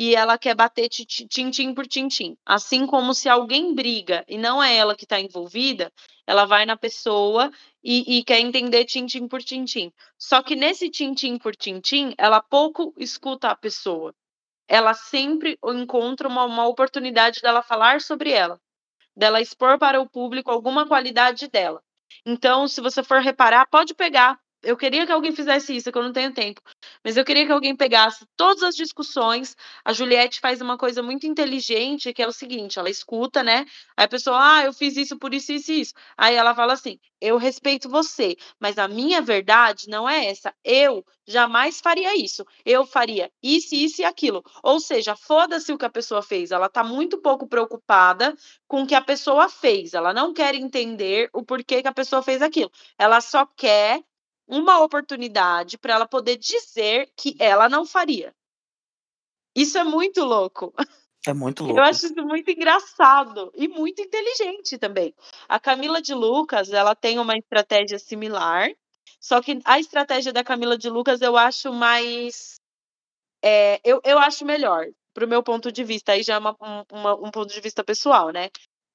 e 0.00 0.14
ela 0.14 0.38
quer 0.38 0.54
bater 0.54 0.88
tintim 0.88 1.74
por 1.74 1.84
tintim. 1.84 2.36
Assim 2.46 2.86
como 2.86 3.12
se 3.12 3.28
alguém 3.28 3.74
briga 3.74 4.24
e 4.28 4.38
não 4.38 4.62
é 4.62 4.76
ela 4.76 4.94
que 4.94 5.02
está 5.02 5.18
envolvida, 5.18 5.92
ela 6.24 6.44
vai 6.44 6.64
na 6.64 6.76
pessoa 6.76 7.50
e, 7.82 8.16
e, 8.16 8.22
quer 8.22 8.38
entender 8.38 8.84
tintim 8.84 9.26
por 9.26 9.42
tintim. 9.42 9.92
Só 10.16 10.40
que 10.40 10.54
nesse 10.54 10.88
tintim 10.88 11.36
por 11.36 11.56
tintim, 11.56 12.14
ela 12.16 12.40
pouco 12.40 12.94
escuta 12.96 13.48
a 13.48 13.56
pessoa. 13.56 14.14
Ela 14.68 14.94
sempre 14.94 15.58
encontra 15.64 16.28
uma, 16.28 16.44
uma 16.44 16.68
oportunidade 16.68 17.40
dela 17.40 17.60
falar 17.60 18.00
sobre 18.00 18.30
ela, 18.30 18.60
dela 19.16 19.40
expor 19.40 19.80
para 19.80 20.00
o 20.00 20.08
público 20.08 20.48
alguma 20.48 20.86
qualidade 20.86 21.48
dela. 21.48 21.82
Então, 22.24 22.68
se 22.68 22.80
você 22.80 23.02
for 23.02 23.20
reparar, 23.20 23.66
pode 23.66 23.94
pegar 23.94 24.38
eu 24.62 24.76
queria 24.76 25.06
que 25.06 25.12
alguém 25.12 25.32
fizesse 25.32 25.76
isso, 25.76 25.90
que 25.92 25.98
eu 25.98 26.02
não 26.02 26.12
tenho 26.12 26.32
tempo. 26.32 26.60
Mas 27.04 27.16
eu 27.16 27.24
queria 27.24 27.46
que 27.46 27.52
alguém 27.52 27.76
pegasse 27.76 28.26
todas 28.36 28.62
as 28.62 28.74
discussões. 28.74 29.56
A 29.84 29.92
Juliette 29.92 30.40
faz 30.40 30.60
uma 30.60 30.76
coisa 30.76 31.02
muito 31.02 31.26
inteligente, 31.26 32.12
que 32.12 32.22
é 32.22 32.26
o 32.26 32.32
seguinte: 32.32 32.78
ela 32.78 32.90
escuta, 32.90 33.42
né? 33.42 33.64
Aí 33.96 34.04
a 34.04 34.08
pessoa, 34.08 34.36
ah, 34.40 34.64
eu 34.64 34.72
fiz 34.72 34.96
isso 34.96 35.18
por 35.18 35.32
isso, 35.32 35.52
isso, 35.52 35.72
isso. 35.72 35.94
Aí 36.16 36.34
ela 36.34 36.54
fala 36.54 36.72
assim: 36.72 36.98
eu 37.20 37.36
respeito 37.36 37.88
você, 37.88 38.36
mas 38.60 38.78
a 38.78 38.88
minha 38.88 39.20
verdade 39.22 39.88
não 39.88 40.08
é 40.08 40.26
essa. 40.26 40.54
Eu 40.64 41.04
jamais 41.26 41.80
faria 41.80 42.16
isso. 42.16 42.44
Eu 42.64 42.86
faria 42.86 43.30
isso, 43.42 43.74
isso 43.74 44.02
e 44.02 44.04
aquilo. 44.04 44.42
Ou 44.62 44.80
seja, 44.80 45.16
foda-se 45.16 45.72
o 45.72 45.78
que 45.78 45.84
a 45.84 45.90
pessoa 45.90 46.22
fez. 46.22 46.50
Ela 46.50 46.68
tá 46.68 46.82
muito 46.84 47.18
pouco 47.20 47.46
preocupada 47.46 48.34
com 48.66 48.82
o 48.82 48.86
que 48.86 48.94
a 48.94 49.02
pessoa 49.02 49.48
fez. 49.48 49.94
Ela 49.94 50.12
não 50.12 50.32
quer 50.32 50.54
entender 50.54 51.28
o 51.32 51.44
porquê 51.44 51.82
que 51.82 51.88
a 51.88 51.92
pessoa 51.92 52.22
fez 52.22 52.42
aquilo. 52.42 52.70
Ela 52.98 53.20
só 53.20 53.46
quer 53.46 54.02
uma 54.48 54.80
oportunidade 54.80 55.76
para 55.76 55.94
ela 55.94 56.08
poder 56.08 56.36
dizer 56.36 57.10
que 57.14 57.36
ela 57.38 57.68
não 57.68 57.84
faria. 57.84 58.34
Isso 59.54 59.76
é 59.76 59.84
muito 59.84 60.24
louco. 60.24 60.72
É 61.26 61.34
muito 61.34 61.64
louco. 61.64 61.78
Eu 61.78 61.84
acho 61.84 62.06
isso 62.06 62.24
muito 62.24 62.50
engraçado 62.50 63.52
e 63.54 63.68
muito 63.68 64.00
inteligente 64.00 64.78
também. 64.78 65.14
A 65.48 65.60
Camila 65.60 66.00
de 66.00 66.14
Lucas, 66.14 66.72
ela 66.72 66.94
tem 66.94 67.18
uma 67.18 67.36
estratégia 67.36 67.98
similar, 67.98 68.70
só 69.20 69.42
que 69.42 69.60
a 69.64 69.78
estratégia 69.78 70.32
da 70.32 70.44
Camila 70.44 70.78
de 70.78 70.88
Lucas 70.88 71.20
eu 71.20 71.36
acho 71.36 71.72
mais. 71.72 72.60
É, 73.42 73.80
eu, 73.84 74.00
eu 74.04 74.18
acho 74.18 74.44
melhor, 74.44 74.86
para 75.12 75.24
o 75.24 75.28
meu 75.28 75.42
ponto 75.42 75.70
de 75.70 75.84
vista. 75.84 76.12
Aí 76.12 76.22
já 76.22 76.34
é 76.34 76.38
uma, 76.38 76.56
uma, 76.90 77.14
um 77.14 77.30
ponto 77.30 77.52
de 77.52 77.60
vista 77.60 77.84
pessoal, 77.84 78.30
né? 78.30 78.48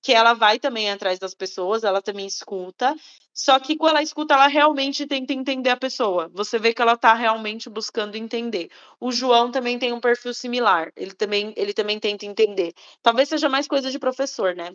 Que 0.04 0.12
ela 0.12 0.34
vai 0.34 0.60
também 0.60 0.92
atrás 0.92 1.18
das 1.18 1.34
pessoas, 1.34 1.86
ela 1.86 2.02
também 2.02 2.28
escuta, 2.28 2.94
só 3.34 3.58
que 3.58 3.78
quando 3.78 3.92
ela 3.92 4.04
escuta, 4.04 4.34
ela 4.34 4.48
realmente 4.48 5.08
tenta 5.08 5.32
entender 5.32 5.70
a 5.70 5.78
pessoa. 5.78 6.30
Você 6.34 6.60
vê 6.60 6.74
que 6.74 6.82
ela 6.82 6.94
está 6.94 7.14
realmente 7.14 7.70
buscando 7.70 8.18
entender. 8.18 8.70
O 9.00 9.14
João 9.14 9.50
também 9.50 9.80
tem 9.80 9.94
um 9.94 10.02
perfil 10.02 10.34
similar, 10.34 10.92
ele 10.98 11.14
também, 11.14 11.54
ele 11.56 11.74
também 11.74 12.02
tenta 12.02 12.26
entender. 12.26 12.74
Talvez 13.02 13.30
seja 13.30 13.48
mais 13.48 13.66
coisa 13.66 13.90
de 13.90 13.98
professor, 13.98 14.54
né? 14.54 14.74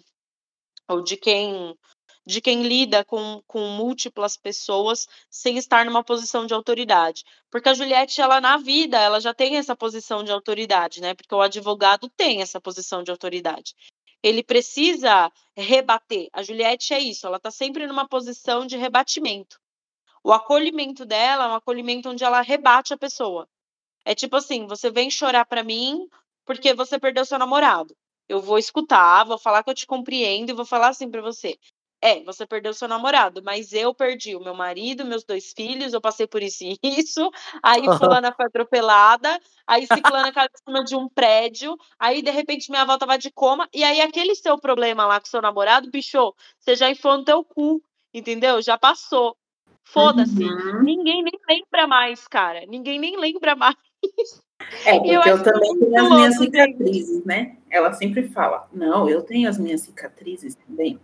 Ou 0.89 1.03
de 1.03 1.17
quem 1.19 1.77
de 2.27 2.43
quem 2.43 2.63
lida 2.63 3.05
com, 3.07 3.43
com 3.47 3.61
múltiplas 3.71 4.37
pessoas 4.37 5.09
sem 5.31 5.57
estar 5.57 5.87
numa 5.87 6.05
posição 6.05 6.47
de 6.47 6.53
autoridade. 6.53 7.25
Porque 7.51 7.71
a 7.71 7.75
Juliette, 7.75 8.21
ela 8.21 8.39
na 8.39 8.59
vida, 8.59 8.99
ela 8.99 9.19
já 9.19 9.33
tem 9.33 9.57
essa 9.57 9.75
posição 9.75 10.23
de 10.23 10.31
autoridade, 10.31 11.01
né? 11.01 11.15
Porque 11.15 11.35
o 11.35 11.41
advogado 11.41 12.07
tem 12.11 12.43
essa 12.43 12.61
posição 12.61 13.03
de 13.03 13.11
autoridade 13.11 13.75
ele 14.23 14.43
precisa 14.43 15.31
rebater. 15.57 16.29
A 16.33 16.43
Juliette 16.43 16.95
é 16.95 17.01
isso, 17.01 17.27
ela 17.27 17.37
está 17.37 17.51
sempre 17.51 17.87
numa 17.87 18.09
posição 18.09 18.67
de 18.67 18.77
rebatimento. 18.77 19.59
O 20.23 20.33
acolhimento 20.33 21.07
dela 21.07 21.45
é 21.45 21.49
um 21.49 21.55
acolhimento 21.55 22.11
onde 22.11 22.25
ela 22.25 22.41
rebate 22.41 22.93
a 22.93 22.99
pessoa. 22.99 23.49
É 24.05 24.15
tipo 24.15 24.37
assim, 24.37 24.67
você 24.67 24.91
vem 24.91 25.11
chorar 25.11 25.45
para 25.45 25.63
mim 25.63 26.09
porque 26.45 26.75
você 26.75 26.99
perdeu 26.99 27.25
seu 27.25 27.39
namorado. 27.39 27.97
Eu 28.29 28.41
vou 28.41 28.59
escutar, 28.59 29.25
vou 29.25 29.39
falar 29.39 29.63
que 29.63 29.71
eu 29.71 29.75
te 29.75 29.87
compreendo 29.87 30.51
e 30.51 30.55
vou 30.55 30.65
falar 30.65 30.89
assim 30.89 31.11
para 31.11 31.23
você. 31.23 31.59
É, 32.01 32.23
você 32.23 32.47
perdeu 32.47 32.73
seu 32.73 32.87
namorado, 32.87 33.43
mas 33.43 33.73
eu 33.73 33.93
perdi 33.93 34.37
o 34.37 34.41
meu 34.41 34.55
marido, 34.55 35.05
meus 35.05 35.25
dois 35.25 35.53
filhos, 35.53 35.93
eu 35.93 36.01
passei 36.01 36.29
por 36.29 36.43
isso 36.43 36.63
e 36.63 36.79
isso. 37.01 37.29
Aí 37.63 37.83
fulana 37.99 38.33
foi 38.33 38.47
atropelada, 38.47 39.41
aí 39.67 39.85
ciclana 39.87 40.33
caiu 40.33 40.49
em 40.49 40.65
cima 40.65 40.85
de 40.85 40.95
um 40.95 41.09
prédio, 41.09 41.77
aí 41.99 42.23
de 42.23 42.31
repente 42.31 42.71
minha 42.71 42.83
avó 42.83 42.97
tava 42.97 43.19
de 43.19 43.33
coma, 43.33 43.69
e 43.75 43.83
aí 43.83 44.01
aquele 44.01 44.35
seu 44.37 44.57
problema 44.59 45.07
lá 45.07 45.19
com 45.19 45.27
seu 45.27 45.43
namorado, 45.43 45.91
bicho, 45.91 46.35
você 46.61 46.77
já 46.77 46.89
enfiou 46.89 47.19
no 47.19 47.25
teu 47.25 47.43
cu, 47.43 47.83
entendeu? 48.15 48.63
Já 48.63 48.79
passou. 48.79 49.37
Foda-se. 49.83 50.45
Uhum. 50.45 50.83
Ninguém 50.83 51.23
nem 51.23 51.33
lembra 51.49 51.87
mais, 51.87 52.29
cara. 52.29 52.65
Ninguém 52.67 52.99
nem 52.99 53.17
lembra 53.17 53.57
mais. 53.57 53.75
É, 54.85 54.99
porque 54.99 55.11
eu, 55.11 55.23
eu 55.23 55.43
também 55.43 55.79
tenho 55.79 55.97
as 55.97 56.09
minhas 56.11 56.37
cicatrizes, 56.37 57.25
né? 57.25 57.57
Ela 57.71 57.93
sempre 57.95 58.29
fala, 58.29 58.69
não, 58.73 59.09
eu 59.09 59.23
tenho 59.23 59.49
as 59.49 59.59
minhas 59.59 59.81
cicatrizes 59.81 60.55
também. 60.55 61.01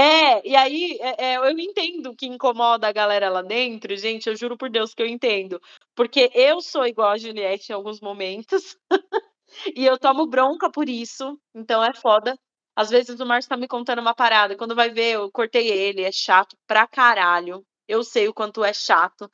É, 0.00 0.48
e 0.48 0.54
aí 0.54 0.96
é, 1.00 1.32
é, 1.32 1.36
eu 1.38 1.58
entendo 1.58 2.14
que 2.14 2.24
incomoda 2.24 2.86
a 2.86 2.92
galera 2.92 3.28
lá 3.28 3.42
dentro, 3.42 3.96
gente, 3.96 4.28
eu 4.28 4.36
juro 4.36 4.56
por 4.56 4.70
Deus 4.70 4.94
que 4.94 5.02
eu 5.02 5.08
entendo. 5.08 5.60
Porque 5.92 6.30
eu 6.34 6.60
sou 6.60 6.86
igual 6.86 7.10
a 7.10 7.18
Juliette 7.18 7.72
em 7.72 7.74
alguns 7.74 8.00
momentos, 8.00 8.78
e 9.74 9.84
eu 9.84 9.98
tomo 9.98 10.24
bronca 10.24 10.70
por 10.70 10.88
isso, 10.88 11.36
então 11.52 11.82
é 11.82 11.92
foda. 11.92 12.38
Às 12.76 12.90
vezes 12.90 13.18
o 13.18 13.26
Márcio 13.26 13.48
tá 13.48 13.56
me 13.56 13.66
contando 13.66 13.98
uma 13.98 14.14
parada, 14.14 14.56
quando 14.56 14.72
vai 14.72 14.88
ver, 14.88 15.14
eu 15.14 15.32
cortei 15.32 15.66
ele, 15.66 16.02
é 16.04 16.12
chato 16.12 16.56
pra 16.64 16.86
caralho. 16.86 17.66
Eu 17.88 18.04
sei 18.04 18.28
o 18.28 18.34
quanto 18.34 18.62
é 18.62 18.72
chato. 18.72 19.28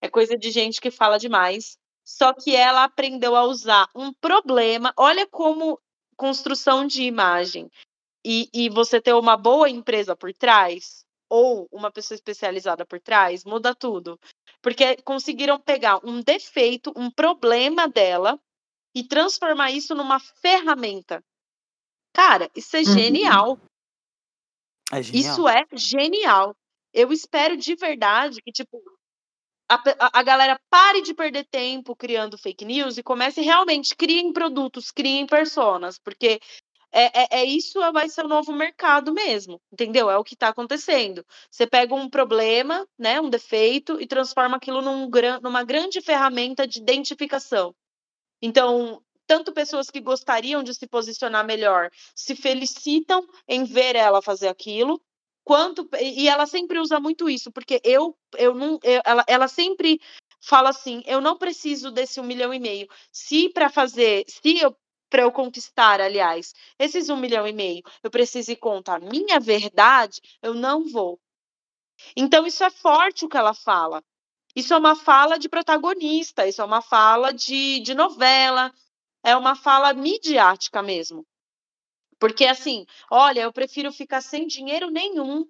É 0.00 0.08
coisa 0.08 0.34
de 0.34 0.50
gente 0.50 0.80
que 0.80 0.90
fala 0.90 1.18
demais. 1.18 1.76
Só 2.06 2.32
que 2.32 2.56
ela 2.56 2.84
aprendeu 2.84 3.36
a 3.36 3.44
usar 3.44 3.86
um 3.94 4.14
problema. 4.14 4.94
Olha 4.96 5.26
como 5.26 5.78
construção 6.16 6.86
de 6.86 7.02
imagem 7.02 7.68
e, 8.26 8.50
e 8.52 8.68
você 8.68 9.00
ter 9.00 9.14
uma 9.14 9.36
boa 9.36 9.70
empresa 9.70 10.16
por 10.16 10.32
trás, 10.34 11.06
ou 11.30 11.68
uma 11.70 11.92
pessoa 11.92 12.16
especializada 12.16 12.84
por 12.84 13.00
trás, 13.00 13.44
muda 13.44 13.72
tudo. 13.72 14.18
Porque 14.60 14.96
conseguiram 15.02 15.60
pegar 15.60 16.00
um 16.04 16.20
defeito, 16.20 16.92
um 16.96 17.08
problema 17.08 17.86
dela 17.86 18.36
e 18.92 19.04
transformar 19.04 19.70
isso 19.70 19.94
numa 19.94 20.18
ferramenta. 20.18 21.22
Cara, 22.12 22.50
isso 22.56 22.76
é 22.76 22.80
uhum. 22.80 22.84
genial. 22.84 23.60
É 24.90 25.02
genial. 25.02 25.32
Isso 25.32 25.48
é 25.48 25.64
genial. 25.72 26.56
Eu 26.92 27.12
espero 27.12 27.56
de 27.56 27.76
verdade 27.76 28.40
que, 28.42 28.50
tipo, 28.50 28.82
a, 29.68 30.18
a, 30.18 30.22
galera 30.22 30.58
pare 30.70 31.02
de 31.02 31.12
perder 31.12 31.44
tempo 31.44 31.94
criando 31.94 32.38
fake 32.38 32.64
news 32.64 32.96
e 32.96 33.02
comece 33.02 33.40
realmente, 33.40 33.94
criem 33.94 34.32
produtos, 34.32 34.90
criem 34.90 35.26
personas, 35.26 35.98
porque 35.98 36.40
é, 36.98 37.10
é, 37.22 37.28
é, 37.40 37.44
isso 37.44 37.78
vai 37.92 38.08
ser 38.08 38.24
o 38.24 38.28
novo 38.28 38.52
mercado 38.52 39.12
mesmo, 39.12 39.60
entendeu? 39.70 40.08
É 40.08 40.16
o 40.16 40.24
que 40.24 40.34
está 40.34 40.48
acontecendo. 40.48 41.24
Você 41.50 41.66
pega 41.66 41.94
um 41.94 42.08
problema, 42.08 42.88
né, 42.98 43.20
um 43.20 43.28
defeito, 43.28 44.00
e 44.00 44.06
transforma 44.06 44.56
aquilo 44.56 44.80
num, 44.80 45.10
numa 45.42 45.62
grande 45.62 46.00
ferramenta 46.00 46.66
de 46.66 46.78
identificação. 46.78 47.74
Então, 48.40 49.02
tanto 49.26 49.52
pessoas 49.52 49.90
que 49.90 50.00
gostariam 50.00 50.62
de 50.62 50.72
se 50.74 50.86
posicionar 50.86 51.44
melhor 51.44 51.90
se 52.14 52.34
felicitam 52.34 53.26
em 53.46 53.64
ver 53.64 53.94
ela 53.96 54.22
fazer 54.22 54.48
aquilo, 54.48 55.00
quanto 55.44 55.88
e 56.00 56.28
ela 56.28 56.46
sempre 56.46 56.78
usa 56.78 56.98
muito 56.98 57.28
isso, 57.28 57.52
porque 57.52 57.80
eu 57.84 58.16
eu 58.38 58.54
não 58.54 58.78
eu, 58.82 59.00
ela, 59.04 59.24
ela 59.28 59.48
sempre 59.48 60.00
fala 60.40 60.70
assim, 60.70 61.02
eu 61.06 61.20
não 61.20 61.36
preciso 61.36 61.90
desse 61.90 62.20
um 62.20 62.24
milhão 62.24 62.54
e 62.54 62.58
meio. 62.58 62.88
Se 63.12 63.48
para 63.50 63.68
fazer, 63.68 64.24
se 64.28 64.58
eu 64.58 64.76
para 65.08 65.22
eu 65.22 65.32
conquistar, 65.32 66.00
aliás, 66.00 66.52
esses 66.78 67.08
um 67.08 67.16
milhão 67.16 67.46
e 67.46 67.52
meio, 67.52 67.82
eu 68.02 68.10
preciso 68.10 68.52
ir 68.52 68.56
contra 68.56 68.96
a 68.96 69.00
minha 69.00 69.38
verdade, 69.38 70.20
eu 70.42 70.54
não 70.54 70.84
vou. 70.88 71.20
Então, 72.16 72.46
isso 72.46 72.62
é 72.64 72.70
forte 72.70 73.24
o 73.24 73.28
que 73.28 73.36
ela 73.36 73.54
fala. 73.54 74.02
Isso 74.54 74.72
é 74.72 74.76
uma 74.76 74.96
fala 74.96 75.38
de 75.38 75.48
protagonista, 75.48 76.46
isso 76.46 76.62
é 76.62 76.64
uma 76.64 76.80
fala 76.80 77.32
de, 77.32 77.80
de 77.80 77.94
novela, 77.94 78.72
é 79.22 79.36
uma 79.36 79.54
fala 79.54 79.92
midiática 79.92 80.82
mesmo. 80.82 81.26
Porque 82.18 82.46
assim, 82.46 82.86
olha, 83.10 83.42
eu 83.42 83.52
prefiro 83.52 83.92
ficar 83.92 84.22
sem 84.22 84.46
dinheiro 84.46 84.90
nenhum, 84.90 85.46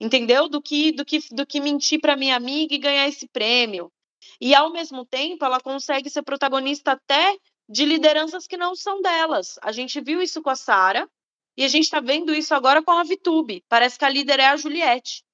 entendeu? 0.00 0.48
Do 0.48 0.62
que 0.62 0.92
do 0.92 1.04
que 1.04 1.18
do 1.34 1.46
que 1.46 1.60
mentir 1.60 2.00
para 2.00 2.16
minha 2.16 2.36
amiga 2.36 2.74
e 2.74 2.78
ganhar 2.78 3.06
esse 3.06 3.28
prêmio. 3.28 3.92
E 4.40 4.54
ao 4.54 4.72
mesmo 4.72 5.04
tempo, 5.04 5.44
ela 5.44 5.60
consegue 5.60 6.08
ser 6.08 6.22
protagonista 6.22 6.92
até 6.92 7.36
de 7.68 7.84
lideranças 7.84 8.46
que 8.46 8.56
não 8.56 8.74
são 8.74 9.02
delas. 9.02 9.58
A 9.62 9.72
gente 9.72 10.00
viu 10.00 10.22
isso 10.22 10.42
com 10.42 10.50
a 10.50 10.56
Sara 10.56 11.08
e 11.56 11.64
a 11.64 11.68
gente 11.68 11.84
está 11.84 12.00
vendo 12.00 12.34
isso 12.34 12.54
agora 12.54 12.82
com 12.82 12.92
a 12.92 13.04
Vitube. 13.04 13.64
Parece 13.68 13.98
que 13.98 14.04
a 14.04 14.08
líder 14.08 14.40
é 14.40 14.46
a 14.46 14.56
Juliette. 14.56 15.24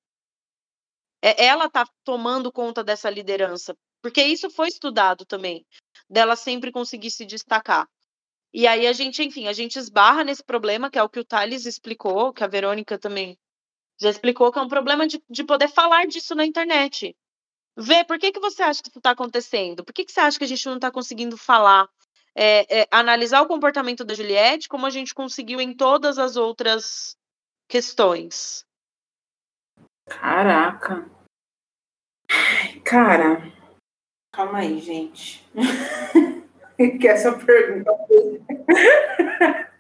É, 1.23 1.47
ela 1.47 1.67
está 1.67 1.87
tomando 2.03 2.53
conta 2.53 2.83
dessa 2.83 3.09
liderança, 3.09 3.77
porque 4.03 4.23
isso 4.23 4.51
foi 4.51 4.69
estudado 4.69 5.25
também 5.25 5.65
dela 6.09 6.37
sempre 6.37 6.71
conseguir 6.71 7.11
se 7.11 7.25
destacar. 7.25 7.89
E 8.53 8.67
aí 8.67 8.87
a 8.87 8.93
gente, 8.93 9.23
enfim, 9.23 9.49
a 9.49 9.53
gente 9.53 9.79
esbarra 9.79 10.23
nesse 10.23 10.45
problema, 10.45 10.91
que 10.91 10.99
é 10.99 11.03
o 11.03 11.09
que 11.09 11.19
o 11.19 11.25
Thales 11.25 11.67
explicou, 11.67 12.33
que 12.33 12.45
a 12.45 12.47
Verônica 12.47 12.99
também 12.99 13.39
já 14.01 14.11
explicou, 14.11 14.53
que 14.53 14.59
é 14.59 14.63
um 14.63 14.69
problema 14.69 15.07
de, 15.07 15.23
de 15.29 15.45
poder 15.45 15.69
falar 15.69 16.07
disso 16.07 16.35
na 16.35 16.45
internet. 16.45 17.17
Vê, 17.77 18.05
por 18.05 18.19
que, 18.19 18.31
que 18.31 18.39
você 18.39 18.63
acha 18.63 18.83
que 18.83 18.89
isso 18.89 18.99
está 18.99 19.11
acontecendo? 19.11 19.85
Por 19.85 19.93
que, 19.93 20.05
que 20.05 20.13
você 20.13 20.21
acha 20.21 20.39
que 20.39 20.45
a 20.45 20.49
gente 20.49 20.67
não 20.67 20.77
está 20.77 20.91
conseguindo 20.91 21.37
falar, 21.37 21.89
é, 22.35 22.83
é, 22.83 22.89
analisar 22.91 23.43
o 23.43 23.47
comportamento 23.47 24.05
da 24.05 24.15
Juliette 24.15 24.69
como 24.69 24.87
a 24.87 24.91
gente 24.91 25.15
conseguiu 25.15 25.61
em 25.61 25.75
todas 25.75 26.19
as 26.19 26.37
outras 26.37 27.17
questões? 27.69 28.65
Caraca. 30.07 31.09
Cara, 32.85 33.53
Calma 34.35 34.59
aí, 34.59 34.81
gente. 34.81 35.47
que 36.99 37.07
essa 37.07 37.39
pergunta. 37.39 37.93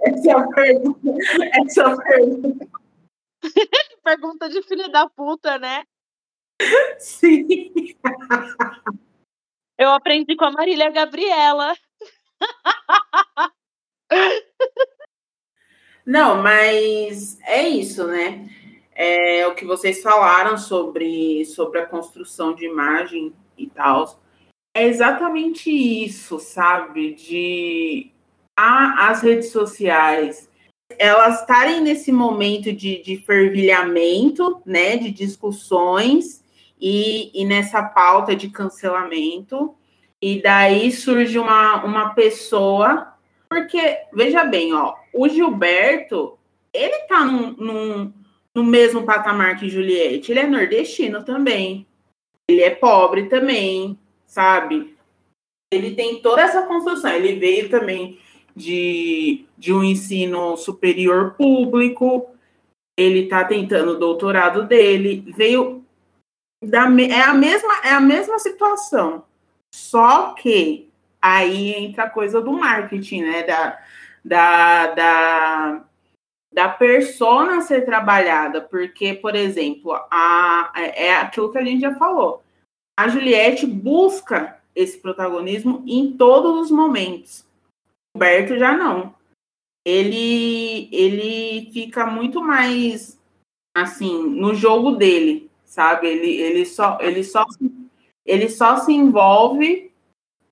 essa 0.00 0.48
pergunta. 0.54 1.10
Essa 1.52 1.96
pergunta. 1.98 2.66
pergunta 4.02 4.48
de 4.48 4.62
filha 4.62 4.88
da 4.88 5.06
puta, 5.06 5.58
né? 5.58 5.84
Sim. 6.98 7.94
Eu 9.76 9.90
aprendi 9.90 10.36
com 10.36 10.44
a 10.44 10.52
Marília 10.52 10.90
Gabriela. 10.90 11.74
Não, 16.06 16.42
mas 16.42 17.40
é 17.42 17.66
isso, 17.68 18.06
né? 18.06 18.48
É 18.94 19.46
o 19.48 19.54
que 19.54 19.64
vocês 19.64 20.02
falaram 20.02 20.56
sobre, 20.56 21.44
sobre 21.46 21.80
a 21.80 21.86
construção 21.86 22.54
de 22.54 22.66
imagem 22.66 23.32
e 23.58 23.66
tal. 23.68 24.20
É 24.76 24.84
exatamente 24.84 25.70
isso, 25.70 26.38
sabe? 26.38 27.14
De 27.14 28.12
a, 28.56 29.08
as 29.08 29.22
redes 29.22 29.50
sociais 29.50 30.48
elas 30.96 31.40
estarem 31.40 31.80
nesse 31.80 32.12
momento 32.12 32.72
de, 32.72 33.02
de 33.02 33.16
fervilhamento, 33.16 34.62
né? 34.64 34.96
De 34.96 35.10
discussões 35.10 36.43
e, 36.80 37.30
e 37.34 37.44
nessa 37.44 37.82
pauta 37.82 38.34
de 38.34 38.48
cancelamento. 38.48 39.74
E 40.20 40.40
daí 40.40 40.90
surge 40.90 41.38
uma, 41.38 41.84
uma 41.84 42.14
pessoa, 42.14 43.14
porque, 43.48 43.98
veja 44.12 44.44
bem, 44.44 44.72
ó, 44.72 44.94
o 45.12 45.28
Gilberto, 45.28 46.38
ele 46.72 46.98
tá 47.06 47.24
num, 47.24 47.52
num, 47.52 48.12
no 48.54 48.64
mesmo 48.64 49.04
patamar 49.04 49.58
que 49.58 49.68
Juliette, 49.68 50.32
ele 50.32 50.40
é 50.40 50.46
nordestino 50.46 51.22
também 51.22 51.86
ele 52.48 52.62
é 52.62 52.70
pobre 52.70 53.28
também, 53.28 53.98
sabe? 54.26 54.94
Ele 55.72 55.94
tem 55.94 56.20
toda 56.20 56.42
essa 56.42 56.62
construção. 56.62 57.10
Ele 57.10 57.38
veio 57.38 57.68
também 57.68 58.18
de, 58.54 59.46
de 59.56 59.72
um 59.72 59.82
ensino 59.82 60.56
superior 60.56 61.34
público. 61.36 62.28
Ele 62.96 63.20
está 63.20 63.44
tentando 63.44 63.92
o 63.92 63.98
doutorado 63.98 64.64
dele. 64.64 65.24
Veio 65.34 65.83
da 66.66 66.82
é 66.82 67.22
a 67.22 67.34
mesma 67.34 67.80
é 67.84 67.90
a 67.90 68.00
mesma 68.00 68.38
situação. 68.38 69.24
Só 69.74 70.34
que 70.34 70.90
aí 71.20 71.72
entra 71.72 72.04
a 72.04 72.10
coisa 72.10 72.40
do 72.40 72.52
marketing, 72.52 73.22
né? 73.22 73.42
Da, 73.42 73.80
da, 74.24 74.86
da 74.94 75.84
da 76.54 76.68
persona 76.68 77.60
ser 77.62 77.84
trabalhada, 77.84 78.60
porque, 78.60 79.12
por 79.14 79.34
exemplo, 79.34 79.92
a, 80.08 80.72
é 80.76 81.16
aquilo 81.16 81.50
que 81.50 81.58
a 81.58 81.64
gente 81.64 81.80
já 81.80 81.96
falou. 81.96 82.44
A 82.96 83.08
Juliette 83.08 83.66
busca 83.66 84.62
esse 84.72 84.96
protagonismo 84.98 85.82
em 85.84 86.16
todos 86.16 86.60
os 86.60 86.70
momentos. 86.70 87.44
O 88.14 88.18
Roberto 88.18 88.56
já 88.56 88.76
não. 88.76 89.12
Ele 89.84 90.88
ele 90.92 91.72
fica 91.72 92.06
muito 92.06 92.40
mais 92.40 93.20
assim 93.76 94.22
no 94.28 94.54
jogo 94.54 94.92
dele, 94.92 95.50
sabe? 95.74 96.06
Ele, 96.06 96.30
ele 96.40 96.64
só 96.64 96.98
ele 97.00 97.24
só 97.24 97.44
ele 98.24 98.48
só 98.48 98.78
se 98.78 98.92
envolve 98.92 99.92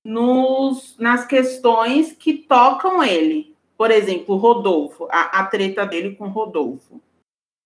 nos, 0.03 0.97
nas 0.99 1.25
questões 1.25 2.11
que 2.11 2.33
tocam 2.33 3.01
ele, 3.01 3.55
por 3.77 3.89
exemplo, 3.89 4.35
Rodolfo, 4.35 5.07
a, 5.09 5.39
a 5.39 5.45
treta 5.45 5.85
dele 5.85 6.15
com 6.15 6.27
Rodolfo. 6.27 7.01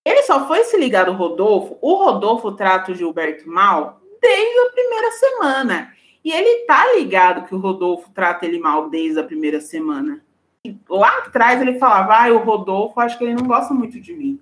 Ele 0.05 0.21
só 0.23 0.47
foi 0.47 0.63
se 0.63 0.77
ligar 0.77 1.05
do 1.05 1.11
Rodolfo. 1.11 1.77
O 1.81 1.95
Rodolfo 1.95 2.53
trata 2.53 2.91
o 2.91 2.95
Gilberto 2.95 3.49
mal 3.49 3.99
desde 4.21 4.59
a 4.59 4.71
primeira 4.71 5.11
semana. 5.11 5.93
E 6.23 6.31
ele 6.31 6.65
tá 6.65 6.93
ligado 6.93 7.45
que 7.45 7.55
o 7.55 7.59
Rodolfo 7.59 8.09
trata 8.13 8.45
ele 8.45 8.59
mal 8.59 8.89
desde 8.89 9.19
a 9.19 9.23
primeira 9.23 9.59
semana. 9.59 10.23
E 10.63 10.77
lá 10.89 11.09
atrás 11.19 11.61
ele 11.61 11.77
falava: 11.77 12.23
ah, 12.23 12.31
o 12.31 12.37
Rodolfo, 12.37 12.99
acho 12.99 13.17
que 13.17 13.23
ele 13.25 13.35
não 13.35 13.45
gosta 13.45 13.73
muito 13.73 13.99
de 13.99 14.13
mim. 14.13 14.39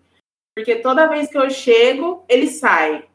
Porque 0.55 0.77
toda 0.77 1.07
vez 1.07 1.29
que 1.29 1.37
eu 1.37 1.49
chego, 1.49 2.23
ele 2.29 2.47
sai. 2.47 3.05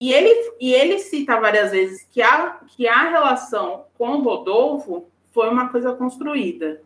E 0.00 0.12
ele, 0.12 0.52
e 0.60 0.72
ele 0.72 0.98
cita 0.98 1.40
várias 1.40 1.72
vezes 1.72 2.06
que 2.10 2.22
a, 2.22 2.60
que 2.68 2.86
a 2.86 3.10
relação 3.10 3.86
com 3.96 4.10
o 4.10 4.22
Rodolfo 4.22 5.08
foi 5.32 5.48
uma 5.48 5.70
coisa 5.70 5.94
construída. 5.94 6.82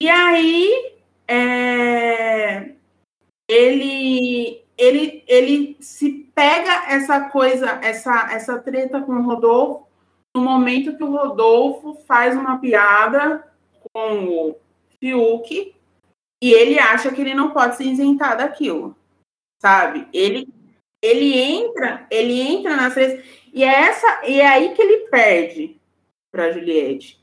E 0.00 0.08
aí 0.08 0.96
é, 1.28 2.72
ele, 3.48 4.64
ele, 4.76 5.24
ele 5.26 5.76
se 5.80 6.30
pega 6.34 6.90
essa 6.90 7.28
coisa, 7.28 7.78
essa, 7.82 8.32
essa 8.32 8.58
treta 8.58 9.00
com 9.02 9.12
o 9.12 9.22
Rodolfo, 9.22 9.86
no 10.34 10.42
momento 10.42 10.96
que 10.96 11.04
o 11.04 11.10
Rodolfo 11.10 11.94
faz 12.06 12.36
uma 12.36 12.58
piada 12.58 13.44
com 13.92 14.24
o 14.24 14.56
Fiuk 15.00 15.74
e 16.42 16.52
ele 16.52 16.78
acha 16.78 17.12
que 17.12 17.20
ele 17.20 17.34
não 17.34 17.50
pode 17.50 17.76
se 17.76 17.88
isentar 17.88 18.36
daquilo, 18.36 18.96
sabe? 19.60 20.06
Ele 20.12 20.48
ele 21.00 21.38
entra, 21.38 22.06
ele 22.10 22.40
entra 22.40 22.74
nas 22.74 22.96
e 22.96 23.62
é 23.62 23.66
essa 23.66 24.26
e 24.26 24.40
é 24.40 24.46
aí 24.46 24.74
que 24.74 24.82
ele 24.82 25.08
perde 25.08 25.76
para 26.32 26.52
Juliette. 26.52 27.18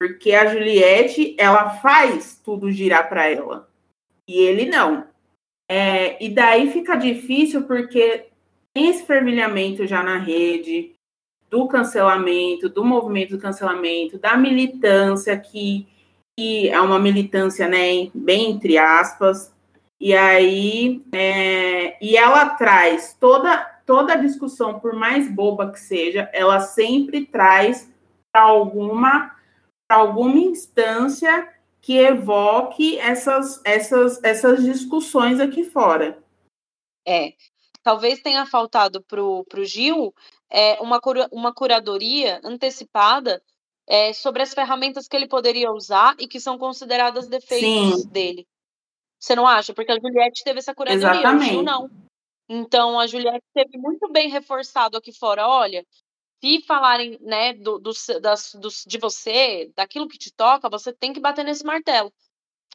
Porque 0.00 0.32
a 0.32 0.46
Juliette, 0.46 1.36
ela 1.38 1.70
faz 1.76 2.40
tudo 2.44 2.72
girar 2.72 3.08
para 3.08 3.28
ela. 3.28 3.68
E 4.28 4.36
ele 4.36 4.66
não. 4.66 5.06
É, 5.70 6.22
e 6.22 6.28
daí 6.28 6.72
fica 6.72 6.96
difícil 6.96 7.62
porque 7.62 8.26
tem 8.74 8.88
esse 8.88 9.06
fervilhamento 9.06 9.86
já 9.86 10.02
na 10.02 10.18
rede, 10.18 10.92
do 11.48 11.68
cancelamento, 11.68 12.68
do 12.68 12.84
movimento 12.84 13.36
do 13.36 13.38
cancelamento, 13.40 14.18
da 14.18 14.36
militância, 14.36 15.38
que, 15.38 15.86
que 16.36 16.68
é 16.68 16.80
uma 16.80 16.98
militância, 16.98 17.68
né, 17.68 18.10
bem 18.14 18.50
entre 18.50 18.78
aspas, 18.78 19.54
e 20.02 20.16
aí, 20.16 21.00
é, 21.12 21.96
e 22.04 22.16
ela 22.16 22.56
traz 22.56 23.16
toda, 23.20 23.56
toda 23.86 24.14
a 24.14 24.16
discussão, 24.16 24.80
por 24.80 24.94
mais 24.94 25.32
boba 25.32 25.70
que 25.70 25.78
seja, 25.78 26.28
ela 26.32 26.58
sempre 26.58 27.24
traz 27.24 27.88
para 28.32 28.42
alguma 28.42 29.36
alguma 29.88 30.38
instância 30.38 31.48
que 31.80 31.96
evoque 31.98 32.98
essas, 32.98 33.60
essas, 33.64 34.24
essas 34.24 34.64
discussões 34.64 35.38
aqui 35.38 35.62
fora. 35.62 36.20
É, 37.06 37.34
talvez 37.80 38.20
tenha 38.20 38.44
faltado 38.44 39.02
para 39.02 39.22
o 39.22 39.44
Gil 39.64 40.12
é, 40.50 40.80
uma, 40.80 41.00
cura, 41.00 41.28
uma 41.30 41.54
curadoria 41.54 42.40
antecipada 42.42 43.40
é, 43.86 44.12
sobre 44.12 44.42
as 44.42 44.52
ferramentas 44.52 45.06
que 45.06 45.14
ele 45.14 45.28
poderia 45.28 45.70
usar 45.70 46.16
e 46.18 46.26
que 46.26 46.40
são 46.40 46.58
consideradas 46.58 47.28
defeitos 47.28 48.00
Sim. 48.00 48.08
dele. 48.08 48.48
Você 49.22 49.36
não 49.36 49.46
acha? 49.46 49.72
Porque 49.72 49.92
a 49.92 50.00
Juliette 50.00 50.42
teve 50.42 50.58
essa 50.58 50.74
curadoria, 50.74 51.08
Exatamente. 51.08 51.50
o 51.50 51.52
Gil 51.52 51.62
não. 51.62 51.88
Então, 52.48 52.98
a 52.98 53.06
Juliette 53.06 53.46
teve 53.54 53.78
muito 53.78 54.10
bem 54.10 54.28
reforçado 54.28 54.96
aqui 54.96 55.12
fora, 55.12 55.46
olha, 55.46 55.86
se 56.42 56.60
falarem, 56.62 57.16
né, 57.20 57.52
do, 57.54 57.78
do, 57.78 57.92
das, 58.20 58.52
do, 58.54 58.68
de 58.84 58.98
você, 58.98 59.70
daquilo 59.76 60.08
que 60.08 60.18
te 60.18 60.32
toca, 60.32 60.68
você 60.68 60.92
tem 60.92 61.12
que 61.12 61.20
bater 61.20 61.44
nesse 61.44 61.64
martelo. 61.64 62.12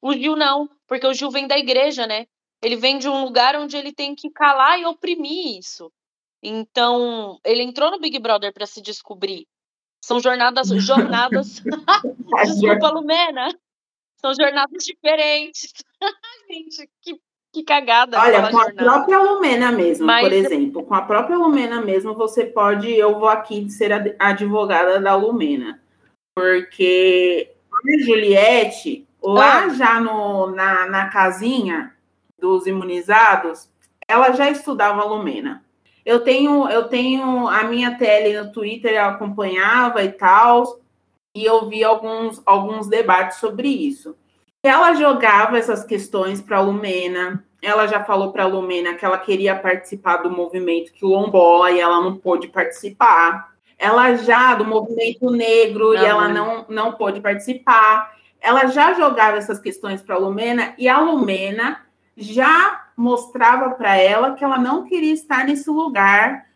O 0.02 0.14
Gil 0.14 0.38
não, 0.38 0.70
porque 0.88 1.06
o 1.06 1.14
Gil 1.14 1.30
vem 1.30 1.48
da 1.48 1.58
igreja, 1.58 2.08
né? 2.08 2.26
Ele 2.64 2.78
vem 2.78 2.98
de 2.98 3.10
um 3.10 3.26
lugar 3.26 3.58
onde 3.58 3.76
ele 3.76 3.91
tem 3.91 4.16
que 4.16 4.30
calar 4.30 4.80
e 4.80 4.86
oprimir 4.86 5.60
isso. 5.60 5.91
Então, 6.41 7.38
ele 7.43 7.62
entrou 7.62 7.91
no 7.91 8.00
Big 8.00 8.18
Brother 8.20 8.54
para 8.54 8.66
se 8.66 8.82
descobrir. 8.82 9.45
São 10.02 10.22
jornadas, 10.22 10.70
jornadas. 10.70 11.62
Desculpa, 12.45 12.89
Lumena. 12.89 13.50
São 14.18 14.34
jornadas 14.34 14.84
diferentes. 14.84 15.74
Gente, 16.49 16.89
que 17.01 17.20
que 17.57 17.63
cagada. 17.63 18.20
Olha, 18.20 18.43
com 18.43 18.57
jornada. 18.57 18.82
a 18.82 18.84
própria 18.84 19.20
Lumena 19.20 19.72
mesmo, 19.72 20.05
Mas... 20.05 20.24
por 20.24 20.34
exemplo, 20.34 20.84
com 20.84 20.93
a 20.93 21.01
própria 21.01 21.38
Lumena 21.38 21.82
mesmo, 21.82 22.13
você 22.13 22.45
pode, 22.45 22.91
eu 22.91 23.18
vou 23.18 23.30
aqui 23.30 23.68
ser 23.70 23.91
a 23.93 24.30
advogada 24.30 24.99
da 24.99 25.15
Lumena, 25.15 25.82
porque 26.36 27.51
a 27.72 28.03
Juliette, 28.03 29.07
lá 29.24 29.65
ah. 29.65 29.70
já 29.70 29.99
no, 29.99 30.51
na, 30.51 30.86
na 30.88 31.09
casinha 31.09 31.93
dos 32.38 32.68
imunizados, 32.68 33.68
ela 34.07 34.32
já 34.34 34.49
estudava 34.49 35.01
a 35.01 35.05
Lumena. 35.05 35.63
Eu 36.05 36.20
tenho, 36.22 36.70
eu 36.70 36.88
tenho 36.88 37.47
a 37.47 37.63
minha 37.63 37.97
tele 37.97 38.39
no 38.39 38.51
Twitter, 38.51 38.93
eu 38.93 39.05
acompanhava 39.05 40.03
e 40.03 40.11
tal, 40.11 40.80
e 41.38 41.45
eu 41.45 41.69
vi 41.69 41.83
alguns, 41.83 42.41
alguns 42.43 42.88
debates 42.88 43.38
sobre 43.38 43.67
isso. 43.67 44.15
Ela 44.63 44.95
jogava 44.95 45.55
essas 45.55 45.83
questões 45.83 46.41
para 46.41 46.57
a 46.57 46.61
Lumena, 46.61 47.45
ela 47.61 47.85
já 47.85 48.03
falou 48.03 48.31
para 48.31 48.43
a 48.43 48.47
Lumena 48.47 48.95
que 48.95 49.05
ela 49.05 49.19
queria 49.19 49.55
participar 49.55 50.17
do 50.17 50.31
movimento 50.31 50.91
quilombola 50.93 51.71
e 51.71 51.79
ela 51.79 52.01
não 52.01 52.17
pôde 52.17 52.47
participar. 52.47 53.51
Ela 53.77 54.15
já, 54.15 54.55
do 54.55 54.65
movimento 54.65 55.29
negro, 55.29 55.93
não, 55.93 56.01
e 56.01 56.05
ela 56.05 56.27
não, 56.27 56.65
não 56.67 56.93
pôde 56.93 57.21
participar. 57.21 58.11
Ela 58.41 58.65
já 58.65 58.93
jogava 58.93 59.38
essas 59.38 59.59
questões 59.59 60.01
para 60.01 60.15
a 60.15 60.19
Lumena 60.19 60.73
e 60.75 60.89
a 60.89 60.99
Lumena 60.99 61.81
já 62.15 62.88
mostrava 62.97 63.75
para 63.75 63.95
ela 63.95 64.33
que 64.33 64.43
ela 64.43 64.57
não 64.57 64.85
queria 64.85 65.13
estar 65.13 65.45
nesse 65.45 65.69
lugar 65.69 66.47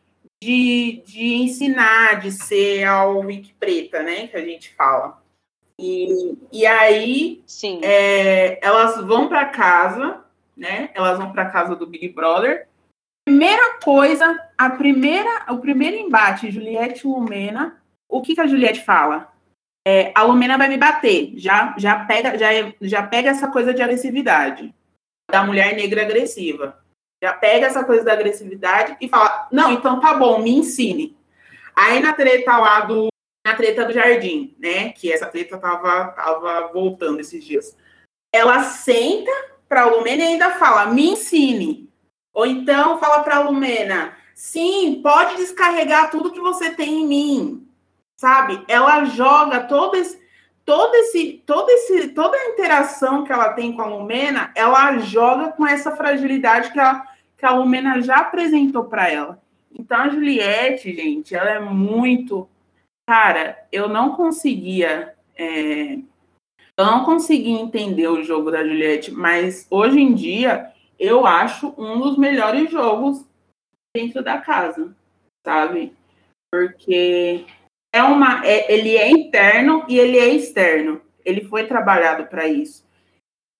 de, 0.41 1.03
de 1.05 1.33
ensinar, 1.35 2.19
de 2.19 2.31
ser 2.31 2.85
a 2.85 3.05
wiki 3.05 3.53
preta, 3.53 4.01
né? 4.01 4.27
Que 4.27 4.37
a 4.37 4.45
gente 4.45 4.73
fala. 4.73 5.21
E, 5.79 6.37
e 6.51 6.65
aí 6.65 7.43
é, 7.81 8.59
elas 8.65 9.03
vão 9.03 9.27
para 9.27 9.45
casa 9.45 10.23
né? 10.61 10.91
Elas 10.93 11.17
vão 11.17 11.31
para 11.31 11.49
casa 11.49 11.75
do 11.75 11.87
Big 11.87 12.09
Brother. 12.09 12.67
Primeira 13.25 13.79
coisa, 13.79 14.39
a 14.57 14.69
primeira, 14.69 15.45
o 15.51 15.59
primeiro 15.59 15.97
embate, 15.97 16.51
Juliette 16.51 17.05
e 17.05 17.07
Lumena, 17.07 17.81
o 18.09 18.21
que, 18.21 18.35
que 18.35 18.41
a 18.41 18.47
Juliette 18.47 18.83
fala? 18.83 19.31
É, 19.87 20.11
a 20.15 20.23
Lumena 20.23 20.57
vai 20.57 20.67
me 20.67 20.77
bater. 20.77 21.33
Já, 21.35 21.73
já 21.77 22.05
pega, 22.05 22.37
já, 22.37 22.49
já 22.79 23.07
pega 23.07 23.29
essa 23.29 23.47
coisa 23.47 23.73
de 23.73 23.81
agressividade 23.81 24.73
da 25.31 25.43
mulher 25.43 25.75
negra 25.75 26.01
agressiva. 26.01 26.80
Já 27.21 27.33
pega 27.33 27.67
essa 27.67 27.83
coisa 27.83 28.03
da 28.03 28.13
agressividade 28.13 28.97
e 28.99 29.07
fala: 29.07 29.47
não, 29.51 29.71
então 29.71 29.99
tá 29.99 30.13
bom, 30.13 30.39
me 30.39 30.51
ensine. 30.51 31.15
Aí 31.75 31.99
na 31.99 32.13
treta 32.13 32.57
lá 32.57 32.81
do 32.81 33.11
na 33.45 33.55
treta 33.55 33.85
do 33.85 33.93
jardim, 33.93 34.55
né? 34.59 34.89
Que 34.89 35.11
essa 35.11 35.27
treta 35.27 35.57
tava, 35.57 36.09
tava 36.09 36.67
voltando 36.71 37.19
esses 37.19 37.43
dias. 37.43 37.75
Ela 38.33 38.63
senta 38.63 39.31
para 39.67 39.83
a 39.83 39.85
Lumena 39.85 40.23
e 40.23 40.27
ainda 40.27 40.51
fala, 40.51 40.87
me 40.87 41.09
ensine. 41.11 41.89
Ou 42.33 42.45
então 42.45 42.99
fala 42.99 43.23
para 43.23 43.37
a 43.37 43.39
Lumena, 43.39 44.15
sim, 44.33 45.01
pode 45.01 45.37
descarregar 45.37 46.11
tudo 46.11 46.31
que 46.31 46.39
você 46.39 46.71
tem 46.71 47.01
em 47.01 47.07
mim. 47.07 47.67
Sabe? 48.17 48.63
Ela 48.67 49.05
joga 49.05 49.61
todo 49.61 49.95
esse, 49.95 50.21
todo 50.63 50.93
esse, 50.95 51.43
todo 51.45 51.69
esse, 51.69 52.09
toda 52.09 52.37
a 52.37 52.49
interação 52.49 53.23
que 53.23 53.33
ela 53.33 53.53
tem 53.53 53.73
com 53.73 53.81
a 53.81 53.87
Lumena, 53.87 54.51
ela 54.55 54.99
joga 54.99 55.51
com 55.51 55.65
essa 55.65 55.95
fragilidade 55.95 56.71
que 56.71 56.79
a, 56.79 57.03
que 57.41 57.45
a 57.47 57.55
Lumena 57.55 57.99
já 58.03 58.17
apresentou 58.17 58.85
para 58.85 59.09
ela. 59.09 59.41
Então 59.73 59.97
a 59.97 60.09
Juliette, 60.09 60.93
gente, 60.93 61.33
ela 61.35 61.49
é 61.49 61.59
muito. 61.59 62.47
Cara, 63.09 63.67
eu 63.71 63.89
não 63.89 64.15
conseguia. 64.15 65.15
É, 65.35 65.95
eu 66.77 66.85
não 66.85 67.03
consegui 67.03 67.49
entender 67.49 68.07
o 68.07 68.23
jogo 68.23 68.51
da 68.51 68.63
Juliette, 68.63 69.11
mas 69.11 69.65
hoje 69.71 69.99
em 69.99 70.13
dia 70.13 70.71
eu 70.99 71.25
acho 71.25 71.73
um 71.79 71.99
dos 71.99 72.15
melhores 72.15 72.69
jogos 72.69 73.25
dentro 73.95 74.23
da 74.23 74.37
casa, 74.37 74.95
sabe? 75.43 75.93
Porque 76.51 77.43
é 77.91 78.03
uma, 78.03 78.45
é, 78.45 78.71
ele 78.71 78.95
é 78.97 79.09
interno 79.09 79.83
e 79.89 79.97
ele 79.97 80.19
é 80.19 80.27
externo. 80.29 81.01
Ele 81.25 81.41
foi 81.45 81.65
trabalhado 81.65 82.27
para 82.27 82.47
isso. 82.47 82.85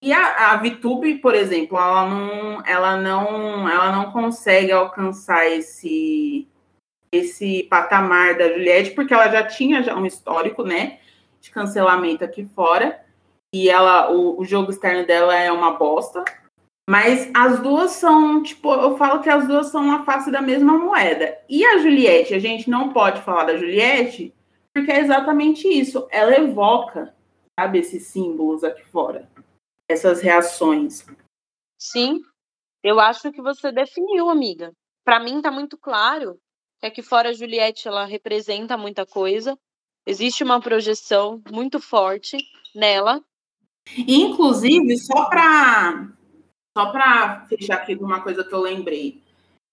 E 0.01 0.11
a, 0.11 0.51
a 0.51 0.57
VTube, 0.57 1.19
por 1.19 1.35
exemplo, 1.35 1.77
ela 1.77 2.09
não, 2.09 2.65
ela 2.65 2.97
não, 2.97 3.69
ela 3.69 3.91
não 3.91 4.11
consegue 4.11 4.71
alcançar 4.71 5.47
esse 5.47 6.47
esse 7.13 7.63
patamar 7.63 8.37
da 8.37 8.47
Juliette, 8.47 8.91
porque 8.91 9.13
ela 9.13 9.27
já 9.29 9.45
tinha 9.45 9.83
já 9.83 9.93
um 9.93 10.05
histórico, 10.05 10.63
né, 10.63 10.99
de 11.41 11.51
cancelamento 11.51 12.23
aqui 12.23 12.45
fora 12.55 13.01
e 13.53 13.69
ela, 13.69 14.09
o, 14.11 14.39
o 14.39 14.45
jogo 14.45 14.71
externo 14.71 15.05
dela 15.05 15.35
é 15.35 15.51
uma 15.51 15.71
bosta. 15.71 16.23
Mas 16.89 17.29
as 17.35 17.59
duas 17.59 17.91
são, 17.91 18.41
tipo, 18.41 18.73
eu 18.73 18.97
falo 18.97 19.21
que 19.21 19.29
as 19.29 19.47
duas 19.47 19.67
são 19.67 19.83
uma 19.83 20.03
face 20.03 20.31
da 20.31 20.41
mesma 20.41 20.77
moeda. 20.77 21.37
E 21.49 21.65
a 21.65 21.77
Juliette, 21.77 22.33
a 22.33 22.39
gente 22.39 22.69
não 22.69 22.91
pode 22.91 23.21
falar 23.21 23.45
da 23.45 23.57
Juliette, 23.57 24.33
porque 24.73 24.91
é 24.91 24.99
exatamente 24.99 25.67
isso. 25.67 26.07
Ela 26.09 26.37
evoca, 26.37 27.13
sabe, 27.59 27.79
esses 27.79 28.07
símbolos 28.07 28.63
aqui 28.63 28.83
fora, 28.85 29.29
essas 29.91 30.21
reações. 30.21 31.05
Sim, 31.79 32.21
eu 32.83 32.99
acho 32.99 33.31
que 33.31 33.41
você 33.41 33.71
definiu, 33.71 34.29
amiga. 34.29 34.71
Para 35.03 35.19
mim 35.19 35.41
tá 35.41 35.51
muito 35.51 35.77
claro 35.77 36.39
que 36.79 36.85
aqui 36.87 37.01
fora 37.01 37.29
a 37.29 37.33
Juliette 37.33 37.87
ela 37.87 38.05
representa 38.05 38.77
muita 38.77 39.05
coisa. 39.05 39.57
Existe 40.05 40.43
uma 40.43 40.59
projeção 40.59 41.41
muito 41.51 41.79
forte 41.79 42.37
nela 42.73 43.21
Inclusive, 43.97 44.97
só 44.97 45.25
para 45.25 46.07
só 46.77 46.91
para 46.91 47.45
fechar 47.47 47.75
aqui 47.75 47.95
com 47.95 48.05
uma 48.05 48.21
coisa 48.21 48.43
que 48.43 48.53
eu 48.53 48.61
lembrei. 48.61 49.21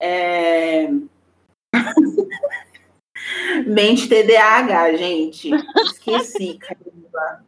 É... 0.01 0.89
Mente 3.67 4.09
TDAH, 4.09 4.97
gente. 4.97 5.51
Esqueci, 5.85 6.59
caramba. 6.59 7.45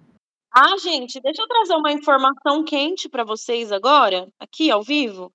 Ah, 0.52 0.76
gente, 0.78 1.20
deixa 1.20 1.42
eu 1.42 1.46
trazer 1.46 1.74
uma 1.74 1.92
informação 1.92 2.64
quente 2.64 3.08
para 3.08 3.24
vocês 3.24 3.70
agora, 3.70 4.28
aqui 4.38 4.70
ao 4.70 4.82
vivo. 4.82 5.32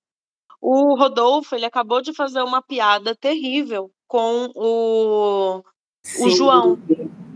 O 0.60 0.94
Rodolfo, 0.96 1.54
ele 1.54 1.64
acabou 1.64 2.02
de 2.02 2.12
fazer 2.12 2.42
uma 2.42 2.62
piada 2.62 3.14
terrível 3.14 3.90
com 4.06 4.50
o, 4.54 5.62
o 6.20 6.30
João. 6.30 6.78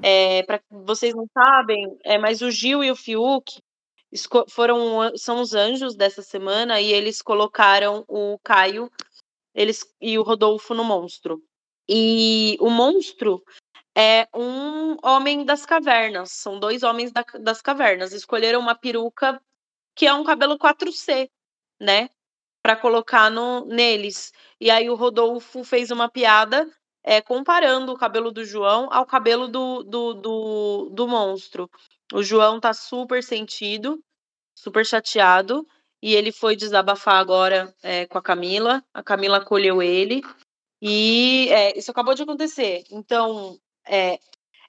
É, 0.02 0.42
para 0.42 0.60
vocês 0.70 1.14
não 1.14 1.26
sabem, 1.32 1.98
é, 2.04 2.18
mas 2.18 2.40
o 2.42 2.50
Gil 2.50 2.82
e 2.82 2.90
o 2.90 2.96
Fiuk, 2.96 3.60
foram 4.48 5.16
são 5.16 5.40
os 5.40 5.54
anjos 5.54 5.94
dessa 5.94 6.22
semana 6.22 6.80
e 6.80 6.92
eles 6.92 7.22
colocaram 7.22 8.04
o 8.08 8.38
Caio 8.42 8.90
eles 9.54 9.84
e 10.00 10.18
o 10.18 10.22
Rodolfo 10.22 10.74
no 10.74 10.84
monstro. 10.84 11.42
E 11.88 12.56
o 12.60 12.70
monstro 12.70 13.42
é 13.96 14.28
um 14.34 14.96
homem 15.02 15.44
das 15.44 15.66
cavernas, 15.66 16.32
são 16.32 16.58
dois 16.58 16.82
homens 16.82 17.12
da, 17.12 17.24
das 17.40 17.60
cavernas. 17.60 18.12
Escolheram 18.12 18.60
uma 18.60 18.74
peruca 18.74 19.40
que 19.94 20.06
é 20.06 20.14
um 20.14 20.24
cabelo 20.24 20.58
4C, 20.58 21.30
né? 21.80 22.08
Para 22.62 22.76
colocar 22.76 23.30
no, 23.30 23.64
neles. 23.66 24.32
E 24.60 24.70
aí 24.70 24.88
o 24.88 24.94
Rodolfo 24.94 25.64
fez 25.64 25.90
uma 25.90 26.08
piada 26.08 26.70
é, 27.02 27.20
comparando 27.20 27.92
o 27.92 27.98
cabelo 27.98 28.30
do 28.30 28.44
João 28.44 28.88
ao 28.92 29.06
cabelo 29.06 29.48
do, 29.48 29.82
do, 29.82 30.14
do, 30.14 30.90
do 30.90 31.08
monstro. 31.08 31.70
O 32.12 32.22
João 32.22 32.60
tá 32.60 32.72
super 32.72 33.22
sentido, 33.22 34.02
super 34.54 34.84
chateado, 34.84 35.66
e 36.02 36.14
ele 36.14 36.32
foi 36.32 36.56
desabafar 36.56 37.16
agora 37.16 37.74
é, 37.82 38.06
com 38.06 38.18
a 38.18 38.22
Camila. 38.22 38.84
A 38.92 39.02
Camila 39.02 39.38
acolheu 39.38 39.82
ele, 39.82 40.22
e 40.82 41.48
é, 41.50 41.78
isso 41.78 41.90
acabou 41.90 42.14
de 42.14 42.22
acontecer. 42.22 42.84
Então, 42.90 43.58
é, 43.90 44.18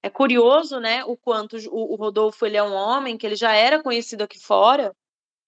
é 0.03 0.09
curioso, 0.09 0.79
né, 0.79 1.03
o 1.05 1.15
quanto 1.15 1.57
o, 1.69 1.93
o 1.93 1.95
Rodolfo 1.95 2.45
ele 2.45 2.57
é 2.57 2.63
um 2.63 2.73
homem 2.73 3.17
que 3.17 3.25
ele 3.25 3.35
já 3.35 3.53
era 3.53 3.81
conhecido 3.81 4.23
aqui 4.23 4.39
fora, 4.39 4.95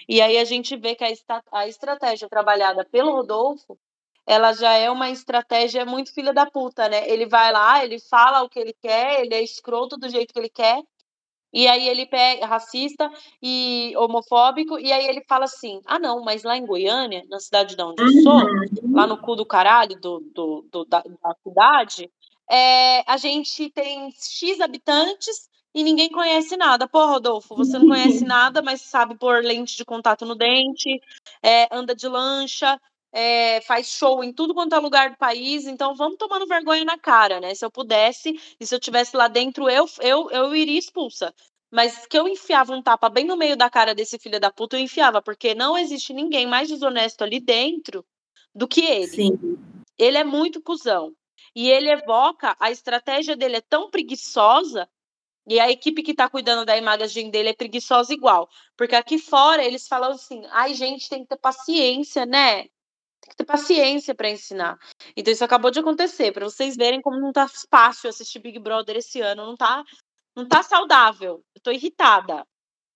e 0.07 0.21
aí 0.21 0.37
a 0.37 0.45
gente 0.45 0.75
vê 0.75 0.95
que 0.95 1.03
a, 1.03 1.41
a 1.51 1.67
estratégia 1.67 2.29
trabalhada 2.29 2.85
pelo 2.85 3.11
Rodolfo, 3.11 3.77
ela 4.25 4.53
já 4.53 4.73
é 4.73 4.89
uma 4.89 5.09
estratégia 5.09 5.85
muito 5.85 6.13
filha 6.13 6.33
da 6.33 6.45
puta, 6.45 6.87
né? 6.87 7.09
Ele 7.09 7.25
vai 7.25 7.51
lá, 7.51 7.83
ele 7.83 7.99
fala 7.99 8.43
o 8.43 8.49
que 8.49 8.59
ele 8.59 8.73
quer, 8.81 9.21
ele 9.21 9.33
é 9.33 9.41
escroto 9.41 9.97
do 9.97 10.09
jeito 10.09 10.33
que 10.33 10.39
ele 10.39 10.49
quer, 10.49 10.81
e 11.53 11.67
aí 11.67 11.87
ele 11.87 12.07
pega 12.07 12.47
racista 12.47 13.11
e 13.41 13.93
homofóbico, 13.95 14.79
e 14.79 14.91
aí 14.91 15.05
ele 15.05 15.23
fala 15.27 15.45
assim: 15.45 15.81
ah, 15.85 15.99
não, 15.99 16.23
mas 16.23 16.43
lá 16.43 16.57
em 16.57 16.65
Goiânia, 16.65 17.23
na 17.29 17.39
cidade 17.39 17.75
de 17.75 17.83
onde 17.83 18.01
eu 18.01 18.11
sou, 18.23 18.33
uhum. 18.33 18.95
lá 18.95 19.05
no 19.05 19.19
cu 19.19 19.35
do 19.35 19.45
caralho 19.45 19.99
do, 19.99 20.19
do, 20.33 20.65
do 20.71 20.85
da, 20.85 21.01
da, 21.01 21.35
cidade, 21.43 22.11
é, 22.49 23.03
a 23.09 23.17
gente 23.17 23.69
tem 23.69 24.11
X 24.11 24.59
habitantes 24.59 25.49
e 25.73 25.83
ninguém 25.83 26.09
conhece 26.09 26.55
nada. 26.55 26.87
Pô, 26.87 27.05
Rodolfo, 27.05 27.55
você 27.55 27.79
não 27.79 27.87
conhece 27.89 28.23
nada, 28.23 28.61
mas 28.61 28.81
sabe 28.81 29.15
pôr 29.15 29.43
lente 29.43 29.75
de 29.75 29.85
contato 29.85 30.25
no 30.25 30.35
dente, 30.35 31.01
é, 31.41 31.67
anda 31.71 31.95
de 31.95 32.07
lancha, 32.07 32.79
é, 33.11 33.61
faz 33.61 33.87
show 33.87 34.23
em 34.23 34.33
tudo 34.33 34.53
quanto 34.53 34.75
é 34.75 34.79
lugar 34.79 35.11
do 35.11 35.17
país, 35.17 35.67
então 35.67 35.95
vamos 35.95 36.17
tomando 36.17 36.47
vergonha 36.47 36.83
na 36.83 36.97
cara, 36.97 37.39
né? 37.39 37.53
Se 37.53 37.63
eu 37.63 37.71
pudesse, 37.71 38.39
e 38.59 38.65
se 38.65 38.73
eu 38.73 38.79
tivesse 38.79 39.15
lá 39.15 39.27
dentro, 39.27 39.69
eu, 39.69 39.87
eu, 40.01 40.29
eu 40.31 40.55
iria 40.55 40.79
expulsa. 40.79 41.33
Mas 41.71 42.05
que 42.05 42.17
eu 42.17 42.27
enfiava 42.27 42.73
um 42.73 42.83
tapa 42.83 43.09
bem 43.09 43.25
no 43.25 43.35
meio 43.35 43.57
da 43.57 43.69
cara 43.69 43.95
desse 43.95 44.19
filho 44.19 44.39
da 44.39 44.51
puta, 44.51 44.77
eu 44.77 44.81
enfiava, 44.81 45.21
porque 45.21 45.55
não 45.55 45.75
existe 45.77 46.13
ninguém 46.13 46.45
mais 46.45 46.67
desonesto 46.67 47.23
ali 47.23 47.39
dentro 47.39 48.05
do 48.53 48.67
que 48.67 48.81
ele. 48.81 49.07
Sim. 49.07 49.57
Ele 49.97 50.17
é 50.17 50.23
muito 50.23 50.61
cuzão. 50.61 51.15
E 51.55 51.69
ele 51.69 51.89
evoca, 51.89 52.55
a 52.59 52.71
estratégia 52.71 53.35
dele 53.35 53.57
é 53.57 53.61
tão 53.61 53.89
preguiçosa, 53.89 54.89
e 55.45 55.59
a 55.59 55.69
equipe 55.69 56.03
que 56.03 56.11
está 56.11 56.29
cuidando 56.29 56.65
da 56.65 56.77
imagem 56.77 57.29
dele 57.29 57.49
é 57.49 57.53
preguiçosa 57.53 58.13
igual. 58.13 58.49
Porque 58.77 58.95
aqui 58.95 59.17
fora 59.17 59.63
eles 59.63 59.87
falam 59.87 60.11
assim: 60.11 60.43
ai, 60.51 60.73
gente, 60.73 61.09
tem 61.09 61.23
que 61.23 61.29
ter 61.29 61.37
paciência, 61.37 62.25
né? 62.25 62.63
Tem 62.63 63.29
que 63.29 63.35
ter 63.37 63.45
paciência 63.45 64.15
para 64.15 64.29
ensinar. 64.29 64.77
Então 65.15 65.33
isso 65.33 65.43
acabou 65.43 65.69
de 65.69 65.79
acontecer, 65.79 66.31
para 66.31 66.45
vocês 66.45 66.75
verem 66.75 67.01
como 67.01 67.19
não 67.19 67.31
tá 67.31 67.47
fácil 67.69 68.09
assistir 68.09 68.39
Big 68.39 68.59
Brother 68.59 68.97
esse 68.97 69.21
ano, 69.21 69.45
não 69.45 69.55
tá, 69.55 69.83
não 70.35 70.47
tá 70.47 70.63
saudável. 70.63 71.43
Eu 71.55 71.61
tô 71.61 71.71
irritada. 71.71 72.45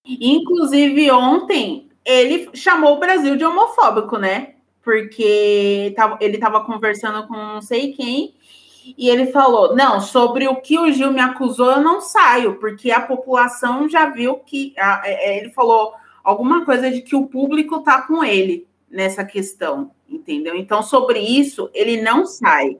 Inclusive 0.05 1.11
ontem 1.11 1.89
ele 2.05 2.49
chamou 2.55 2.95
o 2.95 2.99
Brasil 2.99 3.35
de 3.35 3.43
homofóbico, 3.43 4.17
né? 4.17 4.55
Porque 4.81 5.93
ele 6.21 6.35
estava 6.35 6.63
conversando 6.63 7.27
com 7.27 7.35
não 7.35 7.61
sei 7.61 7.91
quem 7.91 8.36
e 8.97 9.09
ele 9.09 9.27
falou: 9.31 9.75
Não, 9.75 9.99
sobre 9.99 10.47
o 10.47 10.61
que 10.61 10.77
o 10.77 10.91
Gil 10.91 11.11
me 11.11 11.21
acusou, 11.21 11.71
eu 11.71 11.81
não 11.81 12.01
saio, 12.01 12.59
porque 12.59 12.91
a 12.91 13.01
população 13.01 13.89
já 13.89 14.09
viu 14.09 14.37
que. 14.37 14.73
É, 14.77 15.31
é, 15.31 15.37
ele 15.39 15.49
falou 15.51 15.93
alguma 16.23 16.65
coisa 16.65 16.91
de 16.91 17.01
que 17.01 17.15
o 17.15 17.27
público 17.27 17.79
tá 17.81 18.01
com 18.01 18.23
ele 18.23 18.67
nessa 18.89 19.25
questão 19.25 19.91
entendeu? 20.09 20.55
Então, 20.55 20.81
sobre 20.81 21.19
isso, 21.19 21.69
ele 21.73 22.01
não 22.01 22.25
sai. 22.25 22.79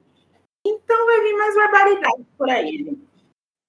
Então, 0.66 1.05
vai 1.05 1.22
vir 1.22 1.34
mais 1.34 1.55
barbaridade 1.55 2.26
por 2.38 2.49
aí. 2.49 2.97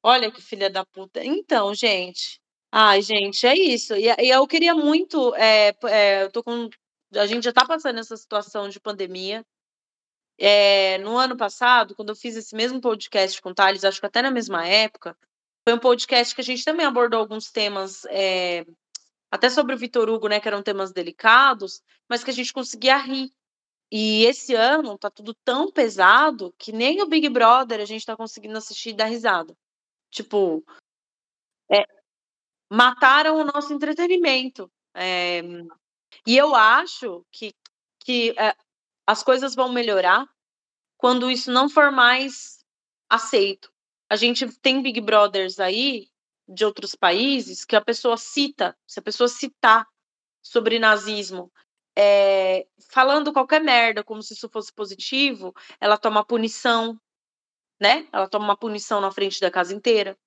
Olha 0.03 0.31
que 0.31 0.41
filha 0.41 0.71
da 0.71 0.85
puta. 0.85 1.25
Então, 1.25 1.75
gente. 1.75 2.41
Ai, 2.71 3.03
gente, 3.03 3.47
é 3.47 3.55
isso. 3.55 3.95
E, 3.95 4.07
e 4.07 4.31
eu 4.31 4.47
queria 4.47 4.75
muito. 4.75 5.35
É, 5.35 5.75
é, 5.85 6.23
eu 6.25 6.31
tô 6.31 6.43
com. 6.43 6.69
A 7.15 7.27
gente 7.27 7.45
já 7.45 7.53
tá 7.53 7.65
passando 7.67 7.99
essa 7.99 8.17
situação 8.17 8.69
de 8.69 8.81
pandemia. 8.81 9.45
É, 10.39 10.99
no 10.99 11.19
ano 11.19 11.37
passado, 11.37 11.95
quando 11.97 12.11
eu 12.11 12.17
fiz 12.17 12.37
esse 12.37 12.55
mesmo 12.55 12.81
podcast 12.81 13.43
com 13.43 13.51
o 13.51 13.55
Thales, 13.55 13.85
acho 13.85 13.99
que 13.99 14.07
até 14.07 14.23
na 14.23 14.31
mesma 14.31 14.65
época, 14.67 15.17
foi 15.67 15.75
um 15.75 15.81
podcast 15.81 16.35
que 16.35 16.41
a 16.41 16.45
gente 16.45 16.65
também 16.65 16.87
abordou 16.87 17.19
alguns 17.19 17.51
temas, 17.51 18.05
é, 18.07 18.65
até 19.31 19.51
sobre 19.51 19.75
o 19.75 19.79
Vitor 19.79 20.09
Hugo, 20.09 20.29
né, 20.29 20.41
que 20.41 20.47
eram 20.47 20.63
temas 20.63 20.93
delicados, 20.93 21.83
mas 22.09 22.23
que 22.23 22.31
a 22.31 22.35
gente 22.35 22.53
conseguia 22.53 22.97
rir. 22.97 23.33
E 23.91 24.25
esse 24.25 24.55
ano 24.55 24.97
tá 24.97 25.11
tudo 25.11 25.35
tão 25.45 25.73
pesado 25.73 26.55
que 26.59 26.73
nem 26.73 27.03
o 27.03 27.07
Big 27.07 27.29
Brother 27.29 27.81
a 27.81 27.85
gente 27.85 28.07
tá 28.07 28.17
conseguindo 28.17 28.57
assistir 28.57 28.91
e 28.91 28.97
dar 28.97 29.07
risada. 29.07 29.57
Tipo, 30.11 30.63
é, 31.71 31.85
mataram 32.71 33.37
o 33.37 33.45
nosso 33.45 33.73
entretenimento. 33.73 34.71
É, 34.95 35.43
e 36.27 36.37
eu 36.37 36.55
acho 36.55 37.25
que, 37.31 37.55
que 38.01 38.35
as 39.09 39.23
coisas 39.23 39.55
vão 39.55 39.73
melhorar 39.73 40.29
quando 40.99 41.31
isso 41.31 41.51
não 41.51 41.67
for 41.67 41.91
mais 41.91 42.59
aceito. 43.09 43.73
A 44.11 44.17
gente 44.17 44.47
tem 44.61 44.83
Big 44.83 45.01
Brothers 45.01 45.59
aí 45.59 46.11
de 46.47 46.63
outros 46.63 46.95
países 46.95 47.65
que 47.65 47.75
a 47.75 47.81
pessoa 47.81 48.19
cita, 48.19 48.77
se 48.87 49.01
a 49.01 49.03
pessoa 49.03 49.27
citar 49.27 49.87
sobre 50.43 50.79
nazismo 50.79 51.51
é, 51.97 52.67
falando 52.91 53.33
qualquer 53.33 53.63
merda 53.63 54.05
como 54.05 54.23
se 54.23 54.35
isso 54.35 54.47
fosse 54.51 54.71
positivo, 54.71 55.55
ela 55.81 55.97
toma 55.97 56.23
punição, 56.23 57.01
né? 57.81 58.07
Ela 58.13 58.29
toma 58.29 58.45
uma 58.45 58.57
punição 58.59 59.01
na 59.01 59.11
frente 59.11 59.41
da 59.41 59.51
casa 59.51 59.75
inteira. 59.75 60.19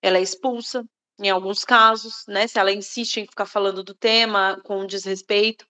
Ela 0.00 0.18
é 0.18 0.22
expulsa, 0.22 0.88
em 1.18 1.28
alguns 1.28 1.64
casos, 1.64 2.24
né? 2.28 2.46
Se 2.46 2.56
ela 2.56 2.70
insiste 2.70 3.18
em 3.18 3.26
ficar 3.26 3.46
falando 3.46 3.82
do 3.82 3.94
tema 3.94 4.60
com 4.62 4.86
desrespeito. 4.86 5.66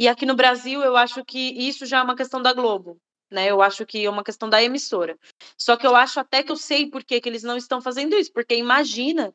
E 0.00 0.08
aqui 0.08 0.24
no 0.24 0.34
Brasil, 0.34 0.82
eu 0.82 0.96
acho 0.96 1.22
que 1.22 1.38
isso 1.38 1.84
já 1.84 1.98
é 1.98 2.02
uma 2.02 2.16
questão 2.16 2.40
da 2.40 2.54
Globo, 2.54 2.98
né? 3.30 3.50
Eu 3.50 3.60
acho 3.60 3.84
que 3.84 4.02
é 4.02 4.08
uma 4.08 4.24
questão 4.24 4.48
da 4.48 4.62
emissora. 4.62 5.18
Só 5.58 5.76
que 5.76 5.86
eu 5.86 5.94
acho 5.94 6.18
até 6.18 6.42
que 6.42 6.50
eu 6.50 6.56
sei 6.56 6.88
por 6.88 7.04
que, 7.04 7.20
que 7.20 7.28
eles 7.28 7.42
não 7.42 7.54
estão 7.54 7.82
fazendo 7.82 8.16
isso, 8.16 8.32
porque 8.32 8.56
imagina 8.56 9.34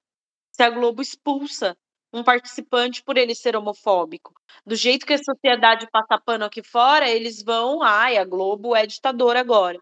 se 0.51 0.63
a 0.63 0.71
Globo 0.71 1.03
expulsa 1.03 1.77
um 2.11 2.23
participante 2.23 3.03
por 3.03 3.15
ele 3.15 3.35
ser 3.35 3.55
homofóbico. 3.55 4.33
Do 4.65 4.75
jeito 4.75 5.05
que 5.05 5.13
a 5.13 5.23
sociedade 5.23 5.87
passa 5.91 6.19
pano 6.19 6.45
aqui 6.45 6.63
fora, 6.63 7.07
eles 7.07 7.43
vão, 7.43 7.83
ai, 7.83 8.17
a 8.17 8.25
Globo 8.25 8.75
é 8.75 8.87
ditadora 8.87 9.39
agora. 9.39 9.79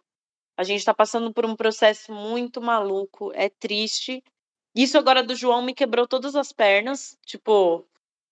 A 0.57 0.65
gente 0.65 0.79
está 0.79 0.93
passando 0.93 1.33
por 1.33 1.45
um 1.45 1.55
processo 1.55 2.11
muito 2.11 2.61
maluco, 2.61 3.31
é 3.33 3.47
triste. 3.47 4.21
Isso 4.75 4.97
agora 4.97 5.23
do 5.23 5.33
João 5.33 5.61
me 5.61 5.73
quebrou 5.73 6.05
todas 6.05 6.35
as 6.35 6.51
pernas. 6.51 7.17
Tipo, 7.25 7.87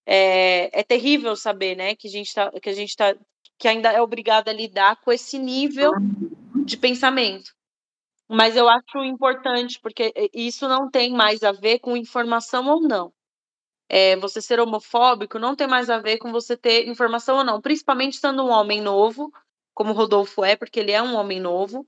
é, 0.05 0.79
é 0.79 0.83
terrível 0.83 1.35
saber, 1.35 1.75
né, 1.75 1.95
que 1.95 2.07
a 2.07 2.11
gente 2.11 2.33
tá, 2.33 2.51
que 2.51 2.69
a 2.69 2.73
gente 2.73 2.95
tá, 2.95 3.15
que 3.57 3.67
ainda 3.67 3.91
é 3.91 4.01
obrigada 4.01 4.51
a 4.51 4.53
lidar 4.53 4.99
com 5.01 5.11
esse 5.11 5.37
nível 5.37 5.91
de 6.65 6.77
pensamento. 6.77 7.51
Mas 8.29 8.55
eu 8.55 8.69
acho 8.69 9.03
importante, 9.03 9.79
porque 9.81 10.13
isso 10.33 10.67
não 10.67 10.89
tem 10.89 11.11
mais 11.11 11.43
a 11.43 11.51
ver 11.51 11.79
com 11.79 11.97
informação 11.97 12.67
ou 12.67 12.81
não 12.81 13.13
é, 13.93 14.15
você 14.15 14.41
ser 14.41 14.57
homofóbico 14.57 15.37
não 15.37 15.53
tem 15.53 15.67
mais 15.67 15.89
a 15.89 15.97
ver 15.97 16.17
com 16.17 16.31
você 16.31 16.55
ter 16.55 16.87
informação 16.87 17.39
ou 17.39 17.43
não, 17.43 17.59
principalmente 17.59 18.15
sendo 18.15 18.41
um 18.41 18.49
homem 18.49 18.79
novo, 18.79 19.29
como 19.73 19.91
o 19.91 19.93
Rodolfo 19.93 20.45
é, 20.45 20.55
porque 20.55 20.79
ele 20.79 20.93
é 20.93 21.03
um 21.03 21.13
homem 21.13 21.41
novo. 21.41 21.85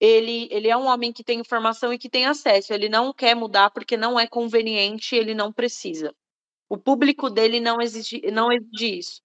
Ele, 0.00 0.48
ele 0.50 0.66
é 0.66 0.76
um 0.76 0.86
homem 0.86 1.12
que 1.12 1.22
tem 1.22 1.38
informação 1.38 1.92
e 1.92 1.98
que 1.98 2.10
tem 2.10 2.26
acesso. 2.26 2.72
Ele 2.72 2.88
não 2.88 3.12
quer 3.12 3.36
mudar 3.36 3.70
porque 3.70 3.96
não 3.96 4.18
é 4.18 4.26
conveniente, 4.26 5.14
ele 5.14 5.32
não 5.32 5.52
precisa. 5.52 6.12
O 6.70 6.78
público 6.78 7.28
dele 7.28 7.58
não 7.58 7.82
exige, 7.82 8.22
não 8.30 8.52
exige 8.52 8.98
isso. 9.00 9.20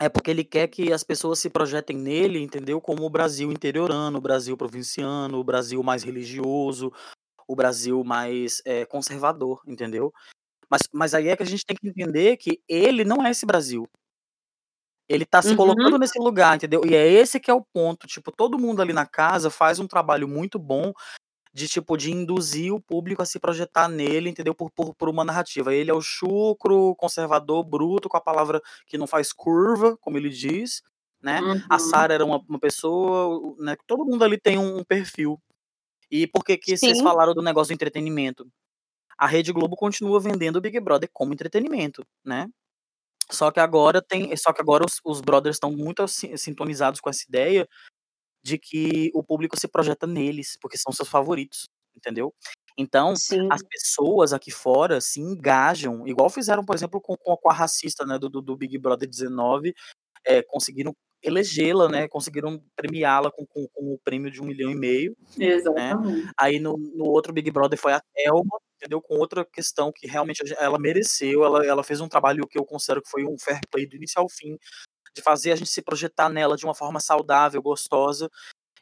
É 0.00 0.08
porque 0.08 0.28
ele 0.28 0.42
quer 0.42 0.66
que 0.66 0.92
as 0.92 1.04
pessoas 1.04 1.38
se 1.38 1.48
projetem 1.48 1.96
nele, 1.96 2.40
entendeu? 2.40 2.80
Como 2.80 3.04
o 3.04 3.10
Brasil 3.10 3.52
interiorano, 3.52 4.18
o 4.18 4.20
Brasil 4.20 4.56
provinciano, 4.56 5.38
o 5.38 5.44
Brasil 5.44 5.80
mais 5.84 6.02
religioso, 6.02 6.92
o 7.46 7.54
Brasil 7.54 8.02
mais 8.02 8.60
é, 8.64 8.84
conservador, 8.84 9.62
entendeu? 9.68 10.12
Mas, 10.68 10.82
mas 10.92 11.14
aí 11.14 11.28
é 11.28 11.36
que 11.36 11.44
a 11.44 11.46
gente 11.46 11.64
tem 11.64 11.76
que 11.76 11.88
entender 11.88 12.36
que 12.38 12.60
ele 12.68 13.04
não 13.04 13.24
é 13.24 13.30
esse 13.30 13.46
Brasil. 13.46 13.88
Ele 15.08 15.24
tá 15.24 15.40
se 15.40 15.50
uhum. 15.50 15.56
colocando 15.56 15.96
nesse 15.96 16.18
lugar, 16.18 16.56
entendeu? 16.56 16.82
E 16.84 16.92
é 16.92 17.06
esse 17.06 17.38
que 17.38 17.50
é 17.50 17.54
o 17.54 17.64
ponto. 17.64 18.08
Tipo, 18.08 18.32
todo 18.32 18.58
mundo 18.58 18.82
ali 18.82 18.92
na 18.92 19.06
casa 19.06 19.48
faz 19.48 19.78
um 19.78 19.86
trabalho 19.86 20.26
muito 20.26 20.58
bom 20.58 20.92
de 21.54 21.68
tipo 21.68 21.96
de 21.96 22.10
induzir 22.10 22.74
o 22.74 22.80
público 22.80 23.22
a 23.22 23.24
se 23.24 23.38
projetar 23.38 23.88
nele, 23.88 24.28
entendeu? 24.28 24.54
Por, 24.54 24.70
por, 24.72 24.94
por 24.94 25.08
uma 25.08 25.24
narrativa. 25.24 25.74
Ele 25.74 25.90
é 25.90 25.94
o 25.94 26.00
chucro, 26.00 26.94
conservador, 26.96 27.64
bruto, 27.64 28.08
com 28.08 28.16
a 28.16 28.20
palavra 28.20 28.60
que 28.86 28.98
não 28.98 29.06
faz 29.06 29.32
curva, 29.32 29.96
como 29.98 30.18
ele 30.18 30.28
diz, 30.28 30.82
né? 31.22 31.40
Uhum. 31.40 31.62
A 31.70 31.78
Sara 31.78 32.12
era 32.12 32.24
uma, 32.24 32.42
uma, 32.48 32.58
pessoa, 32.58 33.54
né? 33.58 33.76
Todo 33.86 34.04
mundo 34.04 34.24
ali 34.24 34.38
tem 34.38 34.58
um, 34.58 34.78
um 34.78 34.84
perfil. 34.84 35.40
E 36.10 36.26
por 36.26 36.44
que 36.44 36.58
que 36.58 36.76
vocês 36.76 37.00
falaram 37.00 37.32
do 37.32 37.42
negócio 37.42 37.70
do 37.72 37.74
entretenimento? 37.74 38.46
a 39.16 39.26
Rede 39.26 39.52
Globo 39.52 39.76
continua 39.76 40.20
vendendo 40.20 40.56
o 40.56 40.60
Big 40.60 40.78
Brother 40.80 41.08
como 41.12 41.32
entretenimento, 41.32 42.06
né? 42.24 42.48
Só 43.30 43.50
que 43.50 43.58
agora 43.58 44.02
tem, 44.02 44.36
só 44.36 44.52
que 44.52 44.60
agora 44.60 44.84
os, 44.84 45.00
os 45.04 45.20
brothers 45.20 45.56
estão 45.56 45.72
muito 45.72 46.06
sintonizados 46.06 47.00
com 47.00 47.08
essa 47.08 47.24
ideia 47.26 47.66
de 48.44 48.58
que 48.58 49.10
o 49.14 49.22
público 49.22 49.58
se 49.58 49.66
projeta 49.66 50.06
neles, 50.06 50.56
porque 50.60 50.76
são 50.76 50.92
seus 50.92 51.08
favoritos, 51.08 51.66
entendeu? 51.96 52.32
Então, 52.76 53.16
Sim. 53.16 53.48
as 53.50 53.62
pessoas 53.62 54.32
aqui 54.32 54.50
fora 54.50 55.00
se 55.00 55.20
engajam, 55.20 56.06
igual 56.06 56.28
fizeram, 56.28 56.64
por 56.64 56.74
exemplo, 56.74 57.00
com, 57.00 57.16
com 57.16 57.50
a 57.50 57.54
racista 57.54 58.04
né, 58.04 58.18
do, 58.18 58.28
do 58.28 58.56
Big 58.56 58.76
Brother 58.78 59.08
19, 59.08 59.74
é, 60.26 60.42
conseguiram 60.42 60.94
elegê-la, 61.22 61.88
né? 61.88 62.06
Conseguiram 62.06 62.62
premiá-la 62.76 63.30
com, 63.30 63.46
com, 63.46 63.66
com, 63.68 63.94
o 63.94 63.98
prêmio 64.04 64.30
de 64.30 64.42
um 64.42 64.44
milhão 64.44 64.70
e 64.70 64.74
meio. 64.74 65.16
Né. 65.38 65.46
Exatamente. 65.46 66.22
Né? 66.22 66.32
Aí 66.38 66.60
no, 66.60 66.76
no 66.76 67.06
outro 67.06 67.32
Big 67.32 67.50
Brother 67.50 67.78
foi 67.78 67.94
a 67.94 68.00
Thelma, 68.14 68.58
entendeu? 68.76 69.00
Com 69.00 69.16
outra 69.16 69.44
questão 69.44 69.90
que 69.90 70.06
realmente 70.06 70.42
ela 70.58 70.78
mereceu, 70.78 71.44
ela, 71.44 71.64
ela 71.64 71.82
fez 71.82 72.00
um 72.00 72.08
trabalho 72.08 72.46
que 72.46 72.58
eu 72.58 72.64
considero 72.64 73.00
que 73.00 73.08
foi 73.08 73.24
um 73.24 73.36
fair 73.38 73.60
play 73.70 73.86
do 73.86 73.96
início 73.96 74.20
ao 74.20 74.28
fim, 74.28 74.58
de 75.14 75.22
fazer 75.22 75.52
a 75.52 75.56
gente 75.56 75.70
se 75.70 75.80
projetar 75.82 76.28
nela 76.28 76.56
de 76.56 76.64
uma 76.64 76.74
forma 76.74 77.00
saudável, 77.00 77.62
gostosa. 77.62 78.30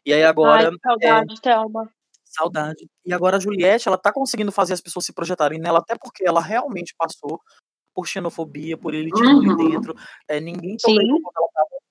E 0.05 0.13
aí 0.13 0.25
agora. 0.25 0.71
Ai, 0.71 0.77
saudade, 0.83 1.35
é, 1.35 1.41
Thelma. 1.41 1.91
Saudade. 2.25 2.89
E 3.05 3.13
agora 3.13 3.37
a 3.37 3.41
Juliette, 3.41 3.89
ela 3.89 3.99
tá 3.99 4.13
conseguindo 4.13 4.51
fazer 4.51 4.73
as 4.73 4.81
pessoas 4.81 5.05
se 5.05 5.13
projetarem 5.13 5.61
nela, 5.61 5.81
até 5.81 5.97
porque 5.97 6.25
ela 6.27 6.41
realmente 6.41 6.95
passou 6.97 7.41
por 7.95 8.07
xenofobia, 8.07 8.77
por 8.77 8.95
elitismo 8.95 9.27
uhum. 9.27 9.53
ali 9.53 9.71
dentro. 9.71 9.95
É, 10.27 10.41
ninguém 10.41 10.77
tolerou 10.79 11.21
quando 11.21 11.37
ela 11.37 11.49
tava... 11.53 11.83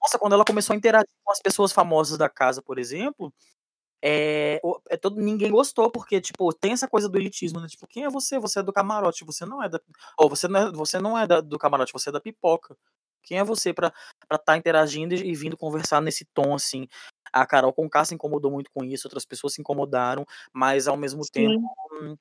Nossa, 0.00 0.18
quando 0.18 0.32
ela 0.32 0.44
começou 0.44 0.72
a 0.72 0.76
interagir 0.76 1.08
com 1.22 1.32
as 1.32 1.40
pessoas 1.40 1.72
famosas 1.72 2.16
da 2.16 2.30
casa, 2.30 2.62
por 2.62 2.78
exemplo, 2.78 3.32
é, 4.02 4.60
é 4.90 4.96
todo, 4.98 5.18
ninguém 5.18 5.50
gostou, 5.50 5.90
porque, 5.90 6.20
tipo, 6.20 6.52
tem 6.52 6.72
essa 6.72 6.86
coisa 6.86 7.08
do 7.08 7.18
elitismo, 7.18 7.60
né? 7.60 7.66
Tipo, 7.68 7.86
quem 7.86 8.04
é 8.04 8.10
você? 8.10 8.38
Você 8.38 8.60
é 8.60 8.62
do 8.62 8.72
camarote, 8.72 9.24
você 9.24 9.46
não 9.46 9.62
é 9.62 9.68
da. 9.68 9.80
Ou 10.18 10.28
você 10.28 10.46
não 10.46 10.60
é, 10.60 10.72
você 10.72 10.98
não 10.98 11.18
é 11.18 11.26
da, 11.26 11.40
do 11.40 11.58
camarote, 11.58 11.92
você 11.92 12.10
é 12.10 12.12
da 12.12 12.20
pipoca. 12.20 12.76
Quem 13.24 13.38
é 13.38 13.44
você 13.44 13.72
para 13.72 13.92
estar 14.22 14.38
tá 14.38 14.56
interagindo 14.56 15.14
e, 15.14 15.30
e, 15.30 15.34
vindo 15.34 15.56
conversar 15.56 16.00
nesse 16.00 16.24
tom, 16.26 16.54
assim? 16.54 16.86
A 17.32 17.44
Carol 17.46 17.72
Conká 17.72 18.04
se 18.04 18.14
incomodou 18.14 18.50
muito 18.50 18.70
com 18.72 18.84
isso, 18.84 19.06
outras 19.06 19.24
pessoas 19.24 19.54
se 19.54 19.60
incomodaram, 19.60 20.24
mas 20.52 20.86
ao 20.86 20.96
mesmo 20.96 21.24
Sim. 21.24 21.30
tempo. 21.32 22.18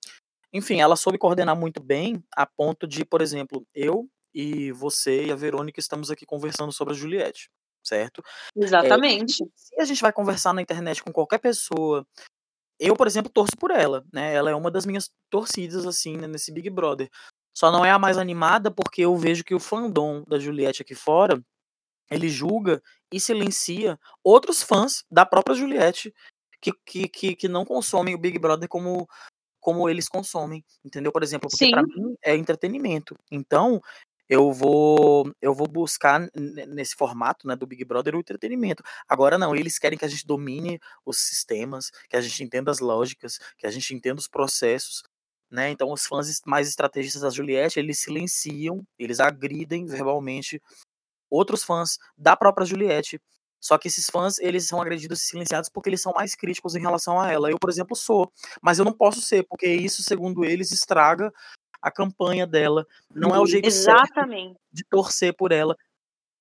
Enfim, 0.52 0.82
ela 0.82 0.96
soube 0.96 1.18
coordenar 1.18 1.56
muito 1.56 1.82
bem, 1.82 2.24
a 2.36 2.46
ponto 2.46 2.88
de, 2.88 3.04
por 3.04 3.22
exemplo, 3.22 3.66
eu 3.74 4.08
e 4.34 4.72
você 4.72 5.26
e 5.26 5.32
a 5.32 5.36
Verônica 5.36 5.80
estamos 5.80 6.10
aqui 6.10 6.26
conversando 6.26 6.72
sobre 6.72 6.94
a 6.94 6.98
Juliette, 6.98 7.50
certo? 7.84 8.24
Exatamente. 8.56 9.44
É, 9.44 9.48
se 9.56 9.82
a 9.82 9.86
gente 9.86 10.02
vai 10.02 10.12
conversar 10.12 10.54
na 10.54 10.62
internet 10.62 11.04
com 11.04 11.12
qualquer 11.12 11.40
pessoa, 11.40 12.06
eu, 12.80 12.96
por 12.96 13.08
exemplo, 13.08 13.32
torço 13.32 13.56
por 13.58 13.72
ela, 13.72 14.04
né? 14.12 14.34
Ela 14.34 14.52
é 14.52 14.56
uma 14.56 14.72
das 14.72 14.86
minhas 14.86 15.10
torcidas, 15.30 15.86
assim, 15.86 16.18
né, 16.18 16.28
nesse 16.28 16.52
Big 16.52 16.70
Brother. 16.70 17.10
Só 17.54 17.72
não 17.72 17.86
é 17.86 17.92
a 17.92 18.00
mais 18.00 18.18
animada 18.18 18.72
porque 18.72 19.02
eu 19.04 19.16
vejo 19.16 19.44
que 19.44 19.54
o 19.54 19.60
fandom 19.60 20.24
da 20.28 20.40
Juliette 20.40 20.82
aqui 20.82 20.96
fora, 20.96 21.42
ele 22.10 22.30
julga 22.30 22.82
e 23.12 23.20
silencia 23.20 24.00
outros 24.24 24.64
fãs 24.64 25.04
da 25.10 25.26
própria 25.26 25.56
Juliette 25.56 26.14
que, 26.60 26.72
que, 26.86 27.08
que, 27.08 27.36
que 27.36 27.48
não 27.48 27.66
consomem 27.66 28.16
o 28.16 28.18
Big 28.18 28.40
Brother 28.40 28.70
como, 28.70 29.08
como 29.60 29.90
eles 29.90 30.08
consomem, 30.08 30.64
entendeu? 30.84 31.12
Por 31.12 31.22
exemplo, 31.22 31.50
porque 31.50 31.70
para 31.70 31.84
mim 31.84 32.16
é 32.24 32.36
entretenimento. 32.36 33.16
Então, 33.32 33.82
eu 34.30 34.52
vou 34.52 35.32
eu 35.42 35.54
vou 35.54 35.68
buscar 35.68 36.28
nesse 36.34 36.96
formato, 36.96 37.46
né, 37.48 37.56
do 37.56 37.68
Big 37.68 37.84
Brother 37.84 38.16
o 38.16 38.20
entretenimento. 38.20 38.82
Agora 39.08 39.38
não, 39.38 39.56
eles 39.56 39.78
querem 39.78 39.98
que 39.98 40.06
a 40.06 40.08
gente 40.08 40.26
domine 40.26 40.80
os 41.06 41.18
sistemas, 41.18 41.92
que 42.10 42.16
a 42.16 42.22
gente 42.22 42.44
entenda 42.44 42.72
as 42.72 42.80
lógicas, 42.80 43.38
que 43.58 43.68
a 43.68 43.72
gente 43.72 43.94
entenda 43.94 44.20
os 44.20 44.28
processos 44.28 45.04
né? 45.54 45.70
Então 45.70 45.92
os 45.92 46.08
fãs 46.08 46.42
mais 46.48 46.68
estrategistas 46.68 47.22
da 47.22 47.30
Juliette, 47.30 47.80
eles 47.80 48.00
silenciam, 48.00 48.84
eles 48.98 49.20
agridem 49.20 49.86
verbalmente 49.86 50.60
outros 51.30 51.64
fãs 51.64 52.00
da 52.18 52.36
própria 52.36 52.66
Juliette. 52.66 53.22
Só 53.62 53.78
que 53.78 53.88
esses 53.88 54.10
fãs, 54.10 54.40
eles 54.40 54.68
são 54.68 54.82
agredidos 54.82 55.22
e 55.22 55.28
silenciados 55.28 55.70
porque 55.70 55.90
eles 55.90 56.02
são 56.02 56.12
mais 56.12 56.34
críticos 56.34 56.76
em 56.76 56.82
relação 56.82 57.20
a 57.20 57.32
ela. 57.32 57.52
Eu, 57.52 57.60
por 57.60 57.70
exemplo, 57.70 57.96
sou, 57.96 58.34
mas 58.64 58.80
eu 58.80 58.84
não 58.84 58.92
posso 58.92 59.22
ser, 59.22 59.44
porque 59.48 59.68
isso, 59.68 60.02
segundo 60.02 60.44
eles, 60.44 60.72
estraga 60.72 61.32
a 61.80 61.92
campanha 61.92 62.48
dela. 62.48 62.88
Não 63.14 63.34
é 63.36 63.40
o 63.40 63.46
jeito 63.46 63.68
Exatamente. 63.68 64.60
de 64.72 64.84
torcer 64.84 65.36
por 65.36 65.52
ela. 65.52 65.78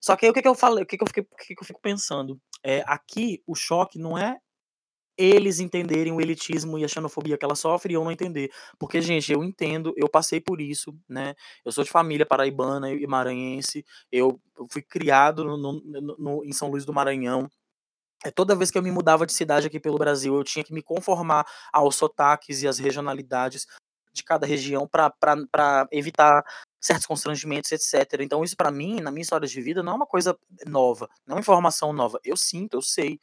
Só 0.00 0.16
que 0.16 0.24
aí 0.24 0.30
o 0.30 0.34
que, 0.34 0.40
que 0.40 0.48
eu 0.48 0.54
falei, 0.54 0.84
o 0.84 0.86
que, 0.86 0.96
que, 0.96 1.02
eu, 1.04 1.06
fiquei, 1.06 1.22
o 1.22 1.36
que, 1.36 1.54
que 1.54 1.62
eu 1.62 1.66
fico 1.66 1.80
pensando? 1.82 2.40
É, 2.62 2.82
aqui 2.86 3.42
o 3.46 3.54
choque 3.54 3.98
não 3.98 4.16
é 4.16 4.38
eles 5.23 5.61
entenderem 5.61 6.12
o 6.12 6.20
elitismo 6.20 6.79
e 6.79 6.85
a 6.85 6.89
xenofobia 6.89 7.39
que 7.39 7.45
ela 7.45 7.55
sofre 7.55 7.93
e 7.93 7.97
eu 7.97 8.05
não 8.05 8.12
entender. 8.12 8.51
Porque, 8.79 9.01
gente, 9.01 9.33
eu 9.33 9.45
entendo, 9.45 9.93
eu 9.97 10.09
passei 10.09 10.41
por 10.41 10.61
isso, 10.61 10.95
né? 11.09 11.35
Eu 11.64 11.73
sou 11.73 11.85
de 11.85 11.91
família 11.91 12.27
paraibana 12.27 12.91
e 12.93 13.07
maranhense, 13.07 13.85
eu 14.11 14.41
fui 14.70 14.83
criado 14.83 15.45
no, 15.45 15.57
no, 15.57 16.16
no, 16.18 16.45
em 16.45 16.53
São 16.53 16.70
Luís 16.70 16.85
do 16.85 16.93
Maranhão. 16.93 17.49
É, 18.25 18.31
toda 18.31 18.55
vez 18.55 18.70
que 18.70 18.79
eu 18.79 18.83
me 18.83 18.91
mudava 18.91 19.27
de 19.27 19.33
cidade 19.33 19.66
aqui 19.66 19.81
pelo 19.81 19.99
Brasil, 19.99 20.35
eu 20.35 20.45
tinha 20.45 20.64
que 20.64 20.73
me 20.73 20.83
conformar 20.83 21.47
aos 21.73 21.97
sotaques 21.97 22.62
e 22.62 22.68
às 22.68 22.79
regionalidades 22.79 23.66
de 24.12 24.23
cada 24.23 24.47
região 24.47 24.87
para 24.87 25.89
evitar 25.91 26.45
certos 26.81 27.07
constrangimentos, 27.07 27.73
etc. 27.73 28.20
Então, 28.20 28.43
isso 28.45 28.57
para 28.57 28.70
mim, 28.70 29.01
na 29.01 29.11
minha 29.11 29.23
história 29.23 29.47
de 29.47 29.61
vida, 29.61 29.83
não 29.83 29.93
é 29.93 29.97
uma 29.97 30.07
coisa 30.07 30.37
nova, 30.66 31.09
não 31.27 31.35
é 31.35 31.37
uma 31.37 31.41
informação 31.41 31.93
nova. 31.93 32.20
Eu 32.25 32.37
sinto, 32.37 32.75
eu 32.77 32.83
sei. 32.83 33.18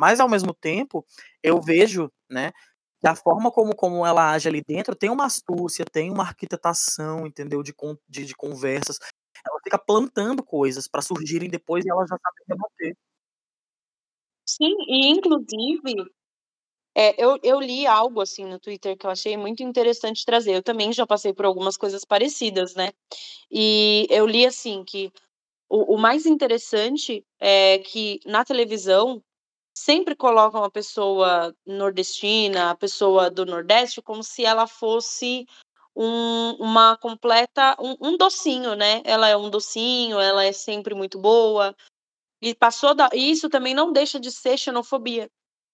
Mas 0.00 0.18
ao 0.18 0.30
mesmo 0.30 0.54
tempo, 0.54 1.04
eu 1.42 1.60
vejo, 1.60 2.10
né, 2.30 2.52
que 2.98 3.06
a 3.06 3.14
forma 3.14 3.50
como, 3.50 3.76
como 3.76 4.06
ela 4.06 4.30
age 4.30 4.48
ali 4.48 4.62
dentro 4.66 4.96
tem 4.96 5.10
uma 5.10 5.26
astúcia, 5.26 5.84
tem 5.84 6.10
uma 6.10 6.22
arquitetação, 6.22 7.26
entendeu, 7.26 7.62
de, 7.62 7.74
de, 8.08 8.24
de 8.24 8.34
conversas. 8.34 8.98
Ela 9.46 9.60
fica 9.62 9.78
plantando 9.78 10.42
coisas 10.42 10.88
para 10.88 11.02
surgirem 11.02 11.50
depois 11.50 11.84
e 11.84 11.90
ela 11.90 12.06
já 12.06 12.16
sabe 12.16 12.36
rebater. 12.48 12.96
Sim, 14.46 14.74
e 14.88 15.10
inclusive 15.10 16.10
é, 16.96 17.22
eu, 17.22 17.38
eu 17.42 17.60
li 17.60 17.86
algo 17.86 18.22
assim 18.22 18.46
no 18.46 18.58
Twitter 18.58 18.96
que 18.96 19.04
eu 19.04 19.10
achei 19.10 19.36
muito 19.36 19.62
interessante 19.62 20.24
trazer. 20.24 20.54
Eu 20.54 20.62
também 20.62 20.94
já 20.94 21.06
passei 21.06 21.34
por 21.34 21.44
algumas 21.44 21.76
coisas 21.76 22.06
parecidas, 22.06 22.74
né? 22.74 22.90
E 23.50 24.06
eu 24.08 24.26
li 24.26 24.46
assim 24.46 24.82
que 24.82 25.12
o, 25.68 25.94
o 25.96 25.98
mais 25.98 26.24
interessante 26.24 27.22
é 27.38 27.78
que 27.80 28.18
na 28.24 28.46
televisão 28.46 29.22
sempre 29.80 30.14
colocam 30.14 30.62
a 30.62 30.70
pessoa 30.70 31.54
nordestina, 31.66 32.70
a 32.70 32.74
pessoa 32.76 33.30
do 33.30 33.46
Nordeste, 33.46 34.02
como 34.02 34.22
se 34.22 34.44
ela 34.44 34.66
fosse 34.66 35.46
um, 35.96 36.52
uma 36.60 36.98
completa, 36.98 37.74
um, 37.80 37.96
um, 38.00 38.16
docinho, 38.16 38.74
né? 38.74 39.00
Ela 39.04 39.28
é 39.28 39.36
um 39.36 39.48
docinho, 39.48 40.20
ela 40.20 40.44
é 40.44 40.52
sempre 40.52 40.94
muito 40.94 41.18
boa. 41.18 41.74
E 42.42 42.54
passou 42.54 42.94
da, 42.94 43.08
isso 43.14 43.48
também 43.48 43.74
não 43.74 43.92
deixa 43.92 44.20
de 44.20 44.30
ser 44.30 44.58
xenofobia. 44.58 45.30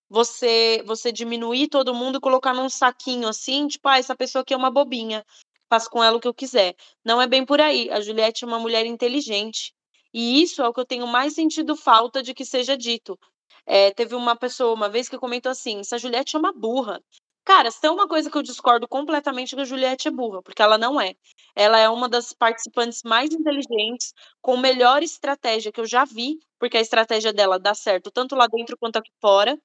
Você, 0.08 0.84
você 0.86 1.10
diminuir 1.10 1.68
todo 1.68 1.94
mundo 1.94 2.18
e 2.18 2.20
colocar 2.20 2.54
num 2.54 2.68
saquinho 2.68 3.26
assim, 3.26 3.66
tipo, 3.66 3.88
ah, 3.88 3.98
essa 3.98 4.14
pessoa 4.14 4.42
aqui 4.42 4.54
é 4.54 4.56
uma 4.56 4.70
bobinha, 4.70 5.24
faço 5.68 5.90
com 5.90 6.02
ela 6.02 6.16
o 6.16 6.20
que 6.20 6.28
eu 6.28 6.34
quiser. 6.34 6.76
Não 7.04 7.20
é 7.20 7.26
bem 7.26 7.44
por 7.44 7.60
aí. 7.60 7.90
A 7.90 8.00
Juliette 8.00 8.44
é 8.44 8.46
uma 8.46 8.60
mulher 8.60 8.86
inteligente. 8.86 9.74
E 10.14 10.40
isso 10.42 10.62
é 10.62 10.68
o 10.68 10.72
que 10.72 10.80
eu 10.80 10.86
tenho 10.86 11.06
mais 11.08 11.34
sentido 11.34 11.76
falta 11.76 12.22
de 12.22 12.32
que 12.32 12.44
seja 12.44 12.76
dito. 12.76 13.18
É, 13.66 13.90
teve 13.92 14.14
uma 14.14 14.36
pessoa 14.36 14.74
uma 14.74 14.88
vez 14.88 15.08
que 15.08 15.18
comentou 15.18 15.50
assim: 15.52 15.80
essa 15.80 15.98
Juliette 15.98 16.36
é 16.36 16.38
uma 16.38 16.52
burra. 16.52 17.02
Cara, 17.44 17.70
se 17.70 17.80
tem 17.80 17.90
uma 17.90 18.08
coisa 18.08 18.30
que 18.30 18.36
eu 18.36 18.42
discordo 18.42 18.88
completamente 18.88 19.54
que 19.54 19.60
a 19.62 19.64
Juliette 19.64 20.08
é 20.08 20.10
burra, 20.10 20.42
porque 20.42 20.62
ela 20.62 20.76
não 20.78 21.00
é. 21.00 21.14
Ela 21.54 21.78
é 21.78 21.88
uma 21.88 22.08
das 22.08 22.32
participantes 22.32 23.02
mais 23.04 23.30
inteligentes, 23.32 24.12
com 24.42 24.56
melhor 24.56 25.02
estratégia 25.02 25.70
que 25.72 25.80
eu 25.80 25.86
já 25.86 26.04
vi, 26.04 26.38
porque 26.58 26.76
a 26.76 26.80
estratégia 26.80 27.32
dela 27.32 27.58
dá 27.58 27.72
certo 27.74 28.10
tanto 28.10 28.34
lá 28.36 28.46
dentro 28.48 28.76
quanto 28.78 28.96
aqui 28.96 29.10
fora. 29.20 29.56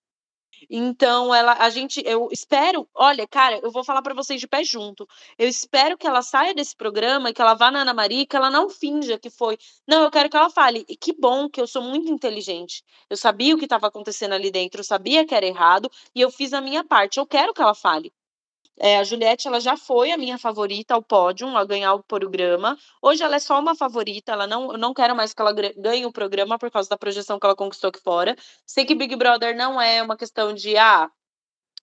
Então, 0.70 1.34
ela, 1.34 1.54
a 1.54 1.70
gente, 1.70 2.02
eu 2.06 2.30
espero, 2.32 2.88
olha, 2.94 3.28
cara, 3.28 3.60
eu 3.64 3.72
vou 3.72 3.84
falar 3.84 4.02
para 4.02 4.14
vocês 4.14 4.40
de 4.40 4.48
pé 4.48 4.64
junto. 4.64 5.08
Eu 5.38 5.48
espero 5.48 5.98
que 5.98 6.08
ela 6.08 6.22
saia 6.22 6.54
desse 6.54 6.76
programa, 6.76 7.34
que 7.34 7.42
ela 7.42 7.54
vá 7.54 7.72
na 7.72 7.82
Ana 7.82 7.94
Maria, 7.94 8.26
que 8.26 8.36
ela 8.36 8.50
não 8.50 8.70
finja 8.70 9.18
que 9.20 9.30
foi. 9.30 9.58
Não, 9.88 10.04
eu 10.04 10.12
quero 10.12 10.30
que 10.30 10.38
ela 10.38 10.50
fale. 10.50 10.86
E 10.88 10.96
que 10.96 11.14
bom 11.14 11.50
que 11.50 11.60
eu 11.62 11.68
sou 11.68 11.82
muito 11.82 12.10
inteligente. 12.12 12.84
Eu 13.10 13.18
sabia 13.18 13.56
o 13.56 13.58
que 13.58 13.66
estava 13.66 13.88
acontecendo 13.88 14.34
ali 14.34 14.52
dentro, 14.52 14.80
eu 14.82 14.86
sabia 14.86 15.26
que 15.26 15.36
era 15.36 15.46
errado 15.46 15.90
e 16.16 16.22
eu 16.22 16.32
fiz 16.32 16.54
a 16.54 16.62
minha 16.62 16.84
parte. 16.84 17.20
Eu 17.20 17.26
quero 17.26 17.54
que 17.54 17.62
ela 17.62 17.76
fale. 17.76 18.14
É, 18.80 18.98
a 18.98 19.04
Juliette 19.04 19.48
ela 19.48 19.60
já 19.60 19.78
foi 19.78 20.12
a 20.12 20.18
minha 20.18 20.38
favorita 20.38 20.94
ao 20.94 21.04
pódio, 21.04 21.48
a 21.56 21.66
ganhar 21.66 21.94
o 21.94 22.04
programa. 22.04 22.78
Hoje 23.02 23.22
ela 23.24 23.36
é 23.36 23.40
só 23.40 23.60
uma 23.60 23.76
favorita, 23.76 24.32
ela 24.32 24.48
não, 24.48 24.72
eu 24.72 24.78
não 24.78 24.94
quero 24.94 25.16
mais 25.16 25.34
que 25.34 25.42
ela 25.42 25.54
ganhe 25.54 26.06
o 26.06 26.12
programa 26.12 26.58
por 26.58 26.72
causa 26.72 26.90
da 26.90 26.98
projeção 26.98 27.40
que 27.40 27.46
ela 27.46 27.56
conquistou 27.56 27.90
aqui 27.90 28.02
fora. 28.02 28.36
Sei 28.66 28.86
que 28.86 28.96
Big 28.96 29.16
Brother 29.16 29.56
não 29.56 29.80
é 29.80 30.02
uma 30.02 30.18
questão 30.18 30.54
de 30.54 30.78
ah, 30.78 31.10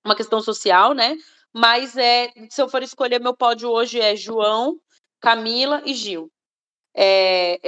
uma 0.05 0.17
questão 0.17 0.41
social, 0.41 0.95
né? 0.95 1.17
Mas 1.53 1.97
é, 1.97 2.31
se 2.51 2.61
eu 2.61 2.69
for 2.69 2.83
escolher 2.83 3.21
meu 3.21 3.37
pódio 3.37 3.71
hoje 3.71 4.01
é 4.01 4.17
João, 4.17 4.79
Camila 5.21 5.83
e 5.85 5.95
Gil. 5.95 6.31
É, 6.97 7.61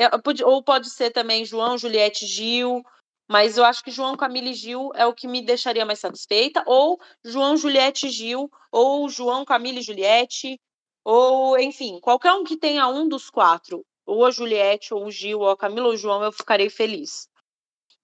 ou 0.45 0.63
pode 0.63 0.91
ser 0.91 1.11
também 1.11 1.45
João, 1.45 1.79
Juliette, 1.79 2.27
Gil, 2.27 2.83
mas 3.31 3.57
eu 3.57 3.65
acho 3.65 3.85
que 3.85 3.93
João, 3.93 4.17
Camila 4.17 4.49
e 4.49 4.55
Gil 4.55 4.91
é 4.93 5.07
o 5.07 5.15
que 5.15 5.29
me 5.29 5.41
deixaria 5.41 5.87
mais 5.87 6.01
satisfeita, 6.01 6.65
ou 6.67 7.01
João, 7.25 7.57
Juliette 7.57 8.09
e 8.09 8.11
Gil, 8.11 8.51
ou 8.73 9.09
João, 9.09 9.45
Camila 9.45 9.79
e 9.79 9.83
Juliette, 9.83 10.61
ou 11.05 11.57
enfim, 11.57 12.01
qualquer 12.01 12.33
um 12.33 12.43
que 12.43 12.57
tenha 12.57 12.89
um 12.89 13.09
dos 13.09 13.31
quatro, 13.31 13.87
ou 14.05 14.27
a 14.27 14.33
Juliette, 14.33 14.93
ou 14.93 15.07
o 15.07 15.13
Gil, 15.13 15.39
ou 15.39 15.49
a 15.49 15.57
Camila 15.57 15.87
ou 15.87 15.93
o 15.93 15.97
João, 15.97 16.25
eu 16.25 16.33
ficarei 16.33 16.69
feliz. 16.69 17.29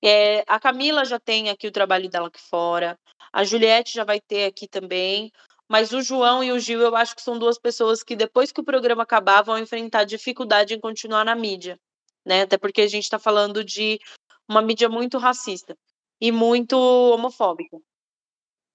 É, 0.01 0.45
a 0.47 0.61
Camila 0.61 1.05
já 1.05 1.19
tem 1.19 1.51
aqui 1.51 1.67
o 1.67 1.73
trabalho 1.73 2.09
dela 2.09 2.29
aqui 2.29 2.41
fora, 2.41 2.97
a 3.33 3.43
Juliette 3.43 3.95
já 3.95 4.05
vai 4.05 4.21
ter 4.21 4.45
aqui 4.45 4.69
também, 4.69 5.33
mas 5.69 5.91
o 5.91 6.03
João 6.03 6.45
e 6.45 6.53
o 6.53 6.61
Gil 6.61 6.81
eu 6.81 6.95
acho 6.95 7.17
que 7.17 7.23
são 7.23 7.37
duas 7.37 7.59
pessoas 7.59 8.05
que 8.05 8.15
depois 8.15 8.53
que 8.53 8.61
o 8.61 8.65
programa 8.65 9.03
acabar 9.03 9.43
vão 9.43 9.59
enfrentar 9.59 10.05
dificuldade 10.05 10.73
em 10.73 10.79
continuar 10.79 11.25
na 11.25 11.35
mídia, 11.35 11.77
né? 12.25 12.43
Até 12.43 12.57
porque 12.57 12.83
a 12.83 12.87
gente 12.87 13.03
está 13.03 13.19
falando 13.19 13.65
de 13.65 13.99
uma 14.49 14.63
mídia 14.63 14.89
muito 14.89 15.19
racista 15.19 15.77
e 16.21 16.33
muito 16.33 16.77
homofóbica. 16.77 17.79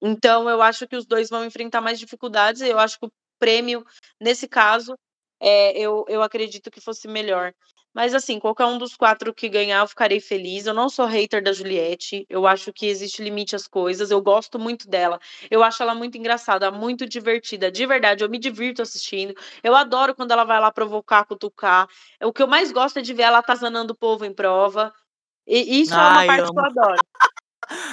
Então, 0.02 0.50
eu 0.50 0.62
acho 0.62 0.88
que 0.88 0.96
os 0.96 1.06
dois 1.06 1.30
vão 1.30 1.46
enfrentar 1.46 1.80
mais 1.82 2.00
dificuldades. 2.00 2.62
Eu 2.62 2.80
acho 2.80 3.00
que 3.00 3.06
o 3.06 3.12
prêmio, 3.40 3.86
nesse 4.20 4.48
caso, 4.48 4.98
é, 5.40 5.78
eu, 5.78 6.06
eu 6.08 6.24
acredito 6.24 6.72
que 6.72 6.82
fosse 6.82 7.08
melhor. 7.08 7.54
Mas, 7.94 8.16
assim, 8.16 8.40
qualquer 8.40 8.66
um 8.66 8.78
dos 8.78 8.96
quatro 8.96 9.34
que 9.34 9.50
ganhar, 9.50 9.82
eu 9.82 9.88
ficarei 9.88 10.20
feliz. 10.20 10.66
Eu 10.66 10.74
não 10.74 10.90
sou 10.90 11.06
hater 11.06 11.44
da 11.44 11.52
Juliette. 11.52 12.26
Eu 12.30 12.48
acho 12.48 12.72
que 12.72 12.86
existe 12.88 13.22
limite 13.22 13.56
às 13.56 13.68
coisas. 13.68 14.10
Eu 14.10 14.22
gosto 14.22 14.58
muito 14.58 14.88
dela. 14.88 15.20
Eu 15.52 15.62
acho 15.62 15.84
ela 15.84 15.94
muito 15.94 16.18
engraçada, 16.18 16.72
muito 16.72 17.06
divertida. 17.08 17.70
De 17.70 17.86
verdade, 17.86 18.24
eu 18.24 18.30
me 18.30 18.40
divirto 18.40 18.82
assistindo. 18.82 19.36
Eu 19.62 19.76
adoro 19.76 20.16
quando 20.16 20.32
ela 20.32 20.46
vai 20.46 20.60
lá 20.60 20.72
provocar, 20.72 21.26
cutucar. 21.26 21.88
O 22.24 22.32
que 22.32 22.42
eu 22.42 22.48
mais 22.48 22.72
gosto 22.72 23.00
é 23.00 23.02
de 23.02 23.14
ver 23.14 23.24
ela 23.24 23.40
atazanando 23.40 23.94
o 23.94 23.98
povo 23.98 24.26
em 24.26 24.34
prova. 24.34 24.94
E 25.54 25.82
isso 25.82 25.94
Ai, 25.94 26.00
é 26.00 26.08
uma 26.08 26.38
parte 26.38 26.54
que 26.54 26.60
eu 26.60 26.66
adoro. 26.66 27.02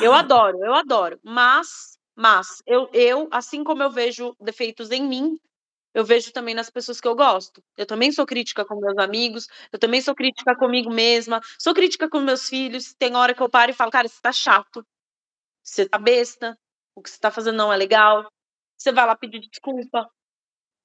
Eu 0.00 0.12
adoro, 0.14 0.64
eu 0.64 0.74
adoro. 0.74 1.20
Mas 1.24 1.98
mas 2.14 2.62
eu, 2.66 2.88
eu, 2.92 3.28
assim 3.30 3.62
como 3.62 3.82
eu 3.82 3.90
vejo 3.90 4.34
defeitos 4.40 4.90
em 4.90 5.02
mim, 5.02 5.38
eu 5.94 6.04
vejo 6.04 6.32
também 6.32 6.52
nas 6.52 6.68
pessoas 6.68 7.00
que 7.00 7.06
eu 7.06 7.14
gosto. 7.14 7.62
Eu 7.76 7.86
também 7.86 8.10
sou 8.10 8.26
crítica 8.26 8.64
com 8.64 8.74
meus 8.76 8.98
amigos, 8.98 9.46
eu 9.72 9.78
também 9.78 10.00
sou 10.00 10.14
crítica 10.14 10.56
comigo 10.56 10.90
mesma, 10.90 11.40
sou 11.58 11.74
crítica 11.74 12.08
com 12.08 12.20
meus 12.20 12.48
filhos. 12.48 12.92
Tem 12.94 13.14
hora 13.14 13.34
que 13.34 13.40
eu 13.40 13.48
paro 13.48 13.70
e 13.70 13.74
falo, 13.74 13.90
cara, 13.90 14.08
você 14.08 14.20
tá 14.20 14.32
chato, 14.32 14.84
você 15.62 15.88
tá 15.88 15.98
besta, 15.98 16.58
o 16.94 17.02
que 17.02 17.10
você 17.10 17.18
tá 17.18 17.30
fazendo 17.30 17.56
não 17.56 17.72
é 17.72 17.76
legal, 17.76 18.28
você 18.76 18.92
vai 18.92 19.06
lá 19.06 19.16
pedir 19.16 19.40
desculpa. 19.40 20.08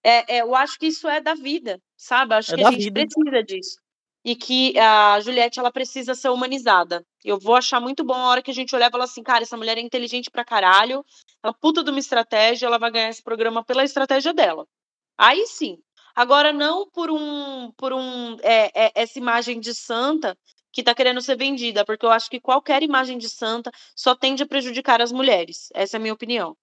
É, 0.03 0.37
é, 0.37 0.41
eu 0.41 0.55
acho 0.55 0.77
que 0.77 0.87
isso 0.87 1.07
é 1.07 1.19
da 1.19 1.33
vida, 1.33 1.79
sabe? 1.97 2.33
Eu 2.33 2.37
acho 2.39 2.53
é 2.53 2.57
que 2.57 2.63
a 2.63 2.71
gente 2.71 2.83
vida. 2.83 3.01
precisa 3.01 3.43
disso 3.43 3.82
e 4.23 4.35
que 4.35 4.77
a 4.79 5.19
Juliette 5.19 5.59
ela 5.59 5.71
precisa 5.71 6.15
ser 6.15 6.29
humanizada. 6.29 7.05
Eu 7.23 7.39
vou 7.39 7.55
achar 7.55 7.79
muito 7.79 8.03
bom 8.03 8.13
a 8.13 8.27
hora 8.29 8.41
que 8.41 8.51
a 8.51 8.53
gente 8.53 8.75
olhar 8.75 8.87
e 8.87 8.91
falar 8.91 9.03
assim, 9.05 9.23
cara, 9.23 9.43
essa 9.43 9.57
mulher 9.57 9.77
é 9.77 9.81
inteligente 9.81 10.31
pra 10.31 10.45
caralho, 10.45 11.05
ela 11.43 11.53
puta 11.53 11.83
de 11.83 11.89
uma 11.89 11.99
estratégia, 11.99 12.67
ela 12.67 12.77
vai 12.77 12.91
ganhar 12.91 13.09
esse 13.09 13.21
programa 13.21 13.63
pela 13.63 13.83
estratégia 13.83 14.33
dela. 14.33 14.65
Aí 15.17 15.45
sim. 15.47 15.77
Agora 16.15 16.53
não 16.53 16.89
por 16.89 17.09
um 17.11 17.71
por 17.77 17.91
um 17.93 18.37
é, 18.41 18.87
é, 18.87 18.91
essa 18.95 19.17
imagem 19.19 19.59
de 19.59 19.73
santa 19.73 20.37
que 20.71 20.81
está 20.81 20.95
querendo 20.95 21.21
ser 21.21 21.37
vendida, 21.37 21.85
porque 21.85 22.05
eu 22.05 22.11
acho 22.11 22.29
que 22.29 22.39
qualquer 22.39 22.83
imagem 22.83 23.17
de 23.17 23.29
santa 23.29 23.71
só 23.95 24.15
tende 24.15 24.43
a 24.43 24.47
prejudicar 24.47 25.01
as 25.01 25.11
mulheres. 25.11 25.69
Essa 25.73 25.97
é 25.97 25.99
a 25.99 26.01
minha 26.01 26.13
opinião. 26.13 26.57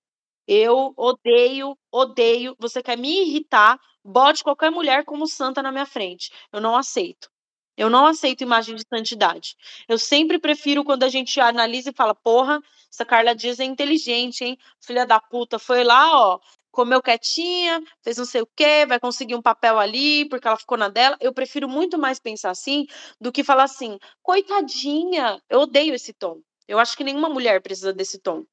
Eu 0.46 0.92
odeio, 0.96 1.76
odeio. 1.92 2.56
Você 2.58 2.82
quer 2.82 2.98
me 2.98 3.22
irritar? 3.22 3.78
Bote 4.04 4.42
qualquer 4.42 4.70
mulher 4.70 5.04
como 5.04 5.26
santa 5.26 5.62
na 5.62 5.70
minha 5.70 5.86
frente. 5.86 6.30
Eu 6.52 6.60
não 6.60 6.76
aceito. 6.76 7.30
Eu 7.76 7.88
não 7.88 8.06
aceito 8.06 8.42
imagem 8.42 8.74
de 8.74 8.82
santidade. 8.88 9.56
Eu 9.88 9.98
sempre 9.98 10.38
prefiro 10.38 10.84
quando 10.84 11.02
a 11.02 11.08
gente 11.08 11.40
analisa 11.40 11.90
e 11.90 11.94
fala, 11.94 12.14
porra, 12.14 12.60
essa 12.92 13.04
Carla 13.04 13.34
Dias 13.34 13.60
é 13.60 13.64
inteligente, 13.64 14.44
hein? 14.44 14.58
Filha 14.80 15.06
da 15.06 15.20
puta, 15.20 15.58
foi 15.58 15.84
lá, 15.84 16.10
ó, 16.12 16.40
comeu 16.70 17.02
quietinha, 17.02 17.82
fez 18.02 18.16
não 18.16 18.24
sei 18.24 18.42
o 18.42 18.48
quê, 18.56 18.86
vai 18.86 19.00
conseguir 19.00 19.34
um 19.34 19.42
papel 19.42 19.78
ali, 19.78 20.28
porque 20.28 20.46
ela 20.46 20.56
ficou 20.56 20.78
na 20.78 20.88
dela. 20.88 21.16
Eu 21.20 21.32
prefiro 21.32 21.68
muito 21.68 21.98
mais 21.98 22.18
pensar 22.18 22.50
assim 22.50 22.86
do 23.20 23.32
que 23.32 23.44
falar 23.44 23.64
assim, 23.64 23.98
coitadinha. 24.22 25.40
Eu 25.48 25.60
odeio 25.60 25.94
esse 25.94 26.12
tom. 26.12 26.40
Eu 26.68 26.78
acho 26.78 26.96
que 26.96 27.04
nenhuma 27.04 27.28
mulher 27.28 27.60
precisa 27.60 27.92
desse 27.92 28.18
tom. 28.18 28.44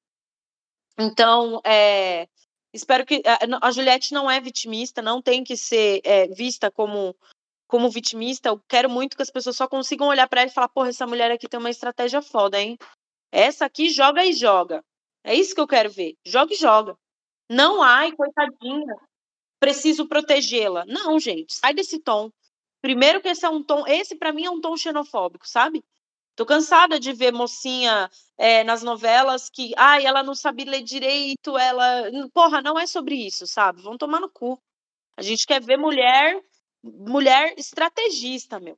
Então, 0.99 1.61
é, 1.63 2.27
espero 2.73 3.05
que 3.05 3.21
a 3.61 3.71
Juliette 3.71 4.13
não 4.13 4.29
é 4.29 4.41
vitimista, 4.41 5.01
não 5.01 5.21
tem 5.21 5.43
que 5.43 5.55
ser 5.55 6.01
é, 6.03 6.27
vista 6.27 6.71
como 6.71 7.15
como 7.67 7.89
vitimista, 7.89 8.49
eu 8.49 8.59
quero 8.67 8.89
muito 8.89 9.15
que 9.15 9.21
as 9.21 9.29
pessoas 9.29 9.57
só 9.57 9.67
consigam 9.67 10.07
olhar 10.07 10.27
para 10.27 10.41
ela 10.41 10.49
e 10.49 10.53
falar: 10.53 10.69
porra, 10.69 10.89
essa 10.89 11.05
mulher 11.05 11.31
aqui 11.31 11.47
tem 11.47 11.59
uma 11.59 11.69
estratégia 11.69 12.21
foda, 12.21 12.59
hein? 12.59 12.77
Essa 13.31 13.65
aqui 13.65 13.89
joga 13.89 14.25
e 14.25 14.33
joga. 14.33 14.83
É 15.23 15.35
isso 15.35 15.53
que 15.53 15.61
eu 15.61 15.67
quero 15.67 15.89
ver. 15.89 16.15
Joga 16.25 16.53
e 16.53 16.57
joga. 16.57 16.95
Não, 17.49 17.81
ai, 17.81 18.11
coitadinha, 18.13 18.95
preciso 19.59 20.07
protegê-la. 20.07 20.85
Não, 20.85 21.19
gente, 21.19 21.53
sai 21.53 21.73
desse 21.73 21.99
tom. 21.99 22.31
Primeiro 22.81 23.21
que 23.21 23.27
esse 23.27 23.45
é 23.45 23.49
um 23.49 23.63
tom, 23.63 23.85
esse 23.87 24.15
para 24.15 24.31
mim 24.31 24.45
é 24.45 24.49
um 24.49 24.61
tom 24.61 24.77
xenofóbico, 24.77 25.47
sabe? 25.47 25.83
Tô 26.35 26.45
cansada 26.45 26.99
de 26.99 27.11
ver 27.13 27.33
mocinha 27.33 28.09
é, 28.37 28.63
nas 28.63 28.83
novelas 28.83 29.49
que, 29.49 29.73
ai, 29.75 30.05
ela 30.05 30.21
não 30.21 30.35
sabe 30.35 30.65
ler 30.65 30.83
direito, 30.83 31.57
ela. 31.57 32.03
Porra, 32.33 32.61
não 32.61 32.79
é 32.79 32.85
sobre 32.85 33.15
isso, 33.15 33.47
sabe? 33.47 33.81
Vão 33.81 33.97
tomar 33.97 34.19
no 34.19 34.29
cu. 34.29 34.61
A 35.17 35.21
gente 35.23 35.47
quer 35.47 35.59
ver 35.59 35.77
mulher 35.77 36.39
mulher 36.83 37.53
estrategista, 37.57 38.59
meu. 38.59 38.77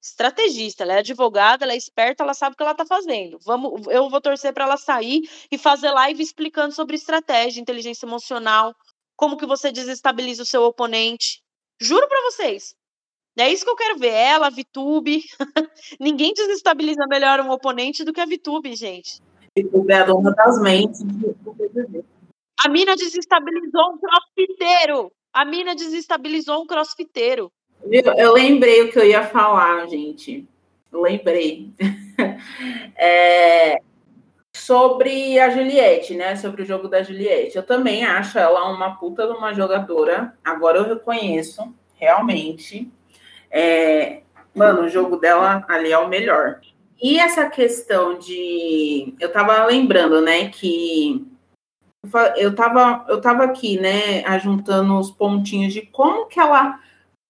Estrategista, 0.00 0.84
ela 0.84 0.94
é 0.94 0.98
advogada, 0.98 1.64
ela 1.64 1.72
é 1.72 1.76
esperta, 1.76 2.22
ela 2.22 2.32
sabe 2.32 2.54
o 2.54 2.56
que 2.56 2.62
ela 2.62 2.74
tá 2.74 2.86
fazendo. 2.86 3.38
Vamos, 3.44 3.86
eu 3.88 4.08
vou 4.08 4.20
torcer 4.20 4.52
para 4.54 4.64
ela 4.64 4.76
sair 4.76 5.28
e 5.50 5.58
fazer 5.58 5.90
live 5.90 6.22
explicando 6.22 6.72
sobre 6.72 6.94
estratégia, 6.94 7.60
inteligência 7.60 8.06
emocional, 8.06 8.74
como 9.16 9.36
que 9.36 9.44
você 9.44 9.72
desestabiliza 9.72 10.44
o 10.44 10.46
seu 10.46 10.62
oponente. 10.62 11.42
Juro 11.80 12.06
para 12.08 12.22
vocês. 12.30 12.76
É 13.36 13.48
isso 13.52 13.64
que 13.64 13.70
eu 13.70 13.76
quero 13.76 13.98
ver. 13.98 14.12
Ela, 14.12 14.48
a 14.48 14.50
Vitube. 14.50 15.24
Ninguém 16.00 16.32
desestabiliza 16.32 17.06
melhor 17.08 17.40
um 17.40 17.50
oponente 17.50 18.04
do 18.04 18.12
que 18.12 18.20
a 18.20 18.26
Vitube, 18.26 18.74
gente. 18.74 19.20
Vitube 19.56 19.92
é 19.92 19.96
a 19.96 20.04
dona 20.04 20.30
das 20.32 20.60
mentes 20.60 21.00
A 22.64 22.68
mina 22.68 22.96
desestabilizou 22.96 23.92
um 23.92 23.98
crossfiteiro. 23.98 25.12
A 25.38 25.44
mina 25.44 25.72
desestabilizou 25.72 26.60
um 26.60 26.66
crossfiteiro. 26.66 27.52
Eu 28.16 28.32
lembrei 28.32 28.82
o 28.82 28.90
que 28.90 28.98
eu 28.98 29.04
ia 29.04 29.22
falar, 29.22 29.86
gente. 29.86 30.44
Eu 30.90 31.00
lembrei. 31.00 31.70
é, 32.98 33.80
sobre 34.52 35.38
a 35.38 35.48
Juliette, 35.50 36.16
né? 36.16 36.34
Sobre 36.34 36.62
o 36.62 36.66
jogo 36.66 36.88
da 36.88 37.04
Juliette. 37.04 37.56
Eu 37.56 37.62
também 37.62 38.04
acho 38.04 38.36
ela 38.36 38.68
uma 38.68 38.96
puta 38.96 39.28
de 39.28 39.32
uma 39.32 39.54
jogadora. 39.54 40.36
Agora 40.42 40.78
eu 40.78 40.88
reconheço, 40.88 41.72
realmente. 41.94 42.90
É, 43.48 44.22
mano, 44.52 44.86
o 44.86 44.88
jogo 44.88 45.18
dela 45.18 45.64
ali 45.68 45.92
é 45.92 45.98
o 45.98 46.08
melhor. 46.08 46.58
E 47.00 47.16
essa 47.16 47.48
questão 47.48 48.18
de. 48.18 49.14
Eu 49.20 49.30
tava 49.30 49.64
lembrando, 49.66 50.20
né, 50.20 50.48
que 50.48 51.24
eu 52.36 52.50
estava 52.50 53.04
eu 53.08 53.20
tava 53.20 53.44
aqui, 53.44 53.78
né, 53.78 54.24
ajuntando 54.24 54.98
os 54.98 55.10
pontinhos 55.10 55.72
de 55.72 55.82
como 55.82 56.26
que 56.26 56.38
ela 56.38 56.78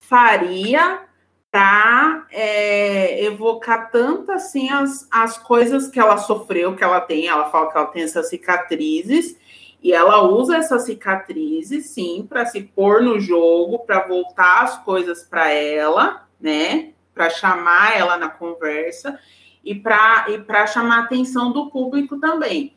faria 0.01 1.03
para 1.51 2.27
é, 2.31 3.25
evocar 3.25 3.91
tanto 3.91 4.31
assim 4.31 4.71
as, 4.71 5.09
as 5.11 5.39
coisas 5.39 5.89
que 5.89 5.99
ela 5.99 6.19
sofreu, 6.19 6.77
que 6.77 6.85
ela 6.85 7.01
tem. 7.01 7.27
Ela 7.27 7.51
fala 7.51 7.71
que 7.71 7.79
ela 7.79 7.87
tem 7.87 8.03
essas 8.03 8.29
cicatrizes 8.29 9.37
e 9.83 9.93
ela 9.93 10.23
usa 10.23 10.57
essas 10.57 10.85
cicatrizes, 10.85 11.87
sim, 11.87 12.27
para 12.29 12.45
se 12.47 12.61
pôr 12.63 13.03
no 13.03 13.19
jogo, 13.19 13.81
para 13.81 14.07
voltar 14.07 14.63
as 14.63 14.85
coisas 14.85 15.23
para 15.23 15.51
ela, 15.51 16.27
né? 16.41 16.93
Para 17.15 17.31
chamar 17.31 17.97
ela 17.97 18.17
na 18.17 18.29
conversa 18.29 19.19
e 19.65 19.75
para 19.75 20.27
e 20.29 20.67
chamar 20.67 20.99
a 20.99 21.05
atenção 21.05 21.53
do 21.53 21.71
público 21.71 22.19
também. 22.19 22.75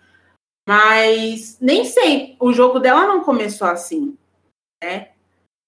Mas 0.68 1.60
nem 1.60 1.86
sei, 1.86 2.36
o 2.40 2.54
jogo 2.54 2.80
dela 2.80 3.08
não 3.08 3.24
começou 3.24 3.68
assim, 3.68 4.18
né? 4.82 5.10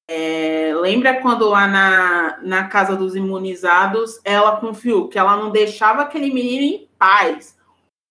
É, 0.08 0.74
lembra 0.76 1.22
quando 1.22 1.48
lá 1.48 1.66
na, 1.66 2.40
na 2.42 2.68
casa 2.68 2.96
dos 2.96 3.16
imunizados 3.16 4.20
ela 4.24 4.60
confiou 4.60 5.08
que 5.08 5.18
ela 5.18 5.38
não 5.38 5.50
deixava 5.50 6.02
aquele 6.02 6.32
menino 6.32 6.64
em 6.64 6.90
paz. 6.98 7.58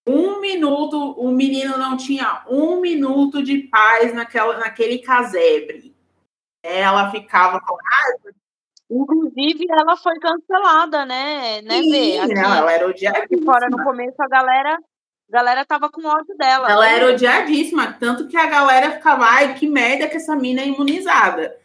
Um 0.07 0.41
minuto, 0.41 1.13
o 1.13 1.31
menino 1.31 1.77
não 1.77 1.97
tinha 1.97 2.43
um 2.49 2.81
minuto 2.81 3.43
de 3.43 3.59
paz 3.69 4.13
naquela, 4.13 4.59
naquele 4.59 4.99
casebre. 4.99 5.95
Ela 6.65 7.11
ficava 7.11 7.59
ah, 7.59 8.33
Inclusive, 8.91 9.67
ela 9.71 9.97
foi 9.97 10.19
cancelada, 10.19 11.07
né? 11.07 11.63
né 11.63 11.83
Sim, 11.83 12.19
Aqui, 12.19 12.35
não, 12.35 12.55
ela 12.55 12.73
era 12.73 12.87
odiadíssima. 12.87 13.53
Fora 13.53 13.71
no 13.71 13.83
começo, 13.83 14.21
a 14.21 14.29
galera 14.29 14.79
a 15.33 15.39
galera 15.39 15.65
tava 15.65 15.89
com 15.89 16.07
ódio 16.07 16.37
dela. 16.37 16.71
Ela 16.71 16.85
né? 16.85 16.97
era 16.97 17.15
odiadíssima, 17.15 17.97
tanto 17.99 18.29
que 18.29 18.37
a 18.37 18.47
galera 18.47 18.93
ficava, 18.93 19.25
ai, 19.25 19.55
que 19.55 19.67
merda 19.67 20.07
que 20.07 20.19
essa 20.19 20.37
mina 20.37 20.61
é 20.61 20.69
imunizada. 20.69 21.57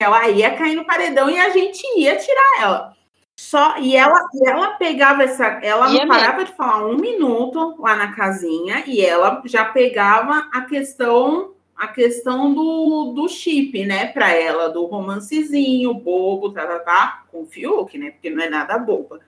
Ela 0.00 0.28
ia 0.28 0.56
cair 0.56 0.74
no 0.74 0.84
paredão 0.84 1.30
e 1.30 1.38
a 1.38 1.50
gente 1.50 1.80
ia 1.96 2.16
tirar 2.16 2.60
ela. 2.60 2.96
Só, 3.38 3.78
e 3.78 3.94
ela, 3.94 4.28
e 4.34 4.48
ela 4.48 4.72
pegava 4.72 5.22
essa. 5.22 5.46
Ela 5.62 5.88
não 5.88 6.08
parava 6.08 6.38
mesmo. 6.38 6.50
de 6.50 6.56
falar 6.56 6.86
um 6.86 6.96
minuto 6.96 7.76
lá 7.78 7.94
na 7.94 8.12
casinha 8.12 8.82
e 8.86 9.00
ela 9.00 9.40
já 9.44 9.66
pegava 9.66 10.48
a 10.52 10.62
questão 10.62 11.52
a 11.76 11.88
questão 11.88 12.54
do, 12.54 13.12
do 13.12 13.28
chip, 13.28 13.84
né, 13.84 14.06
para 14.06 14.32
ela, 14.32 14.68
do 14.68 14.84
romancezinho, 14.84 15.92
bobo, 15.92 16.52
tá, 16.52 16.64
tá, 16.64 16.78
tá, 16.78 17.24
com 17.32 17.42
o 17.42 17.46
Fiuk, 17.46 17.98
né, 17.98 18.12
porque 18.12 18.30
não 18.30 18.40
é 18.40 18.48
nada 18.48 18.78
boba. 18.78 19.18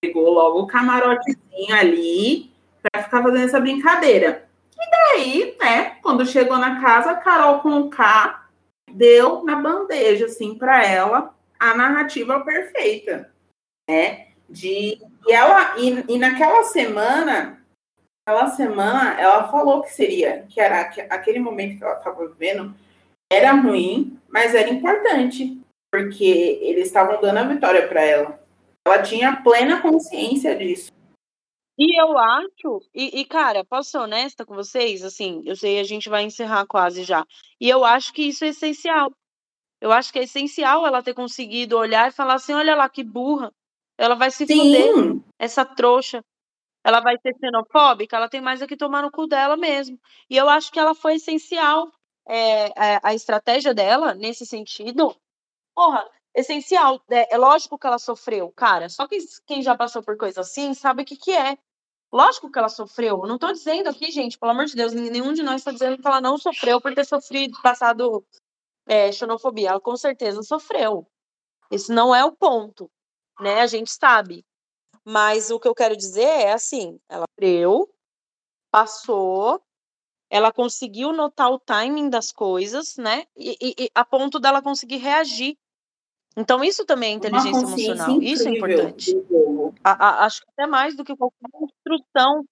Pegou 0.00 0.30
logo 0.30 0.60
o 0.60 0.66
camarotezinho 0.66 1.74
ali 1.74 2.49
para 2.82 3.02
ficar 3.02 3.22
fazendo 3.22 3.44
essa 3.44 3.60
brincadeira. 3.60 4.48
E 4.78 4.90
daí, 4.90 5.56
né, 5.60 5.96
quando 6.02 6.26
chegou 6.26 6.58
na 6.58 6.80
casa, 6.80 7.10
a 7.10 7.16
Carol 7.16 7.60
com 7.60 7.90
K 7.90 8.48
deu 8.90 9.44
na 9.44 9.56
bandeja, 9.56 10.26
assim, 10.26 10.56
para 10.56 10.84
ela 10.84 11.34
a 11.58 11.74
narrativa 11.74 12.40
perfeita, 12.40 13.30
né? 13.88 14.28
De, 14.48 14.98
e, 15.26 15.32
ela, 15.32 15.78
e, 15.78 16.04
e 16.08 16.18
naquela 16.18 16.64
semana, 16.64 17.62
aquela 18.26 18.48
semana, 18.50 19.20
ela 19.20 19.48
falou 19.48 19.82
que 19.82 19.92
seria, 19.92 20.46
que 20.48 20.60
era 20.60 20.82
que 20.86 21.02
aquele 21.02 21.38
momento 21.38 21.78
que 21.78 21.84
ela 21.84 21.98
estava 21.98 22.26
vivendo, 22.26 22.74
era 23.30 23.52
ruim, 23.52 24.18
mas 24.28 24.54
era 24.54 24.70
importante, 24.70 25.60
porque 25.92 26.58
eles 26.62 26.86
estavam 26.86 27.20
dando 27.20 27.38
a 27.38 27.44
vitória 27.44 27.86
para 27.86 28.02
ela. 28.02 28.40
Ela 28.86 29.02
tinha 29.02 29.36
plena 29.36 29.80
consciência 29.80 30.56
disso. 30.56 30.90
E 31.82 31.98
eu 31.98 32.18
acho, 32.18 32.82
e, 32.94 33.20
e, 33.20 33.24
cara, 33.24 33.64
posso 33.64 33.92
ser 33.92 33.96
honesta 33.96 34.44
com 34.44 34.54
vocês? 34.54 35.02
Assim, 35.02 35.42
eu 35.46 35.56
sei 35.56 35.80
a 35.80 35.82
gente 35.82 36.10
vai 36.10 36.22
encerrar 36.22 36.66
quase 36.66 37.04
já. 37.04 37.26
E 37.58 37.70
eu 37.70 37.86
acho 37.86 38.12
que 38.12 38.24
isso 38.24 38.44
é 38.44 38.48
essencial. 38.48 39.10
Eu 39.80 39.90
acho 39.90 40.12
que 40.12 40.18
é 40.18 40.24
essencial 40.24 40.86
ela 40.86 41.02
ter 41.02 41.14
conseguido 41.14 41.78
olhar 41.78 42.06
e 42.06 42.12
falar 42.12 42.34
assim: 42.34 42.52
olha 42.52 42.76
lá 42.76 42.86
que 42.86 43.02
burra. 43.02 43.50
Ela 43.96 44.14
vai 44.14 44.30
se 44.30 44.46
Sim. 44.46 44.58
fuder, 44.58 45.22
essa 45.38 45.64
trouxa. 45.64 46.22
Ela 46.84 47.00
vai 47.00 47.16
ser 47.18 47.34
xenofóbica, 47.38 48.16
ela 48.16 48.28
tem 48.28 48.42
mais 48.42 48.60
é 48.60 48.66
que 48.66 48.76
tomar 48.76 49.00
no 49.00 49.10
cu 49.10 49.26
dela 49.26 49.56
mesmo. 49.56 49.98
E 50.28 50.36
eu 50.36 50.50
acho 50.50 50.70
que 50.70 50.78
ela 50.78 50.94
foi 50.94 51.14
essencial. 51.14 51.90
É, 52.28 52.66
é, 52.66 53.00
a 53.02 53.14
estratégia 53.14 53.72
dela, 53.72 54.14
nesse 54.14 54.44
sentido, 54.44 55.16
porra, 55.74 56.06
essencial. 56.34 57.02
É, 57.10 57.34
é, 57.34 57.38
lógico 57.38 57.78
que 57.78 57.86
ela 57.86 57.98
sofreu, 57.98 58.52
cara. 58.52 58.90
Só 58.90 59.08
que 59.08 59.16
quem 59.46 59.62
já 59.62 59.74
passou 59.74 60.02
por 60.02 60.18
coisa 60.18 60.42
assim 60.42 60.74
sabe 60.74 61.02
o 61.02 61.06
que, 61.06 61.16
que 61.16 61.32
é. 61.32 61.56
Lógico 62.12 62.50
que 62.50 62.58
ela 62.58 62.68
sofreu. 62.68 63.20
Eu 63.22 63.28
não 63.28 63.38
tô 63.38 63.52
dizendo 63.52 63.88
aqui, 63.88 64.10
gente, 64.10 64.38
pelo 64.38 64.52
amor 64.52 64.66
de 64.66 64.74
Deus, 64.74 64.92
nenhum 64.92 65.32
de 65.32 65.42
nós 65.42 65.60
está 65.60 65.70
dizendo 65.70 66.00
que 66.00 66.06
ela 66.06 66.20
não 66.20 66.36
sofreu 66.36 66.80
por 66.80 66.92
ter 66.94 67.04
sofrido, 67.04 67.60
passado 67.62 68.24
é, 68.86 69.12
xenofobia. 69.12 69.70
Ela 69.70 69.80
com 69.80 69.96
certeza 69.96 70.42
sofreu. 70.42 71.06
Esse 71.70 71.92
não 71.92 72.14
é 72.14 72.24
o 72.24 72.32
ponto, 72.32 72.90
né? 73.38 73.60
A 73.60 73.66
gente 73.66 73.92
sabe. 73.92 74.44
Mas 75.04 75.50
o 75.50 75.60
que 75.60 75.68
eu 75.68 75.74
quero 75.74 75.96
dizer 75.96 76.24
é 76.24 76.52
assim: 76.52 76.98
ela 77.08 77.26
sofreu, 77.30 77.88
passou, 78.72 79.62
ela 80.28 80.52
conseguiu 80.52 81.12
notar 81.12 81.50
o 81.50 81.60
timing 81.60 82.10
das 82.10 82.32
coisas, 82.32 82.96
né? 82.96 83.24
E, 83.36 83.56
e, 83.60 83.84
e 83.84 83.90
a 83.94 84.04
ponto 84.04 84.40
dela 84.40 84.60
conseguir 84.60 84.96
reagir 84.96 85.56
então, 86.40 86.64
isso 86.64 86.84
também 86.84 87.12
é 87.12 87.16
inteligência 87.16 87.60
emocional. 87.60 88.22
Isso 88.22 88.48
é 88.48 88.52
importante. 88.52 89.14
A, 89.84 90.08
a, 90.08 90.24
acho 90.24 90.40
que 90.40 90.50
até 90.50 90.66
mais 90.66 90.96
do 90.96 91.04
que 91.04 91.14
qualquer 91.14 91.48
instrução. 91.62 92.44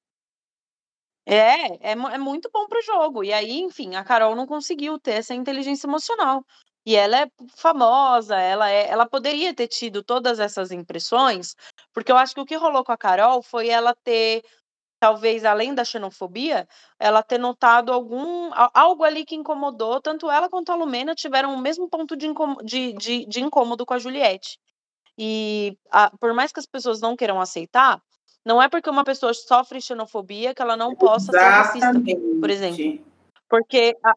É, 1.26 1.90
é, 1.90 1.92
é 1.92 2.18
muito 2.18 2.50
bom 2.52 2.66
para 2.66 2.78
o 2.78 2.82
jogo. 2.82 3.24
E 3.24 3.32
aí, 3.32 3.60
enfim, 3.60 3.96
a 3.96 4.04
Carol 4.04 4.34
não 4.34 4.46
conseguiu 4.46 4.98
ter 4.98 5.12
essa 5.12 5.34
inteligência 5.34 5.86
emocional. 5.86 6.44
E 6.86 6.96
ela 6.96 7.22
é 7.22 7.30
famosa, 7.54 8.36
ela, 8.36 8.70
é, 8.70 8.88
ela 8.88 9.06
poderia 9.06 9.52
ter 9.52 9.68
tido 9.68 10.02
todas 10.02 10.40
essas 10.40 10.70
impressões, 10.70 11.54
porque 11.92 12.10
eu 12.10 12.16
acho 12.16 12.34
que 12.34 12.40
o 12.40 12.46
que 12.46 12.56
rolou 12.56 12.82
com 12.82 12.92
a 12.92 12.96
Carol 12.96 13.42
foi 13.42 13.68
ela 13.68 13.94
ter 13.94 14.42
talvez 14.98 15.44
além 15.44 15.74
da 15.74 15.84
xenofobia, 15.84 16.66
ela 16.98 17.22
ter 17.22 17.38
notado 17.38 17.92
algum 17.92 18.50
algo 18.74 19.04
ali 19.04 19.24
que 19.24 19.36
incomodou, 19.36 20.00
tanto 20.00 20.30
ela 20.30 20.48
quanto 20.48 20.70
a 20.70 20.74
Lumena 20.74 21.14
tiveram 21.14 21.54
o 21.54 21.58
mesmo 21.58 21.88
ponto 21.88 22.16
de, 22.16 22.28
de, 22.64 22.92
de, 22.94 23.26
de 23.26 23.40
incômodo 23.40 23.86
com 23.86 23.94
a 23.94 23.98
Juliette. 23.98 24.58
E 25.16 25.76
a, 25.90 26.10
por 26.18 26.32
mais 26.32 26.52
que 26.52 26.60
as 26.60 26.66
pessoas 26.66 27.00
não 27.00 27.16
queiram 27.16 27.40
aceitar, 27.40 28.00
não 28.44 28.62
é 28.62 28.68
porque 28.68 28.88
uma 28.88 29.04
pessoa 29.04 29.34
sofre 29.34 29.80
xenofobia 29.80 30.54
que 30.54 30.62
ela 30.62 30.76
não 30.76 30.94
possa 30.94 31.32
Exatamente. 31.32 31.72
ser 31.72 31.80
racista, 31.80 32.40
por 32.40 32.50
exemplo. 32.50 33.04
Porque 33.48 33.96
a, 34.04 34.14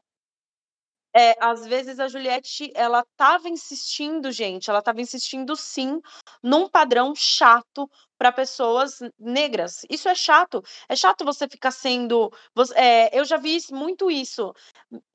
é, 1.13 1.35
às 1.43 1.65
vezes 1.65 1.99
a 1.99 2.07
Juliette, 2.07 2.71
ela 2.73 3.05
tava 3.17 3.49
insistindo, 3.49 4.31
gente, 4.31 4.69
ela 4.69 4.81
tava 4.81 5.01
insistindo 5.01 5.55
sim 5.55 5.99
num 6.41 6.69
padrão 6.69 7.13
chato 7.13 7.89
para 8.17 8.31
pessoas 8.31 8.99
negras. 9.19 9.85
Isso 9.89 10.07
é 10.07 10.15
chato. 10.15 10.63
É 10.87 10.95
chato 10.95 11.25
você 11.25 11.47
ficar 11.47 11.71
sendo. 11.71 12.31
Você, 12.53 12.73
é, 12.75 13.19
eu 13.19 13.25
já 13.25 13.37
vi 13.37 13.57
muito 13.71 14.11
isso. 14.11 14.53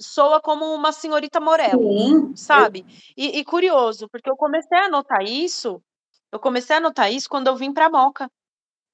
Soa 0.01 0.40
como 0.40 0.66
uma 0.74 0.92
senhorita 0.92 1.40
Morello, 1.40 1.99
sim. 1.99 2.36
sabe? 2.36 2.84
E, 3.16 3.38
e 3.38 3.44
curioso, 3.44 4.09
porque 4.09 4.28
eu 4.28 4.36
comecei 4.36 4.78
a 4.78 4.88
notar 4.88 5.22
isso. 5.22 5.80
Eu 6.32 6.40
comecei 6.40 6.76
a 6.76 6.80
notar 6.80 7.12
isso 7.12 7.28
quando 7.28 7.47
eu 7.47 7.57
vim 7.57 7.72
para 7.72 7.88
Moca. 7.88 8.30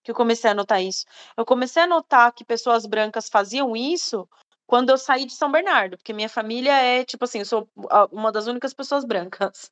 Que 0.05 0.11
eu 0.11 0.15
comecei 0.15 0.51
a 0.51 0.55
notar 0.55 0.83
isso. 0.83 1.05
Eu 1.37 1.45
comecei 1.45 1.83
a 1.83 1.87
notar 1.87 2.33
que 2.33 2.45
pessoas 2.45 2.87
brancas 2.87 3.29
faziam 3.29 3.75
isso 3.75 4.29
quando 4.67 4.91
eu 4.91 4.99
saí 4.99 5.27
de 5.27 5.35
São 5.35 5.51
Bernardo, 5.51 5.97
porque 5.97 6.13
minha 6.13 6.29
família 6.29 6.73
é, 6.73 7.05
tipo 7.05 7.25
assim, 7.25 7.41
eu 7.41 7.45
sou 7.45 7.69
uma 8.11 8.33
das 8.33 8.47
únicas 8.47 8.73
pessoas 8.73 9.05
brancas. 9.05 9.69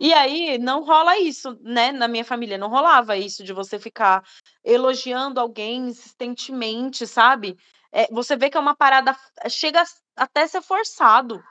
E 0.00 0.12
aí 0.14 0.56
não 0.56 0.82
rola 0.82 1.18
isso, 1.18 1.58
né? 1.60 1.92
Na 1.92 2.08
minha 2.08 2.24
família 2.24 2.56
não 2.56 2.68
rolava 2.70 3.16
isso 3.16 3.44
de 3.44 3.52
você 3.52 3.78
ficar 3.78 4.24
elogiando 4.64 5.38
alguém 5.38 5.88
insistentemente, 5.88 7.06
sabe? 7.06 7.58
É, 7.92 8.06
você 8.10 8.34
vê 8.34 8.48
que 8.48 8.56
é 8.56 8.60
uma 8.60 8.74
parada, 8.74 9.14
chega 9.50 9.84
até 10.16 10.46
ser 10.46 10.62
forçado. 10.62 11.42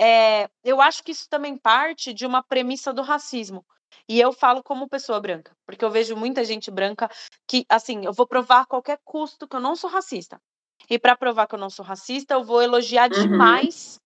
É, 0.00 0.48
eu 0.64 0.80
acho 0.80 1.04
que 1.04 1.12
isso 1.12 1.28
também 1.28 1.56
parte 1.56 2.12
de 2.12 2.26
uma 2.26 2.42
premissa 2.42 2.92
do 2.92 3.02
racismo. 3.02 3.64
E 4.08 4.20
eu 4.20 4.32
falo 4.32 4.62
como 4.62 4.88
pessoa 4.88 5.20
branca, 5.20 5.56
porque 5.64 5.84
eu 5.84 5.90
vejo 5.90 6.16
muita 6.16 6.44
gente 6.44 6.70
branca 6.70 7.08
que, 7.46 7.64
assim, 7.68 8.04
eu 8.04 8.12
vou 8.12 8.26
provar 8.26 8.62
a 8.62 8.66
qualquer 8.66 8.98
custo 9.04 9.46
que 9.46 9.54
eu 9.54 9.60
não 9.60 9.76
sou 9.76 9.88
racista. 9.88 10.40
E 10.88 10.98
para 10.98 11.16
provar 11.16 11.46
que 11.46 11.54
eu 11.54 11.58
não 11.58 11.70
sou 11.70 11.84
racista, 11.84 12.34
eu 12.34 12.44
vou 12.44 12.62
elogiar 12.62 13.10
uhum. 13.10 13.22
demais. 13.22 13.98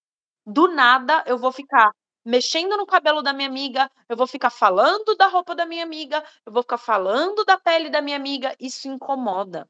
Do 0.47 0.69
nada, 0.69 1.23
eu 1.27 1.37
vou 1.39 1.53
ficar 1.53 1.93
mexendo 2.25 2.77
no 2.77 2.87
cabelo 2.87 3.23
da 3.23 3.33
minha 3.33 3.49
amiga, 3.49 3.91
eu 4.09 4.17
vou 4.17 4.27
ficar 4.27 4.51
falando 4.51 5.17
da 5.17 5.29
roupa 5.29 5.55
da 5.55 5.65
minha 5.65 5.83
amiga, 5.83 6.23
eu 6.45 6.53
vou 6.53 6.63
ficar 6.63 6.79
falando 6.79 7.45
da 7.45 7.59
pele 7.59 7.91
da 7.91 8.03
minha 8.03 8.17
amiga. 8.17 8.55
Isso 8.61 8.89
incomoda. 8.89 9.69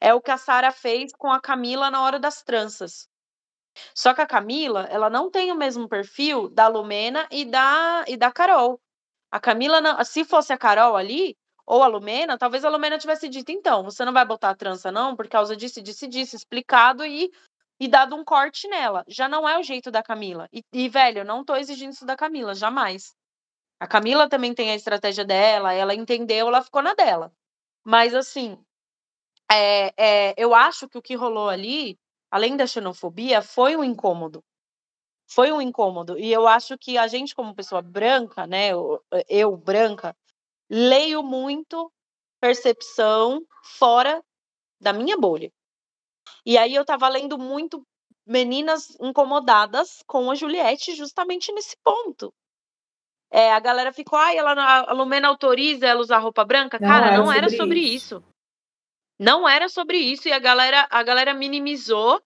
É 0.00 0.14
o 0.14 0.20
que 0.20 0.30
a 0.30 0.38
Sara 0.38 0.72
fez 0.72 1.12
com 1.16 1.30
a 1.30 1.40
Camila 1.40 1.90
na 1.90 2.02
hora 2.02 2.18
das 2.18 2.42
tranças. 2.42 3.08
Só 3.94 4.14
que 4.14 4.20
a 4.20 4.26
Camila, 4.26 4.86
ela 4.90 5.10
não 5.10 5.30
tem 5.30 5.50
o 5.52 5.56
mesmo 5.56 5.88
perfil 5.88 6.48
da 6.48 6.68
Lumena 6.68 7.26
e 7.30 7.44
da 7.44 8.04
e 8.06 8.16
da 8.16 8.32
Carol. 8.32 8.80
A 9.30 9.40
Camila, 9.40 9.80
não, 9.80 10.04
se 10.04 10.24
fosse 10.24 10.52
a 10.52 10.58
Carol 10.58 10.96
ali, 10.96 11.36
ou 11.66 11.82
a 11.82 11.86
Lumena, 11.86 12.36
talvez 12.38 12.64
a 12.64 12.68
Lumena 12.68 12.98
tivesse 12.98 13.28
dito, 13.28 13.50
então, 13.50 13.82
você 13.82 14.04
não 14.04 14.12
vai 14.12 14.24
botar 14.24 14.50
a 14.50 14.54
trança, 14.54 14.92
não, 14.92 15.16
por 15.16 15.28
causa 15.28 15.56
disso, 15.56 15.80
disso, 15.82 16.06
disso, 16.06 16.36
explicado 16.36 17.04
e, 17.04 17.30
e 17.80 17.88
dado 17.88 18.14
um 18.14 18.24
corte 18.24 18.68
nela. 18.68 19.04
Já 19.08 19.28
não 19.28 19.48
é 19.48 19.58
o 19.58 19.62
jeito 19.62 19.90
da 19.90 20.02
Camila. 20.02 20.48
E, 20.52 20.62
e, 20.72 20.88
velho, 20.88 21.20
eu 21.20 21.24
não 21.24 21.44
tô 21.44 21.56
exigindo 21.56 21.92
isso 21.92 22.04
da 22.04 22.16
Camila, 22.16 22.54
jamais. 22.54 23.14
A 23.80 23.86
Camila 23.86 24.28
também 24.28 24.54
tem 24.54 24.70
a 24.70 24.74
estratégia 24.74 25.24
dela, 25.24 25.72
ela 25.72 25.94
entendeu, 25.94 26.48
ela 26.48 26.62
ficou 26.62 26.82
na 26.82 26.94
dela. 26.94 27.32
Mas, 27.84 28.14
assim, 28.14 28.58
é, 29.50 29.92
é, 29.96 30.34
eu 30.36 30.54
acho 30.54 30.88
que 30.88 30.98
o 30.98 31.02
que 31.02 31.14
rolou 31.14 31.48
ali, 31.48 31.98
além 32.30 32.56
da 32.56 32.66
xenofobia, 32.66 33.42
foi 33.42 33.76
um 33.76 33.84
incômodo. 33.84 34.42
Foi 35.26 35.50
um 35.52 35.60
incômodo. 35.60 36.18
E 36.18 36.32
eu 36.32 36.46
acho 36.46 36.76
que 36.78 36.98
a 36.98 37.06
gente, 37.08 37.34
como 37.34 37.54
pessoa 37.54 37.82
branca, 37.82 38.46
né, 38.46 38.68
eu, 38.68 39.02
eu 39.28 39.56
branca, 39.56 40.14
leio 40.74 41.22
muito 41.22 41.92
percepção 42.40 43.46
fora 43.62 44.20
da 44.80 44.92
minha 44.92 45.16
bolha. 45.16 45.52
E 46.44 46.58
aí 46.58 46.74
eu 46.74 46.84
tava 46.84 47.08
lendo 47.08 47.38
muito 47.38 47.86
meninas 48.26 48.98
incomodadas 49.00 50.02
com 50.04 50.30
a 50.30 50.34
Juliette 50.34 50.96
justamente 50.96 51.52
nesse 51.52 51.76
ponto. 51.84 52.34
É, 53.30 53.52
a 53.52 53.60
galera 53.60 53.92
ficou, 53.92 54.18
ai, 54.18 54.36
ela, 54.36 54.52
a 54.80 54.92
Lumena 54.92 55.28
autoriza 55.28 55.86
ela 55.86 56.00
usar 56.00 56.18
roupa 56.18 56.44
branca. 56.44 56.78
Não, 56.80 56.88
Cara, 56.88 57.16
não 57.16 57.32
era 57.32 57.48
sobre 57.48 57.78
isso. 57.78 58.16
isso. 58.16 58.24
Não 59.18 59.48
era 59.48 59.68
sobre 59.68 59.96
isso. 59.96 60.28
E 60.28 60.32
a 60.32 60.38
galera, 60.40 60.88
a 60.90 61.02
galera 61.04 61.32
minimizou 61.34 62.20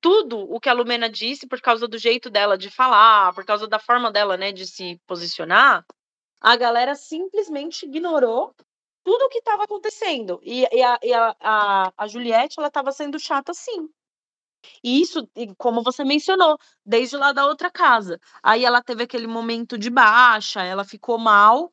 tudo 0.00 0.40
o 0.40 0.60
que 0.60 0.68
a 0.68 0.74
Lumena 0.74 1.08
disse 1.08 1.46
por 1.46 1.60
causa 1.60 1.88
do 1.88 1.96
jeito 1.96 2.28
dela 2.28 2.58
de 2.58 2.68
falar, 2.70 3.34
por 3.34 3.46
causa 3.46 3.66
da 3.66 3.78
forma 3.78 4.12
dela, 4.12 4.36
né, 4.36 4.52
de 4.52 4.66
se 4.66 5.00
posicionar 5.06 5.84
a 6.40 6.56
galera 6.56 6.94
simplesmente 6.94 7.86
ignorou 7.86 8.54
tudo 9.04 9.24
o 9.24 9.28
que 9.28 9.38
estava 9.38 9.64
acontecendo. 9.64 10.40
E, 10.42 10.66
e, 10.72 10.82
a, 10.82 10.98
e 11.02 11.12
a, 11.12 11.36
a, 11.40 11.92
a, 11.96 12.06
Juliette, 12.08 12.56
ela 12.58 12.68
estava 12.68 12.90
sendo 12.90 13.18
chata 13.18 13.54
sim. 13.54 13.88
E 14.82 15.00
isso, 15.00 15.28
como 15.56 15.82
você 15.82 16.04
mencionou, 16.04 16.58
desde 16.84 17.16
lá 17.16 17.32
da 17.32 17.46
outra 17.46 17.70
casa. 17.70 18.20
Aí 18.42 18.64
ela 18.64 18.82
teve 18.82 19.04
aquele 19.04 19.28
momento 19.28 19.78
de 19.78 19.90
baixa, 19.90 20.62
ela 20.62 20.84
ficou 20.84 21.18
mal. 21.18 21.72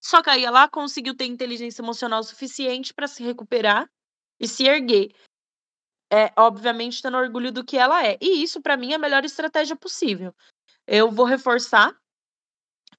Só 0.00 0.22
que 0.22 0.30
aí 0.30 0.44
ela 0.44 0.68
conseguiu 0.68 1.14
ter 1.14 1.26
inteligência 1.26 1.82
emocional 1.82 2.22
suficiente 2.22 2.94
para 2.94 3.06
se 3.06 3.22
recuperar 3.22 3.86
e 4.40 4.48
se 4.48 4.64
erguer. 4.66 5.12
É, 6.10 6.32
obviamente, 6.36 7.02
tendo 7.02 7.18
orgulho 7.18 7.52
do 7.52 7.64
que 7.64 7.76
ela 7.76 8.04
é. 8.04 8.16
E 8.20 8.42
isso, 8.42 8.60
para 8.60 8.76
mim, 8.76 8.92
é 8.92 8.96
a 8.96 8.98
melhor 8.98 9.24
estratégia 9.24 9.76
possível. 9.76 10.34
Eu 10.86 11.10
vou 11.10 11.26
reforçar 11.26 11.94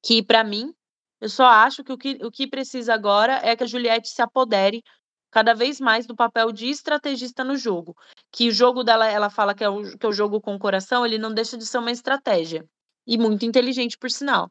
que, 0.04 0.24
para 0.24 0.44
mim, 0.44 0.74
eu 1.22 1.30
só 1.30 1.46
acho 1.46 1.84
que 1.84 1.94
o, 1.94 1.98
que 1.98 2.18
o 2.24 2.32
que 2.32 2.48
precisa 2.48 2.96
agora 2.96 3.40
é 3.44 3.56
que 3.56 3.64
a 3.64 3.68
Juliette 3.68 4.10
se 4.10 4.24
apodere 4.24 4.84
cada 5.30 5.54
vez 5.54 5.80
mais 5.80 6.08
do 6.08 6.16
papel 6.16 6.52
de 6.52 6.68
estrategista 6.68 7.44
no 7.44 7.56
jogo. 7.56 7.96
Que 8.32 8.50
o 8.50 8.52
jogo 8.52 8.84
dela, 8.84 9.08
ela 9.08 9.30
fala 9.30 9.54
que 9.54 9.64
é, 9.64 9.70
o, 9.70 9.98
que 9.98 10.06
é 10.06 10.10
o 10.10 10.12
jogo 10.12 10.42
com 10.42 10.56
o 10.56 10.60
coração, 10.60 11.06
ele 11.06 11.20
não 11.20 11.32
deixa 11.32 11.56
de 11.56 11.66
ser 11.66 11.78
uma 11.78 11.92
estratégia. 11.92 12.68
E 13.06 13.18
muito 13.18 13.46
inteligente, 13.46 13.98
por 13.98 14.10
sinal. 14.10 14.50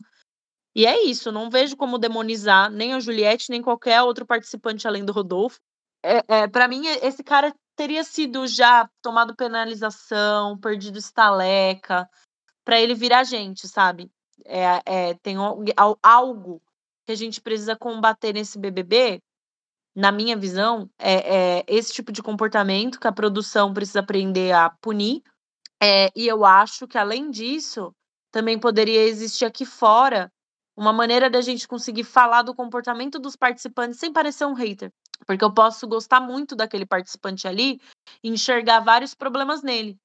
E 0.75 0.87
é 0.87 1.05
isso, 1.05 1.33
não 1.33 1.51
vejo 1.51 1.77
como 1.77 1.99
demonizar 1.99 2.71
nem 2.71 2.95
a 2.95 3.01
Juliette, 3.01 3.51
nem 3.51 3.61
qualquer 3.61 4.01
outro 4.03 4.25
participante 4.25 4.87
além 4.87 5.05
do 5.05 5.13
Rodolfo. 5.13 5.59
É, 6.03 6.23
é, 6.29 6.49
para 6.49 6.69
mim, 6.69 6.87
esse 6.87 7.23
cara 7.25 7.53
teria 7.75 8.05
sido 8.05 8.47
já 8.47 8.89
tomado 9.03 9.35
penalização, 9.35 10.57
perdido 10.59 10.99
estaleca, 10.99 12.09
para 12.65 12.81
ele 12.81 12.95
virar 12.95 13.25
gente, 13.25 13.67
sabe? 13.67 14.11
É, 14.45 14.83
é, 14.85 15.15
tem 15.15 15.37
algo 16.03 16.63
que 17.07 17.13
a 17.13 17.17
gente 17.17 17.41
precisa 17.41 17.77
combater 17.77 18.33
nesse 18.33 18.59
BBB, 18.59 19.21
na 19.95 20.13
minha 20.13 20.37
visão, 20.37 20.89
é, 20.99 21.59
é, 21.59 21.65
esse 21.67 21.93
tipo 21.93 22.13
de 22.13 22.23
comportamento 22.23 23.01
que 23.01 23.09
a 23.09 23.13
produção 23.13 23.75
precisa 23.75 24.01
aprender 24.01 24.53
a 24.53 24.71
punir. 24.81 25.23
É, 25.83 26.11
e 26.15 26.29
eu 26.29 26.45
acho 26.45 26.87
que, 26.87 26.97
além 26.99 27.31
disso, 27.31 27.95
também 28.31 28.59
poderia 28.59 29.03
existir 29.03 29.45
aqui 29.45 29.65
fora 29.65 30.31
uma 30.77 30.93
maneira 30.93 31.29
da 31.29 31.41
gente 31.41 31.67
conseguir 31.67 32.05
falar 32.05 32.43
do 32.43 32.55
comportamento 32.55 33.19
dos 33.19 33.37
participantes 33.37 33.99
sem 33.99 34.13
parecer 34.13 34.47
um 34.47 34.55
hater. 34.55 34.93
Porque 35.27 35.45
eu 35.45 35.53
posso 35.53 35.87
gostar 35.87 36.21
muito 36.21 36.57
daquele 36.57 36.87
participante 36.87 37.47
ali 37.47 37.81
e 38.23 38.31
enxergar 38.31 38.81
vários 38.81 39.15
problemas 39.15 39.63
nele. 39.63 39.99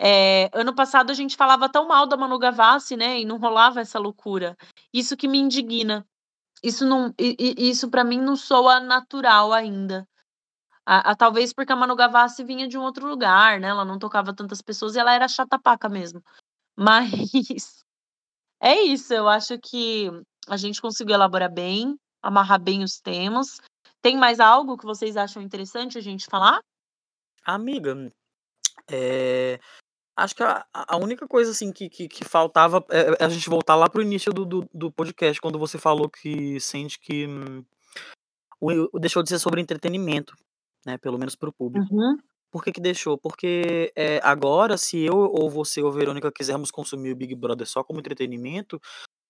É, 0.00 0.48
ano 0.52 0.74
passado 0.74 1.10
a 1.10 1.14
gente 1.14 1.36
falava 1.36 1.68
tão 1.68 1.88
mal 1.88 2.06
da 2.06 2.16
Manu 2.16 2.38
Gavassi, 2.38 2.96
né? 2.96 3.20
E 3.20 3.24
não 3.24 3.38
rolava 3.38 3.80
essa 3.80 3.98
loucura. 3.98 4.56
Isso 4.92 5.16
que 5.16 5.26
me 5.26 5.38
indigna. 5.38 6.06
Isso 6.62 6.86
não, 6.86 7.12
isso 7.18 7.88
para 7.90 8.04
mim 8.04 8.20
não 8.20 8.36
soa 8.36 8.80
natural 8.80 9.52
ainda. 9.52 10.06
A, 10.86 11.10
a, 11.10 11.16
talvez 11.16 11.52
porque 11.52 11.72
a 11.72 11.76
Manu 11.76 11.94
Gavassi 11.96 12.44
vinha 12.44 12.66
de 12.68 12.78
um 12.78 12.82
outro 12.82 13.06
lugar, 13.06 13.60
né? 13.60 13.68
Ela 13.68 13.84
não 13.84 13.98
tocava 13.98 14.34
tantas 14.34 14.62
pessoas 14.62 14.94
e 14.94 14.98
ela 14.98 15.12
era 15.12 15.28
chata 15.28 15.58
paca 15.58 15.88
mesmo. 15.88 16.22
Mas 16.76 17.84
é 18.60 18.80
isso, 18.82 19.12
eu 19.12 19.28
acho 19.28 19.58
que 19.58 20.10
a 20.48 20.56
gente 20.56 20.80
conseguiu 20.80 21.14
elaborar 21.14 21.52
bem, 21.52 21.98
amarrar 22.22 22.60
bem 22.60 22.82
os 22.82 23.00
temas. 23.00 23.60
Tem 24.00 24.16
mais 24.16 24.38
algo 24.38 24.78
que 24.78 24.86
vocês 24.86 25.16
acham 25.16 25.42
interessante 25.42 25.98
a 25.98 26.00
gente 26.00 26.26
falar? 26.26 26.60
Amiga, 27.44 28.10
é, 28.90 29.58
acho 30.18 30.34
que 30.34 30.42
a, 30.42 30.66
a, 30.72 30.96
única 30.96 31.26
coisa 31.28 31.52
assim 31.52 31.72
que, 31.72 31.88
que, 31.88 32.08
que 32.08 32.24
faltava 32.24 32.84
é, 32.90 33.12
é, 33.20 33.24
a 33.24 33.28
gente 33.28 33.48
voltar 33.48 33.76
lá 33.76 33.88
pro 33.88 34.02
início 34.02 34.32
do, 34.32 34.44
do, 34.44 34.68
do, 34.74 34.90
podcast, 34.90 35.40
quando 35.40 35.58
você 35.58 35.78
falou 35.78 36.08
que 36.08 36.58
sente 36.58 36.98
que 36.98 37.26
hum, 37.26 37.64
o, 38.60 38.98
deixou 38.98 39.22
de 39.22 39.28
ser 39.28 39.38
sobre 39.38 39.60
entretenimento, 39.60 40.34
né? 40.84 40.98
Pelo 40.98 41.18
menos 41.18 41.36
pro 41.36 41.52
público. 41.52 41.94
Uhum. 41.94 42.16
Por 42.50 42.64
que, 42.64 42.72
que 42.72 42.80
deixou? 42.80 43.16
Porque 43.16 43.92
é, 43.94 44.20
agora, 44.22 44.76
se 44.76 44.98
eu 44.98 45.14
ou 45.16 45.48
você 45.48 45.82
ou 45.82 45.92
Verônica 45.92 46.32
quisermos 46.32 46.70
consumir 46.70 47.12
o 47.12 47.16
Big 47.16 47.34
Brother 47.34 47.66
só 47.66 47.84
como 47.84 48.00
entretenimento, 48.00 48.80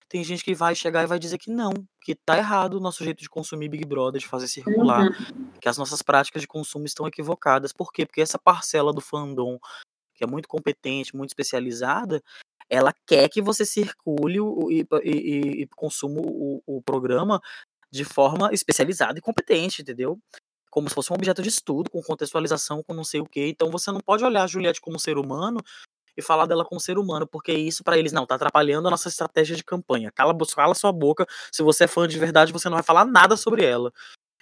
tem 0.07 0.23
gente 0.23 0.43
que 0.43 0.55
vai 0.55 0.73
chegar 0.73 1.03
e 1.03 1.07
vai 1.07 1.19
dizer 1.19 1.37
que 1.37 1.51
não, 1.51 1.71
que 2.01 2.15
tá 2.15 2.35
errado 2.35 2.73
o 2.75 2.79
nosso 2.79 3.03
jeito 3.03 3.21
de 3.21 3.29
consumir 3.29 3.69
Big 3.69 3.85
Brother, 3.85 4.19
de 4.19 4.27
fazer 4.27 4.47
circular, 4.47 5.03
uhum. 5.05 5.51
que 5.61 5.69
as 5.69 5.77
nossas 5.77 6.01
práticas 6.01 6.41
de 6.41 6.47
consumo 6.47 6.85
estão 6.85 7.07
equivocadas. 7.07 7.71
Por 7.71 7.91
quê? 7.91 8.07
Porque 8.07 8.21
essa 8.21 8.39
parcela 8.39 8.91
do 8.91 9.01
fandom, 9.01 9.59
que 10.19 10.23
é 10.25 10.27
muito 10.27 10.49
competente, 10.49 11.15
muito 11.15 11.29
especializada, 11.29 12.21
ela 12.69 12.93
quer 13.07 13.29
que 13.29 13.41
você 13.41 13.65
circule 13.65 14.39
o, 14.39 14.69
e, 14.69 14.85
e, 15.03 15.61
e 15.63 15.67
consuma 15.75 16.19
o, 16.21 16.61
o 16.67 16.81
programa 16.81 17.41
de 17.89 18.03
forma 18.03 18.53
especializada 18.53 19.17
e 19.17 19.21
competente, 19.21 19.81
entendeu? 19.81 20.19
Como 20.69 20.87
se 20.87 20.93
fosse 20.93 21.11
um 21.11 21.15
objeto 21.15 21.41
de 21.41 21.49
estudo, 21.49 21.89
com 21.89 22.01
contextualização, 22.03 22.83
com 22.83 22.93
não 22.93 23.03
sei 23.03 23.21
o 23.21 23.25
quê. 23.25 23.47
Então 23.47 23.71
você 23.71 23.91
não 23.91 24.01
pode 24.01 24.23
olhar 24.23 24.43
a 24.43 24.47
Juliette 24.47 24.81
como 24.81 24.99
ser 24.99 25.17
humano 25.17 25.59
e 26.15 26.21
falar 26.21 26.45
dela 26.45 26.65
como 26.65 26.79
ser 26.81 26.97
humano, 26.97 27.25
porque 27.25 27.53
isso 27.53 27.83
para 27.83 27.97
eles 27.97 28.11
não 28.11 28.25
tá 28.25 28.35
atrapalhando 28.35 28.87
a 28.89 28.91
nossa 28.91 29.07
estratégia 29.07 29.55
de 29.55 29.63
campanha. 29.63 30.11
Cala, 30.11 30.35
cala 30.53 30.75
sua 30.75 30.91
boca. 30.91 31.25
Se 31.51 31.63
você 31.63 31.85
é 31.85 31.87
fã 31.87 32.07
de 32.07 32.19
verdade, 32.19 32.51
você 32.51 32.69
não 32.69 32.75
vai 32.75 32.83
falar 32.83 33.05
nada 33.05 33.37
sobre 33.37 33.65
ela. 33.65 33.91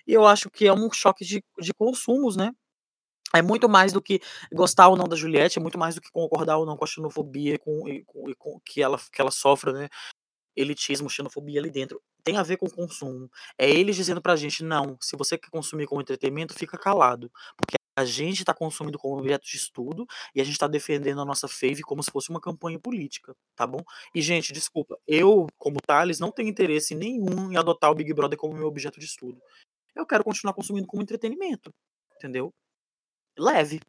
E 0.05 0.13
eu 0.13 0.25
acho 0.25 0.49
que 0.49 0.65
é 0.67 0.73
um 0.73 0.91
choque 0.91 1.23
de, 1.23 1.43
de 1.59 1.73
consumos, 1.73 2.35
né? 2.35 2.51
É 3.35 3.41
muito 3.41 3.67
mais 3.67 3.91
do 3.91 4.01
que 4.01 4.21
gostar 4.53 4.87
ou 4.87 4.95
não 4.95 5.05
da 5.05 5.15
Juliette, 5.15 5.59
é 5.59 5.61
muito 5.61 5.77
mais 5.77 5.95
do 5.95 6.01
que 6.01 6.09
concordar 6.11 6.57
ou 6.57 6.65
não 6.65 6.77
com 6.77 6.85
a 6.85 6.87
xenofobia 6.87 7.55
e 7.55 7.57
com, 7.57 7.87
e 7.87 8.03
com, 8.05 8.29
e 8.29 8.35
com 8.35 8.59
que, 8.61 8.81
ela, 8.81 8.97
que 9.11 9.19
ela 9.21 9.31
sofre, 9.31 9.73
né? 9.73 9.89
Elitismo, 10.55 11.09
xenofobia 11.09 11.59
ali 11.59 11.69
dentro. 11.69 12.01
Tem 12.23 12.37
a 12.37 12.43
ver 12.43 12.57
com 12.57 12.65
o 12.65 12.71
consumo. 12.71 13.29
É 13.57 13.69
eles 13.69 13.95
dizendo 13.95 14.21
pra 14.21 14.35
gente, 14.35 14.63
não, 14.63 14.97
se 15.01 15.15
você 15.17 15.37
quer 15.37 15.49
consumir 15.49 15.85
como 15.87 16.01
entretenimento, 16.01 16.53
fica 16.53 16.77
calado. 16.77 17.31
Porque 17.57 17.77
a 17.97 18.05
gente 18.05 18.39
está 18.39 18.53
consumindo 18.53 18.97
como 18.99 19.17
objeto 19.17 19.45
de 19.45 19.57
estudo 19.57 20.05
e 20.33 20.39
a 20.39 20.43
gente 20.43 20.53
está 20.53 20.67
defendendo 20.67 21.19
a 21.19 21.25
nossa 21.25 21.47
fave 21.47 21.81
como 21.81 22.03
se 22.03 22.11
fosse 22.11 22.29
uma 22.29 22.39
campanha 22.39 22.79
política, 22.79 23.35
tá 23.55 23.65
bom? 23.65 23.79
E, 24.13 24.21
gente, 24.21 24.53
desculpa, 24.53 24.97
eu, 25.07 25.47
como 25.57 25.79
Thales, 25.85 26.19
não 26.19 26.31
tenho 26.31 26.47
interesse 26.47 26.93
nenhum 26.93 27.51
em 27.51 27.57
adotar 27.57 27.89
o 27.89 27.95
Big 27.95 28.13
Brother 28.13 28.37
como 28.37 28.53
meu 28.53 28.67
objeto 28.67 28.99
de 28.99 29.05
estudo. 29.07 29.41
Eu 29.95 30.05
quero 30.05 30.23
continuar 30.23 30.53
consumindo 30.53 30.85
como 30.87 31.01
entretenimento, 31.01 31.73
entendeu? 32.15 32.53
Leve. 33.37 33.79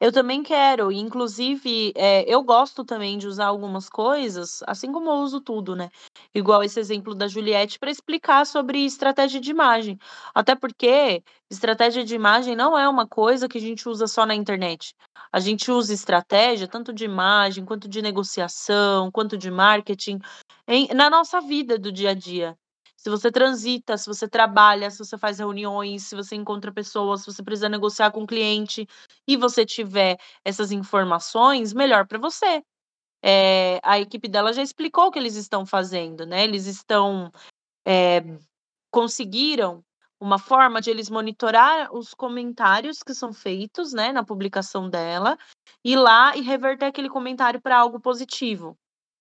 Eu 0.00 0.12
também 0.12 0.42
quero, 0.42 0.90
inclusive, 0.92 1.92
é, 1.96 2.22
eu 2.32 2.42
gosto 2.42 2.84
também 2.84 3.18
de 3.18 3.26
usar 3.26 3.46
algumas 3.46 3.88
coisas, 3.88 4.62
assim 4.66 4.92
como 4.92 5.10
eu 5.10 5.16
uso 5.16 5.40
tudo, 5.40 5.74
né? 5.74 5.88
Igual 6.34 6.62
esse 6.62 6.78
exemplo 6.80 7.14
da 7.14 7.28
Juliette, 7.28 7.78
para 7.78 7.90
explicar 7.90 8.44
sobre 8.46 8.84
estratégia 8.84 9.40
de 9.40 9.50
imagem. 9.50 9.98
Até 10.34 10.54
porque 10.54 11.22
estratégia 11.50 12.04
de 12.04 12.14
imagem 12.14 12.56
não 12.56 12.76
é 12.76 12.88
uma 12.88 13.06
coisa 13.06 13.48
que 13.48 13.58
a 13.58 13.60
gente 13.60 13.88
usa 13.88 14.06
só 14.06 14.26
na 14.26 14.34
internet. 14.34 14.94
A 15.32 15.40
gente 15.40 15.70
usa 15.70 15.94
estratégia 15.94 16.68
tanto 16.68 16.92
de 16.92 17.04
imagem, 17.04 17.64
quanto 17.64 17.88
de 17.88 18.02
negociação, 18.02 19.10
quanto 19.10 19.36
de 19.36 19.50
marketing, 19.50 20.18
em, 20.68 20.88
na 20.94 21.08
nossa 21.08 21.40
vida 21.40 21.78
do 21.78 21.92
dia 21.92 22.10
a 22.10 22.14
dia 22.14 22.56
se 23.06 23.10
você 23.10 23.30
transita, 23.30 23.96
se 23.96 24.04
você 24.04 24.28
trabalha, 24.28 24.90
se 24.90 24.98
você 24.98 25.16
faz 25.16 25.38
reuniões, 25.38 26.02
se 26.02 26.16
você 26.16 26.34
encontra 26.34 26.72
pessoas, 26.72 27.20
se 27.20 27.26
você 27.26 27.40
precisa 27.40 27.68
negociar 27.68 28.10
com 28.10 28.24
o 28.24 28.26
cliente 28.26 28.84
e 29.28 29.36
você 29.36 29.64
tiver 29.64 30.18
essas 30.44 30.72
informações, 30.72 31.72
melhor 31.72 32.04
para 32.08 32.18
você. 32.18 32.64
É, 33.22 33.78
a 33.84 34.00
equipe 34.00 34.26
dela 34.26 34.52
já 34.52 34.60
explicou 34.60 35.06
o 35.06 35.10
que 35.12 35.20
eles 35.20 35.36
estão 35.36 35.64
fazendo, 35.64 36.26
né? 36.26 36.42
Eles 36.42 36.66
estão 36.66 37.30
é, 37.86 38.24
conseguiram 38.90 39.84
uma 40.18 40.40
forma 40.40 40.80
de 40.80 40.90
eles 40.90 41.08
monitorar 41.08 41.94
os 41.94 42.12
comentários 42.12 43.04
que 43.04 43.14
são 43.14 43.32
feitos, 43.32 43.92
né, 43.92 44.10
na 44.10 44.24
publicação 44.24 44.90
dela, 44.90 45.38
ir 45.84 45.94
lá 45.94 46.36
e 46.36 46.40
reverter 46.40 46.86
aquele 46.86 47.08
comentário 47.08 47.62
para 47.62 47.78
algo 47.78 48.00
positivo. 48.00 48.76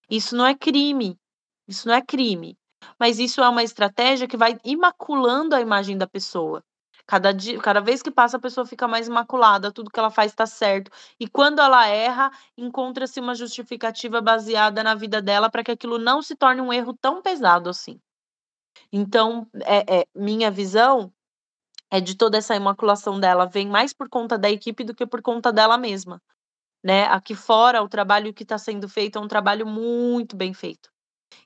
Isso 0.09 0.35
não 0.35 0.47
é 0.47 0.55
crime. 0.55 1.19
Isso 1.67 1.87
não 1.87 1.93
é 1.93 2.01
crime 2.01 2.57
mas 2.99 3.19
isso 3.19 3.41
é 3.41 3.49
uma 3.49 3.63
estratégia 3.63 4.27
que 4.27 4.37
vai 4.37 4.57
imaculando 4.63 5.55
a 5.55 5.61
imagem 5.61 5.97
da 5.97 6.07
pessoa. 6.07 6.63
Cada, 7.07 7.31
dia, 7.31 7.59
cada 7.59 7.79
vez 7.81 8.01
que 8.01 8.09
passa, 8.09 8.37
a 8.37 8.39
pessoa 8.39 8.65
fica 8.65 8.87
mais 8.87 9.07
imaculada, 9.07 9.71
tudo 9.71 9.91
que 9.91 9.99
ela 9.99 10.09
faz 10.09 10.31
está 10.31 10.47
certo. 10.47 10.89
E 11.19 11.27
quando 11.27 11.59
ela 11.59 11.87
erra, 11.87 12.31
encontra-se 12.57 13.19
uma 13.19 13.35
justificativa 13.35 14.21
baseada 14.21 14.83
na 14.83 14.95
vida 14.95 15.21
dela 15.21 15.49
para 15.49 15.63
que 15.63 15.71
aquilo 15.71 15.99
não 15.99 16.21
se 16.21 16.35
torne 16.35 16.61
um 16.61 16.73
erro 16.73 16.93
tão 16.99 17.21
pesado 17.21 17.69
assim. 17.69 17.99
Então, 18.91 19.47
é, 19.65 19.99
é, 19.99 20.05
minha 20.15 20.49
visão 20.49 21.13
é 21.91 22.01
de 22.01 22.15
toda 22.15 22.37
essa 22.37 22.55
imaculação 22.55 23.19
dela 23.19 23.45
vem 23.45 23.67
mais 23.67 23.93
por 23.93 24.09
conta 24.09 24.37
da 24.37 24.49
equipe 24.49 24.83
do 24.83 24.95
que 24.95 25.05
por 25.05 25.21
conta 25.21 25.51
dela 25.51 25.77
mesma. 25.77 26.21
Né? 26.83 27.05
Aqui 27.05 27.35
fora, 27.35 27.83
o 27.83 27.89
trabalho 27.89 28.33
que 28.33 28.43
está 28.43 28.57
sendo 28.57 28.89
feito 28.89 29.17
é 29.17 29.21
um 29.21 29.27
trabalho 29.27 29.65
muito 29.65 30.35
bem 30.35 30.53
feito. 30.53 30.94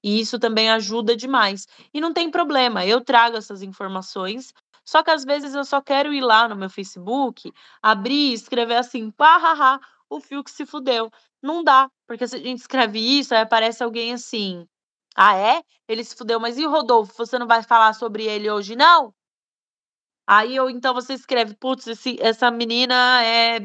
E 0.03 0.19
isso 0.19 0.39
também 0.39 0.69
ajuda 0.69 1.15
demais. 1.15 1.67
E 1.93 2.01
não 2.01 2.13
tem 2.13 2.29
problema, 2.29 2.85
eu 2.85 3.01
trago 3.01 3.37
essas 3.37 3.61
informações. 3.61 4.53
Só 4.85 5.03
que 5.03 5.11
às 5.11 5.23
vezes 5.23 5.53
eu 5.53 5.63
só 5.63 5.81
quero 5.81 6.13
ir 6.13 6.21
lá 6.21 6.47
no 6.47 6.55
meu 6.55 6.69
Facebook, 6.69 7.51
abrir 7.81 8.31
e 8.31 8.33
escrever 8.33 8.75
assim, 8.77 9.11
pá, 9.11 9.79
o 10.09 10.19
fio 10.19 10.43
que 10.43 10.51
se 10.51 10.65
fudeu. 10.65 11.11
Não 11.41 11.63
dá, 11.63 11.89
porque 12.07 12.27
se 12.27 12.35
a 12.35 12.39
gente 12.39 12.59
escreve 12.59 12.99
isso, 12.99 13.33
aí 13.33 13.41
aparece 13.41 13.83
alguém 13.83 14.13
assim. 14.13 14.65
Ah, 15.15 15.35
é? 15.35 15.61
Ele 15.87 16.03
se 16.03 16.15
fudeu, 16.15 16.39
mas 16.39 16.57
e 16.57 16.65
o 16.65 16.71
Rodolfo? 16.71 17.13
Você 17.17 17.37
não 17.37 17.47
vai 17.47 17.61
falar 17.63 17.93
sobre 17.93 18.25
ele 18.25 18.49
hoje, 18.49 18.75
não? 18.75 19.13
Aí 20.27 20.59
ou 20.59 20.69
então 20.69 20.93
você 20.93 21.13
escreve, 21.13 21.55
putz, 21.55 21.85
essa 22.19 22.51
menina 22.51 23.23
é 23.23 23.59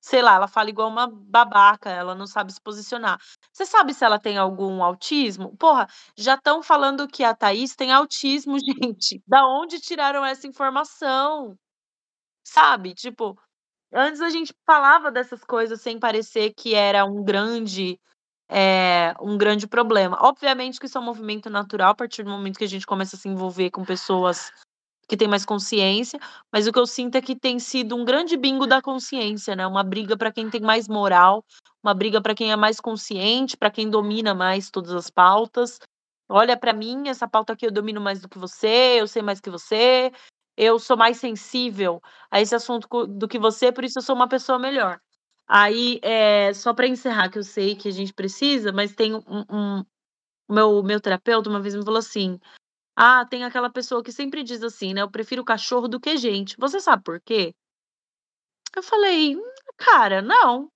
sei 0.00 0.22
lá, 0.22 0.34
ela 0.34 0.48
fala 0.48 0.70
igual 0.70 0.88
uma 0.88 1.06
babaca, 1.06 1.90
ela 1.90 2.14
não 2.14 2.26
sabe 2.26 2.52
se 2.52 2.60
posicionar. 2.60 3.18
Você 3.52 3.66
sabe 3.66 3.92
se 3.94 4.04
ela 4.04 4.18
tem 4.18 4.38
algum 4.38 4.82
autismo? 4.82 5.56
Porra, 5.56 5.86
já 6.16 6.34
estão 6.34 6.62
falando 6.62 7.06
que 7.06 7.22
a 7.22 7.34
Thaís 7.34 7.76
tem 7.76 7.92
autismo, 7.92 8.56
gente. 8.58 9.22
Da 9.26 9.46
onde 9.46 9.80
tiraram 9.80 10.24
essa 10.24 10.46
informação? 10.46 11.56
Sabe? 12.44 12.94
Tipo, 12.94 13.38
antes 13.92 14.20
a 14.20 14.30
gente 14.30 14.54
falava 14.66 15.10
dessas 15.10 15.44
coisas 15.44 15.80
sem 15.80 15.98
parecer 15.98 16.54
que 16.56 16.74
era 16.74 17.04
um 17.04 17.24
grande 17.24 17.98
é, 18.50 19.14
um 19.20 19.38
grande 19.38 19.68
problema. 19.68 20.18
Obviamente 20.20 20.80
que 20.80 20.86
isso 20.86 20.98
é 20.98 21.00
um 21.00 21.04
movimento 21.04 21.48
natural 21.48 21.92
a 21.92 21.94
partir 21.94 22.24
do 22.24 22.30
momento 22.30 22.58
que 22.58 22.64
a 22.64 22.68
gente 22.68 22.86
começa 22.86 23.16
a 23.16 23.18
se 23.18 23.28
envolver 23.28 23.70
com 23.70 23.84
pessoas 23.84 24.52
que 25.10 25.16
tem 25.16 25.26
mais 25.26 25.44
consciência, 25.44 26.20
mas 26.52 26.68
o 26.68 26.72
que 26.72 26.78
eu 26.78 26.86
sinto 26.86 27.16
é 27.16 27.20
que 27.20 27.34
tem 27.34 27.58
sido 27.58 27.96
um 27.96 28.04
grande 28.04 28.36
bingo 28.36 28.64
da 28.64 28.80
consciência, 28.80 29.56
né? 29.56 29.66
Uma 29.66 29.82
briga 29.82 30.16
para 30.16 30.30
quem 30.30 30.48
tem 30.48 30.60
mais 30.60 30.86
moral, 30.86 31.44
uma 31.82 31.92
briga 31.92 32.22
para 32.22 32.32
quem 32.32 32.52
é 32.52 32.56
mais 32.56 32.78
consciente, 32.78 33.56
para 33.56 33.72
quem 33.72 33.90
domina 33.90 34.32
mais 34.34 34.70
todas 34.70 34.92
as 34.92 35.10
pautas. 35.10 35.80
Olha 36.28 36.56
para 36.56 36.72
mim, 36.72 37.08
essa 37.08 37.26
pauta 37.26 37.54
aqui 37.54 37.66
eu 37.66 37.72
domino 37.72 38.00
mais 38.00 38.20
do 38.20 38.28
que 38.28 38.38
você, 38.38 39.00
eu 39.00 39.08
sei 39.08 39.20
mais 39.20 39.40
que 39.40 39.50
você, 39.50 40.12
eu 40.56 40.78
sou 40.78 40.96
mais 40.96 41.16
sensível 41.16 42.00
a 42.30 42.40
esse 42.40 42.54
assunto 42.54 42.86
do 43.08 43.26
que 43.26 43.38
você, 43.38 43.72
por 43.72 43.82
isso 43.82 43.98
eu 43.98 44.02
sou 44.02 44.14
uma 44.14 44.28
pessoa 44.28 44.60
melhor. 44.60 45.00
Aí, 45.48 45.98
é, 46.04 46.54
só 46.54 46.72
para 46.72 46.86
encerrar, 46.86 47.30
que 47.30 47.38
eu 47.38 47.42
sei 47.42 47.74
que 47.74 47.88
a 47.88 47.92
gente 47.92 48.14
precisa, 48.14 48.70
mas 48.70 48.94
tem 48.94 49.12
um, 49.12 49.44
um 49.50 49.84
meu 50.48 50.84
meu 50.84 51.00
terapeuta 51.00 51.50
uma 51.50 51.60
vez 51.60 51.74
me 51.74 51.84
falou 51.84 51.98
assim: 51.98 52.38
"Ah, 53.02 53.24
tem 53.24 53.44
aquela 53.44 53.70
pessoa 53.70 54.02
que 54.04 54.12
sempre 54.12 54.42
diz 54.42 54.62
assim, 54.62 54.92
né, 54.92 55.00
eu 55.00 55.10
prefiro 55.10 55.42
cachorro 55.42 55.88
do 55.88 55.98
que 55.98 56.18
gente. 56.18 56.54
Você 56.58 56.78
sabe 56.80 57.02
por 57.02 57.18
quê?" 57.20 57.54
Eu 58.76 58.82
falei: 58.82 59.36
hum, 59.36 59.42
"Cara, 59.76 60.20
não". 60.20 60.70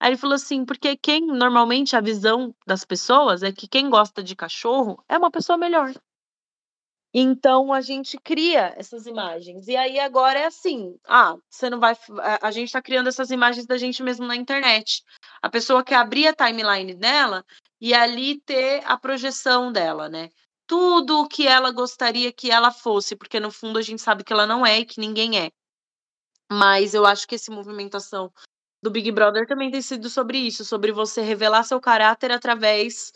Aí 0.00 0.10
ele 0.10 0.18
falou 0.18 0.34
assim: 0.36 0.64
"Porque 0.64 0.96
quem 0.96 1.26
normalmente 1.26 1.96
a 1.96 2.00
visão 2.00 2.54
das 2.66 2.84
pessoas 2.84 3.42
é 3.42 3.52
que 3.52 3.68
quem 3.68 3.90
gosta 3.90 4.22
de 4.22 4.36
cachorro 4.36 5.02
é 5.08 5.18
uma 5.18 5.30
pessoa 5.30 5.58
melhor". 5.58 5.92
Então 7.14 7.72
a 7.72 7.80
gente 7.82 8.16
cria 8.18 8.72
essas 8.76 9.06
imagens. 9.06 9.68
E 9.68 9.76
aí 9.76 9.98
agora 10.00 10.38
é 10.38 10.46
assim: 10.46 10.96
ah, 11.06 11.36
você 11.48 11.68
não 11.68 11.78
vai. 11.78 11.94
A, 12.42 12.50
gente 12.50 12.68
está 12.68 12.80
criando 12.80 13.08
essas 13.08 13.30
imagens 13.30 13.66
da 13.66 13.76
gente 13.76 14.02
mesmo 14.02 14.26
na 14.26 14.34
internet. 14.36 15.02
A 15.42 15.50
pessoa 15.50 15.84
quer 15.84 15.96
abrir 15.96 16.26
a 16.28 16.34
timeline 16.34 16.94
dela 16.94 17.44
e 17.80 17.92
ali 17.94 18.40
ter 18.40 18.82
a 18.86 18.96
projeção 18.96 19.70
dela, 19.70 20.08
né? 20.08 20.30
Tudo 20.66 21.20
o 21.20 21.28
que 21.28 21.46
ela 21.46 21.70
gostaria 21.70 22.32
que 22.32 22.50
ela 22.50 22.70
fosse, 22.70 23.16
porque 23.16 23.40
no 23.40 23.50
fundo 23.50 23.78
a 23.78 23.82
gente 23.82 24.00
sabe 24.00 24.24
que 24.24 24.32
ela 24.32 24.46
não 24.46 24.64
é 24.64 24.80
e 24.80 24.86
que 24.86 25.00
ninguém 25.00 25.38
é. 25.38 25.50
Mas 26.50 26.94
eu 26.94 27.06
acho 27.06 27.26
que 27.26 27.34
esse 27.34 27.50
movimentação 27.50 28.32
do 28.82 28.90
Big 28.90 29.10
Brother 29.12 29.46
também 29.46 29.70
tem 29.70 29.80
sido 29.80 30.10
sobre 30.10 30.38
isso, 30.38 30.64
sobre 30.64 30.92
você 30.92 31.22
revelar 31.22 31.62
seu 31.62 31.80
caráter 31.80 32.32
através 32.32 33.12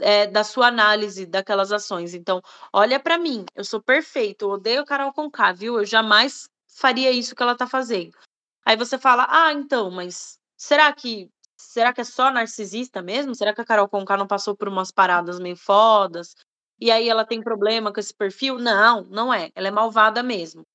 é, 0.00 0.26
da 0.26 0.42
sua 0.42 0.68
análise 0.68 1.26
daquelas 1.26 1.72
ações. 1.72 2.14
Então, 2.14 2.40
olha 2.72 2.98
para 2.98 3.18
mim, 3.18 3.44
eu 3.54 3.64
sou 3.64 3.80
perfeito, 3.82 4.44
eu 4.46 4.50
odeio 4.50 4.84
Carol 4.84 5.12
Conká, 5.12 5.52
viu? 5.52 5.78
Eu 5.78 5.84
jamais 5.84 6.44
faria 6.76 7.10
isso 7.10 7.34
que 7.34 7.42
ela 7.42 7.56
tá 7.56 7.66
fazendo. 7.66 8.16
Aí 8.64 8.76
você 8.76 8.98
fala, 8.98 9.26
ah, 9.28 9.52
então, 9.52 9.90
mas 9.90 10.38
será 10.56 10.92
que 10.92 11.28
será 11.56 11.92
que 11.92 12.00
é 12.00 12.04
só 12.04 12.30
narcisista 12.30 13.00
mesmo? 13.02 13.34
Será 13.34 13.54
que 13.54 13.60
a 13.60 13.64
Carol 13.64 13.88
Conká 13.88 14.16
não 14.16 14.26
passou 14.26 14.56
por 14.56 14.68
umas 14.68 14.90
paradas 14.90 15.38
meio 15.38 15.56
fodas? 15.56 16.34
E 16.82 16.90
aí 16.90 17.08
ela 17.08 17.24
tem 17.24 17.40
problema 17.40 17.92
com 17.92 18.00
esse 18.00 18.12
perfil? 18.12 18.58
Não, 18.58 19.04
não 19.04 19.32
é. 19.32 19.52
Ela 19.54 19.68
é 19.68 19.70
malvada 19.70 20.20
mesmo. 20.20 20.66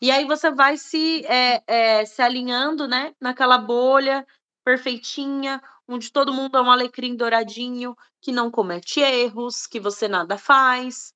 E 0.00 0.10
aí 0.10 0.24
você 0.24 0.50
vai 0.50 0.76
se, 0.76 1.24
é, 1.26 1.62
é, 1.64 2.04
se 2.04 2.20
alinhando, 2.20 2.88
né, 2.88 3.14
naquela 3.20 3.56
bolha 3.56 4.26
perfeitinha, 4.64 5.62
onde 5.86 6.10
todo 6.10 6.32
mundo 6.32 6.56
é 6.56 6.60
um 6.60 6.72
alecrim 6.72 7.14
douradinho, 7.14 7.96
que 8.20 8.32
não 8.32 8.50
comete 8.50 8.98
erros, 8.98 9.64
que 9.68 9.78
você 9.78 10.08
nada 10.08 10.36
faz. 10.36 11.12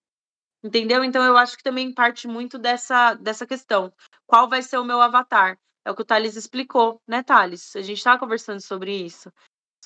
Entendeu? 0.63 1.03
Então 1.03 1.25
eu 1.25 1.37
acho 1.37 1.57
que 1.57 1.65
também 1.65 1.93
parte 1.93 2.29
muito 2.29 2.61
dessa, 2.61 3.15
dessa 3.15 3.45
questão. 3.45 3.93
Qual 4.25 4.49
vai 4.49 4.63
ser 4.63 4.79
o 4.79 4.85
meu 4.85 5.01
avatar? 5.01 5.59
É 5.85 5.91
o 5.91 5.97
que 5.97 6.03
o 6.03 6.05
Thales 6.05 6.37
explicou, 6.37 7.03
né, 7.09 7.25
Thales? 7.25 7.75
A 7.75 7.81
gente 7.81 7.99
estava 7.99 8.21
conversando 8.21 8.61
sobre 8.61 8.97
isso. 8.97 9.33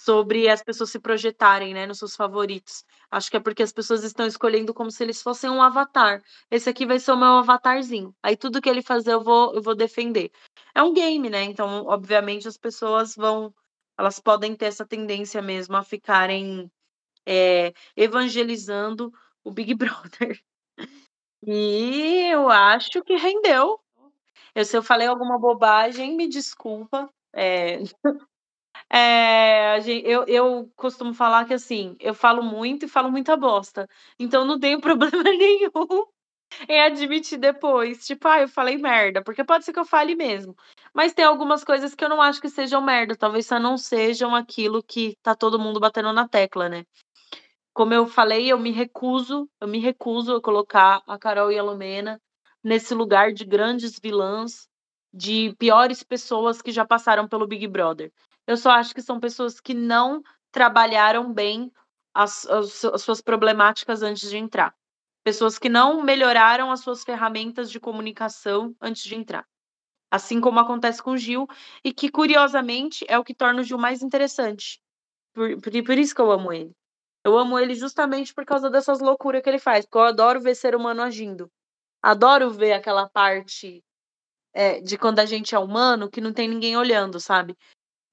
Sobre 0.04 0.48
as 0.48 0.62
pessoas 0.62 0.90
se 0.90 0.98
projetarem, 0.98 1.74
né, 1.74 1.86
nos 1.86 1.98
seus 1.98 2.16
favoritos. 2.16 2.84
Acho 3.10 3.30
que 3.30 3.36
é 3.36 3.40
porque 3.40 3.62
as 3.62 3.72
pessoas 3.72 4.02
estão 4.02 4.26
escolhendo 4.26 4.72
como 4.72 4.90
se 4.90 5.02
eles 5.04 5.22
fossem 5.22 5.50
um 5.50 5.62
avatar. 5.62 6.22
Esse 6.50 6.70
aqui 6.70 6.86
vai 6.86 6.98
ser 6.98 7.12
o 7.12 7.16
meu 7.16 7.28
avatarzinho. 7.38 8.14
Aí 8.22 8.36
tudo 8.36 8.62
que 8.62 8.68
ele 8.68 8.82
fazer 8.82 9.12
eu 9.12 9.22
vou, 9.22 9.54
eu 9.54 9.60
vou 9.60 9.74
defender. 9.74 10.30
É 10.74 10.82
um 10.82 10.94
game, 10.94 11.28
né? 11.28 11.42
Então, 11.42 11.84
obviamente, 11.86 12.48
as 12.48 12.56
pessoas 12.56 13.14
vão 13.14 13.52
elas 13.98 14.18
podem 14.18 14.56
ter 14.56 14.64
essa 14.64 14.86
tendência 14.86 15.42
mesmo 15.42 15.76
a 15.76 15.82
ficarem 15.82 16.72
é, 17.26 17.74
evangelizando 17.94 19.12
o 19.44 19.50
Big 19.50 19.74
Brother. 19.76 20.42
E 21.42 22.30
eu 22.32 22.48
acho 22.48 23.02
que 23.02 23.16
rendeu. 23.16 23.78
Eu, 24.54 24.64
se 24.64 24.74
eu 24.74 24.82
falei 24.82 25.06
alguma 25.06 25.38
bobagem, 25.38 26.16
me 26.16 26.26
desculpa. 26.26 27.10
É, 27.34 27.78
é, 28.92 29.78
eu, 30.04 30.24
eu 30.26 30.72
costumo 30.76 31.14
falar 31.14 31.44
que 31.44 31.54
assim, 31.54 31.96
eu 32.00 32.12
falo 32.12 32.42
muito 32.42 32.84
e 32.86 32.88
falo 32.88 33.10
muita 33.10 33.36
bosta. 33.36 33.88
Então 34.18 34.44
não 34.44 34.58
tenho 34.58 34.80
problema 34.82 35.22
nenhum 35.22 36.06
em 36.68 36.80
admitir 36.80 37.38
depois. 37.38 38.04
Tipo, 38.04 38.28
ah, 38.28 38.40
eu 38.40 38.48
falei 38.48 38.76
merda, 38.76 39.22
porque 39.22 39.44
pode 39.44 39.64
ser 39.64 39.72
que 39.72 39.78
eu 39.78 39.84
fale 39.84 40.16
mesmo. 40.16 40.56
Mas 40.92 41.12
tem 41.14 41.24
algumas 41.24 41.62
coisas 41.64 41.94
que 41.94 42.04
eu 42.04 42.08
não 42.08 42.20
acho 42.20 42.40
que 42.40 42.48
sejam 42.48 42.82
merda, 42.82 43.16
talvez 43.16 43.46
só 43.46 43.58
não 43.60 43.76
sejam 43.78 44.34
aquilo 44.34 44.82
que 44.82 45.16
tá 45.22 45.34
todo 45.34 45.58
mundo 45.58 45.78
batendo 45.78 46.12
na 46.12 46.28
tecla, 46.28 46.68
né? 46.68 46.84
Como 47.72 47.94
eu 47.94 48.06
falei, 48.06 48.50
eu 48.50 48.58
me 48.58 48.72
recuso, 48.72 49.48
eu 49.60 49.68
me 49.68 49.78
recuso 49.78 50.34
a 50.36 50.42
colocar 50.42 51.00
a 51.06 51.18
Carol 51.18 51.52
e 51.52 51.58
a 51.58 51.62
Lumena 51.62 52.20
nesse 52.62 52.94
lugar 52.94 53.32
de 53.32 53.44
grandes 53.44 53.98
vilãs, 53.98 54.68
de 55.14 55.54
piores 55.58 56.02
pessoas 56.02 56.60
que 56.60 56.72
já 56.72 56.84
passaram 56.84 57.28
pelo 57.28 57.46
Big 57.46 57.66
Brother. 57.68 58.12
Eu 58.50 58.56
só 58.56 58.70
acho 58.70 58.92
que 58.92 59.00
são 59.00 59.20
pessoas 59.20 59.60
que 59.60 59.72
não 59.72 60.24
trabalharam 60.50 61.32
bem 61.32 61.70
as, 62.12 62.44
as, 62.48 62.84
as 62.84 63.00
suas 63.00 63.20
problemáticas 63.20 64.02
antes 64.02 64.28
de 64.28 64.36
entrar. 64.36 64.74
Pessoas 65.22 65.56
que 65.56 65.68
não 65.68 66.02
melhoraram 66.02 66.72
as 66.72 66.80
suas 66.80 67.04
ferramentas 67.04 67.70
de 67.70 67.78
comunicação 67.78 68.74
antes 68.80 69.04
de 69.04 69.14
entrar. 69.14 69.46
Assim 70.10 70.40
como 70.40 70.58
acontece 70.58 71.00
com 71.00 71.12
o 71.12 71.16
Gil, 71.16 71.46
e 71.84 71.92
que, 71.92 72.10
curiosamente, 72.10 73.04
é 73.08 73.16
o 73.16 73.22
que 73.22 73.36
torna 73.36 73.60
o 73.60 73.62
Gil 73.62 73.78
mais 73.78 74.02
interessante. 74.02 74.82
Por, 75.32 75.60
por, 75.60 75.70
por 75.84 75.96
isso 75.96 76.12
que 76.12 76.20
eu 76.20 76.32
amo 76.32 76.52
ele. 76.52 76.72
Eu 77.24 77.38
amo 77.38 77.56
ele 77.56 77.76
justamente 77.76 78.34
por 78.34 78.44
causa 78.44 78.68
dessas 78.68 78.98
loucuras 78.98 79.42
que 79.42 79.48
ele 79.48 79.60
faz, 79.60 79.86
porque 79.86 79.98
eu 79.98 80.02
adoro 80.02 80.40
ver 80.40 80.56
ser 80.56 80.74
humano 80.74 81.02
agindo. 81.02 81.48
Adoro 82.02 82.50
ver 82.50 82.72
aquela 82.72 83.08
parte 83.08 83.80
é, 84.52 84.80
de 84.80 84.98
quando 84.98 85.20
a 85.20 85.24
gente 85.24 85.54
é 85.54 85.58
humano 85.60 86.10
que 86.10 86.20
não 86.20 86.32
tem 86.32 86.48
ninguém 86.48 86.76
olhando, 86.76 87.20
sabe? 87.20 87.56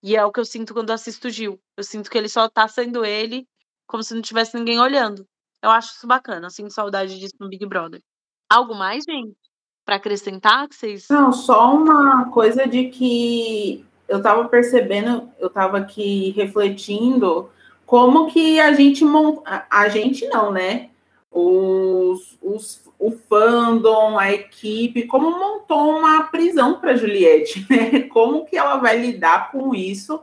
E 0.07 0.15
é 0.15 0.23
o 0.23 0.31
que 0.31 0.39
eu 0.39 0.45
sinto 0.45 0.73
quando 0.73 0.91
assisto 0.91 1.29
Gil. 1.29 1.59
Eu 1.75 1.83
sinto 1.83 2.09
que 2.09 2.17
ele 2.17 2.29
só 2.29 2.47
tá 2.47 2.65
sendo 2.65 3.03
ele, 3.03 3.45
como 3.85 4.01
se 4.01 4.13
não 4.13 4.21
tivesse 4.21 4.55
ninguém 4.55 4.79
olhando. 4.79 5.27
Eu 5.61 5.69
acho 5.69 5.91
isso 5.95 6.07
bacana, 6.07 6.45
eu 6.45 6.49
sinto 6.49 6.71
saudade 6.71 7.19
disso 7.19 7.33
no 7.41 7.49
Big 7.49 7.65
Brother. 7.65 8.01
Algo 8.49 8.73
mais, 8.73 9.03
gente? 9.03 9.35
Para 9.83 9.97
acrescentar 9.97 10.65
que 10.69 10.75
vocês. 10.75 11.07
Não, 11.09 11.33
só 11.33 11.75
uma 11.75 12.31
coisa 12.31 12.65
de 12.65 12.87
que 12.87 13.85
eu 14.07 14.19
estava 14.19 14.47
percebendo, 14.47 15.29
eu 15.39 15.47
estava 15.47 15.79
aqui 15.79 16.29
refletindo 16.37 17.49
como 17.85 18.31
que 18.31 18.61
a 18.61 18.71
gente 18.71 19.03
monta. 19.03 19.67
A 19.69 19.89
gente 19.89 20.25
não, 20.27 20.53
né? 20.53 20.89
Os, 21.29 22.37
os, 22.41 22.86
o 22.99 23.11
fandom, 23.11 24.17
a 24.17 24.31
equipe, 24.31 25.05
como 25.05 25.31
montou 25.31 25.97
uma 25.97 26.23
prisão 26.23 26.79
para 26.79 26.95
Juliette, 26.95 27.65
né? 27.69 28.01
Como 28.09 28.45
que 28.45 28.57
ela 28.57 28.77
vai 28.77 28.97
lidar 28.97 29.51
com 29.51 29.75
isso 29.75 30.21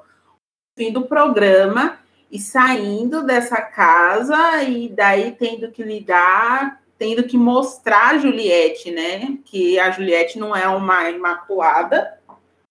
fim 0.76 0.92
do 0.92 1.06
programa 1.06 1.98
e 2.30 2.38
saindo 2.38 3.22
dessa 3.24 3.62
casa 3.62 4.62
e 4.64 4.88
daí 4.88 5.32
tendo 5.32 5.70
que 5.70 5.82
lidar, 5.82 6.82
tendo 6.98 7.22
que 7.24 7.36
mostrar 7.36 8.14
a 8.14 8.18
Juliette, 8.18 8.90
né? 8.90 9.38
Que 9.44 9.78
a 9.78 9.90
Juliette 9.90 10.38
não 10.38 10.54
é 10.54 10.66
uma 10.66 11.10
imaculada, 11.10 12.18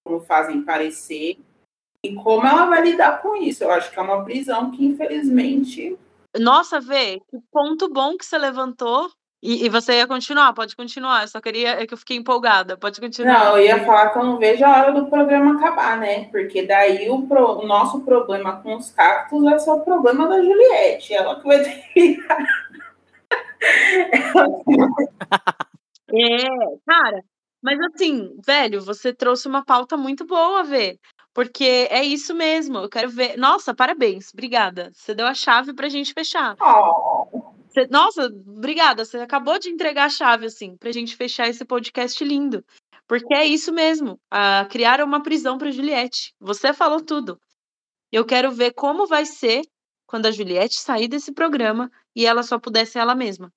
como 0.04 0.20
fazem 0.20 0.62
parecer. 0.62 1.38
E 2.06 2.14
como 2.16 2.46
ela 2.46 2.66
vai 2.66 2.82
lidar 2.82 3.22
com 3.22 3.38
isso? 3.38 3.64
Eu 3.64 3.72
acho 3.72 3.90
que 3.90 3.98
é 3.98 4.02
uma 4.02 4.24
prisão 4.26 4.72
que, 4.72 4.86
infelizmente. 4.86 5.98
Nossa, 6.38 6.82
Vê, 6.82 7.22
que 7.30 7.40
ponto 7.50 7.88
bom 7.88 8.18
que 8.18 8.26
você 8.26 8.38
levantou. 8.38 9.10
E, 9.46 9.66
e, 9.66 9.70
você 9.70 9.98
ia 9.98 10.08
continuar, 10.08 10.54
pode 10.54 10.74
continuar. 10.74 11.24
Eu 11.24 11.28
só 11.28 11.42
queria 11.42 11.72
é 11.72 11.86
que 11.86 11.94
eu 11.94 11.98
fiquei 11.98 12.16
empolgada. 12.16 12.78
Pode 12.78 13.02
continuar. 13.02 13.44
Não, 13.44 13.58
eu 13.58 13.66
ia 13.66 13.86
falar 13.86 14.12
que 14.12 14.20
eu 14.20 14.24
não 14.24 14.38
vejo 14.38 14.64
a 14.64 14.70
hora 14.70 14.94
do 14.94 15.08
programa 15.08 15.58
acabar, 15.58 15.98
né? 15.98 16.30
Porque 16.32 16.66
daí 16.66 17.10
o, 17.10 17.28
pro, 17.28 17.60
o 17.60 17.68
nosso 17.68 18.00
problema 18.06 18.62
com 18.62 18.78
os 18.78 18.90
cactos 18.92 19.44
vai 19.44 19.60
ser 19.60 19.72
o 19.72 19.82
problema 19.82 20.30
da 20.30 20.42
Juliette. 20.42 21.14
Ela 21.14 21.42
que 21.42 21.46
vai 21.46 21.60
ter 21.62 21.84
que. 21.94 22.26
é, 26.14 26.48
cara, 26.88 27.22
mas 27.62 27.78
assim, 27.82 28.30
velho, 28.48 28.80
você 28.80 29.14
trouxe 29.14 29.50
uma 29.50 29.66
pauta 29.66 29.98
muito 29.98 30.26
boa, 30.26 30.64
Vê. 30.64 30.98
Porque 31.34 31.88
é 31.90 32.02
isso 32.02 32.34
mesmo, 32.34 32.78
eu 32.78 32.90
quero 32.90 33.10
ver. 33.10 33.36
Nossa, 33.38 33.74
parabéns, 33.74 34.30
obrigada. 34.32 34.90
Você 34.94 35.14
deu 35.14 35.28
a 35.28 35.34
chave 35.34 35.74
pra 35.74 35.90
gente 35.90 36.14
fechar. 36.14 36.56
Oh. 36.62 37.43
Nossa, 37.90 38.26
obrigada. 38.26 39.06
Você 39.06 39.18
acabou 39.18 39.60
de 39.60 39.70
entregar 39.70 40.06
a 40.06 40.10
chave, 40.10 40.46
assim, 40.46 40.76
pra 40.78 40.92
gente 40.92 41.16
fechar 41.16 41.48
esse 41.48 41.66
podcast 41.66 42.24
lindo. 42.24 42.64
Porque 43.08 43.34
é 43.34 43.46
isso 43.46 43.72
mesmo. 43.74 44.20
A, 44.32 44.66
criar 44.70 45.02
uma 45.02 45.22
prisão 45.22 45.58
para 45.58 45.72
Juliette. 45.72 46.34
Você 46.40 46.74
falou 46.74 47.04
tudo. 47.04 47.40
Eu 48.12 48.26
quero 48.26 48.52
ver 48.52 48.74
como 48.74 49.08
vai 49.08 49.26
ser 49.26 49.62
quando 50.06 50.28
a 50.28 50.32
Juliette 50.32 50.80
sair 50.80 51.08
desse 51.08 51.34
programa 51.34 51.90
e 52.16 52.26
ela 52.26 52.44
só 52.44 52.60
puder 52.60 52.86
ser 52.86 53.00
ela 53.00 53.16
mesma. 53.16 53.52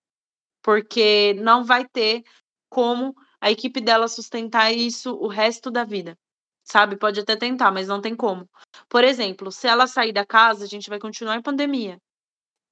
Porque 0.62 1.34
não 1.34 1.64
vai 1.64 1.86
ter 1.86 2.22
como 2.68 3.14
a 3.40 3.50
equipe 3.50 3.80
dela 3.80 4.08
sustentar 4.08 4.72
isso 4.72 5.14
o 5.14 5.28
resto 5.28 5.70
da 5.70 5.84
vida. 5.84 6.16
Sabe? 6.64 6.96
Pode 6.96 7.20
até 7.20 7.36
tentar, 7.36 7.70
mas 7.70 7.86
não 7.86 8.00
tem 8.00 8.16
como. 8.16 8.48
Por 8.88 9.04
exemplo, 9.04 9.52
se 9.52 9.68
ela 9.68 9.86
sair 9.86 10.12
da 10.12 10.26
casa, 10.26 10.64
a 10.64 10.68
gente 10.68 10.88
vai 10.90 10.98
continuar 10.98 11.36
em 11.36 11.42
pandemia. 11.42 11.98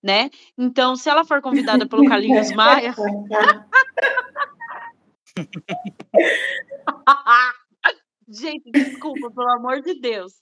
Né? 0.05 0.31
Então, 0.59 0.95
se 0.95 1.09
ela 1.09 1.25
for 1.25 1.41
convidada 1.41 1.89
pelo 1.89 2.05
Carlinhos 2.13 2.53
Maia. 2.53 2.95
Gente, 8.29 8.71
desculpa, 8.71 9.31
pelo 9.31 9.51
amor 9.53 9.81
de 9.81 9.99
Deus. 9.99 10.35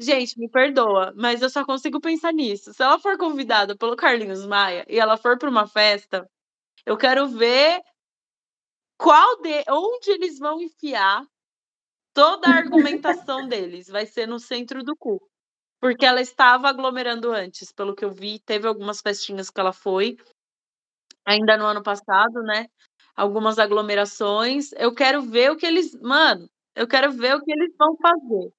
Gente, 0.00 0.38
me 0.38 0.48
perdoa, 0.48 1.12
mas 1.14 1.42
eu 1.42 1.50
só 1.50 1.66
consigo 1.66 2.00
pensar 2.00 2.32
nisso. 2.32 2.72
Se 2.72 2.82
ela 2.82 2.98
for 2.98 3.18
convidada 3.18 3.76
pelo 3.76 3.94
Carlinhos 3.94 4.46
Maia 4.46 4.86
e 4.88 4.98
ela 4.98 5.18
for 5.18 5.38
para 5.38 5.50
uma 5.50 5.66
festa, 5.66 6.26
eu 6.86 6.96
quero 6.96 7.28
ver 7.28 7.82
qual 8.98 9.42
de 9.42 9.64
onde 9.68 10.12
eles 10.12 10.38
vão 10.38 10.58
enfiar 10.60 11.22
toda 12.14 12.48
a 12.48 12.56
argumentação 12.56 13.46
deles. 13.46 13.88
Vai 13.88 14.06
ser 14.06 14.26
no 14.26 14.40
centro 14.40 14.82
do 14.82 14.96
cu. 14.96 15.20
Porque 15.84 16.06
ela 16.06 16.22
estava 16.22 16.70
aglomerando 16.70 17.30
antes, 17.30 17.70
pelo 17.70 17.94
que 17.94 18.02
eu 18.02 18.10
vi, 18.10 18.38
teve 18.38 18.66
algumas 18.66 19.02
festinhas 19.02 19.50
que 19.50 19.60
ela 19.60 19.70
foi, 19.70 20.16
ainda 21.26 21.58
no 21.58 21.66
ano 21.66 21.82
passado, 21.82 22.42
né? 22.42 22.68
Algumas 23.14 23.58
aglomerações. 23.58 24.72
Eu 24.78 24.94
quero 24.94 25.20
ver 25.20 25.50
o 25.50 25.58
que 25.58 25.66
eles. 25.66 25.94
Mano, 26.00 26.48
eu 26.74 26.88
quero 26.88 27.12
ver 27.12 27.36
o 27.36 27.42
que 27.42 27.52
eles 27.52 27.74
vão 27.78 27.94
fazer. 27.98 28.50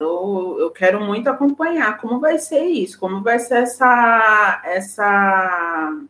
Eu, 0.00 0.56
eu 0.58 0.72
quero 0.72 1.00
muito 1.00 1.30
acompanhar 1.30 2.00
como 2.00 2.18
vai 2.18 2.36
ser 2.36 2.64
isso, 2.64 2.98
como 2.98 3.22
vai 3.22 3.38
ser 3.38 3.62
essa. 3.62 4.60
essa... 4.64 6.04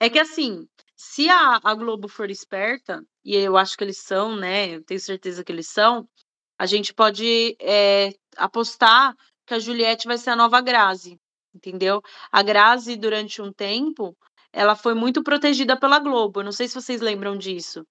É 0.00 0.08
que 0.08 0.18
assim, 0.18 0.66
se 0.96 1.28
a, 1.28 1.60
a 1.62 1.74
Globo 1.74 2.08
for 2.08 2.30
esperta, 2.30 3.04
e 3.22 3.36
eu 3.36 3.58
acho 3.58 3.76
que 3.76 3.84
eles 3.84 3.98
são, 3.98 4.36
né? 4.36 4.76
Eu 4.76 4.82
tenho 4.82 5.00
certeza 5.00 5.44
que 5.44 5.52
eles 5.52 5.68
são, 5.68 6.08
a 6.58 6.64
gente 6.64 6.94
pode 6.94 7.58
é, 7.60 8.14
apostar 8.38 9.14
que 9.46 9.54
a 9.54 9.58
Juliette 9.58 10.06
vai 10.06 10.18
ser 10.18 10.30
a 10.30 10.36
nova 10.36 10.60
Grazi, 10.60 11.18
entendeu? 11.54 12.02
A 12.32 12.42
Grazi, 12.42 12.96
durante 12.96 13.40
um 13.40 13.52
tempo, 13.52 14.16
ela 14.52 14.74
foi 14.74 14.94
muito 14.94 15.22
protegida 15.22 15.78
pela 15.78 15.98
Globo. 15.98 16.40
Eu 16.40 16.44
não 16.44 16.52
sei 16.52 16.68
se 16.68 16.74
vocês 16.74 17.00
lembram 17.00 17.36
disso. 17.36 17.86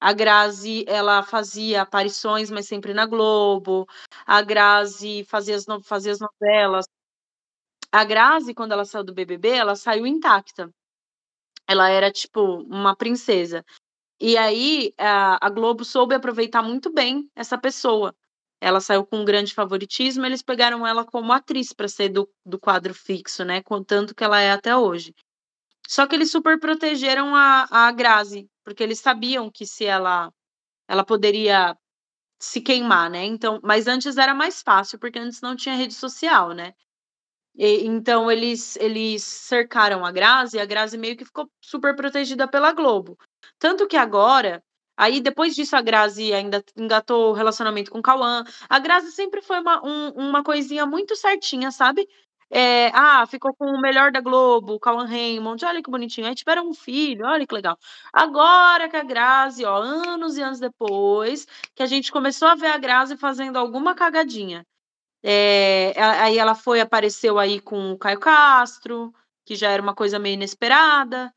A 0.00 0.12
Grazi, 0.12 0.84
ela 0.86 1.22
fazia 1.22 1.82
aparições, 1.82 2.50
mas 2.50 2.66
sempre 2.66 2.92
na 2.92 3.06
Globo. 3.06 3.86
A 4.26 4.42
Grazi 4.42 5.24
fazia 5.24 5.56
as, 5.56 5.66
no... 5.66 5.82
fazia 5.82 6.12
as 6.12 6.18
novelas. 6.20 6.86
A 7.90 8.04
Grazi, 8.04 8.54
quando 8.54 8.72
ela 8.72 8.84
saiu 8.84 9.04
do 9.04 9.14
BBB, 9.14 9.48
ela 9.50 9.74
saiu 9.74 10.06
intacta. 10.06 10.70
Ela 11.66 11.88
era, 11.88 12.10
tipo, 12.12 12.40
uma 12.62 12.94
princesa. 12.94 13.64
E 14.20 14.36
aí, 14.36 14.92
a, 14.98 15.48
Globo 15.50 15.84
soube 15.84 16.14
aproveitar 16.14 16.62
muito 16.62 16.92
bem 16.92 17.30
essa 17.34 17.58
pessoa. 17.58 18.14
Ela 18.60 18.80
saiu 18.80 19.04
com 19.04 19.18
um 19.18 19.24
grande 19.24 19.52
favoritismo, 19.52 20.24
eles 20.24 20.42
pegaram 20.42 20.86
ela 20.86 21.04
como 21.04 21.32
atriz 21.32 21.72
para 21.72 21.88
ser 21.88 22.08
do, 22.08 22.28
do 22.44 22.58
quadro 22.58 22.94
fixo, 22.94 23.44
né? 23.44 23.62
Contanto 23.62 24.14
que 24.14 24.24
ela 24.24 24.40
é 24.40 24.50
até 24.50 24.76
hoje. 24.76 25.14
Só 25.86 26.06
que 26.06 26.14
eles 26.14 26.30
super 26.30 26.58
protegeram 26.58 27.34
a, 27.34 27.66
a 27.70 27.92
Grazi, 27.92 28.48
porque 28.64 28.82
eles 28.82 28.98
sabiam 28.98 29.50
que 29.50 29.66
se 29.66 29.84
ela 29.84 30.32
ela 30.88 31.04
poderia 31.04 31.76
se 32.40 32.60
queimar, 32.60 33.10
né? 33.10 33.24
Então, 33.24 33.60
mas 33.62 33.86
antes 33.86 34.16
era 34.16 34.34
mais 34.34 34.62
fácil, 34.62 34.98
porque 34.98 35.18
antes 35.18 35.40
não 35.40 35.56
tinha 35.56 35.74
rede 35.74 35.94
social, 35.94 36.52
né? 36.52 36.74
E, 37.54 37.86
então 37.86 38.30
eles 38.30 38.76
eles 38.76 39.22
cercaram 39.24 40.04
a 40.04 40.12
Grazi, 40.12 40.56
e 40.56 40.60
a 40.60 40.66
Grazi 40.66 40.98
meio 40.98 41.16
que 41.16 41.24
ficou 41.24 41.50
super 41.60 41.96
protegida 41.96 42.48
pela 42.48 42.72
Globo. 42.72 43.18
Tanto 43.58 43.86
que 43.86 43.96
agora, 43.96 44.62
aí 44.96 45.20
depois 45.20 45.54
disso 45.54 45.76
a 45.76 45.82
Grazi 45.82 46.32
ainda 46.32 46.64
engatou 46.76 47.30
o 47.30 47.32
relacionamento 47.32 47.90
com 47.90 47.98
o 47.98 48.02
Cauã. 48.02 48.44
A 48.68 48.78
Grazi 48.78 49.12
sempre 49.12 49.42
foi 49.42 49.60
uma, 49.60 49.84
um, 49.84 50.10
uma 50.10 50.42
coisinha 50.42 50.86
muito 50.86 51.16
certinha, 51.16 51.70
sabe? 51.70 52.08
É, 52.48 52.88
ah, 52.94 53.26
ficou 53.26 53.52
com 53.54 53.66
o 53.66 53.80
melhor 53.80 54.12
da 54.12 54.20
Globo, 54.20 54.74
o 54.74 54.80
Cauan 54.80 55.04
Raymond, 55.06 55.64
olha 55.64 55.82
que 55.82 55.90
bonitinho. 55.90 56.26
Aí 56.28 56.34
tiveram 56.34 56.68
um 56.68 56.74
filho, 56.74 57.26
olha 57.26 57.46
que 57.46 57.54
legal. 57.54 57.76
Agora 58.12 58.88
que 58.88 58.96
a 58.96 59.02
Grazi, 59.02 59.64
ó, 59.64 59.76
anos 59.78 60.36
e 60.36 60.42
anos 60.42 60.60
depois, 60.60 61.46
que 61.74 61.82
a 61.82 61.86
gente 61.86 62.12
começou 62.12 62.46
a 62.48 62.54
ver 62.54 62.68
a 62.68 62.78
Grazi 62.78 63.16
fazendo 63.16 63.58
alguma 63.58 63.94
cagadinha. 63.94 64.64
É, 65.22 65.92
aí 66.00 66.38
ela 66.38 66.54
foi, 66.54 66.80
apareceu 66.80 67.38
aí 67.38 67.60
com 67.60 67.92
o 67.92 67.98
Caio 67.98 68.20
Castro, 68.20 69.12
que 69.44 69.56
já 69.56 69.70
era 69.70 69.82
uma 69.82 69.94
coisa 69.94 70.18
meio 70.18 70.34
inesperada. 70.34 71.32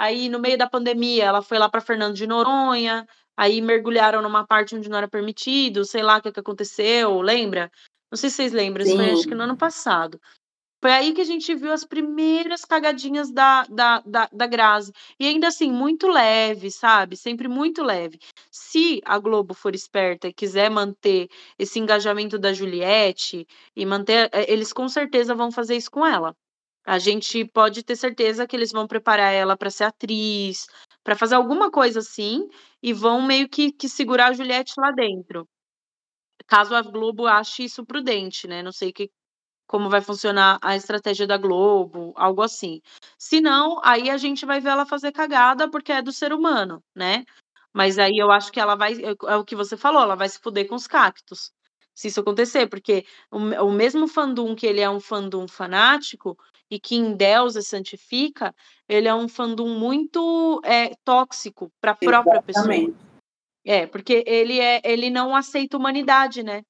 Aí, 0.00 0.30
no 0.30 0.38
meio 0.38 0.56
da 0.56 0.66
pandemia, 0.66 1.24
ela 1.24 1.42
foi 1.42 1.58
lá 1.58 1.68
para 1.68 1.82
Fernando 1.82 2.14
de 2.14 2.26
Noronha, 2.26 3.06
aí 3.36 3.60
mergulharam 3.60 4.22
numa 4.22 4.46
parte 4.46 4.74
onde 4.74 4.88
não 4.88 4.96
era 4.96 5.06
permitido, 5.06 5.84
sei 5.84 6.02
lá 6.02 6.16
o 6.16 6.22
que, 6.22 6.32
que 6.32 6.40
aconteceu, 6.40 7.20
lembra? 7.20 7.70
Não 8.10 8.16
sei 8.16 8.30
se 8.30 8.36
vocês 8.36 8.52
lembram, 8.54 8.82
isso 8.82 8.96
foi 8.96 9.10
acho 9.10 9.28
que 9.28 9.34
no 9.34 9.42
ano 9.42 9.58
passado. 9.58 10.18
Foi 10.80 10.90
aí 10.90 11.12
que 11.12 11.20
a 11.20 11.24
gente 11.24 11.54
viu 11.54 11.70
as 11.70 11.84
primeiras 11.84 12.64
cagadinhas 12.64 13.30
da, 13.30 13.64
da, 13.64 14.00
da, 14.00 14.26
da 14.32 14.46
Grazi. 14.46 14.90
E 15.18 15.26
ainda 15.26 15.48
assim, 15.48 15.70
muito 15.70 16.08
leve, 16.08 16.70
sabe? 16.70 17.14
Sempre 17.14 17.46
muito 17.46 17.82
leve. 17.82 18.18
Se 18.50 19.02
a 19.04 19.18
Globo 19.18 19.52
for 19.52 19.74
esperta 19.74 20.28
e 20.28 20.32
quiser 20.32 20.70
manter 20.70 21.28
esse 21.58 21.78
engajamento 21.78 22.38
da 22.38 22.54
Juliette 22.54 23.46
e 23.76 23.84
manter. 23.84 24.30
Eh, 24.32 24.50
eles 24.50 24.72
com 24.72 24.88
certeza 24.88 25.34
vão 25.34 25.52
fazer 25.52 25.76
isso 25.76 25.90
com 25.90 26.06
ela. 26.06 26.34
A 26.86 26.98
gente 26.98 27.44
pode 27.44 27.82
ter 27.82 27.96
certeza 27.96 28.46
que 28.46 28.56
eles 28.56 28.72
vão 28.72 28.86
preparar 28.86 29.32
ela 29.32 29.56
para 29.56 29.70
ser 29.70 29.84
atriz, 29.84 30.66
para 31.04 31.16
fazer 31.16 31.34
alguma 31.34 31.70
coisa 31.70 32.00
assim, 32.00 32.48
e 32.82 32.92
vão 32.92 33.22
meio 33.22 33.48
que, 33.48 33.72
que 33.72 33.88
segurar 33.88 34.28
a 34.28 34.32
Juliette 34.32 34.74
lá 34.78 34.90
dentro. 34.90 35.46
Caso 36.46 36.74
a 36.74 36.82
Globo 36.82 37.26
ache 37.26 37.64
isso 37.64 37.84
prudente, 37.84 38.46
né? 38.48 38.62
Não 38.62 38.72
sei 38.72 38.92
que, 38.92 39.10
como 39.66 39.90
vai 39.90 40.00
funcionar 40.00 40.58
a 40.62 40.76
estratégia 40.76 41.26
da 41.26 41.36
Globo, 41.38 42.12
algo 42.16 42.42
assim. 42.42 42.80
Se 43.18 43.40
não, 43.40 43.80
aí 43.84 44.10
a 44.10 44.16
gente 44.18 44.46
vai 44.46 44.60
ver 44.60 44.70
ela 44.70 44.86
fazer 44.86 45.12
cagada 45.12 45.70
porque 45.70 45.92
é 45.92 46.02
do 46.02 46.12
ser 46.12 46.32
humano, 46.32 46.82
né? 46.94 47.24
Mas 47.74 47.98
aí 47.98 48.18
eu 48.18 48.30
acho 48.32 48.52
que 48.52 48.60
ela 48.60 48.76
vai, 48.76 48.94
é, 49.02 49.36
o 49.36 49.44
que 49.44 49.56
você 49.56 49.76
falou, 49.76 50.02
ela 50.02 50.16
vai 50.16 50.28
se 50.28 50.40
fuder 50.40 50.68
com 50.68 50.74
os 50.76 50.86
cactos. 50.86 51.52
Se 52.00 52.08
isso 52.08 52.20
acontecer, 52.20 52.66
porque 52.66 53.04
o, 53.30 53.36
o 53.36 53.70
mesmo 53.70 54.08
fandom 54.08 54.56
que 54.56 54.66
ele 54.66 54.80
é 54.80 54.88
um 54.88 54.98
fandom 54.98 55.46
fanático 55.46 56.34
e 56.70 56.80
que 56.80 56.96
em 56.96 57.14
Deus 57.14 57.62
santifica, 57.66 58.54
ele 58.88 59.06
é 59.06 59.14
um 59.14 59.28
fandom 59.28 59.68
muito 59.78 60.62
é, 60.64 60.94
tóxico 61.04 61.70
para 61.78 61.90
a 61.90 61.94
própria 61.94 62.42
Exatamente. 62.48 62.86
pessoa. 62.86 63.10
É, 63.66 63.86
porque 63.86 64.24
ele 64.26 64.58
é, 64.58 64.80
ele 64.82 65.10
não 65.10 65.36
aceita 65.36 65.76
humanidade, 65.76 66.42
né? 66.42 66.62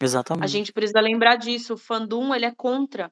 Exatamente. 0.00 0.44
A 0.44 0.46
gente 0.46 0.72
precisa 0.72 1.00
lembrar 1.00 1.34
disso. 1.34 1.74
O 1.74 1.76
fandom, 1.76 2.32
ele 2.32 2.46
é 2.46 2.54
contra. 2.54 3.10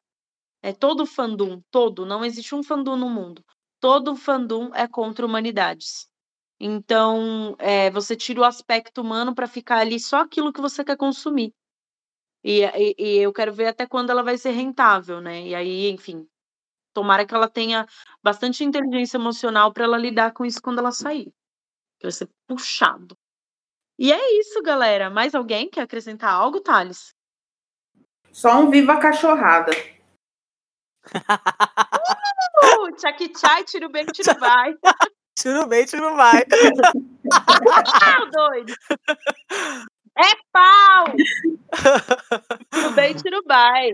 É 0.63 0.73
todo 0.73 1.05
fandom, 1.05 1.61
todo. 1.73 2.07
Não 2.07 2.25
existe 2.25 2.55
um 2.55 2.63
fandom 2.63 2.95
no 2.95 3.11
mundo. 3.11 3.45
Todo 3.81 4.15
fandom 4.15 4.71
é 4.73 4.87
contra 4.87 5.27
humanidades. 5.27 6.09
Então, 6.61 7.57
é, 7.59 7.91
você 7.91 8.15
tira 8.15 8.43
o 8.43 8.45
aspecto 8.45 9.01
humano 9.01 9.35
para 9.35 9.49
ficar 9.49 9.79
ali 9.79 9.99
só 9.99 10.21
aquilo 10.21 10.53
que 10.53 10.61
você 10.61 10.85
quer 10.85 10.97
consumir. 10.97 11.53
E, 12.45 12.62
e, 12.62 12.95
e, 12.99 13.19
eu 13.19 13.33
quero 13.33 13.55
ver 13.55 13.69
até 13.69 13.87
quando 13.87 14.11
ela 14.11 14.23
vai 14.23 14.37
ser 14.37 14.51
rentável, 14.51 15.19
né? 15.19 15.47
E 15.47 15.55
aí, 15.55 15.89
enfim, 15.89 16.29
tomara 16.93 17.25
que 17.25 17.35
ela 17.35 17.49
tenha 17.49 17.87
bastante 18.23 18.62
inteligência 18.62 19.16
emocional 19.16 19.73
para 19.73 19.85
ela 19.85 19.97
lidar 19.97 20.33
com 20.35 20.45
isso 20.45 20.61
quando 20.61 20.79
ela 20.79 20.93
sair. 20.93 21.33
Que 21.99 22.05
vai 22.05 22.12
ser 22.12 22.29
puxado. 22.47 23.16
E 23.99 24.12
é 24.12 24.39
isso, 24.39 24.61
galera. 24.62 25.09
Mais 25.09 25.35
alguém 25.35 25.71
quer 25.71 25.83
acrescentar 25.83 26.35
algo, 26.35 26.61
Thales? 26.61 27.15
Só 28.31 28.59
um 28.61 28.69
viva 28.69 28.99
cachorrada. 28.99 29.73
uh, 31.15 32.97
tchaki 32.97 33.29
tchai, 33.31 33.65
tiro 33.65 33.89
bem, 33.89 34.05
tiro 34.07 34.39
vai. 34.39 34.75
Tiro 35.39 35.66
bem, 35.66 35.87
tiro 35.87 36.15
vai. 36.15 36.45
doido. 38.33 38.75
É 40.16 40.35
pau! 40.53 41.07
tiro 42.73 42.91
bem, 42.93 43.15
tiro 43.15 43.43
vai. 43.45 43.91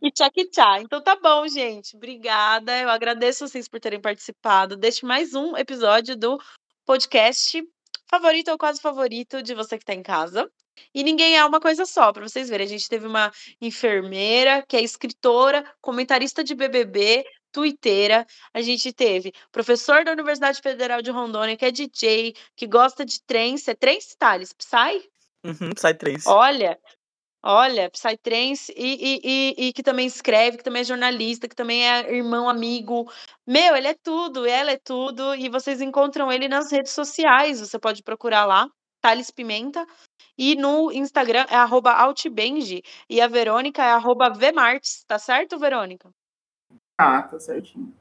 E 0.00 0.10
tchaki 0.12 0.48
tchá. 0.48 0.80
Então 0.80 1.02
tá 1.02 1.16
bom, 1.16 1.46
gente. 1.48 1.96
Obrigada. 1.96 2.78
Eu 2.78 2.88
agradeço 2.88 3.48
vocês 3.48 3.66
por 3.66 3.80
terem 3.80 4.00
participado 4.00 4.76
deste 4.76 5.04
mais 5.04 5.34
um 5.34 5.56
episódio 5.56 6.16
do 6.16 6.38
podcast 6.84 7.60
favorito 8.08 8.52
ou 8.52 8.58
quase 8.58 8.80
favorito 8.80 9.42
de 9.42 9.54
você 9.54 9.76
que 9.76 9.82
está 9.82 9.94
em 9.94 10.02
casa. 10.02 10.48
E 10.94 11.02
ninguém 11.02 11.36
é 11.36 11.44
uma 11.44 11.58
coisa 11.58 11.84
só, 11.84 12.12
para 12.12 12.28
vocês 12.28 12.48
verem. 12.48 12.66
A 12.66 12.70
gente 12.70 12.88
teve 12.88 13.06
uma 13.06 13.32
enfermeira, 13.60 14.64
que 14.68 14.76
é 14.76 14.82
escritora, 14.82 15.64
comentarista 15.80 16.44
de 16.44 16.54
BBB, 16.54 17.24
twitteira. 17.56 18.26
A 18.52 18.60
gente 18.60 18.92
teve 18.92 19.32
professor 19.50 20.04
da 20.04 20.12
Universidade 20.12 20.60
Federal 20.60 21.00
de 21.00 21.10
Rondônia, 21.10 21.56
que 21.56 21.64
é 21.64 21.70
DJ, 21.70 22.34
que 22.54 22.66
gosta 22.66 23.02
de 23.02 23.22
trance. 23.22 23.70
É 23.70 23.74
trance, 23.74 24.14
Thales? 24.18 24.52
Psy? 24.52 25.08
Uhum, 25.42 25.70
Psy 25.70 25.94
trance. 25.94 26.28
Olha, 26.28 26.78
Olha, 27.42 27.88
Psytrance 27.88 28.74
e, 28.76 28.96
e, 29.00 29.20
e, 29.22 29.68
e, 29.68 29.72
que 29.72 29.80
também 29.80 30.04
escreve, 30.04 30.56
que 30.56 30.64
também 30.64 30.80
é 30.82 30.84
jornalista, 30.84 31.46
que 31.48 31.54
também 31.54 31.88
é 31.88 32.12
irmão, 32.12 32.48
amigo. 32.48 33.08
Meu, 33.46 33.76
ele 33.76 33.86
é 33.86 33.94
tudo, 33.94 34.44
ela 34.44 34.72
é 34.72 34.76
tudo, 34.76 35.32
e 35.32 35.48
vocês 35.48 35.80
encontram 35.80 36.32
ele 36.32 36.48
nas 36.48 36.72
redes 36.72 36.90
sociais. 36.90 37.60
Você 37.60 37.78
pode 37.78 38.02
procurar 38.02 38.46
lá, 38.46 38.68
Thales 39.00 39.30
Pimenta. 39.30 39.86
E 40.36 40.56
no 40.56 40.90
Instagram 40.90 41.46
é 41.48 41.54
arroba 41.54 41.92
Altbenji. 41.92 42.82
E 43.08 43.20
a 43.20 43.28
Verônica 43.28 43.80
é 43.80 43.92
arroba 43.92 44.28
Vmarts, 44.28 45.04
tá 45.06 45.16
certo, 45.16 45.56
Verônica? 45.56 46.10
Ah, 46.98 47.22
tá 47.22 47.38
certinho. 47.38 47.94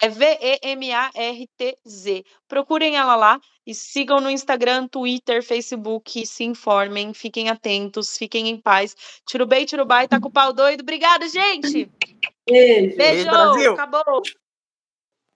É 0.00 0.08
V-E-M-A-R-T-Z. 0.08 0.64
Procurem 2.48 2.96
ela 2.96 3.14
lá 3.16 3.40
e 3.66 3.74
sigam 3.74 4.20
no 4.20 4.30
Instagram, 4.30 4.86
Twitter, 4.88 5.42
Facebook, 5.42 6.26
se 6.26 6.44
informem, 6.44 7.14
fiquem 7.14 7.48
atentos, 7.48 8.18
fiquem 8.18 8.48
em 8.48 8.60
paz. 8.60 8.94
Tiro 9.26 9.46
bem, 9.46 9.64
tiro 9.64 9.86
bai, 9.86 10.08
tá 10.08 10.20
com 10.20 10.28
o 10.28 10.32
pau 10.32 10.52
doido. 10.52 10.80
Obrigada, 10.82 11.26
gente! 11.28 11.90
Beijo. 12.46 12.96
Beijo, 12.96 13.30
Brasil. 13.30 13.72
acabou. 13.72 14.22